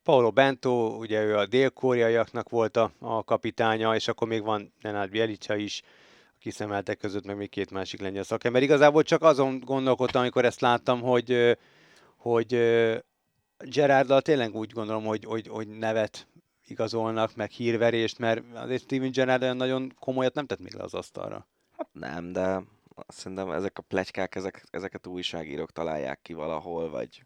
Paulo 0.02 0.30
Bento, 0.30 0.96
ugye 0.96 1.22
ő 1.22 1.36
a 1.36 1.46
dél-koreaiaknak 1.46 2.48
volt 2.48 2.76
a, 2.76 2.92
a 2.98 3.24
kapitánya, 3.24 3.94
és 3.94 4.08
akkor 4.08 4.28
még 4.28 4.42
van 4.42 4.72
Nenad 4.80 5.10
Bielica 5.10 5.56
is, 5.56 5.82
kiszemeltek 6.38 6.98
között, 6.98 7.24
meg 7.24 7.36
még 7.36 7.48
két 7.48 7.70
másik 7.70 8.00
lengyel 8.00 8.22
szakember. 8.22 8.62
Igazából 8.62 9.02
csak 9.02 9.22
azon 9.22 9.60
gondolkodtam, 9.60 10.20
amikor 10.20 10.44
ezt 10.44 10.60
láttam, 10.60 11.00
hogy, 11.00 11.58
hogy 12.16 12.48
Gerarddal 13.58 14.22
tényleg 14.22 14.54
úgy 14.54 14.72
gondolom, 14.72 15.04
hogy, 15.04 15.24
hogy, 15.24 15.48
hogy 15.48 15.68
nevet 15.68 16.26
igazolnak, 16.66 17.34
meg 17.34 17.50
hírverést, 17.50 18.18
mert 18.18 18.42
azért 18.54 18.82
Steven 18.82 19.10
Gerrard 19.10 19.42
olyan 19.42 19.56
nagyon 19.56 19.94
komolyat 19.98 20.34
nem 20.34 20.46
tett 20.46 20.60
még 20.60 20.74
le 20.74 20.82
az 20.82 20.94
asztalra. 20.94 21.46
Hát 21.76 21.88
nem, 21.92 22.32
de 22.32 22.62
szerintem 23.06 23.50
ezek 23.50 23.78
a 23.78 23.82
plegykák, 23.82 24.34
ezek, 24.34 24.64
ezeket 24.70 25.06
újságírók 25.06 25.72
találják 25.72 26.22
ki 26.22 26.32
valahol, 26.32 26.90
vagy, 26.90 27.22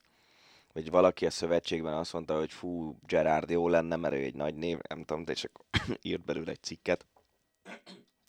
vagy 0.72 0.90
valaki 0.90 1.26
a 1.26 1.30
szövetségben 1.30 1.94
azt 1.94 2.12
mondta, 2.12 2.38
hogy 2.38 2.52
fú, 2.52 2.98
Gerard 3.06 3.51
jó 3.51 3.68
lenne, 3.68 3.97
mert 3.97 4.14
ő 4.14 4.18
egy 4.18 4.34
nagy 4.34 4.55
név, 4.55 4.78
nem 4.88 5.05
tudom, 5.05 5.24
de 5.24 5.32
csak 5.32 5.60
írt 6.02 6.24
belőle 6.24 6.51
egy 6.51 6.62
cikket. 6.62 7.06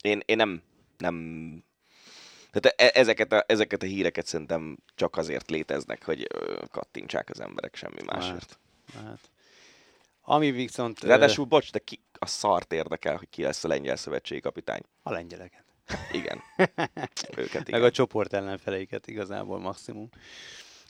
Én, 0.02 0.22
én 0.26 0.36
nem, 0.36 0.62
nem 0.98 1.16
tehát 2.52 2.82
e- 2.82 3.00
ezeket 3.00 3.32
a, 3.32 3.44
ezeket 3.48 3.84
a 3.84 3.86
híreket 3.86 4.26
szerintem 4.26 4.78
csak 4.96 5.18
azért 5.18 5.50
léteznek, 5.50 6.06
hogy 6.06 6.28
kattintsák 6.72 7.30
az 7.30 7.40
emberek 7.40 7.76
semmi 7.76 8.02
másért. 8.06 8.60
Hát, 8.94 9.04
hát. 9.04 9.32
Ami 10.22 10.52
viszont... 10.52 11.00
Ráadásul, 11.00 11.46
bocs, 11.46 11.72
de 11.72 11.80
ki 11.80 12.00
a 12.20 12.26
szart 12.26 12.74
érdekel, 12.74 13.18
hogy 13.18 13.30
ki 13.30 13.44
lesz 13.44 13.64
a 13.64 13.68
lengyel 13.68 13.96
szövetségi 13.96 14.42
kapitány? 14.42 14.82
A 15.04 15.12
lengyeleket. 15.12 15.67
Igen. 16.12 16.42
Őket, 17.38 17.68
igen. 17.68 17.80
Meg 17.80 17.84
a 17.84 17.92
csoport 17.92 18.34
ellenfeleiket 18.34 19.08
igazából 19.08 19.60
maximum. 19.60 20.10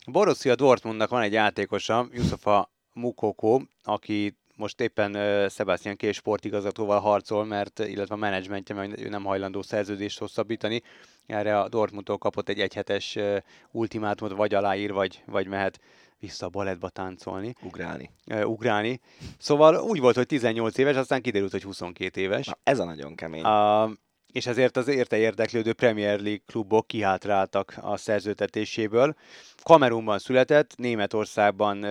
Borussia 0.06 0.54
Dortmundnak 0.54 1.10
van 1.10 1.22
egy 1.22 1.32
játékosa, 1.32 2.08
Yusufa 2.12 2.70
Mukoko, 2.92 3.60
aki 3.82 4.36
most 4.58 4.80
éppen 4.80 5.14
uh, 5.14 5.50
Sebastian 5.50 5.96
K. 5.96 6.12
sportigazgatóval 6.12 7.00
harcol, 7.00 7.44
mert 7.44 7.78
illetve 7.78 8.14
a 8.14 8.18
menedzsmentje, 8.18 8.74
mert 8.74 9.00
ő 9.00 9.08
nem 9.08 9.24
hajlandó 9.24 9.62
szerződést 9.62 10.18
hosszabbítani. 10.18 10.82
Erre 11.26 11.60
a 11.60 11.68
Dortmundtól 11.68 12.18
kapott 12.18 12.48
egy 12.48 12.60
egyhetes 12.60 13.16
uh, 13.16 13.36
ultimátumot, 13.70 14.36
vagy 14.36 14.54
aláír, 14.54 14.92
vagy, 14.92 15.22
vagy 15.26 15.46
mehet 15.46 15.80
vissza 16.18 16.46
a 16.46 16.48
balettba 16.48 16.88
táncolni. 16.88 17.54
Ugrálni. 17.62 18.10
Uh, 18.26 18.50
ugrálni. 18.50 19.00
Szóval 19.38 19.76
úgy 19.76 20.00
volt, 20.00 20.16
hogy 20.16 20.26
18 20.26 20.78
éves, 20.78 20.96
aztán 20.96 21.22
kiderült, 21.22 21.50
hogy 21.50 21.62
22 21.62 22.20
éves. 22.20 22.46
Na, 22.46 22.58
ez 22.62 22.78
a 22.78 22.84
nagyon 22.84 23.14
kemény. 23.14 23.44
Uh, 23.44 23.90
és 24.32 24.46
ezért 24.46 24.76
az 24.76 24.88
érte 24.88 25.16
érdeklődő 25.16 25.72
Premier 25.72 26.20
League 26.20 26.42
klubok 26.46 26.86
kihátráltak 26.86 27.74
a 27.80 27.96
szerzőtetéséből. 27.96 29.14
Kamerunban 29.62 30.18
született, 30.18 30.76
Németországban 30.76 31.82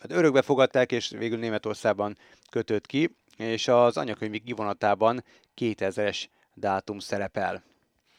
hát 0.00 0.10
örökbe 0.10 0.42
fogadták, 0.42 0.92
és 0.92 1.08
végül 1.08 1.38
Németországban 1.38 2.18
kötött 2.50 2.86
ki, 2.86 3.16
és 3.36 3.68
az 3.68 3.96
anyakönyvi 3.96 4.38
kivonatában 4.38 5.24
2000-es 5.56 6.24
dátum 6.54 6.98
szerepel. 6.98 7.62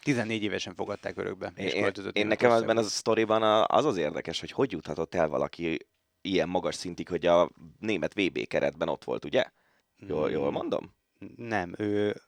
14 0.03 0.43
évesen 0.43 0.73
fogadták 0.76 1.18
örökbe, 1.18 1.51
és 1.55 1.73
Én, 1.73 1.91
én 2.14 2.27
nekem 2.27 2.51
ebben 2.51 2.77
az 2.77 2.85
a 2.85 2.89
sztoriban 2.89 3.65
az 3.68 3.85
az 3.85 3.97
érdekes, 3.97 4.39
hogy 4.39 4.51
hogy 4.51 4.72
juthatott 4.72 5.15
el 5.15 5.27
valaki 5.27 5.88
ilyen 6.22 6.49
magas 6.49 6.76
szintig, 6.76 7.07
hogy 7.07 7.26
a 7.26 7.49
német 7.80 8.14
VB 8.14 8.47
keretben 8.47 8.89
ott 8.89 9.03
volt, 9.03 9.26
ugye? 9.26 9.45
Jól, 9.97 10.31
jól 10.31 10.51
mondom? 10.51 10.95
Nem, 11.35 11.73
ő 11.77 12.22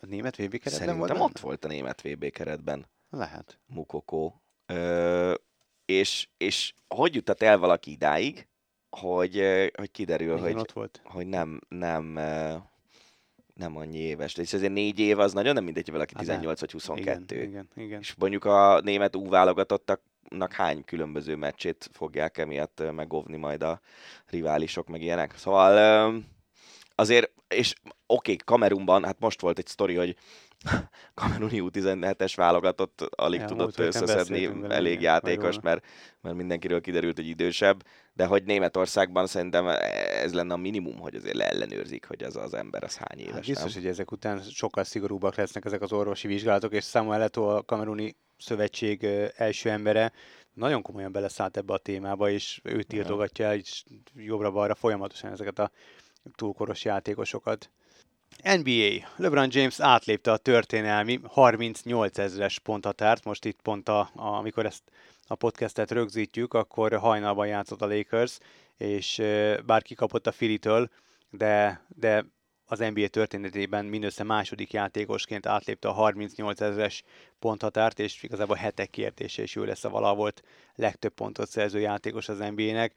a 0.00 0.06
német 0.06 0.36
VB 0.36 0.50
keretben 0.50 0.72
Szerintem 0.72 0.98
volt? 0.98 1.30
ott 1.30 1.38
volt 1.38 1.64
a 1.64 1.68
német 1.68 2.02
VB 2.02 2.30
keretben. 2.30 2.86
Lehet. 3.10 3.58
Mukoko. 3.66 4.32
Ö, 4.66 5.34
és, 5.84 6.28
és 6.36 6.74
hogy 6.88 7.14
jutott 7.14 7.42
el 7.42 7.58
valaki 7.58 7.90
idáig, 7.90 8.46
hogy, 8.90 9.42
hogy 9.76 9.90
kiderül, 9.90 10.32
Igen, 10.36 10.42
hogy, 10.42 10.54
ott 10.54 10.72
volt. 10.72 11.00
hogy 11.04 11.26
nem, 11.26 11.60
nem, 11.68 12.04
nem 13.54 13.76
annyi 13.76 13.98
éves. 13.98 14.36
És 14.36 14.52
azért 14.52 14.72
négy 14.72 14.98
év 14.98 15.18
az 15.18 15.32
nagyon 15.32 15.54
nem 15.54 15.64
mindegy, 15.64 15.84
hogy 15.84 15.92
valaki 15.92 16.14
Hát 16.14 16.22
nem. 16.26 16.34
18 16.34 16.60
vagy 16.60 16.72
22. 16.72 17.34
Igen, 17.36 17.48
igen, 17.48 17.68
igen. 17.74 18.00
És 18.00 18.14
mondjuk 18.14 18.44
a 18.44 18.80
német 18.80 19.16
U 19.16 19.28
válogatottaknak 19.28 20.52
hány 20.52 20.84
különböző 20.84 21.36
meccsét 21.36 21.90
fogják 21.92 22.38
emiatt 22.38 22.80
ö, 22.80 22.90
megovni 22.90 23.36
majd 23.36 23.62
a 23.62 23.80
riválisok, 24.26 24.88
meg 24.88 25.02
ilyenek. 25.02 25.36
Szóval 25.36 26.12
azért, 26.96 27.32
és 27.48 27.74
oké, 27.84 27.92
okay, 28.06 28.36
Kamerunban, 28.36 29.04
hát 29.04 29.18
most 29.18 29.40
volt 29.40 29.58
egy 29.58 29.66
sztori, 29.66 29.94
hogy 29.94 30.16
Kameruni 31.14 31.62
U17-es 31.64 32.32
válogatott 32.36 33.00
alig 33.00 33.40
Ja, 33.40 33.46
tudott 33.46 33.78
összeszedni 33.78 34.50
elég 34.68 34.92
igen, 34.92 35.02
játékos, 35.02 35.60
mert, 35.60 35.84
mert 36.20 36.36
mindenkiről 36.36 36.80
kiderült, 36.80 37.16
hogy 37.16 37.28
idősebb, 37.28 37.82
de 38.12 38.26
hogy 38.26 38.44
Németországban 38.44 39.26
szerintem 39.26 39.66
ez 40.22 40.34
lenne 40.34 40.52
a 40.52 40.56
minimum, 40.56 40.98
hogy 40.98 41.14
azért 41.14 41.34
leellenőrzik, 41.34 42.06
hogy 42.06 42.22
az 42.22 42.36
az 42.36 42.54
ember 42.54 42.84
az 42.84 42.96
hány 42.96 43.18
éves, 43.18 43.32
Hát 43.32 43.46
biztos, 43.46 43.74
nem? 43.74 43.82
hogy 43.82 43.90
ezek 43.90 44.12
után 44.12 44.40
sokkal 44.42 44.84
szigorúbbak 44.84 45.34
lesznek 45.34 45.64
ezek 45.64 45.82
az 45.82 45.92
orvosi 45.92 46.26
vizsgálatok, 46.26 46.72
és 46.72 46.84
Samuel 46.84 47.28
Eto'o, 47.30 47.56
a 47.56 47.62
kameruni 47.62 48.16
szövetség 48.38 49.04
első 49.36 49.70
embere, 49.70 50.12
nagyon 50.52 50.82
komolyan 50.82 51.12
beleszállt 51.12 51.56
ebbe 51.56 51.72
a 51.72 51.78
témába, 51.78 52.30
és 52.30 52.60
ő 52.62 52.82
tiltogatja 52.82 53.54
és 53.54 53.84
jobbra-balra 54.14 54.74
folyamatosan 54.74 55.32
ezeket 55.32 55.58
a 55.58 55.70
túlkoros 56.34 56.84
játékosokat. 56.84 57.70
NBA. 58.42 59.08
LeBron 59.16 59.48
James 59.50 59.80
átlépte 59.80 60.32
a 60.32 60.36
történelmi 60.36 61.20
38 61.24 62.18
ezeres 62.18 62.58
ponthatárt, 62.58 63.24
most 63.24 63.44
itt 63.44 63.60
pont, 63.62 63.88
a, 63.88 64.10
a, 64.14 64.26
amikor 64.26 64.66
ezt 64.66 64.82
a 65.26 65.34
podcastet 65.34 65.90
rögzítjük, 65.90 66.54
akkor 66.54 66.92
hajnalban 66.92 67.46
játszott 67.46 67.82
a 67.82 67.86
Lakers, 67.86 68.38
és 68.76 69.22
bár 69.66 69.82
kikapott 69.82 70.26
a 70.26 70.32
Filitől, 70.32 70.88
de, 71.30 71.84
de 71.88 72.24
az 72.66 72.78
NBA 72.78 73.08
történetében 73.08 73.84
mindössze 73.84 74.24
második 74.24 74.72
játékosként 74.72 75.46
átlépte 75.46 75.88
a 75.88 75.92
38 75.92 76.60
ezeres 76.60 77.02
ponthatárt, 77.38 77.98
és 77.98 78.22
igazából 78.22 78.56
hetek 78.56 78.90
kérdése 78.90 79.42
is 79.42 79.56
ő 79.56 79.64
lesz 79.64 79.84
a 79.84 79.90
vala 79.90 80.14
volt 80.14 80.42
legtöbb 80.74 81.14
pontot 81.14 81.48
szerző 81.48 81.80
játékos 81.80 82.28
az 82.28 82.38
NBA-nek. 82.38 82.94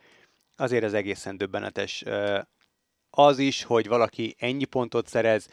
Azért 0.56 0.84
ez 0.84 0.94
egészen 0.94 1.38
döbbenetes. 1.38 2.04
Az 3.10 3.40
is, 3.40 3.64
hogy 3.64 3.88
valaki 3.88 4.36
ennyi 4.40 4.66
pontot 4.66 5.08
szerez, 5.08 5.48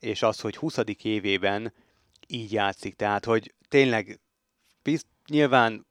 és 0.00 0.22
az, 0.22 0.40
hogy 0.40 0.56
20. 0.56 0.78
évében 1.02 1.72
így 2.26 2.52
játszik. 2.52 2.94
Tehát, 2.94 3.24
hogy 3.24 3.54
tényleg 3.68 4.20
bizt, 4.82 5.06
nyilván 5.28 5.86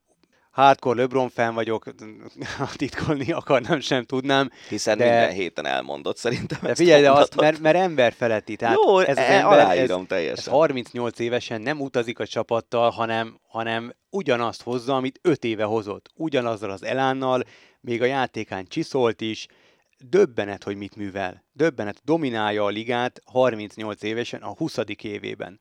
hardcore 0.57 1.01
LeBron 1.01 1.29
fan 1.29 1.53
vagyok, 1.53 1.93
titkolni 2.75 3.31
akarnám, 3.31 3.79
sem 3.79 4.03
tudnám, 4.03 4.51
Hiszen 4.69 4.97
de- 4.97 5.09
minden 5.09 5.31
héten 5.31 5.65
elmondott 5.65 6.17
szerintem 6.17 6.59
de 6.61 6.75
figyelj, 6.75 7.01
de 7.01 7.11
azt, 7.11 7.35
mert, 7.35 7.59
mert 7.59 7.77
ember 7.77 8.13
feletti. 8.13 8.55
Tehát 8.55 8.75
Jó, 8.75 8.99
ez 8.99 9.17
az 9.17 9.17
e- 9.17 9.33
ember, 9.33 9.57
ez, 9.59 9.63
aláírom 9.63 10.01
ez 10.01 10.07
teljesen. 10.07 10.53
38 10.53 11.19
évesen 11.19 11.61
nem 11.61 11.81
utazik 11.81 12.19
a 12.19 12.27
csapattal, 12.27 12.89
hanem, 12.89 13.39
hanem 13.47 13.95
ugyanazt 14.09 14.61
hozza, 14.61 14.95
amit 14.95 15.19
5 15.21 15.43
éve 15.43 15.63
hozott. 15.63 16.09
Ugyanazzal 16.15 16.71
az 16.71 16.83
elánnal, 16.83 17.43
még 17.81 18.01
a 18.01 18.05
játékán 18.05 18.65
csiszolt 18.67 19.21
is, 19.21 19.47
döbbenet, 19.99 20.63
hogy 20.63 20.75
mit 20.75 20.95
művel. 20.95 21.43
Döbbenet, 21.53 22.01
dominálja 22.03 22.63
a 22.63 22.69
ligát 22.69 23.21
38 23.25 24.03
évesen, 24.03 24.41
a 24.41 24.53
20. 24.53 24.77
évében. 25.01 25.59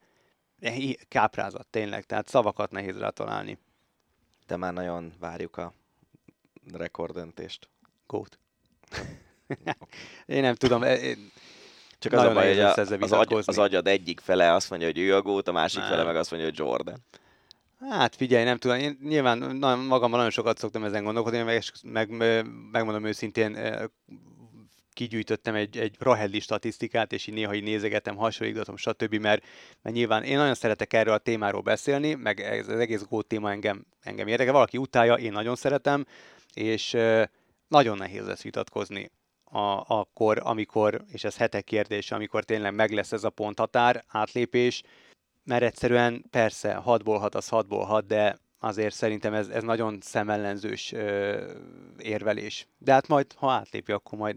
Hi- 0.60 0.98
Káprázat, 1.08 1.66
tényleg, 1.70 2.04
tehát 2.04 2.28
szavakat 2.28 2.70
nehéz 2.70 2.98
rá 2.98 3.08
találni. 3.08 3.58
De 4.46 4.56
már 4.56 4.72
nagyon 4.72 5.12
várjuk 5.18 5.56
a 5.56 5.72
rekorddöntést. 6.72 7.68
Gót. 8.06 8.38
Én 10.26 10.40
nem 10.40 10.54
tudom, 10.54 10.82
e- 10.82 10.86
e- 10.86 11.16
Csak 11.98 12.12
az 12.12 12.22
a 12.22 12.32
baj, 12.32 12.48
hogy 12.48 12.60
a, 12.60 12.74
az, 12.74 13.12
agy, 13.12 13.42
az 13.46 13.58
agyad 13.58 13.86
egyik 13.86 14.20
fele 14.20 14.52
azt 14.52 14.70
mondja, 14.70 14.88
hogy 14.88 14.98
ő 14.98 15.14
a 15.14 15.22
gót, 15.22 15.48
a 15.48 15.52
másik 15.52 15.80
Nem. 15.80 15.88
fele 15.88 16.02
meg 16.02 16.16
azt 16.16 16.30
mondja, 16.30 16.48
hogy 16.48 16.58
Jordan. 16.58 17.04
Hát 17.78 18.16
figyelj, 18.16 18.44
nem 18.44 18.56
tudom, 18.56 18.78
én 18.78 18.98
nyilván 19.02 19.38
na, 19.38 19.76
magammal 19.76 20.16
nagyon 20.16 20.30
sokat 20.30 20.58
szoktam 20.58 20.84
ezen 20.84 21.04
gondolkodni, 21.04 21.42
meg, 21.42 21.62
meg, 21.82 22.10
megmondom 22.70 23.04
őszintén, 23.04 23.58
kigyűjtöttem 24.92 25.54
egy, 25.54 25.78
egy 25.78 25.96
Rahelli 25.98 26.40
statisztikát, 26.40 27.12
és 27.12 27.26
így 27.26 27.34
néha 27.34 27.54
így 27.54 27.62
nézegetem, 27.62 28.16
hasonlítatom, 28.16 28.76
stb., 28.76 29.14
mert, 29.14 29.44
mert 29.82 29.96
nyilván 29.96 30.22
én 30.22 30.36
nagyon 30.36 30.54
szeretek 30.54 30.92
erről 30.92 31.14
a 31.14 31.18
témáról 31.18 31.60
beszélni, 31.60 32.14
meg 32.14 32.40
ez 32.40 32.68
az 32.68 32.78
egész 32.78 33.02
gót 33.02 33.26
téma 33.26 33.50
engem, 33.50 33.86
engem 34.00 34.26
érdekel, 34.26 34.52
valaki 34.52 34.78
utálja, 34.78 35.14
én 35.14 35.32
nagyon 35.32 35.56
szeretem, 35.56 36.06
és 36.54 36.96
nagyon 37.68 37.96
nehéz 37.96 38.26
lesz 38.26 38.42
vitatkozni 38.42 39.10
a, 39.44 39.84
akkor, 39.86 40.40
amikor, 40.42 41.04
és 41.08 41.24
ez 41.24 41.36
hetek 41.36 41.64
kérdése, 41.64 42.14
amikor 42.14 42.44
tényleg 42.44 42.74
meg 42.74 42.92
lesz 42.92 43.12
ez 43.12 43.24
a 43.24 43.30
ponthatár, 43.30 44.04
átlépés, 44.08 44.82
mert 45.46 45.62
egyszerűen 45.62 46.24
persze 46.30 46.82
6-ból 46.86 47.16
6 47.20 47.34
az 47.34 47.48
6-ból 47.50 47.84
6, 47.86 48.06
de 48.06 48.38
azért 48.58 48.94
szerintem 48.94 49.34
ez, 49.34 49.48
ez 49.48 49.62
nagyon 49.62 49.98
szemellenzős 50.00 50.92
ö, 50.92 51.40
érvelés. 51.98 52.66
De 52.78 52.92
hát 52.92 53.08
majd, 53.08 53.26
ha 53.36 53.50
átlépi, 53.50 53.92
akkor 53.92 54.18
majd, 54.18 54.36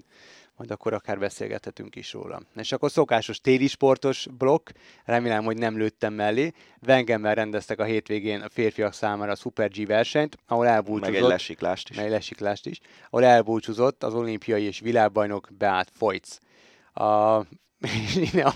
majd 0.55 0.71
akkor 0.71 0.93
akár 0.93 1.19
beszélgethetünk 1.19 1.95
is 1.95 2.13
róla. 2.13 2.41
És 2.55 2.71
akkor 2.71 2.91
szokásos 2.91 3.41
téli 3.41 3.67
sportos 3.67 4.27
blokk, 4.37 4.69
remélem, 5.05 5.43
hogy 5.43 5.57
nem 5.57 5.77
lőttem 5.77 6.13
mellé. 6.13 6.51
Vengemmel 6.79 7.35
rendeztek 7.35 7.79
a 7.79 7.83
hétvégén 7.83 8.41
a 8.41 8.49
férfiak 8.49 8.93
számára 8.93 9.31
a 9.31 9.35
Super 9.35 9.69
G 9.69 9.87
versenyt, 9.87 10.37
ahol 10.47 10.63
Meg 10.63 10.73
egy 10.73 10.77
elbúcsúzott 10.77 11.29
lesiklást 11.29 11.89
is. 11.89 11.95
meg 11.95 12.09
lesiklást 12.09 12.65
is, 12.65 12.79
ahol 13.09 13.25
elbúcsúzott 13.25 14.03
az 14.03 14.13
olimpiai 14.13 14.63
és 14.63 14.79
világbajnok 14.79 15.47
Beát 15.57 15.91
Folyc. 15.93 16.37
A, 16.93 17.45
és 18.05 18.15
ide 18.15 18.53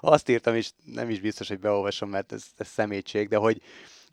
azt 0.00 0.28
írtam, 0.28 0.54
és 0.54 0.70
nem 0.84 1.10
is 1.10 1.20
biztos, 1.20 1.48
hogy 1.48 1.58
beolvasom, 1.58 2.08
mert 2.08 2.32
ez, 2.32 2.44
ez 2.56 2.68
szemétség, 2.68 3.28
de 3.28 3.36
hogy 3.36 3.60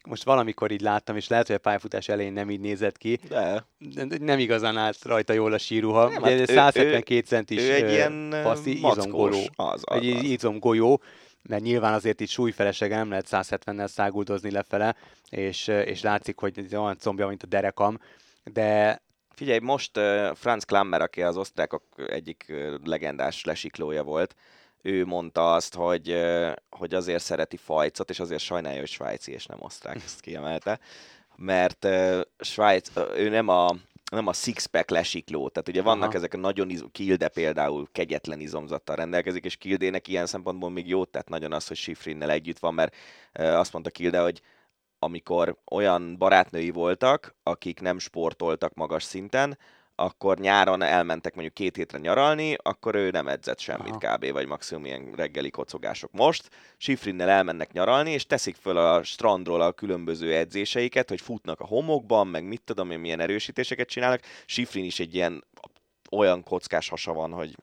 most 0.08 0.24
valamikor 0.24 0.72
így 0.72 0.82
láttam, 0.82 1.16
és 1.16 1.28
lehet, 1.28 1.48
hogy 1.48 1.56
a 1.56 1.60
pályafutás 1.60 2.08
elején 2.08 2.34
nem 2.34 2.50
így 2.50 2.60
nézett 2.60 2.98
ki, 2.98 3.20
De 3.30 3.66
de 3.78 4.18
nem 4.20 4.40
igazán 4.40 4.78
állt 4.78 5.04
rajta 5.06 5.34
jól 5.34 5.54
a 5.54 5.58
síruha. 5.58 6.10
Nem, 6.10 6.22
Ugye 6.22 6.32
hát 6.32 6.40
ez 6.40 6.50
ő- 6.50 6.54
172 6.54 7.26
centis 7.26 7.62
ő 7.62 7.74
egy 7.74 7.92
ilyen 7.92 8.30
passzi, 8.44 8.80
mackós, 8.80 8.98
izomgoló. 8.98 9.40
az, 9.56 9.82
az, 9.84 10.02
Egy 10.02 10.10
az. 10.16 10.24
izomgolyó, 10.24 11.02
mert 11.42 11.64
nyilván 11.64 11.94
azért 11.94 12.20
itt 12.22 12.30
súlyfelesege 12.30 12.96
nem 12.96 13.10
lehet 13.10 13.28
170-nel 13.32 13.88
száguldozni 13.88 14.52
lefele, 14.52 14.96
és, 15.30 15.68
és 15.68 16.02
látszik, 16.02 16.40
hogy 16.40 16.60
ez 16.60 16.74
olyan 16.74 16.98
combja, 16.98 17.28
mint 17.28 17.44
a 17.44 17.48
derekam, 17.48 18.00
de 18.44 19.02
Figyelj, 19.36 19.60
most 19.60 19.98
uh, 19.98 20.36
Franz 20.36 20.64
Klammer, 20.64 21.02
aki 21.02 21.22
az 21.22 21.38
osztrákok 21.38 21.84
egyik 22.08 22.46
uh, 22.50 22.76
legendás 22.84 23.44
lesiklója 23.44 24.04
volt, 24.04 24.36
ő 24.82 25.06
mondta 25.06 25.54
azt, 25.54 25.76
hogy, 25.76 26.12
uh, 26.12 26.52
hogy 26.70 26.94
azért 26.94 27.24
szereti 27.24 27.58
Fajcot, 27.58 28.10
és 28.10 28.20
azért 28.20 28.42
sajnálja, 28.42 28.80
hogy 28.80 28.90
svájci 28.90 29.32
és 29.32 29.46
nem 29.46 29.58
osztrák, 29.62 29.96
ezt 29.96 30.20
kiemelte, 30.20 30.80
mert 31.36 31.86
uh, 31.86 32.22
Svájc, 32.40 32.96
uh, 32.96 33.20
ő 33.20 33.30
nem 33.30 33.48
a 33.48 33.76
nem 34.12 34.28
a 34.28 34.34
six-pack 34.34 34.90
lesikló, 34.90 35.50
tehát 35.50 35.70
ugye 35.70 35.82
vannak 35.82 36.08
Aha. 36.08 36.18
ezek 36.18 36.34
a 36.34 36.38
nagyon 36.38 36.70
izom, 36.70 36.92
Kilde 36.92 37.28
például 37.28 37.88
kegyetlen 37.92 38.40
izomzattal 38.40 38.96
rendelkezik, 38.96 39.46
és 39.46 39.56
Kildének 39.56 40.08
ilyen 40.08 40.26
szempontból 40.26 40.70
még 40.70 40.88
jót 40.88 41.10
tett 41.10 41.28
nagyon 41.28 41.54
az, 41.54 41.68
hogy 41.68 41.78
Schifrinnel 41.78 42.32
együtt 42.32 42.60
van, 42.60 42.74
mert 42.74 42.96
uh, 43.40 43.60
azt 43.60 43.74
mondta 43.74 43.92
Kilde, 43.92 44.20
hogy 44.20 44.42
amikor 45.04 45.56
olyan 45.72 46.18
barátnői 46.18 46.70
voltak, 46.70 47.36
akik 47.44 47.80
nem 47.80 48.00
sportoltak 48.00 48.74
magas 48.74 49.04
szinten, 49.04 49.58
akkor 49.96 50.38
nyáron 50.38 50.82
elmentek 50.82 51.34
mondjuk 51.34 51.54
két 51.54 51.76
hétre 51.76 51.98
nyaralni, 51.98 52.56
akkor 52.62 52.96
ő 52.96 53.10
nem 53.10 53.28
edzett 53.28 53.60
semmit 53.60 54.04
Aha. 54.04 54.16
kb. 54.18 54.32
vagy 54.32 54.48
maximum 54.48 54.86
ilyen 54.86 55.12
reggeli 55.16 55.50
kocogások. 55.50 56.12
Most 56.12 56.50
Sifrinnel 56.78 57.30
elmennek 57.30 57.72
nyaralni, 57.72 58.12
és 58.12 58.26
teszik 58.26 58.56
föl 58.56 58.78
a 58.78 59.04
strandról 59.04 59.62
a 59.62 59.72
különböző 59.72 60.34
edzéseiket, 60.36 61.10
hogy 61.10 61.22
futnak 61.22 61.60
a 61.60 61.66
homokban, 61.66 62.28
meg 62.28 62.44
mit 62.44 62.62
tudom 62.62 62.92
én, 62.92 63.00
milyen 63.00 63.20
erősítéseket 63.20 63.88
csinálnak. 63.88 64.22
Sifrin 64.46 64.84
is 64.84 65.00
egy 65.00 65.16
ilyen 65.16 65.44
olyan 66.12 66.44
kockás 66.44 66.90
hasa 66.90 67.14
van, 67.14 67.32
hogy 67.32 67.56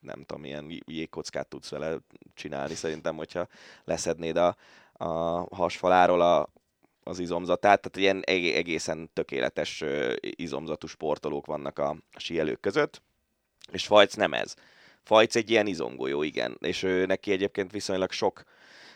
nem 0.00 0.24
tudom, 0.24 0.42
milyen 0.42 0.82
jégkockát 0.86 1.48
tudsz 1.48 1.70
vele 1.70 1.96
csinálni 2.34 2.74
szerintem, 2.74 3.16
hogyha 3.16 3.46
leszednéd 3.84 4.36
a, 4.36 4.56
a 4.92 5.06
hasfaláról 5.54 6.20
a, 6.20 6.48
az 7.08 7.18
izomzatát, 7.18 7.80
tehát 7.80 7.96
ilyen 7.96 8.22
egészen 8.56 9.10
tökéletes 9.12 9.84
izomzatú 10.20 10.86
sportolók 10.86 11.46
vannak 11.46 11.78
a, 11.78 11.96
síelők 12.16 12.60
között, 12.60 13.02
és 13.72 13.86
Fajc 13.86 14.14
nem 14.14 14.32
ez. 14.32 14.54
Fajc 15.02 15.36
egy 15.36 15.50
ilyen 15.50 15.66
izomgolyó, 15.66 16.22
igen, 16.22 16.56
és 16.60 16.82
ő 16.82 17.06
neki 17.06 17.32
egyébként 17.32 17.72
viszonylag 17.72 18.12
sok 18.12 18.42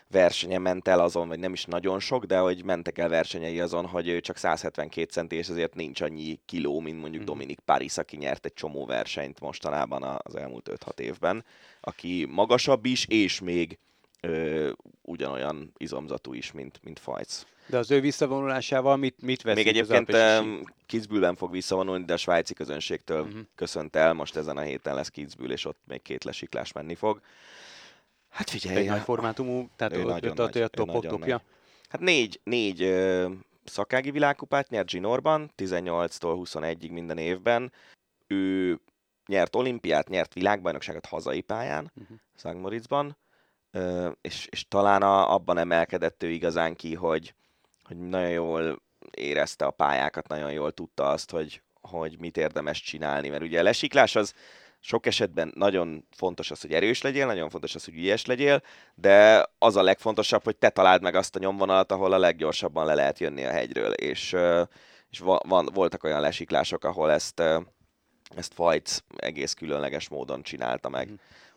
versenye 0.07 0.57
ment 0.57 0.87
el 0.87 0.99
azon, 0.99 1.27
vagy 1.27 1.39
nem 1.39 1.53
is 1.53 1.65
nagyon 1.65 1.99
sok, 1.99 2.25
de 2.25 2.37
hogy 2.37 2.63
mentek 2.63 2.97
el 2.97 3.09
versenyei 3.09 3.59
azon, 3.59 3.85
hogy 3.85 4.07
ő 4.07 4.19
csak 4.19 4.37
172 4.37 5.11
centi, 5.11 5.35
és 5.35 5.49
ezért 5.49 5.75
nincs 5.75 6.01
annyi 6.01 6.39
kiló, 6.45 6.79
mint 6.79 7.01
mondjuk 7.01 7.21
mm. 7.21 7.25
Dominik 7.25 7.59
Paris, 7.59 7.97
aki 7.97 8.17
nyert 8.17 8.45
egy 8.45 8.53
csomó 8.53 8.85
versenyt 8.85 9.39
mostanában 9.39 10.19
az 10.23 10.35
elmúlt 10.35 10.69
5-6 10.85 10.99
évben, 10.99 11.45
aki 11.81 12.27
magasabb 12.29 12.85
is, 12.85 13.05
és 13.07 13.41
még 13.41 13.79
ö, 14.27 14.71
ugyanolyan 15.01 15.71
izomzatú 15.77 16.33
is, 16.33 16.51
mint, 16.51 16.79
mint 16.83 16.99
Fajc. 16.99 17.45
De 17.65 17.77
az 17.77 17.91
ő 17.91 17.99
visszavonulásával 17.99 18.97
mit, 18.97 19.21
mit 19.21 19.41
veszít 19.41 19.63
Még 19.63 19.75
egyébként 19.75 20.11
Kitzbühelben 20.85 21.35
fog 21.35 21.51
visszavonulni, 21.51 22.05
de 22.05 22.13
a 22.13 22.17
svájci 22.17 22.53
közönségtől 22.53 23.21
uh-huh. 23.21 23.41
köszönt 23.55 23.95
el. 23.95 24.13
Most 24.13 24.35
ezen 24.35 24.57
a 24.57 24.61
héten 24.61 24.95
lesz 24.95 25.09
Kitzbühel, 25.09 25.51
és 25.51 25.65
ott 25.65 25.79
még 25.87 26.01
két 26.01 26.23
lesiklás 26.23 26.71
menni 26.71 26.95
fog. 26.95 27.21
Hát 28.29 28.49
figyelj. 28.49 28.77
Egy 28.77 28.87
nagy 28.87 29.01
formátumú, 29.01 29.69
tehát 29.75 29.95
ő 29.95 30.03
nagyon 30.03 30.33
nagy, 30.35 30.61
a 30.61 30.67
topok 30.67 31.05
topja. 31.05 31.41
Hát 31.89 32.01
négy, 32.01 32.39
négy 32.43 32.81
ö, 32.81 33.29
szakági 33.63 34.11
világkupát 34.11 34.69
nyert 34.69 34.89
Ginorban, 34.89 35.51
18-tól 35.57 36.39
21-ig 36.43 36.91
minden 36.91 37.17
évben. 37.17 37.71
Ő 38.27 38.79
nyert 39.25 39.55
olimpiát, 39.55 40.09
nyert 40.09 40.33
világbajnokságot 40.33 41.05
hazai 41.05 41.41
pályán, 41.41 41.91
uh-huh. 41.95 42.17
Szangmoritzban, 42.35 43.17
és, 44.21 44.47
és 44.49 44.67
talán 44.67 45.01
a, 45.01 45.33
abban 45.33 45.57
emelkedett 45.57 46.23
ő 46.23 46.29
igazán 46.29 46.75
ki, 46.75 46.93
hogy, 46.93 47.33
hogy 47.83 47.97
nagyon 47.97 48.29
jól 48.29 48.81
érezte 49.11 49.65
a 49.65 49.71
pályákat, 49.71 50.27
nagyon 50.27 50.51
jól 50.51 50.71
tudta 50.71 51.09
azt, 51.09 51.31
hogy, 51.31 51.61
hogy 51.81 52.19
mit 52.19 52.37
érdemes 52.37 52.81
csinálni, 52.81 53.29
mert 53.29 53.43
ugye 53.43 53.59
a 53.59 53.63
lesiklás 53.63 54.15
az 54.15 54.33
sok 54.79 55.05
esetben 55.05 55.51
nagyon 55.55 56.07
fontos 56.11 56.51
az, 56.51 56.61
hogy 56.61 56.73
erős 56.73 57.01
legyél, 57.01 57.25
nagyon 57.25 57.49
fontos 57.49 57.75
az, 57.75 57.85
hogy 57.85 57.95
ügyes 57.95 58.25
legyél, 58.25 58.61
de 58.95 59.45
az 59.57 59.75
a 59.75 59.81
legfontosabb, 59.81 60.43
hogy 60.43 60.55
te 60.55 60.69
találd 60.69 61.01
meg 61.01 61.15
azt 61.15 61.35
a 61.35 61.39
nyomvonalat, 61.39 61.91
ahol 61.91 62.13
a 62.13 62.17
leggyorsabban 62.17 62.85
le 62.85 62.93
lehet 62.93 63.19
jönni 63.19 63.43
a 63.43 63.51
hegyről, 63.51 63.91
és, 63.91 64.35
és 65.09 65.19
van, 65.19 65.69
voltak 65.73 66.03
olyan 66.03 66.21
lesiklások, 66.21 66.83
ahol 66.83 67.11
ezt, 67.11 67.39
ezt 68.35 68.53
Fajc 68.53 68.97
egész 69.17 69.53
különleges 69.53 70.09
módon 70.09 70.41
csinálta 70.41 70.89
meg. 70.89 71.09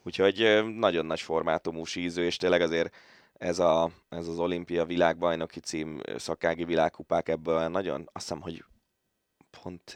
Úgyhogy 0.07 0.65
nagyon 0.77 1.07
nagy 1.07 1.21
formátumú 1.21 1.85
síző, 1.85 2.25
és 2.25 2.37
tényleg 2.37 2.61
azért 2.61 2.95
ez, 3.33 3.59
a, 3.59 3.91
ez 4.09 4.29
az 4.29 4.39
olimpia 4.39 4.85
világbajnoki 4.85 5.61
cím, 5.61 6.01
szakági 6.17 6.65
világkupák 6.65 7.29
ebből 7.29 7.69
nagyon, 7.69 8.09
azt 8.13 8.29
hiszem, 8.29 8.41
hogy 8.41 8.65
pont 9.63 9.95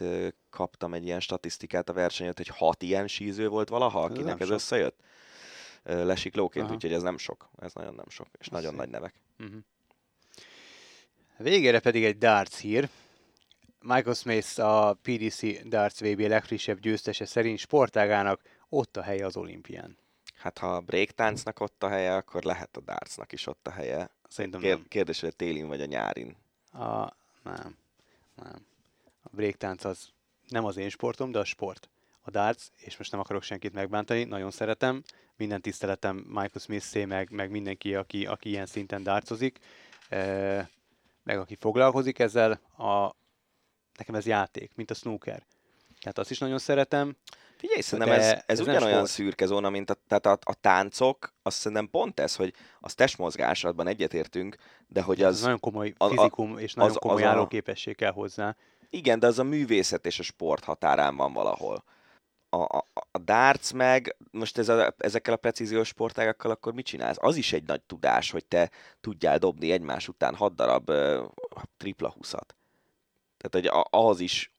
kaptam 0.49 0.93
egy 0.93 1.05
ilyen 1.05 1.19
statisztikát 1.19 1.89
a 1.89 1.93
versenyet, 1.93 2.37
hogy 2.37 2.47
hat 2.47 2.83
ilyen 2.83 3.07
síző 3.07 3.47
volt 3.47 3.69
valaha, 3.69 4.03
akinek 4.03 4.39
ez, 4.39 4.47
ez 4.47 4.49
összejött. 4.49 4.99
Lesiklóként, 5.83 6.65
Aha. 6.65 6.73
úgyhogy 6.73 6.93
ez 6.93 7.01
nem 7.01 7.17
sok, 7.17 7.49
ez 7.59 7.73
nagyon 7.73 7.93
nem 7.93 8.09
sok, 8.09 8.27
és 8.31 8.39
Azt 8.39 8.51
nagyon 8.51 8.71
szépen. 8.71 8.89
nagy 8.89 8.99
nevek. 8.99 9.13
Uh-huh. 9.39 9.61
Végére 11.37 11.79
pedig 11.79 12.03
egy 12.03 12.17
darts 12.17 12.55
hír. 12.55 12.89
Michael 13.81 14.13
Smith 14.15 14.59
a 14.59 14.93
PDC 14.93 15.67
Darts 15.67 15.99
VB 15.99 16.19
legfrissebb 16.19 16.79
győztese 16.79 17.25
szerint 17.25 17.57
sportágának 17.57 18.41
ott 18.73 18.97
a 18.97 19.01
helye 19.01 19.25
az 19.25 19.37
olimpián. 19.37 19.97
Hát 20.35 20.57
ha 20.57 20.75
a 20.75 20.81
breaktáncnak 20.81 21.59
ott 21.59 21.83
a 21.83 21.89
helye, 21.89 22.15
akkor 22.15 22.43
lehet 22.43 22.77
a 22.77 22.81
dartsnak 22.81 23.31
is 23.31 23.47
ott 23.47 23.67
a 23.67 23.71
helye. 23.71 24.09
Szerintem 24.27 24.61
Kér- 24.61 24.75
nem. 24.75 24.85
Kérdés, 24.87 25.19
hogy 25.19 25.29
a 25.29 25.35
télin 25.35 25.67
vagy 25.67 25.81
a 25.81 25.85
nyárin. 25.85 26.35
A, 26.71 27.13
nem, 27.43 27.77
nem. 28.35 28.65
A 29.23 29.29
breaktánc 29.31 29.83
az 29.83 30.09
nem 30.47 30.65
az 30.65 30.77
én 30.77 30.89
sportom, 30.89 31.31
de 31.31 31.39
a 31.39 31.43
sport. 31.43 31.89
A 32.21 32.29
darts, 32.29 32.63
és 32.77 32.97
most 32.97 33.11
nem 33.11 33.19
akarok 33.19 33.43
senkit 33.43 33.73
megbántani, 33.73 34.23
nagyon 34.23 34.51
szeretem, 34.51 35.03
minden 35.35 35.61
tiszteletem 35.61 36.15
Michael 36.15 36.59
smith 36.59 37.05
meg, 37.05 37.31
meg 37.31 37.49
mindenki, 37.49 37.95
aki, 37.95 38.25
aki 38.25 38.49
ilyen 38.49 38.65
szinten 38.65 39.03
dartsozik, 39.03 39.59
e, 40.09 40.69
meg 41.23 41.39
aki 41.39 41.55
foglalkozik 41.55 42.19
ezzel, 42.19 42.51
a, 42.77 43.15
nekem 43.97 44.15
ez 44.15 44.25
játék, 44.25 44.71
mint 44.75 44.91
a 44.91 44.93
snooker. 44.93 45.45
Tehát 45.99 46.17
azt 46.17 46.31
is 46.31 46.37
nagyon 46.37 46.59
szeretem. 46.59 47.15
Figyelj, 47.61 47.81
szerintem 47.81 48.13
ez, 48.13 48.25
ez, 48.25 48.41
ez 48.45 48.59
ugyanolyan 48.59 49.05
szürke 49.05 49.45
zóna, 49.45 49.69
mint 49.69 49.89
a, 49.89 49.95
tehát 50.07 50.25
a, 50.25 50.37
a 50.51 50.53
táncok, 50.53 51.33
azt 51.41 51.57
szerintem 51.57 51.89
pont 51.89 52.19
ez, 52.19 52.35
hogy 52.35 52.53
az 52.79 52.93
testmozgásatban 52.93 53.87
egyetértünk, 53.87 54.55
de 54.87 55.01
hogy 55.01 55.21
az... 55.21 55.35
Ez 55.35 55.41
nagyon 55.41 55.59
komoly 55.59 55.93
fizikum 55.97 56.53
a, 56.53 56.59
és 56.59 56.73
nagyon 56.73 56.91
az, 56.91 56.97
komoly 56.97 57.23
az 57.23 57.27
állóképesség 57.27 57.95
kell 57.95 58.11
hozzá. 58.11 58.55
Igen, 58.89 59.19
de 59.19 59.27
az 59.27 59.39
a 59.39 59.43
művészet 59.43 60.05
és 60.05 60.19
a 60.19 60.23
sport 60.23 60.63
határán 60.63 61.15
van 61.15 61.33
valahol. 61.33 61.83
A, 62.49 62.61
a, 62.61 62.85
a 63.11 63.17
darts 63.17 63.73
meg, 63.73 64.15
most 64.31 64.57
ez 64.57 64.69
a, 64.69 64.93
ezekkel 64.97 65.33
a 65.33 65.37
precíziós 65.37 65.87
sportágakkal 65.87 66.51
akkor 66.51 66.73
mit 66.73 66.85
csinálsz? 66.85 67.17
Az 67.19 67.35
is 67.35 67.53
egy 67.53 67.63
nagy 67.63 67.81
tudás, 67.81 68.31
hogy 68.31 68.45
te 68.45 68.71
tudjál 69.01 69.37
dobni 69.37 69.71
egymás 69.71 70.07
után 70.07 70.35
hat 70.35 70.55
darab 70.55 70.89
uh, 70.89 71.25
tripla 71.77 72.09
huszat. 72.09 72.55
Tehát, 73.37 73.69
hogy 73.69 73.85
ahhoz 73.89 74.19
is 74.19 74.50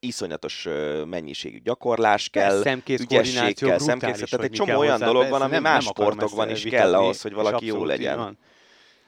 iszonyatos 0.00 0.68
mennyiségű 1.06 1.58
gyakorlás 1.58 2.28
kell, 2.28 2.62
szemkész 2.62 3.00
ügyesség 3.00 3.56
kell, 3.56 3.78
szemkész, 3.78 4.18
tehát 4.18 4.46
egy 4.46 4.50
csomó 4.50 4.78
olyan 4.78 4.98
dolog 4.98 5.28
van, 5.28 5.42
ami 5.42 5.52
nem, 5.52 5.62
más 5.62 5.84
nem 5.84 5.92
sportokban 5.94 6.50
is 6.50 6.62
kell 6.62 6.94
ahhoz, 6.94 7.20
hogy 7.20 7.32
valaki 7.32 7.66
jó 7.66 7.84
legyen. 7.84 8.16
Van. 8.16 8.38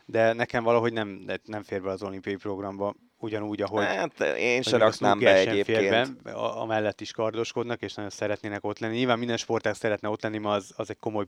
De 0.05 0.33
nekem 0.33 0.65
valahogy 0.65 0.93
nem, 0.93 1.25
nem 1.45 1.63
fér 1.63 1.83
be 1.83 1.91
az 1.91 2.03
olimpiai 2.03 2.37
programba, 2.37 2.95
ugyanúgy, 3.19 3.63
ahogy... 3.63 3.85
Hát, 3.85 4.21
én 4.21 4.63
sem 4.63 4.79
raknám 4.79 5.19
be 5.19 5.35
egyébként. 5.35 6.23
Be, 6.23 6.33
amellett 6.33 7.01
is 7.01 7.13
kardoskodnak, 7.13 7.83
és 7.83 7.95
nagyon 7.95 8.11
szeretnének 8.11 8.65
ott 8.65 8.79
lenni. 8.79 8.97
Nyilván 8.97 9.19
minden 9.19 9.37
sportág 9.37 9.75
szeretne 9.75 10.09
ott 10.09 10.23
lenni, 10.23 10.39
mert 10.39 10.57
az, 10.57 10.73
az 10.77 10.91
egy 10.91 10.99
komoly 10.99 11.25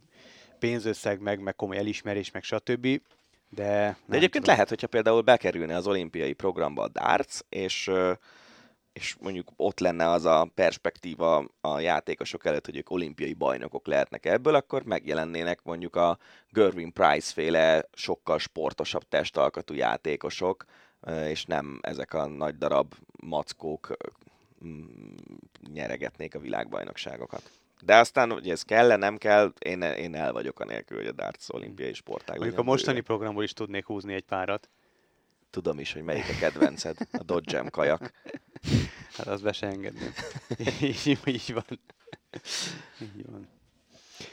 pénzösszeg, 0.58 1.20
meg, 1.20 1.40
meg 1.40 1.56
komoly 1.56 1.76
elismerés, 1.76 2.30
meg 2.30 2.42
stb. 2.42 3.00
De, 3.48 3.96
de 4.06 4.16
egyébként 4.16 4.32
tudom. 4.32 4.50
lehet, 4.54 4.68
hogyha 4.68 4.86
például 4.86 5.20
bekerülne 5.20 5.76
az 5.76 5.86
olimpiai 5.86 6.32
programba 6.32 6.82
a 6.82 6.88
darts, 6.88 7.38
és 7.48 7.90
és 8.92 9.16
mondjuk 9.20 9.48
ott 9.56 9.80
lenne 9.80 10.10
az 10.10 10.24
a 10.24 10.50
perspektíva 10.54 11.44
a 11.60 11.80
játékosok 11.80 12.44
előtt, 12.44 12.64
hogy 12.66 12.76
ők 12.76 12.90
olimpiai 12.90 13.32
bajnokok 13.32 13.86
lehetnek 13.86 14.26
ebből, 14.26 14.54
akkor 14.54 14.82
megjelennének 14.82 15.62
mondjuk 15.62 15.96
a 15.96 16.18
Gervin 16.50 16.92
Price 16.92 17.32
féle 17.32 17.88
sokkal 17.92 18.38
sportosabb 18.38 19.08
testalkatú 19.08 19.74
játékosok, 19.74 20.64
és 21.28 21.44
nem 21.44 21.78
ezek 21.82 22.14
a 22.14 22.26
nagy 22.26 22.58
darab 22.58 22.94
mackók 23.20 23.96
nyeregetnék 25.72 26.34
a 26.34 26.38
világbajnokságokat. 26.38 27.50
De 27.84 27.96
aztán, 27.96 28.30
hogy 28.30 28.50
ez 28.50 28.62
kell 28.62 28.96
nem 28.96 29.16
kell, 29.16 29.52
én, 29.58 29.82
én 29.82 30.14
el 30.14 30.32
vagyok 30.32 30.60
a 30.60 30.64
nélkül, 30.64 30.98
hogy 30.98 31.06
a 31.06 31.12
darts 31.12 31.44
olimpiai 31.48 31.92
sportág 31.92 32.38
Mondjuk 32.38 32.58
a 32.58 32.62
mostani 32.62 32.92
bőle. 32.92 33.06
programból 33.06 33.42
is 33.42 33.52
tudnék 33.52 33.86
húzni 33.86 34.14
egy 34.14 34.24
párat. 34.24 34.68
Tudom 35.50 35.78
is, 35.78 35.92
hogy 35.92 36.02
melyik 36.02 36.28
a 36.28 36.38
kedvenced, 36.38 36.96
a 37.12 37.22
Dodge 37.22 37.56
Jam 37.56 37.70
kajak. 37.70 38.12
Hát 39.16 39.26
az 39.26 39.40
be 39.40 39.52
se 39.52 39.72
így, 40.80 41.18
így 41.24 41.52
van. 41.52 41.80
Így 43.00 43.26
van. 43.30 43.48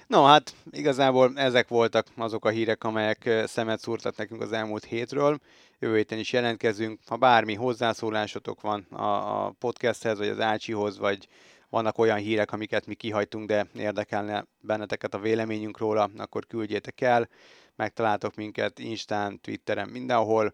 No, 0.08 0.24
hát 0.24 0.54
igazából 0.72 1.32
ezek 1.36 1.68
voltak 1.68 2.08
azok 2.16 2.46
a 2.46 2.50
hírek, 2.50 2.84
amelyek 2.84 3.44
szemet 3.46 3.80
szúrtak 3.80 4.16
nekünk 4.16 4.42
az 4.42 4.52
elmúlt 4.52 4.84
hétről. 4.84 5.40
Jövő 5.80 5.96
héten 5.96 6.20
is 6.20 6.34
jelentkezünk. 6.34 7.00
Ha 7.06 7.18
bármi 7.18 7.54
hozzászólásotok 7.54 8.62
van 8.62 8.86
a, 8.90 9.46
a 9.46 9.50
podcasthez, 9.60 10.18
vagy 10.18 10.28
az 10.28 10.40
Ácsihoz, 10.40 10.98
vagy 10.98 11.28
vannak 11.70 11.98
olyan 11.98 12.18
hírek, 12.18 12.52
amiket 12.52 12.86
mi 12.86 12.94
kihagytunk, 12.94 13.48
de 13.48 13.68
érdekelne 13.76 14.46
benneteket 14.62 15.14
a 15.14 15.20
véleményünk 15.20 15.78
róla, 15.78 16.10
akkor 16.18 16.48
küldjétek 16.48 17.02
el. 17.02 17.30
Megtaláltok 17.76 18.36
minket 18.36 18.80
Instán, 18.80 19.40
Twitteren, 19.42 19.90
mindenhol. 19.90 20.54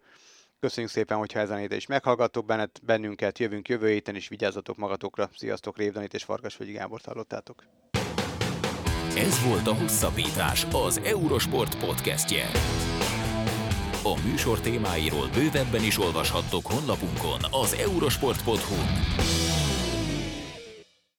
Köszönjük 0.59 0.91
szépen, 0.91 1.17
hogyha 1.17 1.39
ezen 1.39 1.57
héten 1.57 1.77
is 1.77 1.85
meghallgattok 1.85 2.45
bennet, 2.45 2.79
bennünket, 2.83 3.39
jövünk 3.39 3.67
jövő 3.67 3.89
héten, 3.89 4.15
és 4.15 4.27
vigyázzatok 4.27 4.77
magatokra. 4.77 5.29
Sziasztok, 5.37 5.77
Révdanit 5.77 6.13
és 6.13 6.25
vagy 6.25 6.71
Gábor 6.71 6.99
hallottátok. 7.05 7.63
Ez 9.17 9.43
volt 9.43 9.67
a 9.67 9.73
Hosszabbítás, 9.73 10.67
az 10.71 10.97
Eurosport 10.97 11.79
podcastje. 11.79 12.45
A 14.03 14.19
műsor 14.27 14.59
témáiról 14.59 15.27
bővebben 15.33 15.83
is 15.83 15.99
olvashattok 15.99 16.65
honlapunkon 16.65 17.39
az 17.51 17.73
eurosport.hu. 17.73 19.44